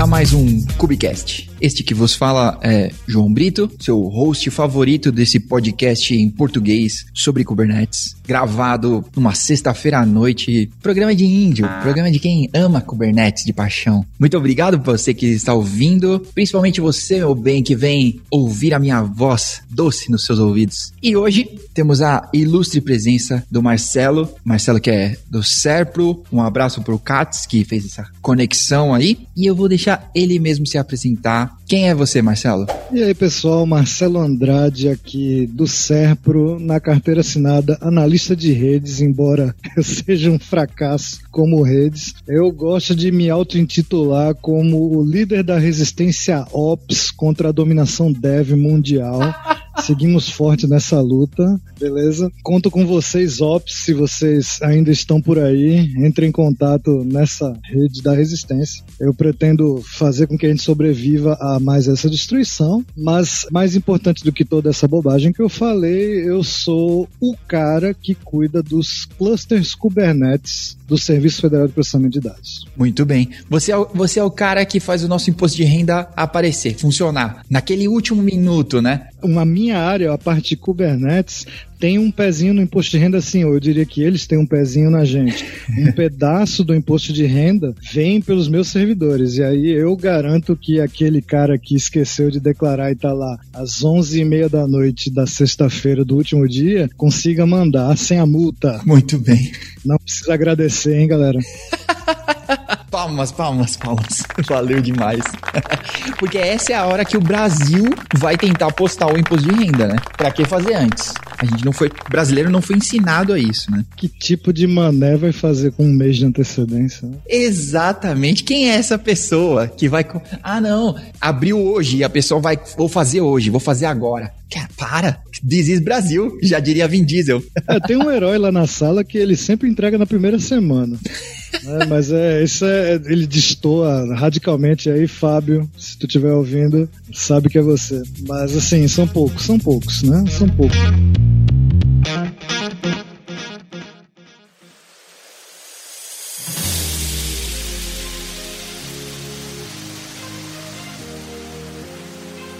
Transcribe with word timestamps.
a 0.00 0.06
mais 0.06 0.32
um 0.32 0.64
Cubicast. 0.78 1.49
Este 1.60 1.84
que 1.84 1.92
vos 1.92 2.14
fala 2.14 2.58
é 2.62 2.90
João 3.06 3.30
Brito, 3.30 3.70
seu 3.78 4.00
host 4.00 4.48
favorito 4.50 5.12
desse 5.12 5.38
podcast 5.38 6.14
em 6.14 6.30
português 6.30 7.04
sobre 7.12 7.44
Kubernetes, 7.44 8.16
gravado 8.26 9.04
numa 9.14 9.34
sexta-feira 9.34 9.98
à 9.98 10.06
noite. 10.06 10.70
Programa 10.82 11.14
de 11.14 11.26
índio, 11.26 11.68
programa 11.82 12.10
de 12.10 12.18
quem 12.18 12.48
ama 12.54 12.80
Kubernetes 12.80 13.44
de 13.44 13.52
paixão. 13.52 14.06
Muito 14.18 14.38
obrigado 14.38 14.80
por 14.80 14.96
você 14.96 15.12
que 15.12 15.26
está 15.26 15.52
ouvindo, 15.52 16.26
principalmente 16.34 16.80
você, 16.80 17.18
meu 17.18 17.34
bem, 17.34 17.62
que 17.62 17.76
vem 17.76 18.20
ouvir 18.30 18.72
a 18.72 18.78
minha 18.78 19.02
voz 19.02 19.60
doce 19.68 20.10
nos 20.10 20.24
seus 20.24 20.38
ouvidos. 20.38 20.94
E 21.02 21.14
hoje 21.14 21.44
temos 21.74 22.00
a 22.00 22.28
ilustre 22.32 22.80
presença 22.80 23.44
do 23.50 23.62
Marcelo, 23.62 24.32
Marcelo 24.44 24.80
que 24.80 24.90
é 24.90 25.16
do 25.28 25.42
Serpro. 25.42 26.22
Um 26.32 26.40
abraço 26.40 26.82
pro 26.82 26.98
Katz, 26.98 27.46
que 27.46 27.64
fez 27.64 27.84
essa 27.84 28.06
conexão 28.22 28.94
aí. 28.94 29.18
E 29.36 29.46
eu 29.46 29.54
vou 29.54 29.68
deixar 29.68 30.10
ele 30.14 30.38
mesmo 30.38 30.66
se 30.66 30.78
apresentar. 30.78 31.49
Quem 31.66 31.88
é 31.88 31.94
você, 31.94 32.20
Marcelo? 32.20 32.66
E 32.92 33.00
aí, 33.00 33.14
pessoal, 33.14 33.64
Marcelo 33.64 34.18
Andrade 34.18 34.88
aqui 34.88 35.46
do 35.46 35.68
Serpro, 35.68 36.58
na 36.58 36.80
carteira 36.80 37.20
assinada 37.20 37.78
analista 37.80 38.34
de 38.34 38.52
redes, 38.52 39.00
embora 39.00 39.54
eu 39.76 39.82
seja 39.84 40.30
um 40.30 40.38
fracasso 40.38 41.20
como 41.30 41.62
redes. 41.62 42.14
Eu 42.26 42.50
gosto 42.50 42.94
de 42.94 43.10
me 43.10 43.30
auto-intitular 43.30 44.34
como 44.34 44.96
o 44.96 45.04
líder 45.04 45.42
da 45.42 45.58
resistência 45.58 46.46
Ops 46.52 47.10
contra 47.10 47.48
a 47.48 47.52
dominação 47.52 48.12
dev 48.12 48.52
mundial. 48.52 49.20
Seguimos 49.80 50.28
forte 50.28 50.66
nessa 50.66 51.00
luta, 51.00 51.58
beleza? 51.78 52.30
Conto 52.42 52.70
com 52.70 52.86
vocês, 52.86 53.40
Ops, 53.40 53.84
se 53.84 53.94
vocês 53.94 54.58
ainda 54.62 54.90
estão 54.90 55.22
por 55.22 55.38
aí, 55.38 55.78
entrem 55.96 56.28
em 56.28 56.32
contato 56.32 57.02
nessa 57.04 57.58
rede 57.64 58.02
da 58.02 58.12
resistência. 58.12 58.84
Eu 58.98 59.14
pretendo 59.14 59.82
fazer 59.82 60.26
com 60.26 60.36
que 60.36 60.46
a 60.46 60.50
gente 60.50 60.62
sobreviva 60.62 61.36
a 61.40 61.58
mais 61.58 61.88
essa 61.88 62.10
destruição, 62.10 62.84
mas 62.96 63.46
mais 63.50 63.74
importante 63.74 64.22
do 64.22 64.32
que 64.32 64.44
toda 64.44 64.68
essa 64.68 64.86
bobagem 64.86 65.32
que 65.32 65.40
eu 65.40 65.48
falei, 65.48 66.28
eu 66.28 66.42
sou 66.44 67.08
o 67.18 67.34
cara 67.48 67.94
que 67.94 68.14
cuida 68.14 68.62
dos 68.62 69.06
clusters 69.16 69.74
Kubernetes 69.74 70.76
do 70.90 70.98
Serviço 70.98 71.40
Federal 71.40 71.68
de 71.68 71.72
Processamento 71.72 72.14
de 72.14 72.20
Dados. 72.20 72.66
Muito 72.76 73.06
bem. 73.06 73.30
Você 73.48 73.70
é, 73.70 73.76
o, 73.76 73.88
você 73.94 74.18
é 74.18 74.24
o 74.24 74.30
cara 74.30 74.66
que 74.66 74.80
faz 74.80 75.04
o 75.04 75.08
nosso 75.08 75.30
imposto 75.30 75.56
de 75.56 75.62
renda 75.62 76.10
aparecer, 76.16 76.74
funcionar. 76.74 77.44
Naquele 77.48 77.86
último 77.86 78.20
minuto, 78.20 78.82
né? 78.82 79.08
Uma 79.22 79.44
minha 79.44 79.78
área, 79.78 80.12
a 80.12 80.18
parte 80.18 80.50
de 80.50 80.56
Kubernetes, 80.56 81.46
tem 81.80 81.98
um 81.98 82.10
pezinho 82.10 82.52
no 82.52 82.60
imposto 82.60 82.90
de 82.90 82.98
renda, 82.98 83.16
assim, 83.16 83.42
ou 83.42 83.54
eu 83.54 83.60
diria 83.60 83.86
que 83.86 84.02
eles 84.02 84.26
têm 84.26 84.38
um 84.38 84.44
pezinho 84.44 84.90
na 84.90 85.02
gente. 85.02 85.46
Um 85.78 85.90
pedaço 85.96 86.62
do 86.62 86.74
imposto 86.74 87.10
de 87.10 87.24
renda 87.24 87.74
vem 87.90 88.20
pelos 88.20 88.48
meus 88.48 88.68
servidores. 88.68 89.38
E 89.38 89.42
aí 89.42 89.68
eu 89.68 89.96
garanto 89.96 90.54
que 90.54 90.78
aquele 90.78 91.22
cara 91.22 91.58
que 91.58 91.74
esqueceu 91.74 92.30
de 92.30 92.38
declarar 92.38 92.92
e 92.92 92.94
tá 92.94 93.14
lá 93.14 93.38
às 93.52 93.80
11h30 93.82 94.50
da 94.50 94.66
noite 94.66 95.10
da 95.10 95.26
sexta-feira 95.26 96.04
do 96.04 96.16
último 96.16 96.46
dia, 96.46 96.90
consiga 96.98 97.46
mandar 97.46 97.96
sem 97.96 98.18
a 98.18 98.26
multa. 98.26 98.80
Muito 98.84 99.18
bem. 99.18 99.50
Não 99.84 99.96
precisa 99.96 100.34
agradecer, 100.34 100.98
hein, 100.98 101.08
galera? 101.08 101.40
palmas, 102.90 103.30
palmas, 103.30 103.76
palmas. 103.76 104.22
Valeu 104.46 104.80
demais. 104.80 105.22
Porque 106.18 106.38
essa 106.38 106.72
é 106.72 106.74
a 106.74 106.86
hora 106.86 107.04
que 107.04 107.16
o 107.16 107.20
Brasil 107.20 107.84
vai 108.18 108.36
tentar 108.36 108.72
postar 108.72 109.12
o 109.12 109.18
imposto 109.18 109.48
de 109.48 109.64
renda, 109.64 109.86
né? 109.86 109.96
Pra 110.16 110.30
que 110.30 110.44
fazer 110.44 110.74
antes? 110.74 111.14
A 111.38 111.44
gente 111.44 111.64
não 111.64 111.72
foi. 111.72 111.88
O 111.88 112.10
brasileiro 112.10 112.50
não 112.50 112.60
foi 112.60 112.76
ensinado 112.76 113.32
a 113.32 113.38
isso, 113.38 113.70
né? 113.70 113.84
Que 113.96 114.08
tipo 114.08 114.52
de 114.52 114.66
mané 114.66 115.16
vai 115.16 115.32
fazer 115.32 115.72
com 115.72 115.84
um 115.84 115.92
mês 115.92 116.16
de 116.16 116.26
antecedência? 116.26 117.06
Né? 117.08 117.16
Exatamente. 117.28 118.44
Quem 118.44 118.70
é 118.70 118.74
essa 118.74 118.98
pessoa 118.98 119.68
que 119.68 119.88
vai. 119.88 120.04
Ah, 120.42 120.60
não. 120.60 120.96
Abriu 121.20 121.58
hoje 121.58 121.98
e 121.98 122.04
a 122.04 122.10
pessoa 122.10 122.40
vai. 122.40 122.58
Vou 122.76 122.88
fazer 122.88 123.20
hoje, 123.20 123.50
vou 123.50 123.60
fazer 123.60 123.86
agora. 123.86 124.32
Para! 124.76 125.20
This 125.48 125.68
is 125.68 125.80
Brasil, 125.80 126.36
já 126.42 126.58
diria 126.58 126.88
Vin 126.88 127.04
Diesel. 127.04 127.42
É, 127.68 127.78
tem 127.80 127.96
um 127.96 128.10
herói 128.10 128.36
lá 128.36 128.50
na 128.50 128.66
sala 128.66 129.04
que 129.04 129.16
ele 129.16 129.36
sempre 129.36 129.68
entrega 129.68 129.96
na 129.96 130.06
primeira 130.06 130.38
semana. 130.38 130.98
É, 131.52 131.86
mas 131.86 132.12
é, 132.12 132.42
isso 132.42 132.64
é, 132.64 132.94
ele 133.06 133.26
destoa 133.26 134.14
radicalmente 134.14 134.88
aí, 134.88 135.06
Fábio, 135.06 135.68
se 135.76 135.98
tu 135.98 136.06
estiver 136.06 136.32
ouvindo, 136.32 136.88
sabe 137.12 137.48
que 137.48 137.58
é 137.58 137.62
você. 137.62 138.02
Mas 138.26 138.56
assim, 138.56 138.86
são 138.88 139.06
poucos, 139.06 139.44
são 139.44 139.58
poucos, 139.58 140.02
né? 140.02 140.24
São 140.30 140.48
poucos. 140.48 140.78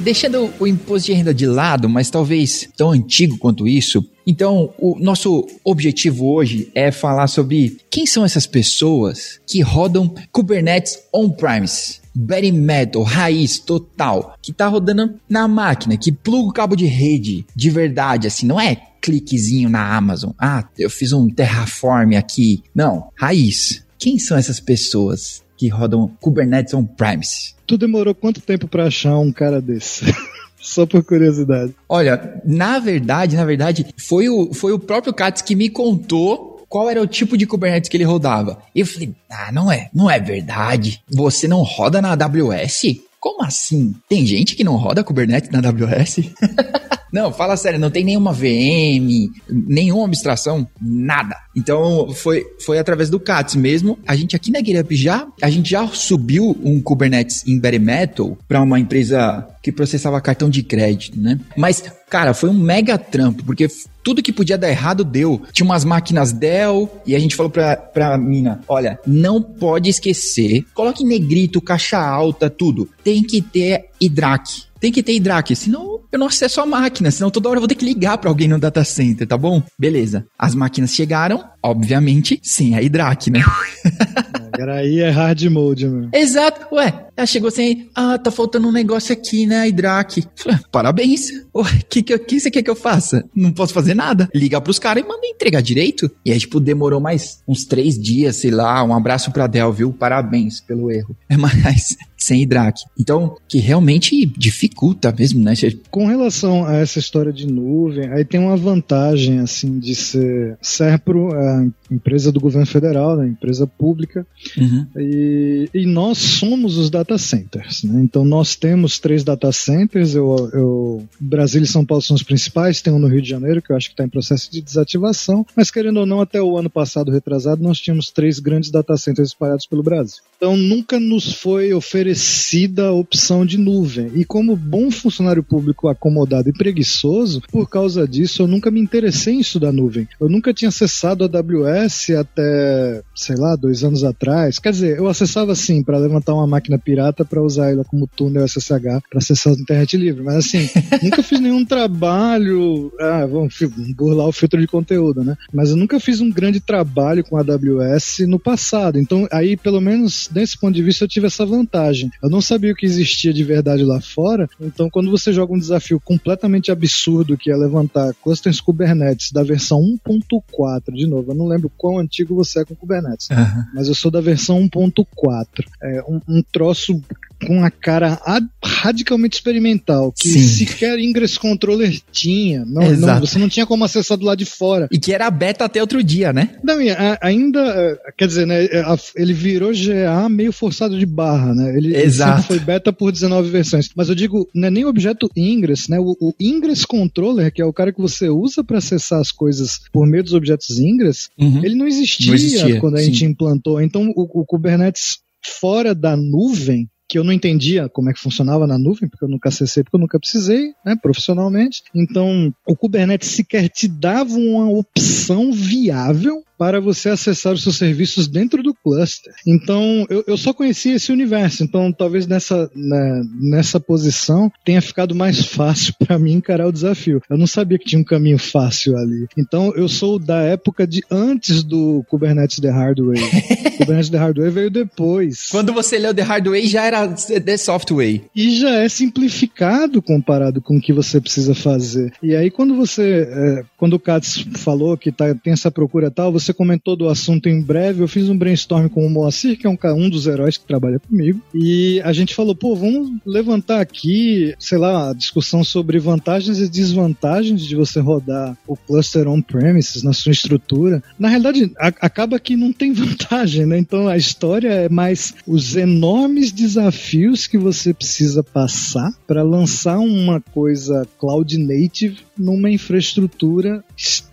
Deixando 0.01 0.51
o 0.59 0.67
imposto 0.67 1.07
de 1.07 1.13
renda 1.13 1.35
de 1.35 1.47
lado, 1.47 1.87
mas 1.87 2.09
talvez 2.09 2.67
tão 2.75 2.91
antigo 2.91 3.37
quanto 3.37 3.69
isso, 3.69 4.03
então 4.31 4.73
o 4.79 4.97
nosso 4.99 5.47
objetivo 5.65 6.33
hoje 6.33 6.71
é 6.75 6.93
falar 6.93 7.27
sobre 7.27 7.79
quem 7.91 8.07
são 8.07 8.25
essas 8.25 8.47
pessoas 8.47 9.41
que 9.45 9.61
rodam 9.61 10.15
Kubernetes 10.31 10.99
on-premise. 11.13 11.99
Bare 12.15 12.51
metal, 12.51 13.03
raiz, 13.03 13.59
total, 13.59 14.37
que 14.43 14.53
tá 14.53 14.67
rodando 14.67 15.15
na 15.29 15.47
máquina, 15.47 15.97
que 15.97 16.11
pluga 16.11 16.49
o 16.49 16.53
cabo 16.53 16.77
de 16.77 16.87
rede 16.87 17.45
de 17.55 17.71
verdade, 17.71 18.27
assim, 18.27 18.47
não 18.47 18.61
é 18.61 18.77
cliquezinho 19.01 19.69
na 19.69 19.97
Amazon. 19.97 20.31
Ah, 20.39 20.65
eu 20.79 20.91
fiz 20.91 21.13
um 21.13 21.29
Terraform 21.29 22.15
aqui. 22.17 22.63
Não, 22.75 23.09
raiz. 23.17 23.85
Quem 23.99 24.19
são 24.19 24.37
essas 24.37 24.61
pessoas 24.61 25.43
que 25.57 25.69
rodam 25.69 26.09
Kubernetes 26.21 26.75
on-premise? 26.75 27.55
Tu 27.67 27.77
demorou 27.79 28.15
quanto 28.15 28.41
tempo 28.41 28.67
para 28.67 28.87
achar 28.87 29.19
um 29.19 29.33
cara 29.33 29.61
desse? 29.61 30.05
Só 30.61 30.87
por 30.87 31.03
curiosidade. 31.03 31.75
Olha, 31.89 32.41
na 32.45 32.79
verdade, 32.79 33.37
na 33.37 33.45
verdade, 33.45 33.87
foi 33.97 34.29
o, 34.29 34.53
foi 34.53 34.73
o 34.73 34.79
próprio 34.79 35.13
Katz 35.13 35.43
que 35.43 35.57
me 35.57 35.69
contou 35.69 36.65
qual 36.69 36.89
era 36.89 37.03
o 37.03 37.07
tipo 37.07 37.37
de 37.37 37.47
Kubernetes 37.47 37.89
que 37.89 37.97
ele 37.97 38.05
rodava. 38.05 38.63
Eu 38.75 38.87
falei, 38.87 39.13
ah, 39.29 39.51
não 39.51 39.73
é, 39.73 39.91
não 39.93 40.09
é 40.09 40.21
verdade. 40.21 41.03
Você 41.11 41.49
não 41.49 41.63
roda 41.63 42.01
na 42.01 42.13
AWS? 42.13 43.01
Como 43.19 43.43
assim? 43.43 43.95
Tem 44.09 44.25
gente 44.25 44.55
que 44.55 44.65
não 44.65 44.77
roda 44.77 45.03
Kubernetes 45.03 45.51
na 45.51 45.59
AWS? 45.59 46.31
Não, 47.13 47.33
fala 47.33 47.57
sério, 47.57 47.79
não 47.79 47.91
tem 47.91 48.05
nenhuma 48.05 48.33
VM, 48.33 49.31
nenhuma 49.49 50.07
abstração, 50.07 50.67
nada. 50.81 51.37
Então 51.57 52.13
foi, 52.15 52.45
foi 52.65 52.79
através 52.79 53.11
do 53.11 53.19
CATS 53.21 53.57
mesmo. 53.57 53.99
A 54.07 54.15
gente 54.15 54.37
aqui 54.37 54.51
na 54.51 54.61
GitHub 54.61 54.97
já, 54.97 55.27
a 55.43 55.51
gente 55.51 55.71
já 55.71 55.87
subiu 55.89 56.57
um 56.63 56.81
Kubernetes 56.81 57.47
em 57.47 57.59
Bare 57.59 57.79
Metal 57.79 58.37
para 58.47 58.63
uma 58.63 58.79
empresa 58.79 59.47
que 59.63 59.73
processava 59.73 60.21
cartão 60.21 60.49
de 60.49 60.63
crédito, 60.63 61.21
né? 61.21 61.39
Mas, 61.57 61.83
cara, 62.09 62.33
foi 62.33 62.49
um 62.49 62.55
mega 62.55 62.97
trampo, 62.97 63.45
porque 63.45 63.69
tudo 64.03 64.23
que 64.23 64.33
podia 64.33 64.57
dar 64.57 64.71
errado 64.71 65.05
deu. 65.05 65.43
Tinha 65.53 65.65
umas 65.65 65.85
máquinas 65.85 66.33
Dell 66.33 66.91
e 67.07 67.15
a 67.15 67.19
gente 67.19 67.37
falou 67.37 67.51
pra, 67.51 67.77
pra 67.77 68.17
mina: 68.17 68.61
olha, 68.67 68.99
não 69.07 69.43
pode 69.43 69.91
esquecer, 69.91 70.65
coloque 70.75 71.05
negrito, 71.05 71.61
caixa 71.61 71.99
alta, 71.99 72.49
tudo. 72.49 72.89
Tem 73.05 73.23
que 73.23 73.43
ter 73.43 73.91
IDRAC. 74.01 74.65
Tem 74.81 74.91
que 74.91 75.03
ter 75.03 75.15
IDRAC, 75.15 75.55
senão 75.55 76.00
eu 76.13 76.19
não 76.19 76.27
acesso 76.27 76.61
a 76.61 76.67
máquina, 76.67 77.11
senão 77.11 77.31
toda 77.31 77.49
hora 77.49 77.57
eu 77.59 77.61
vou 77.61 77.69
ter 77.69 77.75
que 77.75 77.85
ligar 77.85 78.19
para 78.19 78.31
alguém 78.31 78.49
no 78.49 78.59
data 78.59 78.85
center, 78.85 79.27
tá 79.27 79.37
bom? 79.37 79.63
Beleza. 79.79 80.27
As 80.39 80.55
máquinas 80.55 80.95
chegaram, 80.95 81.45
obviamente, 81.63 82.41
sem 82.43 82.75
a 82.75 82.83
IDRAC, 82.83 83.31
né? 83.31 83.43
Era 84.59 84.75
aí 84.75 85.01
é 85.01 85.09
hard 85.09 85.43
mode, 85.45 85.89
meu. 85.89 86.11
Exato. 86.13 86.75
Ué, 86.75 87.07
ela 87.17 87.27
chegou 87.27 87.49
assim, 87.49 87.89
ah, 87.95 88.19
tá 88.19 88.31
faltando 88.31 88.69
um 88.69 88.73
negócio 88.73 89.13
aqui, 89.13 89.47
né, 89.47 89.67
Idraque. 89.69 90.25
Parabéns. 90.71 91.31
O 91.53 91.65
que, 91.89 92.03
que, 92.03 92.19
que 92.19 92.41
você 92.41 92.51
quer 92.51 92.63
que 92.63 92.71
eu 92.71 92.77
faça? 92.77 93.25
Não 93.35 93.53
posso 93.53 93.73
fazer 93.73 93.95
nada. 93.95 94.29
Liga 94.35 94.61
pros 94.61 94.79
caras 94.79 95.03
e 95.03 95.07
manda 95.07 95.27
entregar 95.27 95.63
direito. 95.63 96.11
E 96.25 96.33
aí, 96.33 96.39
tipo, 96.39 96.61
demorou 96.61 97.01
mais 97.01 97.43
uns 97.49 97.65
três 97.65 97.99
dias, 97.99 98.37
sei 98.37 98.51
lá. 98.51 98.83
Um 98.85 98.95
abraço 98.95 99.31
pra 99.31 99.47
Dell, 99.47 99.73
viu? 99.73 99.93
Parabéns 99.93 100.61
pelo 100.61 100.91
erro. 100.91 101.17
É 101.31 101.37
mais 101.37 101.97
sem 102.21 102.43
Idraque. 102.43 102.85
Então, 102.99 103.35
que 103.49 103.59
realmente 103.59 104.27
dificulta 104.27 105.13
mesmo, 105.19 105.43
né? 105.43 105.55
Com 105.91 106.07
relação 106.07 106.67
a 106.67 106.77
essa 106.77 106.99
história 106.99 107.33
de 107.33 107.47
nuvem, 107.47 108.09
aí 108.11 108.25
tem 108.25 108.39
uma 108.39 108.57
vantagem, 108.57 109.41
assim, 109.41 109.79
de 109.79 109.95
ser 109.95 110.59
Serpro, 110.61 111.35
a 111.35 111.67
empresa 111.91 112.31
do 112.31 112.39
governo 112.39 112.67
federal, 112.67 113.17
né, 113.17 113.27
empresa 113.27 113.67
pública, 113.67 114.27
uhum. 114.57 114.87
e, 114.97 115.69
e, 115.75 115.87
nós 115.87 116.19
somos 116.19 116.77
os 116.77 116.91
data 116.91 117.17
centers. 117.17 117.83
Né? 117.83 118.01
Então, 118.03 118.25
nós 118.25 118.55
temos 118.55 118.99
três 118.99 119.25
data 119.25 119.51
centers, 119.51 120.15
eu, 120.15 120.51
eu, 120.53 121.09
Brasília 121.19 121.65
e 121.65 121.69
São 121.69 121.85
Paulo 121.85 122.03
são 122.03 122.15
os 122.15 122.23
principais, 122.23 122.83
tem 122.83 122.93
um 122.93 122.99
no 122.99 123.09
Rio 123.09 123.23
de 123.23 123.29
Janeiro, 123.29 123.63
que 123.63 123.73
eu 123.73 123.77
acho 123.77 123.89
que 123.89 123.95
está 123.95 124.05
em 124.05 124.09
processo 124.09 124.53
de 124.53 124.61
desativação, 124.61 125.45
mas 125.57 125.71
querendo 125.71 126.01
ou 126.01 126.07
não, 126.07 126.21
até 126.21 126.41
o 126.41 126.57
ano 126.57 126.69
passado, 126.69 127.11
retrasado, 127.11 127.63
nós 127.63 127.81
tínhamos 127.81 128.11
três 128.11 128.39
grandes 128.39 128.71
data 128.71 128.97
centers 128.97 129.31
espalhados 129.31 129.67
pelo 129.67 129.83
Brasil. 129.83 130.23
Então, 130.37 130.57
nunca 130.57 131.01
nos 131.01 131.33
foi 131.33 131.73
oferecido 131.73 132.10
merecida 132.11 132.93
opção 132.93 133.47
de 133.47 133.57
nuvem. 133.57 134.11
E 134.15 134.25
como 134.25 134.57
bom 134.57 134.91
funcionário 134.91 135.43
público 135.43 135.89
acomodado 135.89 136.49
e 136.49 136.53
preguiçoso, 136.53 137.41
por 137.53 137.69
causa 137.69 138.07
disso 138.07 138.43
eu 138.43 138.49
nunca 138.49 138.71
me 138.71 138.81
interessei 138.81 139.35
em 139.35 139.41
estudar 139.41 139.73
nuvem. 139.73 140.09
Eu 140.21 140.29
nunca 140.29 140.53
tinha 140.53 140.69
acessado 140.71 141.25
a 141.25 141.27
AWS 141.27 142.11
até, 142.11 143.03
sei 143.15 143.37
lá, 143.37 143.55
dois 143.55 143.85
anos 143.85 144.03
atrás. 144.03 144.59
Quer 144.59 144.73
dizer, 144.73 144.99
eu 144.99 145.07
acessava 145.07 145.55
sim 145.55 145.83
para 145.83 145.99
levantar 145.99 146.35
uma 146.35 146.47
máquina 146.47 146.79
pirata 146.79 147.25
para 147.25 147.43
usar 147.43 147.71
ela 147.71 147.85
como 147.85 148.09
túnel 148.09 148.47
SSH 148.47 149.03
para 149.09 149.19
acessar 149.19 149.53
a 149.53 149.57
internet 149.57 149.97
livre. 149.97 150.25
Mas 150.25 150.37
assim, 150.37 150.69
nunca 151.03 151.23
fiz 151.23 151.39
nenhum 151.39 151.65
trabalho. 151.65 152.93
Ah, 152.99 153.27
vamos 153.27 153.55
burlar 153.97 154.27
o 154.27 154.33
filtro 154.33 154.61
de 154.61 154.67
conteúdo, 154.67 155.23
né? 155.23 155.37
Mas 155.53 155.71
eu 155.71 155.77
nunca 155.77 156.01
fiz 156.01 156.21
um 156.21 156.31
grande 156.31 156.61
trabalho 156.61 157.25
com 157.25 157.37
a 157.37 157.41
AWS 157.41 158.21
no 158.27 158.39
passado. 158.39 158.99
Então, 158.99 159.29
aí, 159.31 159.57
pelo 159.57 159.81
menos 159.81 160.29
desse 160.31 160.59
ponto 160.59 160.75
de 160.75 160.83
vista, 160.83 161.05
eu 161.05 161.09
tive 161.09 161.27
essa 161.27 161.47
vantagem. 161.47 162.00
Eu 162.23 162.31
não 162.31 162.41
sabia 162.41 162.73
o 162.73 162.75
que 162.75 162.87
existia 162.87 163.33
de 163.33 163.45
verdade 163.45 163.85
lá 163.85 164.01
fora. 164.01 164.49
Então, 164.61 164.89
quando 164.91 165.11
você 165.11 165.33
joga 165.33 165.53
um 165.53 165.59
desafio 165.59 166.01
completamente 166.01 166.71
absurdo, 166.71 167.37
que 167.37 167.51
é 167.51 167.57
levantar 167.57 168.15
clusters 168.23 168.61
Kubernetes 168.61 169.33
da 169.33 169.43
versão 169.43 169.81
1.4, 170.07 170.95
de 170.95 171.07
novo, 171.07 171.33
eu 171.33 171.35
não 171.35 171.47
lembro 171.47 171.71
quão 171.77 171.99
antigo 171.99 172.35
você 172.35 172.61
é 172.61 172.65
com 172.65 172.75
Kubernetes, 172.75 173.29
uhum. 173.31 173.65
mas 173.75 173.89
eu 173.89 173.95
sou 173.95 174.11
da 174.11 174.21
versão 174.21 174.69
1.4. 174.69 175.47
É 175.83 176.03
um, 176.03 176.21
um 176.29 176.43
troço 176.43 177.01
com 177.47 177.65
a 177.65 177.71
cara 177.71 178.19
radicalmente 178.63 179.37
experimental, 179.37 180.13
que 180.13 180.29
Sim. 180.29 180.67
sequer 180.67 180.99
Ingress 180.99 181.39
Controller 181.39 182.01
tinha. 182.13 182.65
Não, 182.65 182.91
não, 182.93 183.21
você 183.21 183.39
não 183.39 183.49
tinha 183.49 183.67
como 183.67 183.85
acessar 183.85 184.17
do 184.17 184.25
lado 184.25 184.39
de 184.39 184.45
fora. 184.45 184.89
E 184.91 184.99
que 184.99 185.13
era 185.13 185.31
beta 185.31 185.65
até 185.65 185.81
outro 185.81 186.03
dia, 186.03 186.33
né? 186.33 186.51
Não, 186.63 186.77
ainda, 187.21 187.61
é, 187.61 188.13
quer 188.17 188.27
dizer, 188.27 188.47
né, 188.47 188.65
é, 188.65 188.85
ele 189.17 189.33
virou 189.33 189.73
GA 189.73 190.29
meio 190.29 190.53
forçado 190.53 190.99
de 190.99 191.07
barra, 191.07 191.55
né? 191.55 191.77
Ele, 191.77 191.97
Exato. 191.97 192.41
Ele 192.41 192.47
foi 192.47 192.59
beta 192.59 192.93
por 192.93 193.13
19 193.13 193.51
versões. 193.51 193.89
Mas 193.95 194.09
eu 194.09 194.15
digo, 194.15 194.49
não 194.55 194.69
é 194.69 194.71
nem 194.71 194.85
o 194.85 194.89
objeto 194.89 195.31
Ingress, 195.37 195.91
né? 195.91 195.99
O, 195.99 196.17
o 196.21 196.35
Ingress 196.39 196.87
Controller, 196.87 197.53
que 197.53 197.63
é 197.63 197.65
o 197.65 197.73
cara 197.73 197.93
que 197.93 198.01
você 198.01 198.29
usa 198.29 198.63
para 198.63 198.79
acessar 198.79 199.21
as 199.21 199.33
coisas 199.33 199.81
por 199.93 200.07
meio 200.07 200.23
dos 200.23 200.35
objetos 200.35 200.79
Ingress, 200.79 201.29
uhum. 201.39 201.65
ele 201.65 201.75
não 201.75 201.87
existia, 201.87 202.29
não 202.29 202.35
existia, 202.35 202.81
quando 202.81 202.97
a 202.97 203.03
gente 203.03 203.25
implantou. 203.25 203.81
Então, 203.81 204.13
o, 204.15 204.41
o 204.41 204.45
Kubernetes 204.45 205.19
fora 205.43 205.95
da 205.95 206.17
nuvem, 206.17 206.89
que 207.11 207.19
eu 207.19 207.25
não 207.25 207.33
entendia 207.33 207.89
como 207.89 208.09
é 208.09 208.13
que 208.13 208.21
funcionava 208.21 208.69
na 208.69 208.79
nuvem, 208.79 209.09
porque 209.09 209.25
eu 209.25 209.29
nunca 209.29 209.49
acessei, 209.49 209.83
porque 209.83 209.97
eu 209.97 210.01
nunca 210.01 210.21
precisei, 210.21 210.73
né, 210.87 210.95
profissionalmente. 210.95 211.83
Então, 211.93 212.55
o 212.65 212.77
Kubernetes 212.77 213.31
sequer 213.31 213.69
te 213.69 213.89
dava 213.89 214.37
uma 214.37 214.71
opção 214.71 215.53
viável 215.53 216.45
para 216.61 216.79
você 216.79 217.09
acessar 217.09 217.55
os 217.55 217.63
seus 217.63 217.79
serviços 217.79 218.29
dentro 218.29 218.63
do 218.63 218.75
cluster. 218.75 219.33
Então, 219.47 220.07
eu, 220.11 220.23
eu 220.27 220.37
só 220.37 220.53
conhecia 220.53 220.97
esse 220.97 221.11
universo. 221.11 221.65
Então, 221.65 221.91
talvez 221.91 222.27
nessa, 222.27 222.71
né, 222.75 223.23
nessa 223.41 223.81
posição 223.81 224.53
tenha 224.63 224.83
ficado 224.83 225.15
mais 225.15 225.41
fácil 225.49 225.95
para 225.99 226.19
mim 226.19 226.35
encarar 226.35 226.67
o 226.67 226.73
desafio. 226.73 227.23
Eu 227.31 227.39
não 227.39 227.47
sabia 227.47 227.79
que 227.79 227.87
tinha 227.87 227.99
um 227.99 228.05
caminho 228.05 228.39
fácil 228.39 228.95
ali. 228.99 229.27
Então, 229.39 229.73
eu 229.75 229.89
sou 229.89 230.19
da 230.19 230.43
época 230.43 230.87
de 230.87 231.03
antes 231.11 231.63
do 231.63 232.05
Kubernetes 232.11 232.61
The 232.61 232.69
Hard 232.69 232.99
Way. 233.01 233.23
Kubernetes 233.81 234.11
The 234.11 234.19
Hard 234.19 234.37
Way 234.37 234.51
veio 234.51 234.71
depois. 234.71 235.49
Quando 235.51 235.73
você 235.73 235.99
leu 235.99 236.13
The 236.13 236.21
Hard 236.21 236.47
Way, 236.47 236.67
já 236.67 236.85
era 236.85 237.09
The 237.09 237.57
Soft 237.57 237.91
Way. 237.91 238.25
E 238.37 238.57
já 238.61 238.83
é 238.83 238.89
simplificado 238.91 240.03
comparado 240.03 240.61
com 240.61 240.77
o 240.77 240.81
que 240.81 240.93
você 240.93 241.23
precisa 241.23 241.55
fazer. 241.55 242.13
E 242.23 242.37
aí, 242.37 242.51
quando 242.51 242.77
você. 242.77 243.27
É, 243.31 243.65
quando 243.79 243.95
o 243.95 243.99
Katz 243.99 244.45
falou 244.57 244.95
que 244.99 245.11
tá, 245.11 245.35
tem 245.35 245.55
essa 245.55 245.71
procura 245.71 246.11
tal, 246.11 246.31
você 246.31 246.50
você 246.51 246.55
comentou 246.55 246.97
do 246.97 247.09
assunto 247.09 247.49
em 247.49 247.61
breve, 247.61 248.03
eu 248.03 248.09
fiz 248.09 248.29
um 248.29 248.37
brainstorm 248.37 248.89
com 248.89 249.07
o 249.07 249.11
Moacir, 249.11 249.57
que 249.57 249.67
é 249.67 249.71
um, 249.71 249.79
um 249.97 250.11
dos 250.11 250.27
heróis 250.27 250.57
que 250.57 250.67
trabalha 250.67 250.99
comigo, 250.99 251.41
e 251.55 252.01
a 252.05 252.13
gente 252.13 252.35
falou, 252.35 252.55
pô, 252.55 252.75
vamos 252.75 253.11
levantar 253.25 253.81
aqui, 253.81 254.55
sei 254.59 254.79
lá, 254.79 255.11
a 255.11 255.15
discussão 255.15 255.63
sobre 255.63 255.99
vantagens 255.99 256.59
e 256.59 256.69
desvantagens 256.69 257.65
de 257.65 257.77
você 257.77 258.01
rodar 258.01 258.57
o 258.67 258.77
cluster 258.77 259.29
on-premises 259.29 260.03
na 260.03 260.13
sua 260.13 260.33
estrutura. 260.33 261.03
Na 261.19 261.29
realidade, 261.29 261.73
a, 261.79 261.89
acaba 261.89 262.39
que 262.39 262.57
não 262.57 262.73
tem 262.73 262.93
vantagem, 262.93 263.67
né? 263.67 263.79
Então 263.79 264.09
a 264.09 264.17
história 264.17 264.69
é 264.69 264.89
mais 264.89 265.35
os 265.47 265.77
enormes 265.77 266.51
desafios 266.53 267.47
que 267.47 267.59
você 267.59 267.95
precisa 267.95 268.43
passar 268.43 269.13
para 269.27 269.43
lançar 269.43 269.99
uma 269.99 270.41
coisa 270.41 271.07
cloud 271.19 271.57
native 271.59 272.19
numa 272.37 272.71
infraestrutura 272.71 273.85
extremamente 273.97 274.30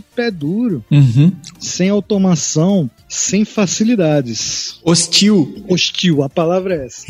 pé 0.00 0.30
duro, 0.30 0.84
uhum. 0.90 1.32
sem 1.58 1.88
automação, 1.88 2.90
sem 3.10 3.44
facilidades. 3.44 4.78
Hostil. 4.84 5.64
Hostil, 5.68 6.22
a 6.22 6.28
palavra 6.28 6.76
é 6.76 6.86
essa. 6.86 7.04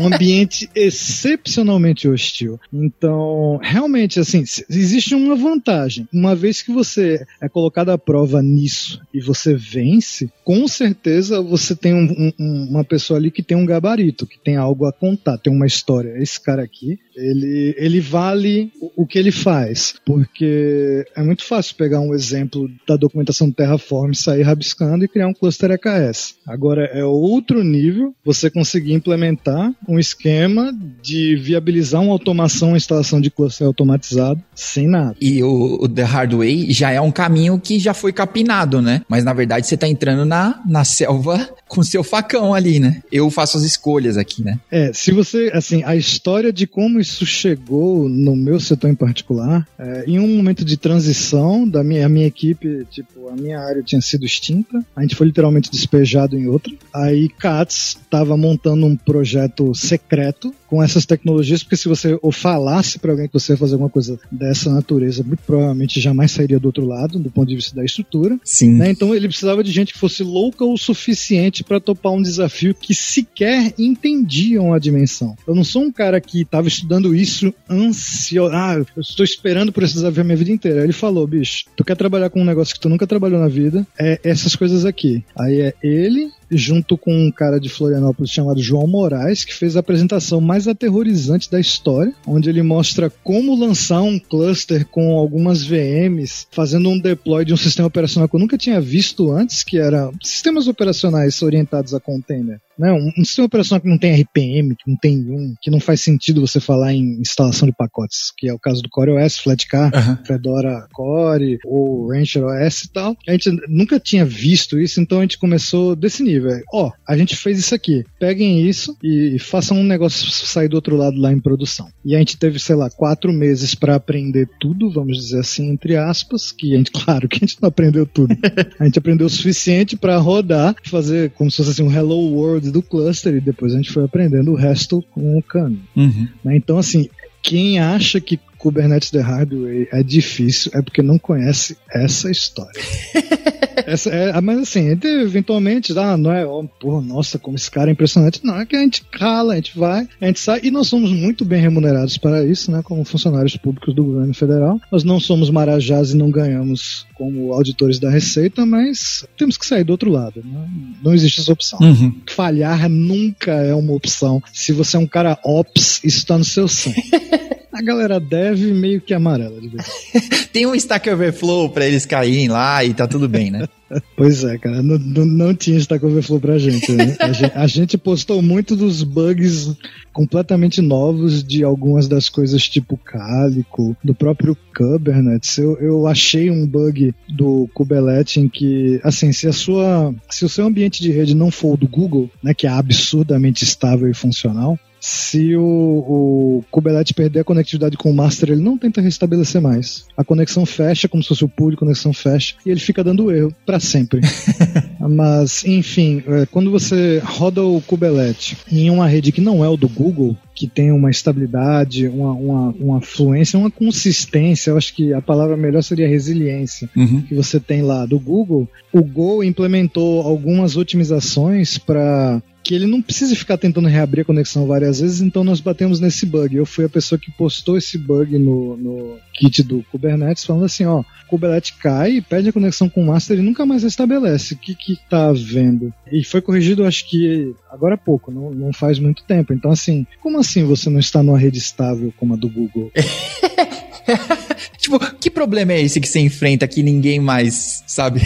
um 0.00 0.06
ambiente 0.06 0.70
excepcionalmente 0.74 2.08
hostil. 2.08 2.58
Então, 2.72 3.58
realmente, 3.60 4.20
assim, 4.20 4.44
existe 4.70 5.14
uma 5.14 5.34
vantagem. 5.34 6.08
Uma 6.12 6.36
vez 6.36 6.62
que 6.62 6.70
você 6.70 7.26
é 7.40 7.48
colocado 7.48 7.90
à 7.90 7.98
prova 7.98 8.40
nisso 8.40 9.02
e 9.12 9.20
você 9.20 9.54
vence, 9.54 10.30
com 10.44 10.68
certeza 10.68 11.42
você 11.42 11.74
tem 11.74 11.94
um, 11.94 12.32
um, 12.38 12.68
uma 12.70 12.84
pessoa 12.84 13.18
ali 13.18 13.30
que 13.30 13.42
tem 13.42 13.56
um 13.56 13.66
gabarito, 13.66 14.26
que 14.26 14.38
tem 14.38 14.56
algo 14.56 14.86
a 14.86 14.92
contar, 14.92 15.36
tem 15.38 15.52
uma 15.52 15.66
história. 15.66 16.14
Esse 16.16 16.40
cara 16.40 16.62
aqui, 16.62 16.98
ele, 17.16 17.74
ele 17.76 18.00
vale 18.00 18.72
o, 18.80 19.02
o 19.02 19.06
que 19.06 19.18
ele 19.18 19.32
faz. 19.32 19.94
Porque 20.06 21.04
é 21.16 21.22
muito 21.22 21.44
fácil 21.44 21.74
pegar 21.74 22.00
um 22.00 22.14
exemplo 22.14 22.70
da 22.86 22.96
documentação 22.96 23.48
do 23.48 23.54
Terraform, 23.54 24.12
sair 24.14 24.42
rabiscando 24.42 25.04
e 25.04 25.08
criar 25.08 25.26
um 25.26 25.34
cluster 25.40 25.70
EKS. 25.70 26.34
Agora 26.46 26.84
é 26.84 27.02
outro 27.02 27.64
nível 27.64 28.14
você 28.22 28.50
conseguir 28.50 28.92
implementar 28.92 29.72
um 29.88 29.98
esquema 29.98 30.72
de 31.02 31.34
viabilizar 31.36 32.02
uma 32.02 32.12
automação, 32.12 32.68
uma 32.68 32.76
instalação 32.76 33.20
de 33.20 33.30
cluster 33.30 33.66
automatizado 33.66 34.40
sem 34.54 34.86
nada. 34.86 35.16
E 35.20 35.42
o, 35.42 35.78
o 35.82 35.88
The 35.88 36.02
Hard 36.02 36.34
Way 36.34 36.70
já 36.70 36.90
é 36.90 37.00
um 37.00 37.10
caminho 37.10 37.58
que 37.58 37.78
já 37.78 37.94
foi 37.94 38.12
capinado, 38.12 38.82
né? 38.82 39.02
Mas 39.08 39.24
na 39.24 39.32
verdade 39.32 39.66
você 39.66 39.74
está 39.74 39.88
entrando 39.88 40.24
na, 40.26 40.60
na 40.66 40.84
selva 40.84 41.48
com 41.66 41.82
seu 41.82 42.04
facão 42.04 42.52
ali, 42.52 42.78
né? 42.78 43.02
Eu 43.10 43.30
faço 43.30 43.56
as 43.56 43.62
escolhas 43.62 44.16
aqui, 44.18 44.42
né? 44.42 44.58
É, 44.70 44.92
se 44.92 45.12
você, 45.12 45.50
assim, 45.54 45.82
a 45.84 45.94
história 45.94 46.52
de 46.52 46.66
como 46.66 47.00
isso 47.00 47.24
chegou 47.24 48.08
no 48.08 48.34
meu 48.34 48.58
setor 48.58 48.90
em 48.90 48.94
particular, 48.94 49.66
é, 49.78 50.04
em 50.06 50.18
um 50.18 50.36
momento 50.36 50.64
de 50.64 50.76
transição 50.76 51.66
da 51.66 51.84
minha, 51.84 52.06
a 52.06 52.08
minha 52.08 52.26
equipe, 52.26 52.84
tipo, 52.90 53.28
a 53.28 53.36
minha 53.36 53.60
área 53.60 53.82
tinha 53.82 54.00
sido 54.00 54.26
extinta, 54.26 54.84
a 54.94 55.02
gente 55.02 55.14
foi 55.14 55.29
literalmente 55.30 55.70
despejado 55.70 56.36
em 56.36 56.46
outra. 56.46 56.72
Aí 56.92 57.28
Katz 57.28 57.96
estava 58.02 58.36
montando 58.36 58.86
um 58.86 58.96
projeto 58.96 59.74
secreto 59.74 60.52
com 60.66 60.80
essas 60.80 61.04
tecnologias, 61.04 61.64
porque 61.64 61.76
se 61.76 61.88
você 61.88 62.16
ou 62.22 62.30
falasse 62.30 62.98
para 62.98 63.10
alguém 63.10 63.26
que 63.26 63.32
você 63.32 63.52
ia 63.52 63.56
fazer 63.56 63.72
alguma 63.74 63.90
coisa 63.90 64.18
dessa 64.30 64.70
natureza, 64.70 65.24
muito 65.24 65.42
provavelmente 65.44 66.00
jamais 66.00 66.30
sairia 66.30 66.60
do 66.60 66.66
outro 66.66 66.86
lado, 66.86 67.18
do 67.18 67.28
ponto 67.28 67.48
de 67.48 67.56
vista 67.56 67.74
da 67.74 67.84
estrutura. 67.84 68.38
Sim. 68.44 68.74
Né? 68.74 68.90
Então 68.90 69.12
ele 69.12 69.26
precisava 69.26 69.64
de 69.64 69.72
gente 69.72 69.92
que 69.92 69.98
fosse 69.98 70.22
louca 70.22 70.64
o 70.64 70.76
suficiente 70.76 71.64
para 71.64 71.80
topar 71.80 72.12
um 72.12 72.22
desafio 72.22 72.72
que 72.72 72.94
sequer 72.94 73.74
entendiam 73.76 74.72
a 74.72 74.78
dimensão. 74.78 75.36
Eu 75.46 75.56
não 75.56 75.64
sou 75.64 75.82
um 75.82 75.90
cara 75.90 76.20
que 76.20 76.42
estava 76.42 76.68
estudando 76.68 77.14
isso 77.14 77.52
ansioso. 77.68 78.54
Ah, 78.54 78.74
eu 78.74 79.02
estou 79.02 79.24
esperando 79.24 79.72
por 79.72 79.82
esse 79.82 79.94
desafio 79.94 80.20
a 80.20 80.24
minha 80.24 80.36
vida 80.36 80.52
inteira. 80.52 80.80
Aí 80.80 80.86
ele 80.86 80.92
falou, 80.92 81.26
bicho, 81.26 81.64
tu 81.76 81.84
quer 81.84 81.96
trabalhar 81.96 82.30
com 82.30 82.40
um 82.40 82.44
negócio 82.44 82.74
que 82.74 82.80
tu 82.80 82.88
nunca 82.88 83.06
trabalhou 83.06 83.40
na 83.40 83.48
vida? 83.48 83.86
É 83.98 84.20
essas 84.22 84.54
coisas 84.54 84.84
aqui. 84.84 85.19
Aí 85.36 85.60
é 85.60 85.74
ele 85.82 86.32
junto 86.50 86.96
com 86.96 87.12
um 87.12 87.30
cara 87.30 87.58
de 87.58 87.68
Florianópolis 87.68 88.30
chamado 88.30 88.62
João 88.62 88.86
Moraes, 88.86 89.44
que 89.44 89.54
fez 89.54 89.76
a 89.76 89.80
apresentação 89.80 90.40
mais 90.40 90.66
aterrorizante 90.66 91.50
da 91.50 91.60
história, 91.60 92.12
onde 92.26 92.48
ele 92.48 92.62
mostra 92.62 93.10
como 93.22 93.54
lançar 93.54 94.02
um 94.02 94.18
cluster 94.18 94.86
com 94.86 95.16
algumas 95.16 95.64
VMs, 95.64 96.46
fazendo 96.50 96.88
um 96.88 96.98
deploy 96.98 97.44
de 97.44 97.52
um 97.52 97.56
sistema 97.56 97.88
operacional 97.88 98.28
que 98.28 98.36
eu 98.36 98.40
nunca 98.40 98.58
tinha 98.58 98.80
visto 98.80 99.32
antes, 99.32 99.62
que 99.62 99.78
era 99.78 100.10
sistemas 100.22 100.66
operacionais 100.66 101.40
orientados 101.42 101.94
a 101.94 102.00
container. 102.00 102.60
Né? 102.78 102.90
Um, 102.92 103.12
um 103.20 103.24
sistema 103.24 103.46
operacional 103.46 103.82
que 103.82 103.88
não 103.88 103.98
tem 103.98 104.22
RPM, 104.22 104.74
que 104.74 104.88
não 104.90 104.96
tem 104.96 105.18
um, 105.18 105.54
que 105.60 105.70
não 105.70 105.78
faz 105.78 106.00
sentido 106.00 106.40
você 106.40 106.58
falar 106.58 106.94
em 106.94 107.20
instalação 107.20 107.68
de 107.68 107.74
pacotes, 107.74 108.32
que 108.36 108.48
é 108.48 108.54
o 108.54 108.58
caso 108.58 108.80
do 108.80 108.88
Core 108.88 109.10
OS, 109.10 109.38
Flatcar, 109.38 109.92
uhum. 109.94 110.24
Fedora 110.24 110.88
Core 110.90 111.58
ou 111.66 112.08
Rancher 112.10 112.42
OS 112.42 112.84
e 112.84 112.92
tal. 112.92 113.16
A 113.28 113.32
gente 113.32 113.50
nunca 113.68 114.00
tinha 114.00 114.24
visto 114.24 114.80
isso, 114.80 114.98
então 114.98 115.18
a 115.18 115.22
gente 115.22 115.38
começou 115.38 115.94
desse 115.94 116.22
nível 116.22 116.39
velho. 116.40 116.64
Ó, 116.72 116.90
a 117.06 117.16
gente 117.16 117.36
fez 117.36 117.58
isso 117.58 117.74
aqui. 117.74 118.04
Peguem 118.18 118.66
isso 118.68 118.96
e 119.02 119.38
façam 119.38 119.78
um 119.78 119.84
negócio 119.84 120.30
sair 120.30 120.68
do 120.68 120.74
outro 120.74 120.96
lado 120.96 121.18
lá 121.18 121.32
em 121.32 121.40
produção. 121.40 121.88
E 122.04 122.14
a 122.14 122.18
gente 122.18 122.36
teve, 122.36 122.58
sei 122.58 122.76
lá, 122.76 122.90
quatro 122.90 123.32
meses 123.32 123.74
para 123.74 123.94
aprender 123.94 124.48
tudo, 124.58 124.90
vamos 124.90 125.16
dizer 125.16 125.40
assim, 125.40 125.70
entre 125.70 125.96
aspas, 125.96 126.52
que 126.52 126.74
a 126.74 126.76
gente, 126.76 126.90
claro 127.04 127.28
que 127.28 127.36
a 127.36 127.46
gente 127.46 127.60
não 127.60 127.68
aprendeu 127.68 128.06
tudo. 128.06 128.36
a 128.78 128.84
gente 128.84 128.98
aprendeu 128.98 129.26
o 129.26 129.30
suficiente 129.30 129.96
para 129.96 130.18
rodar, 130.18 130.74
fazer 130.84 131.30
como 131.30 131.50
se 131.50 131.58
fosse 131.58 131.70
assim, 131.70 131.82
um 131.82 131.92
hello 131.92 132.32
world 132.32 132.70
do 132.70 132.82
cluster 132.82 133.34
e 133.34 133.40
depois 133.40 133.74
a 133.74 133.76
gente 133.76 133.92
foi 133.92 134.04
aprendendo 134.04 134.50
o 134.50 134.56
resto 134.56 135.02
com 135.12 135.38
o 135.38 135.42
cano. 135.42 135.78
Uhum. 135.96 136.28
Né? 136.44 136.56
Então, 136.56 136.78
assim, 136.78 137.08
quem 137.42 137.78
acha 137.78 138.20
que 138.20 138.38
Kubernetes 138.60 139.10
The 139.10 139.20
Hard 139.20 139.52
Way 139.54 139.88
é 139.90 140.02
difícil 140.02 140.70
é 140.74 140.82
porque 140.82 141.02
não 141.02 141.18
conhece 141.18 141.76
essa 141.90 142.30
história. 142.30 142.80
essa 143.86 144.10
é, 144.10 144.38
mas 144.40 144.60
assim, 144.60 144.86
eventualmente, 144.90 145.98
ah, 145.98 146.16
não 146.16 146.30
é, 146.30 146.46
oh, 146.46 146.64
porra, 146.64 147.00
nossa, 147.00 147.38
como 147.38 147.56
esse 147.56 147.70
cara 147.70 147.90
é 147.90 147.92
impressionante. 147.92 148.44
Não, 148.44 148.60
é 148.60 148.66
que 148.66 148.76
a 148.76 148.80
gente 148.80 149.02
cala, 149.04 149.54
a 149.54 149.56
gente 149.56 149.76
vai, 149.78 150.06
a 150.20 150.26
gente 150.26 150.40
sai, 150.40 150.60
e 150.62 150.70
nós 150.70 150.88
somos 150.88 151.10
muito 151.10 151.44
bem 151.44 151.60
remunerados 151.60 152.18
para 152.18 152.44
isso, 152.44 152.70
né, 152.70 152.82
como 152.84 153.02
funcionários 153.04 153.56
públicos 153.56 153.94
do 153.94 154.04
governo 154.04 154.34
federal. 154.34 154.78
Nós 154.92 155.04
não 155.04 155.18
somos 155.18 155.48
marajás 155.48 156.10
e 156.10 156.16
não 156.16 156.30
ganhamos 156.30 157.06
como 157.14 157.54
auditores 157.54 157.98
da 157.98 158.10
Receita, 158.10 158.66
mas 158.66 159.24
temos 159.38 159.56
que 159.56 159.64
sair 159.64 159.84
do 159.84 159.90
outro 159.92 160.10
lado. 160.10 160.42
Né? 160.44 160.68
Não 161.02 161.14
existe 161.14 161.40
essa 161.40 161.52
opção. 161.52 161.78
Uhum. 161.80 162.14
Falhar 162.28 162.88
nunca 162.90 163.52
é 163.52 163.74
uma 163.74 163.94
opção. 163.94 164.42
Se 164.52 164.72
você 164.72 164.96
é 164.96 165.00
um 165.00 165.06
cara 165.06 165.38
ops, 165.42 166.00
isso 166.04 166.18
está 166.18 166.36
no 166.36 166.44
seu 166.44 166.68
sangue. 166.68 167.02
A 167.72 167.82
galera 167.82 168.18
deve 168.18 168.72
meio 168.72 169.00
que 169.00 169.14
amarela. 169.14 169.60
De 169.60 169.70
Tem 170.52 170.66
um 170.66 170.74
Stack 170.74 171.08
Overflow 171.08 171.70
para 171.70 171.86
eles 171.86 172.04
caírem 172.04 172.48
lá 172.48 172.84
e 172.84 172.92
tá 172.92 173.06
tudo 173.06 173.28
bem, 173.28 173.50
né? 173.50 173.68
Pois 174.16 174.44
é, 174.44 174.56
cara, 174.56 174.84
não, 174.84 174.96
não, 174.98 175.24
não 175.24 175.54
tinha 175.54 175.76
Stack 175.76 176.06
Overflow 176.06 176.38
pra 176.38 176.58
gente, 176.58 176.92
né? 176.92 177.16
A, 177.18 177.32
gente, 177.32 177.52
a 177.56 177.66
gente 177.66 177.98
postou 177.98 178.40
muito 178.40 178.76
dos 178.76 179.02
bugs 179.02 179.74
completamente 180.12 180.80
novos 180.80 181.42
de 181.42 181.64
algumas 181.64 182.06
das 182.06 182.28
coisas 182.28 182.68
tipo 182.68 182.96
Calico, 182.96 183.96
do 184.04 184.14
próprio 184.14 184.56
Kubernetes. 184.76 185.58
Eu, 185.58 185.76
eu 185.80 186.06
achei 186.06 186.52
um 186.52 186.64
bug 186.64 187.12
do 187.28 187.68
Kubernetes 187.74 188.36
em 188.36 188.48
que, 188.48 189.00
assim, 189.02 189.32
se 189.32 189.48
a 189.48 189.52
sua, 189.52 190.14
se 190.28 190.44
o 190.44 190.48
seu 190.48 190.66
ambiente 190.66 191.02
de 191.02 191.10
rede 191.10 191.34
não 191.34 191.50
for 191.50 191.74
o 191.74 191.76
do 191.76 191.88
Google, 191.88 192.30
né, 192.40 192.54
que 192.54 192.68
é 192.68 192.70
absurdamente 192.70 193.64
estável 193.64 194.08
e 194.08 194.14
funcional, 194.14 194.78
se 195.00 195.56
o, 195.56 195.62
o 195.62 196.64
Kubernetes 196.70 197.12
perder 197.12 197.40
a 197.40 197.44
conectividade 197.44 197.96
com 197.96 198.10
o 198.10 198.14
master, 198.14 198.50
ele 198.50 198.62
não 198.62 198.76
tenta 198.76 199.00
restabelecer 199.00 199.60
mais. 199.60 200.04
A 200.16 200.22
conexão 200.22 200.66
fecha, 200.66 201.08
como 201.08 201.22
se 201.22 201.30
fosse 201.30 201.44
o 201.44 201.48
pool 201.48 201.70
conexão 201.76 202.12
fecha, 202.12 202.54
e 202.66 202.70
ele 202.70 202.80
fica 202.80 203.02
dando 203.02 203.30
erro 203.30 203.54
para 203.64 203.80
sempre. 203.80 204.20
Mas, 205.00 205.64
enfim, 205.64 206.22
é, 206.26 206.46
quando 206.46 206.70
você 206.70 207.22
roda 207.24 207.64
o 207.64 207.80
Kubernetes 207.80 208.56
em 208.70 208.90
uma 208.90 209.06
rede 209.06 209.32
que 209.32 209.40
não 209.40 209.64
é 209.64 209.68
o 209.68 209.76
do 209.76 209.88
Google, 209.88 210.36
que 210.54 210.66
tem 210.66 210.92
uma 210.92 211.10
estabilidade, 211.10 212.06
uma, 212.06 212.32
uma, 212.32 212.74
uma 212.78 213.00
fluência, 213.00 213.58
uma 213.58 213.70
consistência, 213.70 214.70
eu 214.70 214.76
acho 214.76 214.94
que 214.94 215.14
a 215.14 215.22
palavra 215.22 215.56
melhor 215.56 215.82
seria 215.82 216.06
resiliência, 216.06 216.90
uhum. 216.94 217.22
que 217.22 217.34
você 217.34 217.58
tem 217.58 217.80
lá 217.80 218.04
do 218.04 218.18
Google, 218.18 218.68
o 218.92 219.02
Go 219.02 219.42
implementou 219.42 220.20
algumas 220.20 220.76
otimizações 220.76 221.78
para 221.78 222.42
que 222.62 222.74
ele 222.74 222.86
não 222.86 223.00
precisa 223.00 223.34
ficar 223.34 223.56
tentando 223.56 223.88
reabrir 223.88 224.22
a 224.22 224.24
conexão 224.24 224.66
várias 224.66 225.00
vezes, 225.00 225.20
então 225.20 225.42
nós 225.42 225.60
batemos 225.60 226.00
nesse 226.00 226.26
bug. 226.26 226.56
Eu 226.56 226.66
fui 226.66 226.84
a 226.84 226.88
pessoa 226.88 227.18
que 227.18 227.30
postou 227.30 227.76
esse 227.76 227.96
bug 227.96 228.38
no, 228.38 228.76
no 228.76 229.18
kit 229.32 229.62
do 229.62 229.82
Kubernetes, 229.90 230.44
falando 230.44 230.64
assim, 230.64 230.84
ó, 230.84 231.02
Kubernetes 231.26 231.72
cai, 231.72 232.20
perde 232.20 232.50
a 232.50 232.52
conexão 232.52 232.88
com 232.88 233.02
o 233.02 233.06
master 233.06 233.38
e 233.38 233.42
nunca 233.42 233.64
mais 233.64 233.82
restabelece. 233.82 234.54
O 234.54 234.58
que 234.58 234.74
que 234.74 234.98
tá 235.08 235.28
havendo? 235.28 235.92
E 236.12 236.22
foi 236.22 236.40
corrigido, 236.40 236.84
acho 236.84 237.08
que 237.08 237.54
agora 237.70 237.94
há 237.94 237.98
pouco, 237.98 238.30
não, 238.30 238.50
não 238.50 238.72
faz 238.72 238.98
muito 238.98 239.24
tempo. 239.24 239.52
Então, 239.52 239.70
assim, 239.70 240.06
como 240.20 240.38
assim 240.38 240.64
você 240.64 240.90
não 240.90 241.00
está 241.00 241.22
numa 241.22 241.38
rede 241.38 241.58
estável 241.58 242.12
como 242.16 242.34
a 242.34 242.36
do 242.36 242.48
Google? 242.48 242.92
tipo, 244.78 244.98
que 245.16 245.30
problema 245.30 245.72
é 245.72 245.80
esse 245.80 246.00
que 246.00 246.08
você 246.08 246.20
enfrenta 246.20 246.68
que 246.68 246.82
ninguém 246.82 247.18
mais 247.18 247.82
sabe? 247.86 248.20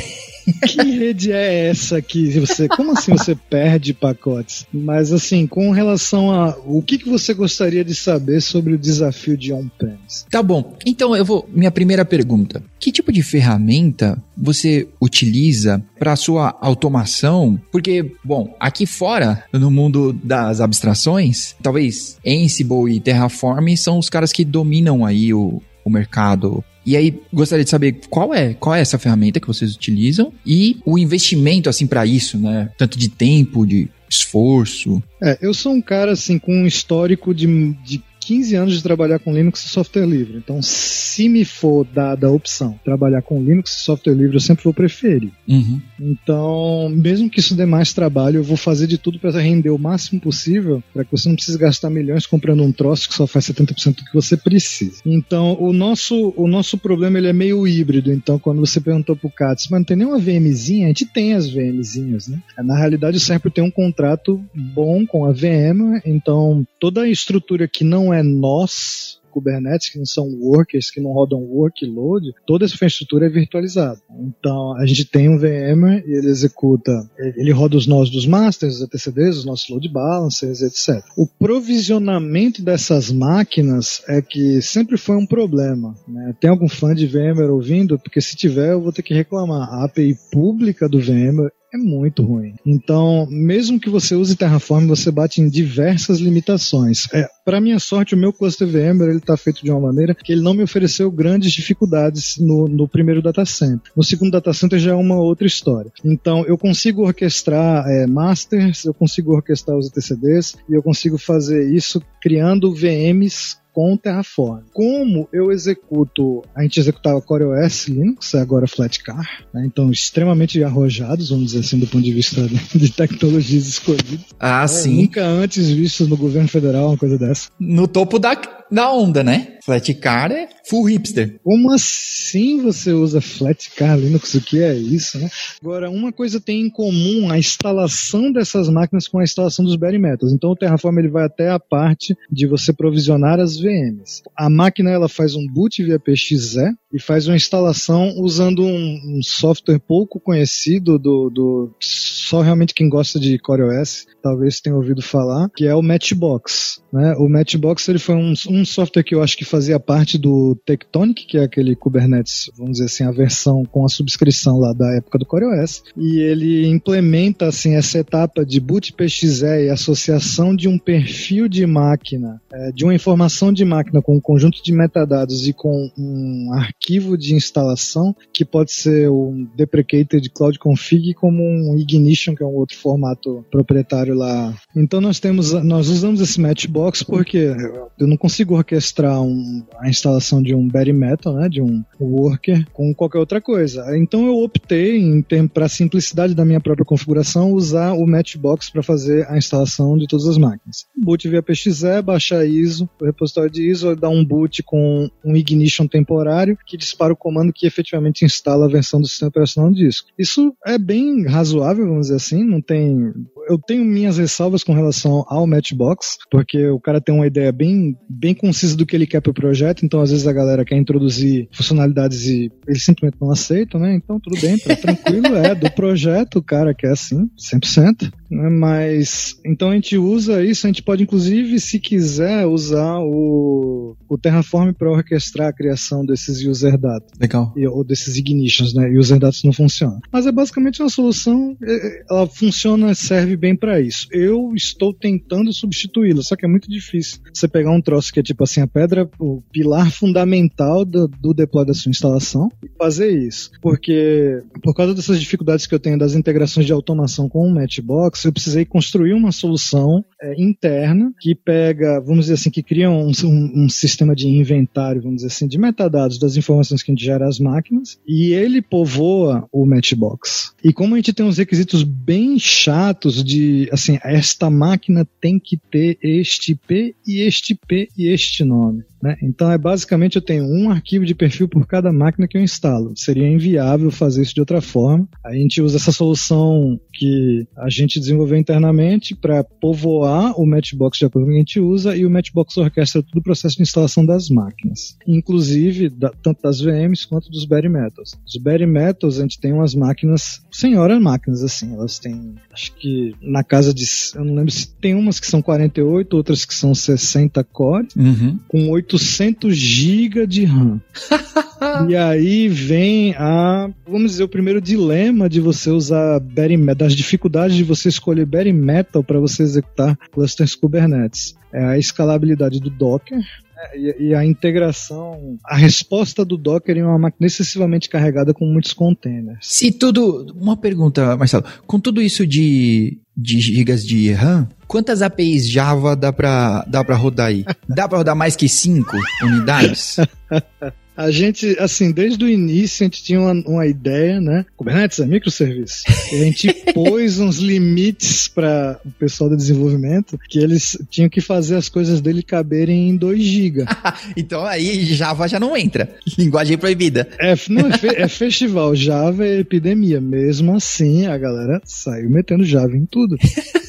Que 0.66 0.82
rede 0.82 1.32
é 1.32 1.68
essa 1.68 2.00
que 2.00 2.38
você. 2.38 2.68
Como 2.68 2.92
assim 2.92 3.12
você 3.12 3.34
perde 3.34 3.94
pacotes? 3.94 4.66
Mas 4.72 5.12
assim, 5.12 5.46
com 5.46 5.70
relação 5.70 6.30
a 6.30 6.56
o 6.66 6.82
que, 6.82 6.98
que 6.98 7.08
você 7.08 7.34
gostaria 7.34 7.84
de 7.84 7.94
saber 7.94 8.40
sobre 8.40 8.74
o 8.74 8.78
desafio 8.78 9.36
de 9.36 9.52
on-premise? 9.52 10.24
Tá 10.30 10.42
bom. 10.42 10.76
Então 10.86 11.16
eu 11.16 11.24
vou. 11.24 11.48
Minha 11.52 11.70
primeira 11.70 12.04
pergunta: 12.04 12.62
que 12.78 12.92
tipo 12.92 13.12
de 13.12 13.22
ferramenta 13.22 14.22
você 14.36 14.88
utiliza 15.00 15.82
para 15.98 16.16
sua 16.16 16.56
automação? 16.60 17.60
Porque, 17.70 18.12
bom, 18.24 18.54
aqui 18.58 18.86
fora, 18.86 19.44
no 19.52 19.70
mundo 19.70 20.12
das 20.12 20.60
abstrações, 20.60 21.54
talvez 21.62 22.18
Ansible 22.26 22.94
e 22.94 23.00
Terraform 23.00 23.74
são 23.76 23.98
os 23.98 24.08
caras 24.08 24.32
que 24.32 24.44
dominam 24.44 25.04
aí 25.04 25.32
o, 25.32 25.62
o 25.84 25.90
mercado 25.90 26.64
e 26.86 26.96
aí, 26.96 27.18
gostaria 27.32 27.64
de 27.64 27.70
saber 27.70 28.00
qual 28.10 28.34
é, 28.34 28.54
qual 28.54 28.74
é 28.74 28.80
essa 28.80 28.98
ferramenta 28.98 29.40
que 29.40 29.46
vocês 29.46 29.74
utilizam 29.74 30.32
e 30.44 30.78
o 30.84 30.98
investimento, 30.98 31.70
assim, 31.70 31.86
para 31.86 32.04
isso, 32.04 32.38
né? 32.38 32.70
Tanto 32.76 32.98
de 32.98 33.08
tempo, 33.08 33.66
de 33.66 33.88
esforço. 34.08 35.02
É, 35.22 35.38
eu 35.40 35.54
sou 35.54 35.72
um 35.72 35.80
cara, 35.80 36.12
assim, 36.12 36.38
com 36.38 36.52
um 36.52 36.66
histórico 36.66 37.34
de, 37.34 37.46
de 37.84 38.02
15 38.26 38.56
anos 38.56 38.74
de 38.74 38.82
trabalhar 38.82 39.18
com 39.18 39.32
Linux 39.32 39.64
e 39.64 39.68
software 39.68 40.06
livre. 40.06 40.38
Então, 40.38 40.60
se 40.62 41.28
me 41.28 41.44
for 41.44 41.86
dada 41.86 42.26
a 42.26 42.30
opção 42.30 42.78
trabalhar 42.84 43.22
com 43.22 43.42
Linux 43.42 43.76
e 43.76 43.84
software 43.84 44.14
livre, 44.14 44.36
eu 44.36 44.40
sempre 44.40 44.64
vou 44.64 44.72
preferir. 44.72 45.30
Uhum. 45.46 45.80
Então, 46.00 46.88
mesmo 46.90 47.28
que 47.28 47.40
isso 47.40 47.54
dê 47.54 47.66
mais 47.66 47.92
trabalho, 47.92 48.38
eu 48.38 48.44
vou 48.44 48.56
fazer 48.56 48.86
de 48.86 48.98
tudo 48.98 49.18
para 49.18 49.38
render 49.38 49.70
o 49.70 49.78
máximo 49.78 50.20
possível, 50.20 50.82
para 50.92 51.04
que 51.04 51.12
você 51.12 51.28
não 51.28 51.36
precise 51.36 51.58
gastar 51.58 51.90
milhões 51.90 52.26
comprando 52.26 52.62
um 52.62 52.72
troço 52.72 53.08
que 53.08 53.14
só 53.14 53.26
faz 53.26 53.46
70% 53.46 53.96
do 53.96 54.04
que 54.04 54.14
você 54.14 54.36
precisa. 54.36 55.00
Então, 55.04 55.56
o 55.60 55.72
nosso, 55.72 56.32
o 56.36 56.46
nosso 56.48 56.78
problema 56.78 57.18
ele 57.18 57.28
é 57.28 57.32
meio 57.32 57.66
híbrido. 57.66 58.12
Então, 58.12 58.38
quando 58.38 58.60
você 58.60 58.80
perguntou 58.80 59.16
pro 59.16 59.30
Katz, 59.30 59.68
mas 59.70 59.80
não 59.80 59.84
tem 59.84 59.96
nenhuma 59.96 60.18
VMzinha? 60.18 60.86
A 60.86 60.88
gente 60.88 61.06
tem 61.06 61.34
as 61.34 61.48
VMzinhas, 61.48 62.28
né? 62.28 62.40
Na 62.58 62.76
realidade, 62.76 63.16
o 63.16 63.20
Serpro 63.20 63.50
tem 63.50 63.62
um 63.62 63.70
contrato 63.70 64.42
bom 64.54 65.06
com 65.06 65.24
a 65.24 65.32
VM, 65.32 66.00
então 66.04 66.66
toda 66.80 67.02
a 67.02 67.08
estrutura 67.08 67.68
que 67.68 67.84
não 67.84 68.12
é 68.12 68.13
nós, 68.22 69.20
Kubernetes, 69.34 69.90
que 69.90 69.98
não 69.98 70.06
são 70.06 70.28
workers, 70.40 70.92
que 70.92 71.00
não 71.00 71.10
rodam 71.10 71.40
workload, 71.40 72.32
toda 72.46 72.64
essa 72.64 72.74
infraestrutura 72.74 73.26
é 73.26 73.28
virtualizada. 73.28 74.00
Então, 74.20 74.76
a 74.76 74.86
gente 74.86 75.04
tem 75.04 75.28
um 75.28 75.36
VMware 75.36 76.04
e 76.06 76.16
ele 76.16 76.28
executa, 76.28 76.92
ele 77.18 77.50
roda 77.50 77.76
os 77.76 77.86
nós 77.88 78.08
dos 78.08 78.26
masters, 78.26 78.76
os 78.76 78.82
etcds, 78.82 79.38
os 79.38 79.44
nossos 79.44 79.68
load 79.68 79.88
balancers, 79.88 80.62
etc. 80.62 81.04
O 81.16 81.26
provisionamento 81.26 82.62
dessas 82.62 83.10
máquinas 83.10 84.02
é 84.08 84.22
que 84.22 84.62
sempre 84.62 84.96
foi 84.96 85.16
um 85.16 85.26
problema. 85.26 85.96
Né? 86.06 86.34
Tem 86.40 86.48
algum 86.48 86.68
fã 86.68 86.94
de 86.94 87.06
VMware 87.06 87.50
ouvindo? 87.50 87.98
Porque 87.98 88.20
se 88.20 88.36
tiver, 88.36 88.72
eu 88.72 88.80
vou 88.80 88.92
ter 88.92 89.02
que 89.02 89.14
reclamar. 89.14 89.68
A 89.68 89.84
API 89.84 90.16
pública 90.30 90.88
do 90.88 91.00
VMware 91.00 91.52
é 91.74 91.76
muito 91.76 92.22
ruim. 92.22 92.54
Então, 92.64 93.26
mesmo 93.28 93.80
que 93.80 93.90
você 93.90 94.14
use 94.14 94.36
Terraform, 94.36 94.86
você 94.86 95.10
bate 95.10 95.40
em 95.40 95.48
diversas 95.48 96.20
limitações. 96.20 97.08
É, 97.12 97.28
para 97.44 97.60
minha 97.60 97.80
sorte, 97.80 98.14
o 98.14 98.18
meu 98.18 98.32
cluster 98.32 98.66
VMware 98.66 99.10
ele 99.10 99.18
está 99.18 99.36
feito 99.36 99.64
de 99.64 99.70
uma 99.72 99.80
maneira 99.80 100.14
que 100.14 100.32
ele 100.32 100.40
não 100.40 100.54
me 100.54 100.62
ofereceu 100.62 101.10
grandes 101.10 101.52
dificuldades 101.52 102.36
no, 102.38 102.68
no 102.68 102.86
primeiro 102.86 103.20
data 103.20 103.44
center. 103.44 103.90
No 103.96 104.04
segundo 104.04 104.30
data 104.30 104.52
center 104.52 104.78
já 104.78 104.92
é 104.92 104.94
uma 104.94 105.16
outra 105.16 105.46
história. 105.46 105.90
Então, 106.04 106.44
eu 106.46 106.56
consigo 106.56 107.02
orquestrar 107.02 107.84
é, 107.88 108.06
masters, 108.06 108.84
eu 108.84 108.94
consigo 108.94 109.34
orquestrar 109.34 109.76
os 109.76 109.88
etcds 109.88 110.56
e 110.68 110.74
eu 110.74 110.82
consigo 110.82 111.18
fazer 111.18 111.74
isso 111.74 112.00
criando 112.22 112.72
VMs 112.72 113.63
com 113.74 113.96
Terraform. 113.96 114.62
Como 114.72 115.28
eu 115.32 115.50
executo, 115.50 116.42
a 116.54 116.62
gente 116.62 116.78
executava 116.78 117.20
CoreOS 117.20 117.88
Linux, 117.88 118.34
agora 118.36 118.68
Flatcar, 118.68 119.44
né? 119.52 119.64
então 119.66 119.90
extremamente 119.90 120.62
arrojados, 120.62 121.30
vamos 121.30 121.46
dizer 121.46 121.60
assim, 121.60 121.78
do 121.80 121.86
ponto 121.88 122.04
de 122.04 122.12
vista 122.12 122.40
de 122.74 122.92
tecnologias 122.92 123.66
escolhidas. 123.66 124.26
Ah, 124.38 124.62
é, 124.62 124.68
sim. 124.68 125.02
Nunca 125.02 125.24
antes 125.24 125.68
vistos 125.68 126.08
no 126.08 126.16
governo 126.16 126.48
federal 126.48 126.90
uma 126.90 126.96
coisa 126.96 127.18
dessa. 127.18 127.50
No 127.58 127.88
topo 127.88 128.18
da, 128.20 128.36
da 128.70 128.92
onda, 128.92 129.22
né? 129.22 129.58
Flatcar 129.64 130.30
é 130.30 130.48
full 130.68 130.84
hipster. 130.84 131.40
Como 131.42 131.72
assim 131.72 132.60
você 132.60 132.92
usa 132.92 133.20
Flatcar 133.20 133.98
Linux? 133.98 134.34
O 134.34 134.40
que 134.40 134.62
é 134.62 134.74
isso, 134.74 135.18
né? 135.18 135.30
Agora, 135.62 135.90
uma 135.90 136.12
coisa 136.12 136.38
tem 136.38 136.60
em 136.60 136.70
comum 136.70 137.30
a 137.30 137.38
instalação 137.38 138.30
dessas 138.30 138.68
máquinas 138.68 139.08
com 139.08 139.18
a 139.18 139.24
instalação 139.24 139.64
dos 139.64 139.76
bare 139.76 139.98
metals. 139.98 140.32
Então 140.32 140.50
o 140.50 140.56
Terraform 140.56 140.98
ele 140.98 141.08
vai 141.08 141.24
até 141.24 141.50
a 141.50 141.58
parte 141.58 142.14
de 142.30 142.46
você 142.46 142.72
provisionar 142.72 143.40
as 143.40 143.58
VMs. 143.58 144.22
A 144.36 144.50
máquina 144.50 144.90
ela 144.90 145.08
faz 145.08 145.34
um 145.34 145.46
boot 145.46 145.82
via 145.82 145.98
PXE 145.98 146.74
e 146.92 147.00
faz 147.00 147.26
uma 147.26 147.36
instalação 147.36 148.14
usando 148.18 148.62
um, 148.62 149.18
um 149.18 149.22
software 149.22 149.78
pouco 149.78 150.20
conhecido 150.20 150.98
do, 150.98 151.30
do, 151.30 151.74
só 151.80 152.40
realmente 152.40 152.74
quem 152.74 152.88
gosta 152.88 153.18
de 153.18 153.38
CoreOS 153.38 154.06
talvez 154.22 154.60
tenha 154.60 154.76
ouvido 154.76 155.02
falar, 155.02 155.50
que 155.54 155.66
é 155.66 155.74
o 155.74 155.82
Matchbox. 155.82 156.82
Né? 156.92 157.14
O 157.18 157.28
Matchbox 157.28 157.88
ele 157.88 157.98
foi 157.98 158.14
um, 158.14 158.32
um 158.48 158.53
software 158.62 159.02
que 159.02 159.14
eu 159.14 159.22
acho 159.22 159.38
que 159.38 159.44
fazia 159.44 159.80
parte 159.80 160.18
do 160.18 160.54
Tectonic, 160.66 161.26
que 161.26 161.38
é 161.38 161.44
aquele 161.44 161.74
Kubernetes, 161.74 162.50
vamos 162.54 162.72
dizer 162.72 162.84
assim, 162.84 163.04
a 163.04 163.10
versão 163.10 163.64
com 163.64 163.86
a 163.86 163.88
subscrição 163.88 164.58
lá 164.58 164.74
da 164.74 164.94
época 164.94 165.18
do 165.18 165.24
CoreOS, 165.24 165.82
e 165.96 166.18
ele 166.18 166.66
implementa 166.66 167.46
assim 167.46 167.74
essa 167.74 167.98
etapa 167.98 168.44
de 168.44 168.60
boot 168.60 168.92
PXE 168.92 169.44
e 169.44 169.70
associação 169.70 170.54
de 170.54 170.68
um 170.68 170.78
perfil 170.78 171.48
de 171.48 171.64
máquina, 171.66 172.40
é, 172.52 172.70
de 172.70 172.84
uma 172.84 172.94
informação 172.94 173.50
de 173.50 173.64
máquina 173.64 174.02
com 174.02 174.16
um 174.16 174.20
conjunto 174.20 174.62
de 174.62 174.72
metadados 174.72 175.48
e 175.48 175.52
com 175.52 175.90
um 175.96 176.52
arquivo 176.52 177.16
de 177.16 177.34
instalação 177.34 178.14
que 178.32 178.44
pode 178.44 178.72
ser 178.72 179.08
um 179.10 179.46
deprecated 179.56 180.28
cloud 180.30 180.58
config 180.58 181.14
como 181.14 181.42
um 181.42 181.78
ignition 181.78 182.34
que 182.34 182.42
é 182.42 182.46
um 182.46 182.54
outro 182.54 182.76
formato 182.76 183.44
proprietário 183.50 184.14
lá. 184.14 184.54
Então 184.76 185.00
nós 185.00 185.20
temos 185.20 185.52
nós 185.52 185.88
usamos 185.88 186.20
esse 186.20 186.40
matchbox 186.40 187.02
porque 187.02 187.54
eu 187.98 188.06
não 188.06 188.16
consigo 188.16 188.43
consigo 188.44 188.54
orquestrar 188.54 189.20
um, 189.22 189.64
a 189.78 189.88
instalação 189.88 190.42
de 190.42 190.54
um 190.54 190.68
bare 190.68 190.92
metal, 190.92 191.34
né, 191.34 191.48
de 191.48 191.62
um 191.62 191.82
worker, 191.98 192.66
com 192.72 192.94
qualquer 192.94 193.18
outra 193.18 193.40
coisa. 193.40 193.96
Então 193.96 194.26
eu 194.26 194.36
optei, 194.36 195.24
para 195.52 195.66
a 195.66 195.68
simplicidade 195.68 196.34
da 196.34 196.44
minha 196.44 196.60
própria 196.60 196.84
configuração, 196.84 197.52
usar 197.52 197.92
o 197.92 198.06
Matchbox 198.06 198.70
para 198.70 198.82
fazer 198.82 199.26
a 199.28 199.38
instalação 199.38 199.96
de 199.96 200.06
todas 200.06 200.26
as 200.26 200.38
máquinas. 200.38 200.86
Boot 200.96 201.28
via 201.28 201.42
PXE, 201.42 202.02
baixar 202.04 202.44
ISO, 202.44 202.88
o 203.00 203.04
repositório 203.04 203.50
de 203.50 203.68
ISO, 203.68 203.96
dar 203.96 204.10
um 204.10 204.24
boot 204.24 204.62
com 204.62 205.08
um 205.24 205.36
ignition 205.36 205.86
temporário 205.86 206.58
que 206.66 206.76
dispara 206.76 207.12
o 207.12 207.16
comando 207.16 207.52
que 207.52 207.66
efetivamente 207.66 208.24
instala 208.24 208.66
a 208.66 208.70
versão 208.70 209.00
do 209.00 209.08
sistema 209.08 209.30
operacional 209.30 209.70
no 209.70 209.76
disco. 209.76 210.08
Isso 210.18 210.54
é 210.66 210.78
bem 210.78 211.26
razoável, 211.26 211.86
vamos 211.86 212.06
dizer 212.06 212.16
assim, 212.16 212.44
não 212.44 212.60
tem 212.60 213.12
eu 213.48 213.58
tenho 213.58 213.84
minhas 213.84 214.18
ressalvas 214.18 214.62
com 214.64 214.72
relação 214.72 215.24
ao 215.28 215.46
Matchbox, 215.46 216.18
porque 216.30 216.66
o 216.68 216.80
cara 216.80 217.00
tem 217.00 217.14
uma 217.14 217.26
ideia 217.26 217.52
bem, 217.52 217.96
bem 218.08 218.33
concisa 218.34 218.76
do 218.76 218.86
que 218.86 218.96
ele 218.96 219.06
quer 219.06 219.20
pro 219.20 219.34
projeto, 219.34 219.84
então 219.84 220.00
às 220.00 220.10
vezes 220.10 220.26
a 220.26 220.32
galera 220.32 220.64
quer 220.64 220.76
introduzir 220.76 221.48
funcionalidades 221.52 222.26
e 222.26 222.50
eles 222.66 222.84
simplesmente 222.84 223.20
não 223.20 223.30
aceitam, 223.30 223.80
né? 223.80 223.94
Então 223.94 224.18
tudo 224.20 224.40
bem, 224.40 224.58
tá 224.58 224.74
tranquilo, 224.76 225.36
é 225.36 225.54
do 225.54 225.70
projeto, 225.70 226.38
o 226.38 226.42
cara 226.42 226.74
quer 226.74 226.92
assim, 226.92 227.28
100%. 227.38 228.12
Né? 228.34 228.48
Mas, 228.48 229.38
então 229.44 229.70
a 229.70 229.74
gente 229.74 229.96
usa 229.96 230.44
isso, 230.44 230.66
a 230.66 230.68
gente 230.68 230.82
pode 230.82 231.04
inclusive, 231.04 231.60
se 231.60 231.78
quiser, 231.78 232.46
usar 232.46 232.98
o, 233.00 233.96
o 234.08 234.18
Terraform 234.18 234.72
para 234.72 234.90
orquestrar 234.90 235.48
a 235.48 235.52
criação 235.52 236.04
desses 236.04 236.44
user 236.44 236.76
data. 236.76 237.06
Legal. 237.20 237.52
E, 237.56 237.66
ou 237.66 237.84
desses 237.84 238.16
ignitions, 238.16 238.74
né? 238.74 238.88
User 238.90 239.18
data 239.18 239.36
não 239.44 239.52
funciona. 239.52 239.98
Mas 240.12 240.26
é 240.26 240.32
basicamente 240.32 240.82
uma 240.82 240.88
solução, 240.88 241.56
é, 241.62 241.72
é, 241.72 242.04
ela 242.10 242.26
funciona, 242.26 242.94
serve 242.94 243.36
bem 243.36 243.54
para 243.54 243.80
isso. 243.80 244.08
Eu 244.10 244.52
estou 244.54 244.92
tentando 244.92 245.52
substituí-la, 245.52 246.22
só 246.22 246.34
que 246.36 246.44
é 246.44 246.48
muito 246.48 246.68
difícil 246.68 247.20
você 247.32 247.46
pegar 247.46 247.70
um 247.70 247.80
troço 247.80 248.12
que 248.12 248.20
é 248.20 248.22
tipo 248.22 248.42
assim, 248.42 248.60
a 248.60 248.66
pedra, 248.66 249.08
o 249.18 249.42
pilar 249.52 249.90
fundamental 249.90 250.84
do, 250.84 251.06
do 251.06 251.34
deploy 251.34 251.64
da 251.64 251.74
sua 251.74 251.90
instalação 251.90 252.50
e 252.64 252.68
fazer 252.78 253.10
isso. 253.10 253.50
Porque, 253.60 254.42
por 254.62 254.74
causa 254.74 254.94
dessas 254.94 255.20
dificuldades 255.20 255.66
que 255.66 255.74
eu 255.74 255.80
tenho 255.80 255.98
das 255.98 256.14
integrações 256.14 256.66
de 256.66 256.72
automação 256.72 257.28
com 257.28 257.46
o 257.46 257.54
Matchbox, 257.54 258.23
eu 258.28 258.32
precisei 258.32 258.64
construir 258.64 259.12
uma 259.12 259.32
solução 259.32 260.04
é, 260.20 260.34
interna 260.40 261.12
que 261.20 261.34
pega, 261.34 262.00
vamos 262.00 262.26
dizer 262.26 262.34
assim, 262.34 262.50
que 262.50 262.62
cria 262.62 262.90
um, 262.90 263.10
um, 263.24 263.64
um, 263.64 263.68
sistema 263.68 264.14
de 264.14 264.28
inventário, 264.28 265.02
vamos 265.02 265.16
dizer 265.16 265.28
assim, 265.28 265.46
de 265.46 265.58
metadados 265.58 266.18
das 266.18 266.36
informações 266.36 266.82
que 266.82 266.90
a 266.90 266.94
gente 266.94 267.04
gera 267.04 267.26
às 267.26 267.38
máquinas 267.38 267.98
e 268.06 268.32
ele 268.32 268.62
povoa 268.62 269.48
o 269.52 269.66
Matchbox. 269.66 270.54
E 270.62 270.72
como 270.72 270.94
a 270.94 270.98
gente 270.98 271.12
tem 271.12 271.26
uns 271.26 271.38
requisitos 271.38 271.82
bem 271.82 272.38
chatos 272.38 273.22
de, 273.22 273.68
assim, 273.72 273.98
esta 274.02 274.50
máquina 274.50 275.06
tem 275.20 275.38
que 275.38 275.56
ter 275.56 275.98
este 276.02 276.52
IP 276.52 276.96
e 277.06 277.20
este 277.20 277.52
IP 277.52 277.88
e 277.96 278.08
este 278.08 278.44
nome. 278.44 278.84
Né? 279.04 279.18
Então 279.22 279.52
é 279.52 279.58
basicamente 279.58 280.16
eu 280.16 280.22
tenho 280.22 280.44
um 280.44 280.70
arquivo 280.70 281.04
de 281.04 281.14
perfil 281.14 281.46
por 281.46 281.66
cada 281.66 281.92
máquina 281.92 282.26
que 282.26 282.38
eu 282.38 282.42
instalo. 282.42 282.94
Seria 282.96 283.28
inviável 283.28 283.90
fazer 283.90 284.22
isso 284.22 284.32
de 284.32 284.40
outra 284.40 284.62
forma. 284.62 285.06
A 285.22 285.34
gente 285.34 285.60
usa 285.60 285.76
essa 285.76 285.92
solução 285.92 286.80
que 286.90 287.46
a 287.54 287.68
gente 287.68 288.00
desenvolveu 288.00 288.38
internamente 288.38 289.14
para 289.14 289.44
povoar 289.44 290.40
o 290.40 290.46
Matchbox 290.46 290.96
de 290.96 291.04
acordo 291.04 291.26
com 291.26 291.32
o 291.32 291.34
que 291.34 291.36
a 291.36 291.40
gente 291.40 291.60
usa 291.60 291.94
e 291.94 292.06
o 292.06 292.10
Matchbox 292.10 292.56
orquestra 292.56 293.02
todo 293.02 293.18
o 293.18 293.22
processo 293.22 293.56
de 293.56 293.62
instalação 293.62 294.06
das 294.06 294.30
máquinas, 294.30 294.96
inclusive 295.06 295.90
da, 295.90 296.08
tanto 296.22 296.40
das 296.40 296.62
VMs 296.62 297.06
quanto 297.06 297.30
dos 297.30 297.44
bare 297.44 297.68
metals. 297.68 298.14
Os 298.26 298.40
bare 298.40 298.64
metals 298.64 299.18
a 299.18 299.22
gente 299.22 299.38
tem 299.38 299.52
umas 299.52 299.74
máquinas, 299.74 300.40
senhoras 300.50 300.98
máquinas 300.98 301.42
assim, 301.42 301.74
elas 301.74 301.98
têm, 301.98 302.36
acho 302.50 302.72
que 302.76 303.14
na 303.20 303.44
casa 303.44 303.74
de, 303.74 303.84
eu 304.14 304.24
não 304.24 304.36
lembro 304.36 304.50
se 304.50 304.72
tem 304.76 304.94
umas 304.94 305.20
que 305.20 305.26
são 305.26 305.42
48, 305.42 306.16
outras 306.16 306.46
que 306.46 306.54
são 306.54 306.74
60 306.74 307.44
core, 307.44 307.86
uhum. 307.96 308.38
com 308.48 308.70
8 308.70 308.93
800 308.94 309.56
GB 309.56 310.26
de 310.26 310.44
RAM. 310.44 310.80
e 311.88 311.96
aí 311.96 312.48
vem 312.48 313.14
a, 313.16 313.70
vamos 313.86 314.12
dizer, 314.12 314.24
o 314.24 314.28
primeiro 314.28 314.60
dilema 314.60 315.28
de 315.28 315.40
você 315.40 315.70
usar 315.70 316.20
bare 316.20 316.56
metal, 316.56 316.86
das 316.86 316.94
dificuldades 316.94 317.56
de 317.56 317.64
você 317.64 317.88
escolher 317.88 318.26
bare 318.26 318.52
metal 318.52 319.02
para 319.02 319.18
você 319.18 319.42
executar 319.42 319.96
clusters 320.12 320.54
Kubernetes. 320.54 321.34
É 321.52 321.64
a 321.64 321.78
escalabilidade 321.78 322.60
do 322.60 322.70
Docker, 322.70 323.20
é, 323.56 323.78
e, 323.78 324.08
e, 324.08 324.14
a 324.14 324.24
integração, 324.24 325.38
a 325.44 325.56
resposta 325.56 326.24
do 326.24 326.36
Docker 326.36 326.76
em 326.76 326.82
uma 326.82 326.98
máquina 326.98 327.26
excessivamente 327.26 327.88
carregada 327.88 328.34
com 328.34 328.44
muitos 328.44 328.72
containers. 328.72 329.38
Se 329.40 329.70
tudo. 329.70 330.34
Uma 330.34 330.56
pergunta, 330.56 331.16
Marcelo. 331.16 331.44
Com 331.66 331.78
tudo 331.78 332.02
isso 332.02 332.26
de, 332.26 332.98
de 333.16 333.40
gigas 333.40 333.86
de 333.86 334.12
RAM, 334.12 334.48
quantas 334.66 335.02
APIs 335.02 335.48
Java 335.48 335.94
dá 335.94 336.12
pra, 336.12 336.64
dá 336.66 336.84
rodar 336.96 337.26
aí? 337.26 337.44
Dá 337.68 337.88
pra 337.88 337.98
rodar 337.98 338.16
mais 338.16 338.36
que 338.36 338.48
5 338.48 338.96
unidades? 339.22 339.96
A 340.96 341.10
gente, 341.10 341.56
assim, 341.58 341.90
desde 341.90 342.24
o 342.24 342.28
início 342.28 342.84
a 342.84 342.86
gente 342.86 343.02
tinha 343.02 343.20
uma, 343.20 343.32
uma 343.32 343.66
ideia, 343.66 344.20
né? 344.20 344.46
Kubernetes 344.56 345.00
é 345.00 345.06
microserviço. 345.06 345.82
E 346.12 346.16
a 346.16 346.24
gente 346.24 346.52
pôs 346.72 347.18
uns 347.18 347.38
limites 347.38 348.28
para 348.28 348.78
o 348.84 348.90
pessoal 348.92 349.28
do 349.28 349.36
desenvolvimento 349.36 350.18
que 350.28 350.38
eles 350.38 350.78
tinham 350.90 351.08
que 351.08 351.20
fazer 351.20 351.56
as 351.56 351.68
coisas 351.68 352.00
dele 352.00 352.22
caberem 352.22 352.90
em 352.90 352.96
2 352.96 353.22
GB. 353.22 353.64
então 354.16 354.44
aí 354.44 354.84
Java 354.84 355.26
já 355.26 355.40
não 355.40 355.56
entra. 355.56 355.88
Linguagem 356.16 356.56
proibida. 356.56 357.08
É, 357.18 357.34
não, 357.48 357.68
é, 357.68 357.78
fe, 357.78 357.88
é 357.88 358.08
festival. 358.08 358.74
Java 358.74 359.26
é 359.26 359.40
epidemia. 359.40 360.00
Mesmo 360.00 360.54
assim, 360.54 361.06
a 361.06 361.18
galera 361.18 361.60
saiu 361.64 362.08
metendo 362.08 362.44
Java 362.44 362.76
em 362.76 362.86
tudo. 362.86 363.16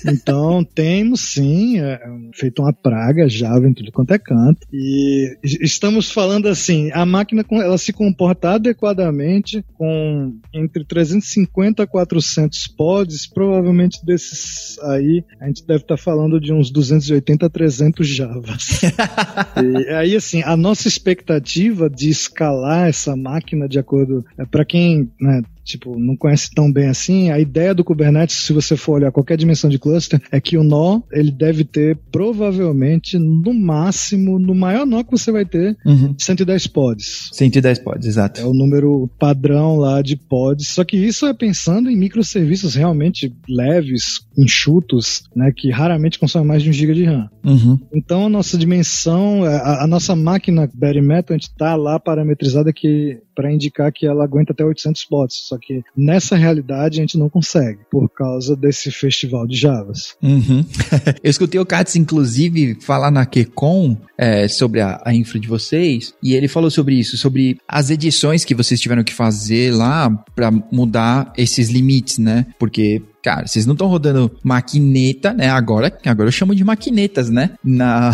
Então 0.05 0.63
temos 0.63 1.21
sim 1.21 1.79
é, 1.79 1.99
feito 2.33 2.61
uma 2.61 2.71
praga 2.71 3.27
Java 3.27 3.67
em 3.67 3.73
tudo 3.73 3.91
quanto 3.91 4.13
é 4.13 4.19
canto. 4.19 4.67
E 4.71 5.37
estamos 5.43 6.11
falando 6.11 6.47
assim, 6.47 6.91
a 6.93 7.05
máquina 7.15 7.45
ela 7.49 7.77
se 7.77 7.93
comporta 7.93 8.51
adequadamente 8.51 9.63
com 9.73 10.37
entre 10.53 10.83
350 10.83 11.83
a 11.83 11.87
400 11.87 12.67
pods, 12.67 13.27
provavelmente 13.27 14.05
desses 14.05 14.77
aí 14.79 15.23
a 15.39 15.47
gente 15.47 15.65
deve 15.65 15.81
estar 15.81 15.97
tá 15.97 16.01
falando 16.01 16.39
de 16.39 16.53
uns 16.53 16.69
280 16.69 17.45
a 17.45 17.49
300 17.49 18.07
Javas. 18.07 18.81
e 19.63 19.93
aí 19.93 20.15
assim, 20.15 20.41
a 20.43 20.55
nossa 20.55 20.87
expectativa 20.87 21.89
de 21.89 22.09
escalar 22.09 22.87
essa 22.87 23.15
máquina 23.15 23.67
de 23.67 23.79
acordo 23.79 24.25
é, 24.37 24.45
para 24.45 24.65
quem 24.65 25.09
né, 25.19 25.41
tipo, 25.65 25.99
não 25.99 26.15
conhece 26.15 26.49
tão 26.53 26.71
bem 26.71 26.87
assim, 26.87 27.31
a 27.31 27.39
ideia 27.39 27.73
do 27.73 27.83
Kubernetes, 27.83 28.37
se 28.37 28.53
você 28.53 28.77
for 28.77 28.93
olhar 28.93 29.11
qualquer 29.11 29.35
dimensão 29.35 29.69
de 29.69 29.79
cluster, 29.79 30.21
é 30.31 30.39
que 30.39 30.57
o 30.57 30.63
nó, 30.63 31.01
ele 31.11 31.31
deve 31.31 31.65
ter 31.65 31.97
provavelmente, 32.11 33.17
no 33.17 33.53
máximo, 33.53 34.39
no 34.39 34.53
maior 34.53 34.85
nó 34.85 35.03
que 35.03 35.11
você 35.11 35.31
vai 35.31 35.45
ter, 35.45 35.75
uhum. 35.85 36.15
110 36.17 36.67
pods. 36.67 37.29
110 37.33 37.79
pods, 37.79 38.07
exato. 38.07 38.41
É 38.41 38.45
o 38.45 38.53
número 38.53 39.09
padrão 39.19 39.77
lá 39.77 40.01
de 40.01 40.15
pods, 40.15 40.69
só 40.69 40.83
que 40.83 40.95
isso 40.95 41.25
é 41.25 41.33
pensando 41.33 41.89
em 41.89 41.97
microserviços 41.97 42.75
realmente 42.75 43.33
leves, 43.49 44.25
enxutos, 44.37 45.23
né, 45.35 45.51
que 45.55 45.71
raramente 45.71 46.19
consomem 46.19 46.47
mais 46.47 46.61
de 46.61 46.69
1 46.69 46.73
GB 46.73 46.93
de 46.93 47.05
RAM. 47.05 47.29
Uhum. 47.43 47.79
Então 47.93 48.27
a 48.27 48.29
nossa 48.29 48.57
dimensão, 48.57 49.43
a, 49.43 49.83
a 49.83 49.87
nossa 49.87 50.15
máquina 50.15 50.69
Bare 50.73 51.01
Metal, 51.01 51.33
a 51.33 51.37
gente 51.37 51.49
está 51.49 51.75
lá 51.75 51.99
parametrizada 51.99 52.71
que 52.71 53.19
para 53.35 53.51
indicar 53.51 53.91
que 53.91 54.05
ela 54.05 54.23
aguenta 54.23 54.53
até 54.53 54.63
800 54.63 55.03
pods. 55.05 55.47
Só 55.55 55.57
que 55.57 55.83
nessa 55.95 56.35
realidade 56.35 56.99
a 56.99 57.01
gente 57.01 57.17
não 57.17 57.29
consegue, 57.29 57.79
por 57.89 58.09
causa 58.09 58.55
desse 58.55 58.91
festival 58.91 59.47
de 59.47 59.55
Javas. 59.55 60.15
Uhum. 60.21 60.65
Eu 61.23 61.29
escutei 61.29 61.59
o 61.59 61.65
Katz, 61.65 61.95
inclusive, 61.95 62.77
falar 62.81 63.09
na 63.09 63.25
QCon 63.25 63.97
é, 64.17 64.47
sobre 64.49 64.81
a, 64.81 65.01
a, 65.03 65.13
infra 65.13 65.39
de 65.39 65.47
vocês, 65.47 66.13
e 66.21 66.33
ele 66.33 66.47
falou 66.47 66.69
sobre 66.69 66.95
isso, 66.95 67.17
sobre 67.17 67.57
as 67.67 67.89
edições 67.89 68.43
que 68.43 68.53
vocês 68.53 68.81
tiveram 68.81 69.03
que 69.03 69.13
fazer 69.13 69.73
lá 69.73 70.09
para 70.35 70.51
mudar 70.51 71.31
esses 71.37 71.69
limites, 71.69 72.17
né? 72.17 72.45
Porque 72.59 73.01
cara, 73.23 73.47
vocês 73.47 73.65
não 73.65 73.73
estão 73.73 73.87
rodando 73.87 74.31
maquineta, 74.43 75.33
né? 75.33 75.49
Agora, 75.49 75.97
agora 76.05 76.27
eu 76.27 76.31
chamo 76.31 76.53
de 76.53 76.63
maquinetas, 76.63 77.29
né? 77.29 77.51
Na 77.63 78.11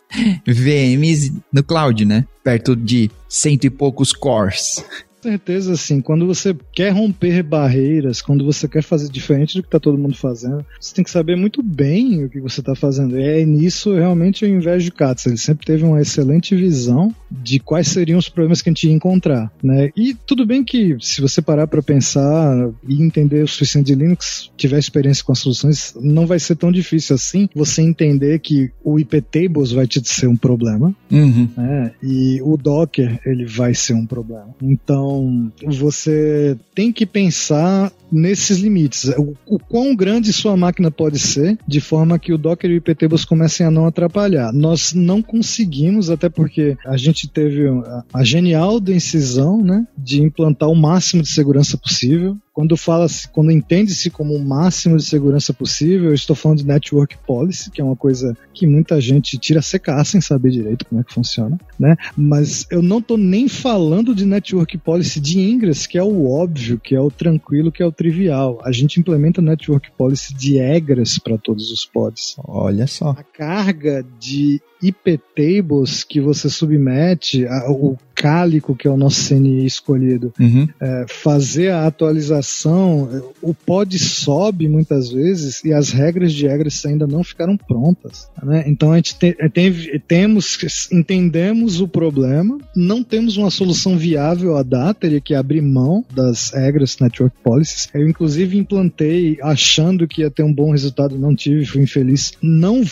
VMs 0.44 1.32
no 1.52 1.62
cloud, 1.62 2.04
né? 2.04 2.24
Perto 2.42 2.74
de 2.74 3.10
cento 3.28 3.64
e 3.64 3.70
poucos 3.70 4.12
cores 4.12 4.82
certeza, 5.22 5.72
assim, 5.72 6.00
quando 6.00 6.26
você 6.26 6.56
quer 6.72 6.90
romper 6.90 7.42
barreiras, 7.42 8.22
quando 8.22 8.44
você 8.44 8.68
quer 8.68 8.82
fazer 8.82 9.08
diferente 9.10 9.56
do 9.56 9.62
que 9.62 9.68
está 9.68 9.80
todo 9.80 9.98
mundo 9.98 10.16
fazendo, 10.16 10.64
você 10.80 10.94
tem 10.94 11.04
que 11.04 11.10
saber 11.10 11.36
muito 11.36 11.62
bem 11.62 12.24
o 12.24 12.30
que 12.30 12.40
você 12.40 12.60
está 12.60 12.74
fazendo. 12.74 13.18
E 13.18 13.22
é 13.22 13.44
nisso 13.44 13.94
realmente 13.94 14.44
eu 14.44 14.50
invejo 14.50 14.90
o 14.90 14.94
Katz. 14.94 15.26
Ele 15.26 15.36
sempre 15.36 15.66
teve 15.66 15.84
uma 15.84 16.00
excelente 16.00 16.54
visão 16.54 17.14
de 17.30 17.58
quais 17.58 17.88
seriam 17.88 18.18
os 18.18 18.28
problemas 18.28 18.62
que 18.62 18.68
a 18.68 18.72
gente 18.72 18.86
ia 18.86 18.92
encontrar, 18.92 19.52
né? 19.62 19.90
E 19.96 20.14
tudo 20.14 20.46
bem 20.46 20.64
que 20.64 20.96
se 21.00 21.20
você 21.20 21.42
parar 21.42 21.66
para 21.66 21.82
pensar 21.82 22.70
e 22.86 23.02
entender 23.02 23.42
o 23.42 23.48
suficiente 23.48 23.86
de 23.86 23.94
Linux, 23.94 24.50
tiver 24.56 24.78
experiência 24.78 25.24
com 25.24 25.32
as 25.32 25.38
soluções, 25.38 25.94
não 26.00 26.26
vai 26.26 26.38
ser 26.38 26.56
tão 26.56 26.72
difícil 26.72 27.14
assim 27.14 27.48
você 27.54 27.82
entender 27.82 28.38
que 28.38 28.70
o 28.84 28.98
IP 28.98 29.20
tables 29.20 29.72
vai 29.72 29.86
te 29.86 30.00
ser 30.08 30.26
um 30.26 30.36
problema, 30.36 30.94
uhum. 31.10 31.48
né? 31.56 31.92
E 32.02 32.40
o 32.42 32.56
Docker 32.56 33.20
ele 33.24 33.44
vai 33.44 33.74
ser 33.74 33.94
um 33.94 34.06
problema. 34.06 34.54
Então 34.62 34.98
então, 34.98 35.42
você 35.70 36.56
tem 36.74 36.92
que 36.92 37.06
pensar 37.06 37.92
nesses 38.10 38.58
limites. 38.58 39.04
O, 39.16 39.34
o, 39.46 39.58
quão 39.58 39.94
grande 39.94 40.32
sua 40.32 40.56
máquina 40.56 40.90
pode 40.90 41.18
ser, 41.18 41.58
de 41.66 41.80
forma 41.80 42.18
que 42.18 42.32
o 42.32 42.38
Docker 42.38 42.70
e 42.70 42.74
o 42.74 42.76
IPTables 42.76 43.24
comecem 43.24 43.66
a 43.66 43.70
não 43.70 43.86
atrapalhar. 43.86 44.52
Nós 44.52 44.92
não 44.92 45.22
conseguimos, 45.22 46.10
até 46.10 46.28
porque 46.28 46.76
a 46.86 46.96
gente 46.96 47.28
teve 47.28 47.68
a, 47.68 48.04
a 48.14 48.24
genial 48.24 48.80
decisão 48.80 49.62
né, 49.62 49.86
de 49.96 50.22
implantar 50.22 50.68
o 50.68 50.74
máximo 50.74 51.22
de 51.22 51.28
segurança 51.28 51.76
possível. 51.76 52.36
Quando 52.52 52.76
fala, 52.76 53.06
quando 53.32 53.52
entende-se 53.52 54.10
como 54.10 54.34
o 54.34 54.44
máximo 54.44 54.96
de 54.96 55.04
segurança 55.04 55.54
possível, 55.54 56.08
eu 56.08 56.14
estou 56.14 56.34
falando 56.34 56.58
de 56.58 56.66
network 56.66 57.16
policy, 57.24 57.70
que 57.70 57.80
é 57.80 57.84
uma 57.84 57.94
coisa 57.94 58.36
que 58.52 58.66
muita 58.66 59.00
gente 59.00 59.38
tira 59.38 59.62
secar 59.62 60.04
sem 60.04 60.20
saber 60.20 60.50
direito 60.50 60.84
como 60.84 61.00
é 61.00 61.04
que 61.04 61.14
funciona, 61.14 61.56
né? 61.78 61.96
Mas 62.16 62.66
eu 62.68 62.82
não 62.82 62.98
estou 62.98 63.16
nem 63.16 63.46
falando 63.46 64.12
de 64.12 64.26
network 64.26 64.76
policy 64.78 65.20
de 65.20 65.38
Ingress, 65.38 65.86
que 65.86 65.96
é 65.96 66.02
o 66.02 66.28
óbvio, 66.28 66.80
que 66.80 66.96
é 66.96 67.00
o 67.00 67.12
tranquilo, 67.12 67.70
que 67.70 67.80
é 67.80 67.86
o 67.86 67.92
trivial. 67.98 68.60
A 68.64 68.70
gente 68.70 68.98
implementa 68.98 69.42
network 69.42 69.90
policy 69.98 70.32
de 70.32 70.56
Egress 70.56 71.18
para 71.18 71.36
todos 71.36 71.70
os 71.72 71.84
pods. 71.84 72.36
Olha 72.46 72.86
só. 72.86 73.10
A 73.10 73.24
carga 73.24 74.06
de 74.18 74.62
IP 74.82 75.20
tables 75.34 76.04
que 76.04 76.20
você 76.20 76.48
submete, 76.48 77.46
a, 77.46 77.70
o 77.70 77.96
cálico, 78.18 78.74
que 78.74 78.88
é 78.88 78.90
o 78.90 78.96
nosso 78.96 79.28
CNI 79.28 79.64
escolhido, 79.64 80.32
uhum. 80.40 80.68
é, 80.80 81.06
fazer 81.08 81.70
a 81.70 81.86
atualização, 81.86 83.32
o 83.40 83.54
pod 83.54 83.96
sobe 83.96 84.68
muitas 84.68 85.10
vezes 85.10 85.62
e 85.64 85.72
as 85.72 85.90
regras 85.90 86.32
de 86.32 86.46
Egress 86.46 86.84
ainda 86.84 87.06
não 87.06 87.22
ficaram 87.22 87.56
prontas. 87.56 88.28
Né? 88.42 88.64
Então 88.66 88.92
a 88.92 88.96
gente 88.96 89.14
tem, 89.14 89.34
tem, 89.50 89.72
temos, 90.06 90.58
entendemos 90.90 91.80
o 91.80 91.86
problema, 91.86 92.58
não 92.74 93.04
temos 93.04 93.36
uma 93.36 93.50
solução 93.50 93.96
viável 93.96 94.56
a 94.56 94.64
dar, 94.64 94.94
teria 94.94 95.20
que 95.20 95.34
abrir 95.34 95.62
mão 95.62 96.04
das 96.12 96.52
Egress 96.52 97.00
Network 97.00 97.36
Policies. 97.44 97.88
Eu 97.94 98.08
inclusive 98.08 98.58
implantei 98.58 99.38
achando 99.40 100.08
que 100.08 100.22
ia 100.22 100.30
ter 100.30 100.42
um 100.42 100.52
bom 100.52 100.72
resultado, 100.72 101.16
não 101.16 101.36
tive, 101.36 101.64
fui 101.64 101.82
infeliz. 101.82 102.32
Não, 102.42 102.82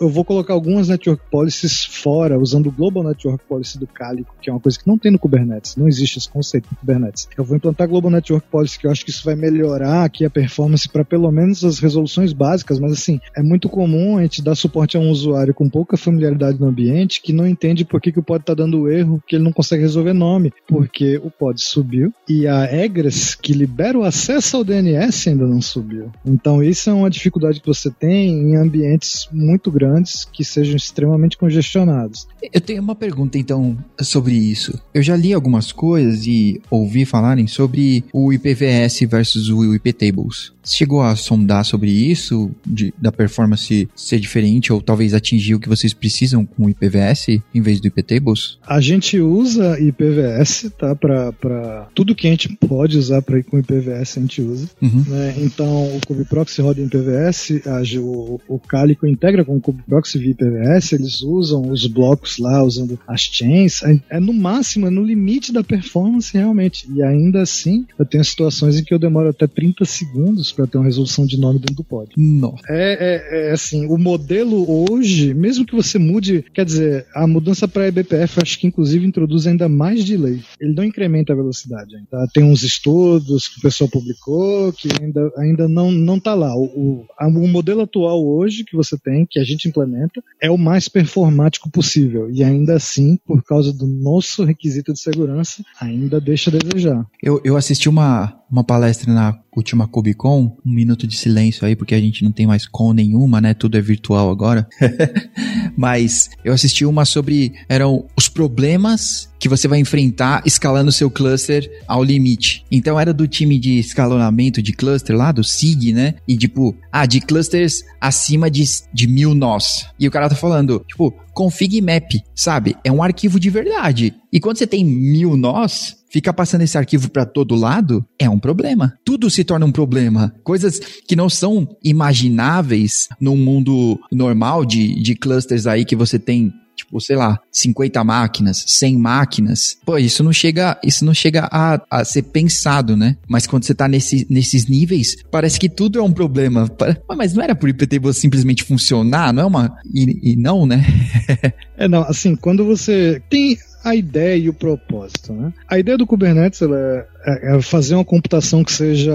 eu 0.00 0.08
vou 0.08 0.24
colocar 0.24 0.54
algumas 0.54 0.88
Network 0.88 1.21
Policies 1.30 1.84
fora, 1.84 2.38
usando 2.38 2.66
o 2.66 2.72
Global 2.72 3.02
Network 3.02 3.44
Policy 3.48 3.78
do 3.78 3.86
Calico, 3.86 4.34
que 4.40 4.50
é 4.50 4.52
uma 4.52 4.60
coisa 4.60 4.78
que 4.78 4.86
não 4.86 4.98
tem 4.98 5.10
no 5.10 5.18
Kubernetes, 5.18 5.76
não 5.76 5.88
existe 5.88 6.18
esse 6.18 6.28
conceito 6.28 6.68
no 6.70 6.76
Kubernetes. 6.76 7.28
Eu 7.36 7.44
vou 7.44 7.56
implantar 7.56 7.88
Global 7.88 8.10
Network 8.10 8.46
Policy, 8.50 8.78
que 8.78 8.86
eu 8.86 8.90
acho 8.90 9.04
que 9.04 9.10
isso 9.10 9.24
vai 9.24 9.34
melhorar 9.34 10.04
aqui 10.04 10.24
a 10.24 10.30
performance 10.30 10.88
para 10.88 11.04
pelo 11.04 11.30
menos 11.30 11.64
as 11.64 11.78
resoluções 11.78 12.32
básicas, 12.32 12.78
mas 12.78 12.92
assim, 12.92 13.20
é 13.36 13.42
muito 13.42 13.68
comum 13.68 14.18
a 14.18 14.22
gente 14.22 14.42
dar 14.42 14.54
suporte 14.54 14.96
a 14.96 15.00
um 15.00 15.10
usuário 15.10 15.54
com 15.54 15.68
pouca 15.68 15.96
familiaridade 15.96 16.60
no 16.60 16.66
ambiente 16.66 17.22
que 17.22 17.32
não 17.32 17.46
entende 17.46 17.84
por 17.84 18.00
que, 18.00 18.12
que 18.12 18.18
o 18.18 18.22
pod 18.22 18.40
está 18.40 18.54
dando 18.54 18.90
erro, 18.90 19.22
que 19.26 19.36
ele 19.36 19.44
não 19.44 19.52
consegue 19.52 19.82
resolver 19.82 20.12
nome, 20.12 20.52
porque 20.66 21.16
o 21.18 21.30
pod 21.30 21.60
subiu 21.62 22.12
e 22.28 22.46
a 22.46 22.64
egress 22.72 23.34
que 23.34 23.52
libera 23.52 23.98
o 23.98 24.04
acesso 24.04 24.56
ao 24.56 24.64
DNS 24.64 25.28
ainda 25.28 25.46
não 25.46 25.62
subiu. 25.62 26.10
Então 26.24 26.62
isso 26.62 26.90
é 26.90 26.92
uma 26.92 27.10
dificuldade 27.10 27.60
que 27.60 27.66
você 27.66 27.90
tem 27.90 28.30
em 28.30 28.56
ambientes 28.56 29.28
muito 29.32 29.70
grandes 29.70 30.24
que 30.24 30.44
sejam 30.44 30.76
extremamente 30.76 31.11
congestionados. 31.38 32.26
Eu 32.52 32.60
tenho 32.60 32.82
uma 32.82 32.94
pergunta 32.94 33.38
então 33.38 33.76
sobre 34.00 34.34
isso. 34.34 34.78
Eu 34.92 35.02
já 35.02 35.16
li 35.16 35.32
algumas 35.32 35.72
coisas 35.72 36.26
e 36.26 36.60
ouvi 36.70 37.04
falarem 37.04 37.46
sobre 37.46 38.04
o 38.12 38.32
IPVS 38.32 39.00
versus 39.08 39.48
o 39.48 39.74
IPTables. 39.74 40.52
Você 40.62 40.76
chegou 40.76 41.02
a 41.02 41.16
sondar 41.16 41.64
sobre 41.64 41.90
isso, 41.90 42.50
de, 42.64 42.94
da 43.00 43.10
performance 43.10 43.88
ser 43.96 44.20
diferente 44.20 44.72
ou 44.72 44.80
talvez 44.80 45.12
atingir 45.12 45.54
o 45.54 45.60
que 45.60 45.68
vocês 45.68 45.92
precisam 45.92 46.46
com 46.46 46.66
o 46.66 46.70
IPVS 46.70 47.40
em 47.54 47.60
vez 47.60 47.80
do 47.80 47.88
IPTables? 47.88 48.58
A 48.66 48.80
gente 48.80 49.18
usa 49.18 49.78
IPVS, 49.80 50.70
tá? 50.78 50.94
Para 50.94 51.88
tudo 51.94 52.14
que 52.14 52.28
a 52.28 52.30
gente 52.30 52.48
pode 52.48 52.96
usar 52.96 53.22
para 53.22 53.38
ir 53.38 53.42
com 53.42 53.58
IPVS 53.58 54.16
a 54.16 54.20
gente 54.20 54.40
usa. 54.40 54.68
Uhum. 54.80 55.04
Né? 55.08 55.34
Então 55.38 55.96
o 55.96 56.00
kubeproxy 56.06 56.62
roda 56.62 56.80
em 56.80 56.84
IPVS, 56.84 57.66
a, 57.66 57.82
o, 57.98 58.40
o 58.48 58.58
Calico 58.58 59.06
integra 59.06 59.44
com 59.44 59.56
o 59.56 59.60
kubeproxy 59.60 60.18
via 60.18 60.30
IPVS, 60.30 60.92
eles 61.02 61.20
usam 61.20 61.70
os 61.70 61.86
blocos 61.86 62.38
lá, 62.38 62.62
usando 62.62 62.98
as 63.06 63.20
chains. 63.20 63.82
É, 63.82 64.00
é 64.10 64.20
no 64.20 64.32
máximo, 64.32 64.86
é 64.86 64.90
no 64.90 65.02
limite 65.02 65.52
da 65.52 65.62
performance 65.62 66.32
realmente. 66.32 66.86
E 66.92 67.02
ainda 67.02 67.42
assim, 67.42 67.86
eu 67.98 68.06
tenho 68.06 68.24
situações 68.24 68.78
em 68.78 68.84
que 68.84 68.94
eu 68.94 68.98
demoro 68.98 69.28
até 69.28 69.46
30 69.46 69.84
segundos 69.84 70.52
para 70.52 70.66
ter 70.66 70.78
uma 70.78 70.86
resolução 70.86 71.26
de 71.26 71.38
nome 71.38 71.58
dentro 71.58 71.76
do 71.76 71.84
pod. 71.84 72.10
Nossa. 72.16 72.62
É, 72.68 72.92
é, 72.92 73.48
é, 73.48 73.52
assim, 73.52 73.86
o 73.86 73.98
modelo 73.98 74.90
hoje, 74.90 75.34
mesmo 75.34 75.66
que 75.66 75.74
você 75.74 75.98
mude, 75.98 76.44
quer 76.54 76.64
dizer, 76.64 77.06
a 77.14 77.26
mudança 77.26 77.66
para 77.66 77.88
eBPF 77.88 78.40
acho 78.40 78.58
que 78.58 78.66
inclusive 78.66 79.06
introduz 79.06 79.46
ainda 79.46 79.68
mais 79.68 80.04
delay. 80.04 80.40
Ele 80.60 80.74
não 80.74 80.84
incrementa 80.84 81.32
a 81.32 81.36
velocidade. 81.36 81.92
Tá? 82.10 82.26
Tem 82.32 82.44
uns 82.44 82.62
estudos 82.62 83.48
que 83.48 83.58
o 83.58 83.62
pessoal 83.62 83.90
publicou 83.90 84.72
que 84.72 84.88
ainda, 85.00 85.32
ainda 85.36 85.68
não, 85.68 85.90
não 85.90 86.18
tá 86.18 86.34
lá. 86.34 86.54
O, 86.56 86.64
o, 86.64 87.06
a, 87.18 87.26
o 87.26 87.48
modelo 87.48 87.82
atual 87.82 88.24
hoje 88.24 88.64
que 88.64 88.76
você 88.76 88.96
tem, 88.98 89.26
que 89.28 89.38
a 89.38 89.44
gente 89.44 89.68
implementa, 89.68 90.22
é 90.40 90.50
o 90.50 90.58
mais 90.58 90.88
performático 90.92 91.70
possível. 91.70 92.30
E 92.30 92.44
ainda 92.44 92.74
assim, 92.74 93.18
por 93.26 93.42
causa 93.42 93.72
do 93.72 93.86
nosso 93.86 94.44
requisito 94.44 94.92
de 94.92 95.00
segurança, 95.00 95.62
ainda 95.80 96.20
deixa 96.20 96.50
a 96.50 96.58
desejar. 96.58 97.06
Eu, 97.22 97.40
eu 97.44 97.56
assisti 97.56 97.88
uma, 97.88 98.41
uma 98.52 98.62
palestra 98.62 99.10
na 99.10 99.34
última 99.56 99.88
KubeCon, 99.88 100.54
um 100.64 100.70
minuto 100.70 101.06
de 101.06 101.16
silêncio 101.16 101.66
aí, 101.66 101.74
porque 101.74 101.94
a 101.94 102.00
gente 102.00 102.22
não 102.22 102.30
tem 102.30 102.46
mais 102.46 102.66
com 102.66 102.92
nenhuma, 102.92 103.40
né? 103.40 103.54
Tudo 103.54 103.78
é 103.78 103.80
virtual 103.80 104.30
agora. 104.30 104.68
Mas 105.74 106.28
eu 106.44 106.52
assisti 106.52 106.84
uma 106.84 107.06
sobre 107.06 107.54
eram 107.66 108.06
os 108.14 108.28
problemas 108.28 109.32
que 109.40 109.48
você 109.48 109.66
vai 109.66 109.78
enfrentar 109.78 110.42
escalando 110.44 110.92
seu 110.92 111.10
cluster 111.10 111.68
ao 111.88 112.04
limite. 112.04 112.64
Então 112.70 113.00
era 113.00 113.12
do 113.12 113.26
time 113.26 113.58
de 113.58 113.78
escalonamento 113.78 114.62
de 114.62 114.72
cluster 114.72 115.16
lá, 115.16 115.32
do 115.32 115.42
SIG, 115.42 115.92
né? 115.92 116.14
E 116.28 116.36
tipo, 116.36 116.76
ah, 116.92 117.06
de 117.06 117.20
clusters 117.20 117.82
acima 118.00 118.50
de, 118.50 118.64
de 118.92 119.06
mil 119.06 119.34
nós. 119.34 119.86
E 119.98 120.06
o 120.06 120.10
cara 120.10 120.28
tá 120.28 120.36
falando, 120.36 120.84
tipo, 120.86 121.10
config 121.32 121.80
map, 121.80 122.12
sabe? 122.34 122.76
É 122.84 122.92
um 122.92 123.02
arquivo 123.02 123.40
de 123.40 123.48
verdade. 123.48 124.14
E 124.32 124.40
quando 124.40 124.56
você 124.56 124.66
tem 124.66 124.84
mil 124.84 125.36
nós, 125.36 125.96
ficar 126.10 126.32
passando 126.32 126.62
esse 126.62 126.78
arquivo 126.78 127.10
para 127.10 127.26
todo 127.26 127.54
lado 127.54 128.04
é 128.18 128.30
um 128.30 128.38
problema. 128.38 128.94
Tudo 129.04 129.28
se 129.28 129.44
torna 129.44 129.66
um 129.66 129.72
problema. 129.72 130.34
Coisas 130.42 130.80
que 131.06 131.14
não 131.14 131.28
são 131.28 131.68
imagináveis 131.84 133.08
num 133.20 133.36
mundo 133.36 134.00
normal 134.10 134.64
de, 134.64 135.02
de 135.02 135.14
clusters 135.14 135.66
aí 135.66 135.84
que 135.84 135.94
você 135.94 136.18
tem 136.18 136.52
tipo, 136.74 137.00
sei 137.00 137.16
lá, 137.16 137.38
50 137.50 138.02
máquinas, 138.02 138.64
100 138.66 138.96
máquinas, 138.96 139.78
pô, 139.84 139.98
isso 139.98 140.22
não 140.24 140.32
chega, 140.32 140.78
isso 140.82 141.04
não 141.04 141.14
chega 141.14 141.48
a, 141.50 141.80
a 141.90 142.04
ser 142.04 142.22
pensado, 142.22 142.96
né? 142.96 143.16
Mas 143.28 143.46
quando 143.46 143.64
você 143.64 143.74
tá 143.74 143.86
nesse, 143.86 144.26
nesses 144.28 144.66
níveis, 144.66 145.16
parece 145.30 145.58
que 145.58 145.68
tudo 145.68 145.98
é 145.98 146.02
um 146.02 146.12
problema. 146.12 146.68
Mas 147.16 147.34
não 147.34 147.42
era 147.42 147.54
por 147.54 147.68
IPTable 147.68 148.12
simplesmente 148.14 148.64
funcionar, 148.64 149.32
não 149.32 149.42
é 149.42 149.46
uma... 149.46 149.78
E, 149.92 150.32
e 150.32 150.36
não, 150.36 150.66
né? 150.66 150.84
é, 151.76 151.88
não, 151.88 152.02
assim, 152.02 152.36
quando 152.36 152.64
você 152.64 153.22
tem 153.28 153.58
a 153.84 153.94
ideia 153.94 154.36
e 154.36 154.48
o 154.48 154.54
propósito. 154.54 155.32
Né? 155.32 155.52
A 155.68 155.78
ideia 155.78 155.98
do 155.98 156.06
Kubernetes 156.06 156.62
é, 156.62 157.06
é, 157.24 157.56
é, 157.56 157.62
fazer 157.62 157.94
uma 157.94 158.04
computação 158.04 158.62
que 158.62 158.72
seja 158.72 159.12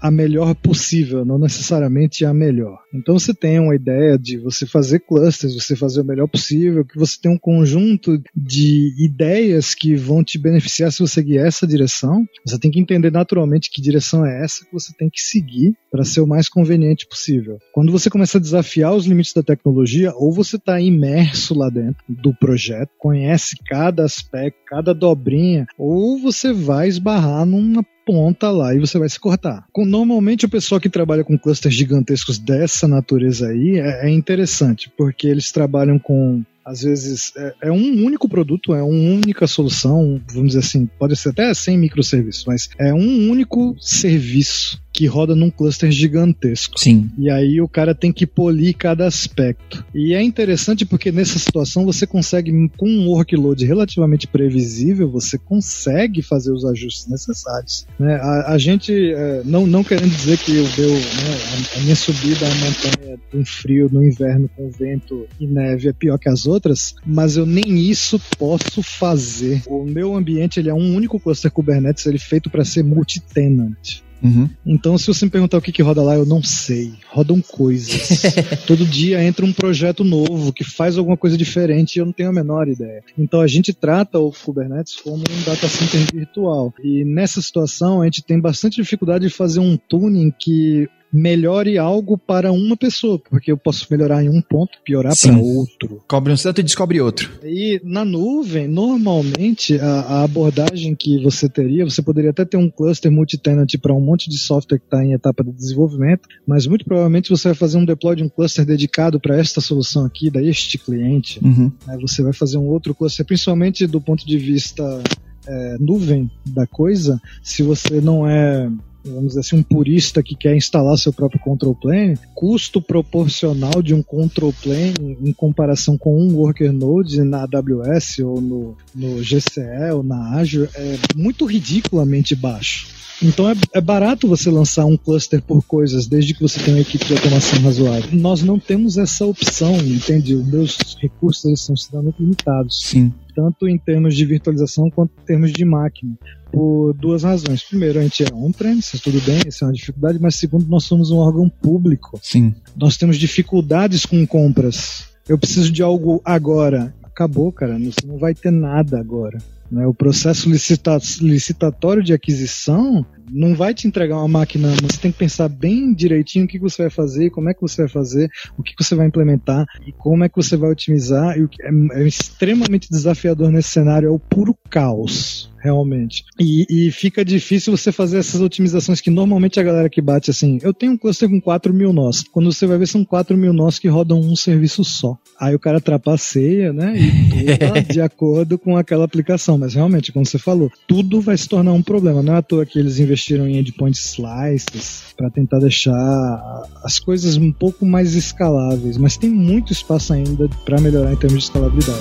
a 0.00 0.10
melhor 0.10 0.54
possível, 0.54 1.24
não 1.24 1.38
necessariamente 1.38 2.24
a 2.24 2.34
melhor. 2.34 2.78
Então 2.92 3.18
você 3.18 3.32
tem 3.32 3.60
uma 3.60 3.74
ideia 3.74 4.18
de 4.18 4.38
você 4.38 4.66
fazer 4.66 5.00
clusters, 5.00 5.54
você 5.54 5.76
fazer 5.76 6.00
o 6.00 6.04
melhor 6.04 6.26
possível, 6.26 6.84
que 6.84 6.98
você 6.98 7.16
tem 7.20 7.30
um 7.30 7.38
conjunto 7.38 8.20
de 8.34 8.92
ideias 8.98 9.74
que 9.74 9.94
vão 9.94 10.24
te 10.24 10.38
beneficiar 10.38 10.90
se 10.92 10.98
você 10.98 11.18
seguir 11.18 11.38
essa 11.38 11.66
direção. 11.66 12.24
Você 12.46 12.58
tem 12.58 12.70
que 12.70 12.80
entender 12.80 13.10
naturalmente 13.10 13.70
que 13.72 13.82
direção 13.82 14.24
é 14.24 14.44
essa 14.44 14.64
que 14.64 14.72
você 14.72 14.92
tem 14.96 15.10
que 15.10 15.20
seguir 15.20 15.74
para 15.90 16.04
ser 16.04 16.20
o 16.20 16.26
mais 16.26 16.48
conveniente 16.48 17.06
possível. 17.08 17.58
Quando 17.72 17.90
você 17.90 18.08
começa 18.08 18.38
a 18.38 18.40
desafiar 18.40 18.94
os 18.94 19.06
limites 19.06 19.32
da 19.32 19.42
tecnologia, 19.42 20.12
ou 20.14 20.32
você 20.32 20.56
está 20.56 20.80
imerso 20.80 21.54
lá 21.54 21.68
dentro 21.68 21.97
do 22.08 22.34
projeto, 22.34 22.90
conhece 22.98 23.56
cada 23.66 24.04
aspecto, 24.04 24.58
cada 24.66 24.94
dobrinha, 24.94 25.66
ou 25.76 26.18
você 26.18 26.52
vai 26.52 26.88
esbarrar 26.88 27.44
numa 27.44 27.84
ponta 28.06 28.50
lá 28.50 28.74
e 28.74 28.78
você 28.78 28.98
vai 28.98 29.08
se 29.08 29.20
cortar. 29.20 29.66
Normalmente 29.76 30.46
o 30.46 30.48
pessoal 30.48 30.80
que 30.80 30.88
trabalha 30.88 31.22
com 31.22 31.38
clusters 31.38 31.74
gigantescos 31.74 32.38
dessa 32.38 32.88
natureza 32.88 33.48
aí 33.48 33.78
é, 33.78 34.06
é 34.06 34.10
interessante, 34.10 34.90
porque 34.96 35.26
eles 35.26 35.52
trabalham 35.52 35.98
com 35.98 36.42
às 36.68 36.82
vezes 36.82 37.32
é, 37.34 37.54
é, 37.62 37.72
um 37.72 38.04
único 38.04 38.28
produto, 38.28 38.74
é 38.74 38.82
uma 38.82 39.14
única 39.14 39.46
solução, 39.46 40.20
vamos 40.30 40.48
dizer 40.48 40.58
assim, 40.58 40.86
pode 40.98 41.16
ser 41.16 41.30
até 41.30 41.54
sem 41.54 41.78
microserviços, 41.78 42.44
mas 42.46 42.68
é 42.78 42.92
um 42.92 43.30
único 43.30 43.74
serviço 43.80 44.78
que 44.98 45.06
roda 45.06 45.36
num 45.36 45.48
cluster 45.48 45.92
gigantesco. 45.92 46.76
Sim. 46.76 47.08
E 47.16 47.30
aí 47.30 47.60
o 47.60 47.68
cara 47.68 47.94
tem 47.94 48.12
que 48.12 48.26
polir 48.26 48.74
cada 48.76 49.06
aspecto. 49.06 49.84
E 49.94 50.12
é 50.12 50.20
interessante 50.20 50.84
porque 50.84 51.12
nessa 51.12 51.38
situação 51.38 51.84
você 51.84 52.04
consegue, 52.04 52.50
com 52.76 52.88
um 52.88 53.06
workload 53.06 53.64
relativamente 53.64 54.26
previsível, 54.26 55.08
você 55.08 55.38
consegue 55.38 56.20
fazer 56.20 56.50
os 56.50 56.64
ajustes 56.64 57.06
necessários. 57.06 57.86
Né? 57.96 58.16
A, 58.16 58.54
a 58.54 58.58
gente, 58.58 58.92
é, 58.92 59.42
não, 59.44 59.68
não 59.68 59.84
querendo 59.84 60.10
dizer 60.10 60.36
que 60.36 60.56
eu 60.56 60.66
deu 60.76 60.90
né, 60.90 61.38
a, 61.76 61.78
a, 61.78 61.82
minha 61.82 61.94
subida 61.94 62.44
à 62.44 62.54
montanha 62.56 63.18
um 63.32 63.44
frio 63.44 63.88
no 63.92 64.04
inverno 64.04 64.50
com 64.56 64.68
vento 64.68 65.28
e 65.38 65.46
neve 65.46 65.88
é 65.88 65.92
pior 65.92 66.18
que 66.18 66.28
as 66.28 66.44
outras, 66.44 66.57
mas 67.04 67.36
eu 67.36 67.46
nem 67.46 67.78
isso 67.78 68.20
posso 68.38 68.82
fazer. 68.82 69.62
O 69.66 69.84
meu 69.84 70.14
ambiente 70.14 70.60
ele 70.60 70.68
é 70.68 70.74
um 70.74 70.94
único 70.94 71.20
cluster 71.20 71.50
Kubernetes, 71.50 72.06
ele 72.06 72.16
é 72.16 72.20
feito 72.20 72.50
para 72.50 72.64
ser 72.64 72.82
multi-tenant. 72.82 74.02
Uhum. 74.22 74.48
Então, 74.66 74.98
se 74.98 75.06
você 75.06 75.24
me 75.24 75.30
perguntar 75.30 75.58
o 75.58 75.62
que, 75.62 75.72
que 75.72 75.82
roda 75.82 76.02
lá, 76.02 76.14
eu 76.14 76.26
não 76.26 76.42
sei. 76.42 76.92
Rodam 77.08 77.40
coisas. 77.40 78.22
Todo 78.66 78.84
dia 78.84 79.22
entra 79.22 79.44
um 79.44 79.52
projeto 79.52 80.04
novo 80.04 80.52
que 80.52 80.64
faz 80.64 80.98
alguma 80.98 81.16
coisa 81.16 81.36
diferente 81.36 81.96
e 81.96 81.98
eu 82.00 82.06
não 82.06 82.12
tenho 82.12 82.28
a 82.28 82.32
menor 82.32 82.68
ideia. 82.68 83.02
Então, 83.16 83.40
a 83.40 83.46
gente 83.46 83.72
trata 83.72 84.18
o 84.18 84.32
Kubernetes 84.32 84.96
como 84.96 85.18
um 85.18 85.42
data 85.44 85.68
center 85.68 86.00
virtual. 86.12 86.74
E 86.82 87.04
nessa 87.04 87.40
situação, 87.40 88.02
a 88.02 88.04
gente 88.04 88.22
tem 88.22 88.40
bastante 88.40 88.76
dificuldade 88.76 89.26
de 89.26 89.32
fazer 89.32 89.60
um 89.60 89.76
tuning 89.76 90.32
que 90.36 90.88
melhore 91.12 91.78
algo 91.78 92.18
para 92.18 92.52
uma 92.52 92.76
pessoa, 92.76 93.18
porque 93.18 93.50
eu 93.50 93.56
posso 93.56 93.86
melhorar 93.90 94.22
em 94.22 94.28
um 94.28 94.40
ponto, 94.40 94.78
piorar 94.84 95.14
para 95.20 95.38
outro. 95.38 96.02
Cobre 96.06 96.32
um 96.32 96.36
santo 96.36 96.60
e 96.60 96.64
descobre 96.64 97.00
outro. 97.00 97.30
E 97.42 97.80
na 97.84 98.04
nuvem, 98.04 98.68
normalmente, 98.68 99.78
a, 99.78 100.00
a 100.00 100.22
abordagem 100.24 100.94
que 100.94 101.22
você 101.22 101.48
teria, 101.48 101.84
você 101.84 102.02
poderia 102.02 102.30
até 102.30 102.44
ter 102.44 102.56
um 102.56 102.70
cluster 102.70 103.10
multi-tenant 103.10 103.72
para 103.80 103.94
um 103.94 104.00
monte 104.00 104.28
de 104.28 104.38
software 104.38 104.78
que 104.78 104.84
está 104.84 105.04
em 105.04 105.12
etapa 105.12 105.42
de 105.42 105.52
desenvolvimento, 105.52 106.28
mas 106.46 106.66
muito 106.66 106.84
provavelmente 106.84 107.30
você 107.30 107.48
vai 107.48 107.54
fazer 107.54 107.78
um 107.78 107.84
deploy 107.84 108.16
de 108.16 108.22
um 108.22 108.28
cluster 108.28 108.64
dedicado 108.64 109.18
para 109.18 109.36
esta 109.38 109.60
solução 109.60 110.04
aqui, 110.04 110.30
da 110.30 110.42
este 110.42 110.78
cliente. 110.78 111.40
Uhum. 111.42 111.72
Né? 111.86 111.98
Você 112.00 112.22
vai 112.22 112.32
fazer 112.32 112.58
um 112.58 112.66
outro 112.66 112.94
cluster, 112.94 113.24
principalmente 113.24 113.86
do 113.86 114.00
ponto 114.00 114.26
de 114.26 114.38
vista 114.38 115.02
é, 115.46 115.76
nuvem 115.80 116.30
da 116.46 116.66
coisa, 116.66 117.20
se 117.42 117.62
você 117.62 118.00
não 118.00 118.28
é 118.28 118.70
vamos 119.12 119.28
dizer 119.28 119.40
assim, 119.40 119.56
um 119.56 119.62
purista 119.62 120.22
que 120.22 120.34
quer 120.34 120.56
instalar 120.56 120.96
seu 120.96 121.12
próprio 121.12 121.40
control 121.40 121.74
plane, 121.74 122.18
custo 122.34 122.80
proporcional 122.80 123.82
de 123.82 123.94
um 123.94 124.02
control 124.02 124.52
plane 124.62 125.16
em 125.22 125.32
comparação 125.32 125.96
com 125.96 126.18
um 126.18 126.34
worker 126.34 126.72
node 126.72 127.22
na 127.22 127.42
AWS 127.42 128.18
ou 128.20 128.40
no, 128.40 128.76
no 128.94 129.16
GCE 129.22 129.92
ou 129.94 130.02
na 130.02 130.38
Azure 130.38 130.68
é 130.74 130.96
muito 131.16 131.44
ridiculamente 131.44 132.34
baixo. 132.34 132.98
Então 133.22 133.48
é, 133.50 133.54
é, 133.74 133.80
barato 133.80 134.28
você 134.28 134.48
lançar 134.50 134.84
um 134.84 134.96
cluster 134.96 135.42
por 135.42 135.62
coisas, 135.64 136.06
desde 136.06 136.34
que 136.34 136.40
você 136.40 136.60
tenha 136.60 136.76
uma 136.76 136.82
equipe 136.82 137.04
de 137.04 137.12
automação 137.14 137.60
razoável. 137.60 138.08
Nós 138.12 138.42
não 138.42 138.58
temos 138.58 138.96
essa 138.96 139.26
opção, 139.26 139.76
entende? 139.76 140.34
Os 140.34 140.46
meus 140.46 140.78
recursos 141.00 141.44
eles 141.44 141.60
são 141.60 141.74
extremamente 141.74 142.20
limitados. 142.20 142.80
Sim. 142.84 143.12
Tanto 143.38 143.68
em 143.68 143.78
termos 143.78 144.16
de 144.16 144.24
virtualização 144.24 144.90
quanto 144.90 145.12
em 145.22 145.24
termos 145.24 145.52
de 145.52 145.64
máquina 145.64 146.18
por 146.50 146.92
duas 146.94 147.22
razões. 147.22 147.62
Primeiro, 147.62 148.00
a 148.00 148.02
gente 148.02 148.24
é 148.24 148.34
on-premise, 148.34 148.98
tudo 149.00 149.20
bem, 149.20 149.38
isso 149.46 149.62
é 149.62 149.68
uma 149.68 149.72
dificuldade, 149.72 150.18
mas 150.20 150.34
segundo, 150.34 150.66
nós 150.66 150.82
somos 150.82 151.12
um 151.12 151.18
órgão 151.18 151.48
público. 151.48 152.18
Sim. 152.20 152.52
Nós 152.74 152.96
temos 152.96 153.16
dificuldades 153.16 154.04
com 154.04 154.26
compras. 154.26 155.04
Eu 155.28 155.38
preciso 155.38 155.70
de 155.70 155.84
algo 155.84 156.20
agora. 156.24 156.92
Acabou, 157.04 157.52
cara, 157.52 157.78
você 157.78 158.04
não 158.04 158.18
vai 158.18 158.34
ter 158.34 158.50
nada 158.50 158.98
agora. 158.98 159.38
Né? 159.70 159.86
O 159.86 159.94
processo 159.94 160.48
licita 160.48 160.98
licitatório 161.20 162.02
de 162.02 162.12
aquisição 162.12 163.04
não 163.30 163.54
vai 163.54 163.74
te 163.74 163.86
entregar 163.86 164.16
uma 164.16 164.28
máquina, 164.28 164.68
você 164.82 164.98
tem 164.98 165.12
que 165.12 165.18
pensar 165.18 165.48
bem 165.48 165.92
direitinho 165.92 166.46
o 166.46 166.48
que 166.48 166.58
você 166.58 166.82
vai 166.82 166.90
fazer, 166.90 167.30
como 167.30 167.50
é 167.50 167.54
que 167.54 167.60
você 167.60 167.82
vai 167.82 167.88
fazer, 167.88 168.30
o 168.56 168.62
que 168.62 168.72
você 168.78 168.94
vai 168.94 169.06
implementar 169.06 169.66
e 169.86 169.92
como 169.92 170.24
é 170.24 170.28
que 170.28 170.36
você 170.36 170.56
vai 170.56 170.70
otimizar. 170.70 171.36
E 171.38 171.42
o 171.42 171.48
que 171.48 171.62
é, 171.62 171.70
é 172.00 172.06
extremamente 172.06 172.88
desafiador 172.90 173.50
nesse 173.50 173.68
cenário 173.68 174.08
é 174.08 174.10
o 174.10 174.18
puro 174.18 174.56
caos 174.70 175.50
realmente. 175.60 176.24
E, 176.38 176.66
e, 176.70 176.90
fica 176.90 177.24
difícil 177.24 177.76
você 177.76 177.90
fazer 177.90 178.18
essas 178.18 178.40
otimizações 178.40 179.00
que 179.00 179.10
normalmente 179.10 179.58
a 179.58 179.62
galera 179.62 179.90
que 179.90 180.00
bate 180.00 180.30
assim, 180.30 180.58
eu 180.62 180.72
tenho 180.72 180.92
um 180.92 180.96
cluster 180.96 181.28
com 181.28 181.40
4 181.40 181.74
mil 181.74 181.92
nós. 181.92 182.22
Quando 182.22 182.52
você 182.52 182.66
vai 182.66 182.78
ver, 182.78 182.86
são 182.86 183.04
4 183.04 183.36
mil 183.36 183.52
nós 183.52 183.78
que 183.78 183.88
rodam 183.88 184.20
um 184.20 184.36
serviço 184.36 184.84
só. 184.84 185.18
Aí 185.38 185.54
o 185.54 185.58
cara 185.58 185.80
trapaceia, 185.80 186.72
né? 186.72 186.94
E 186.96 187.82
de 187.92 188.00
acordo 188.00 188.58
com 188.58 188.76
aquela 188.76 189.04
aplicação. 189.04 189.57
Mas 189.58 189.74
realmente, 189.74 190.12
como 190.12 190.24
você 190.24 190.38
falou, 190.38 190.70
tudo 190.86 191.20
vai 191.20 191.36
se 191.36 191.48
tornar 191.48 191.72
um 191.72 191.82
problema. 191.82 192.22
Não 192.22 192.34
é 192.34 192.38
à 192.38 192.42
toa 192.42 192.64
que 192.64 192.78
eles 192.78 192.98
investiram 192.98 193.48
em 193.48 193.58
endpoint 193.58 193.98
slices 193.98 195.14
para 195.16 195.30
tentar 195.30 195.58
deixar 195.58 196.62
as 196.84 196.98
coisas 196.98 197.36
um 197.36 197.52
pouco 197.52 197.84
mais 197.84 198.14
escaláveis. 198.14 198.96
Mas 198.96 199.16
tem 199.16 199.30
muito 199.30 199.72
espaço 199.72 200.12
ainda 200.12 200.48
para 200.64 200.80
melhorar 200.80 201.12
em 201.12 201.16
termos 201.16 201.40
de 201.40 201.44
escalabilidade. 201.44 201.98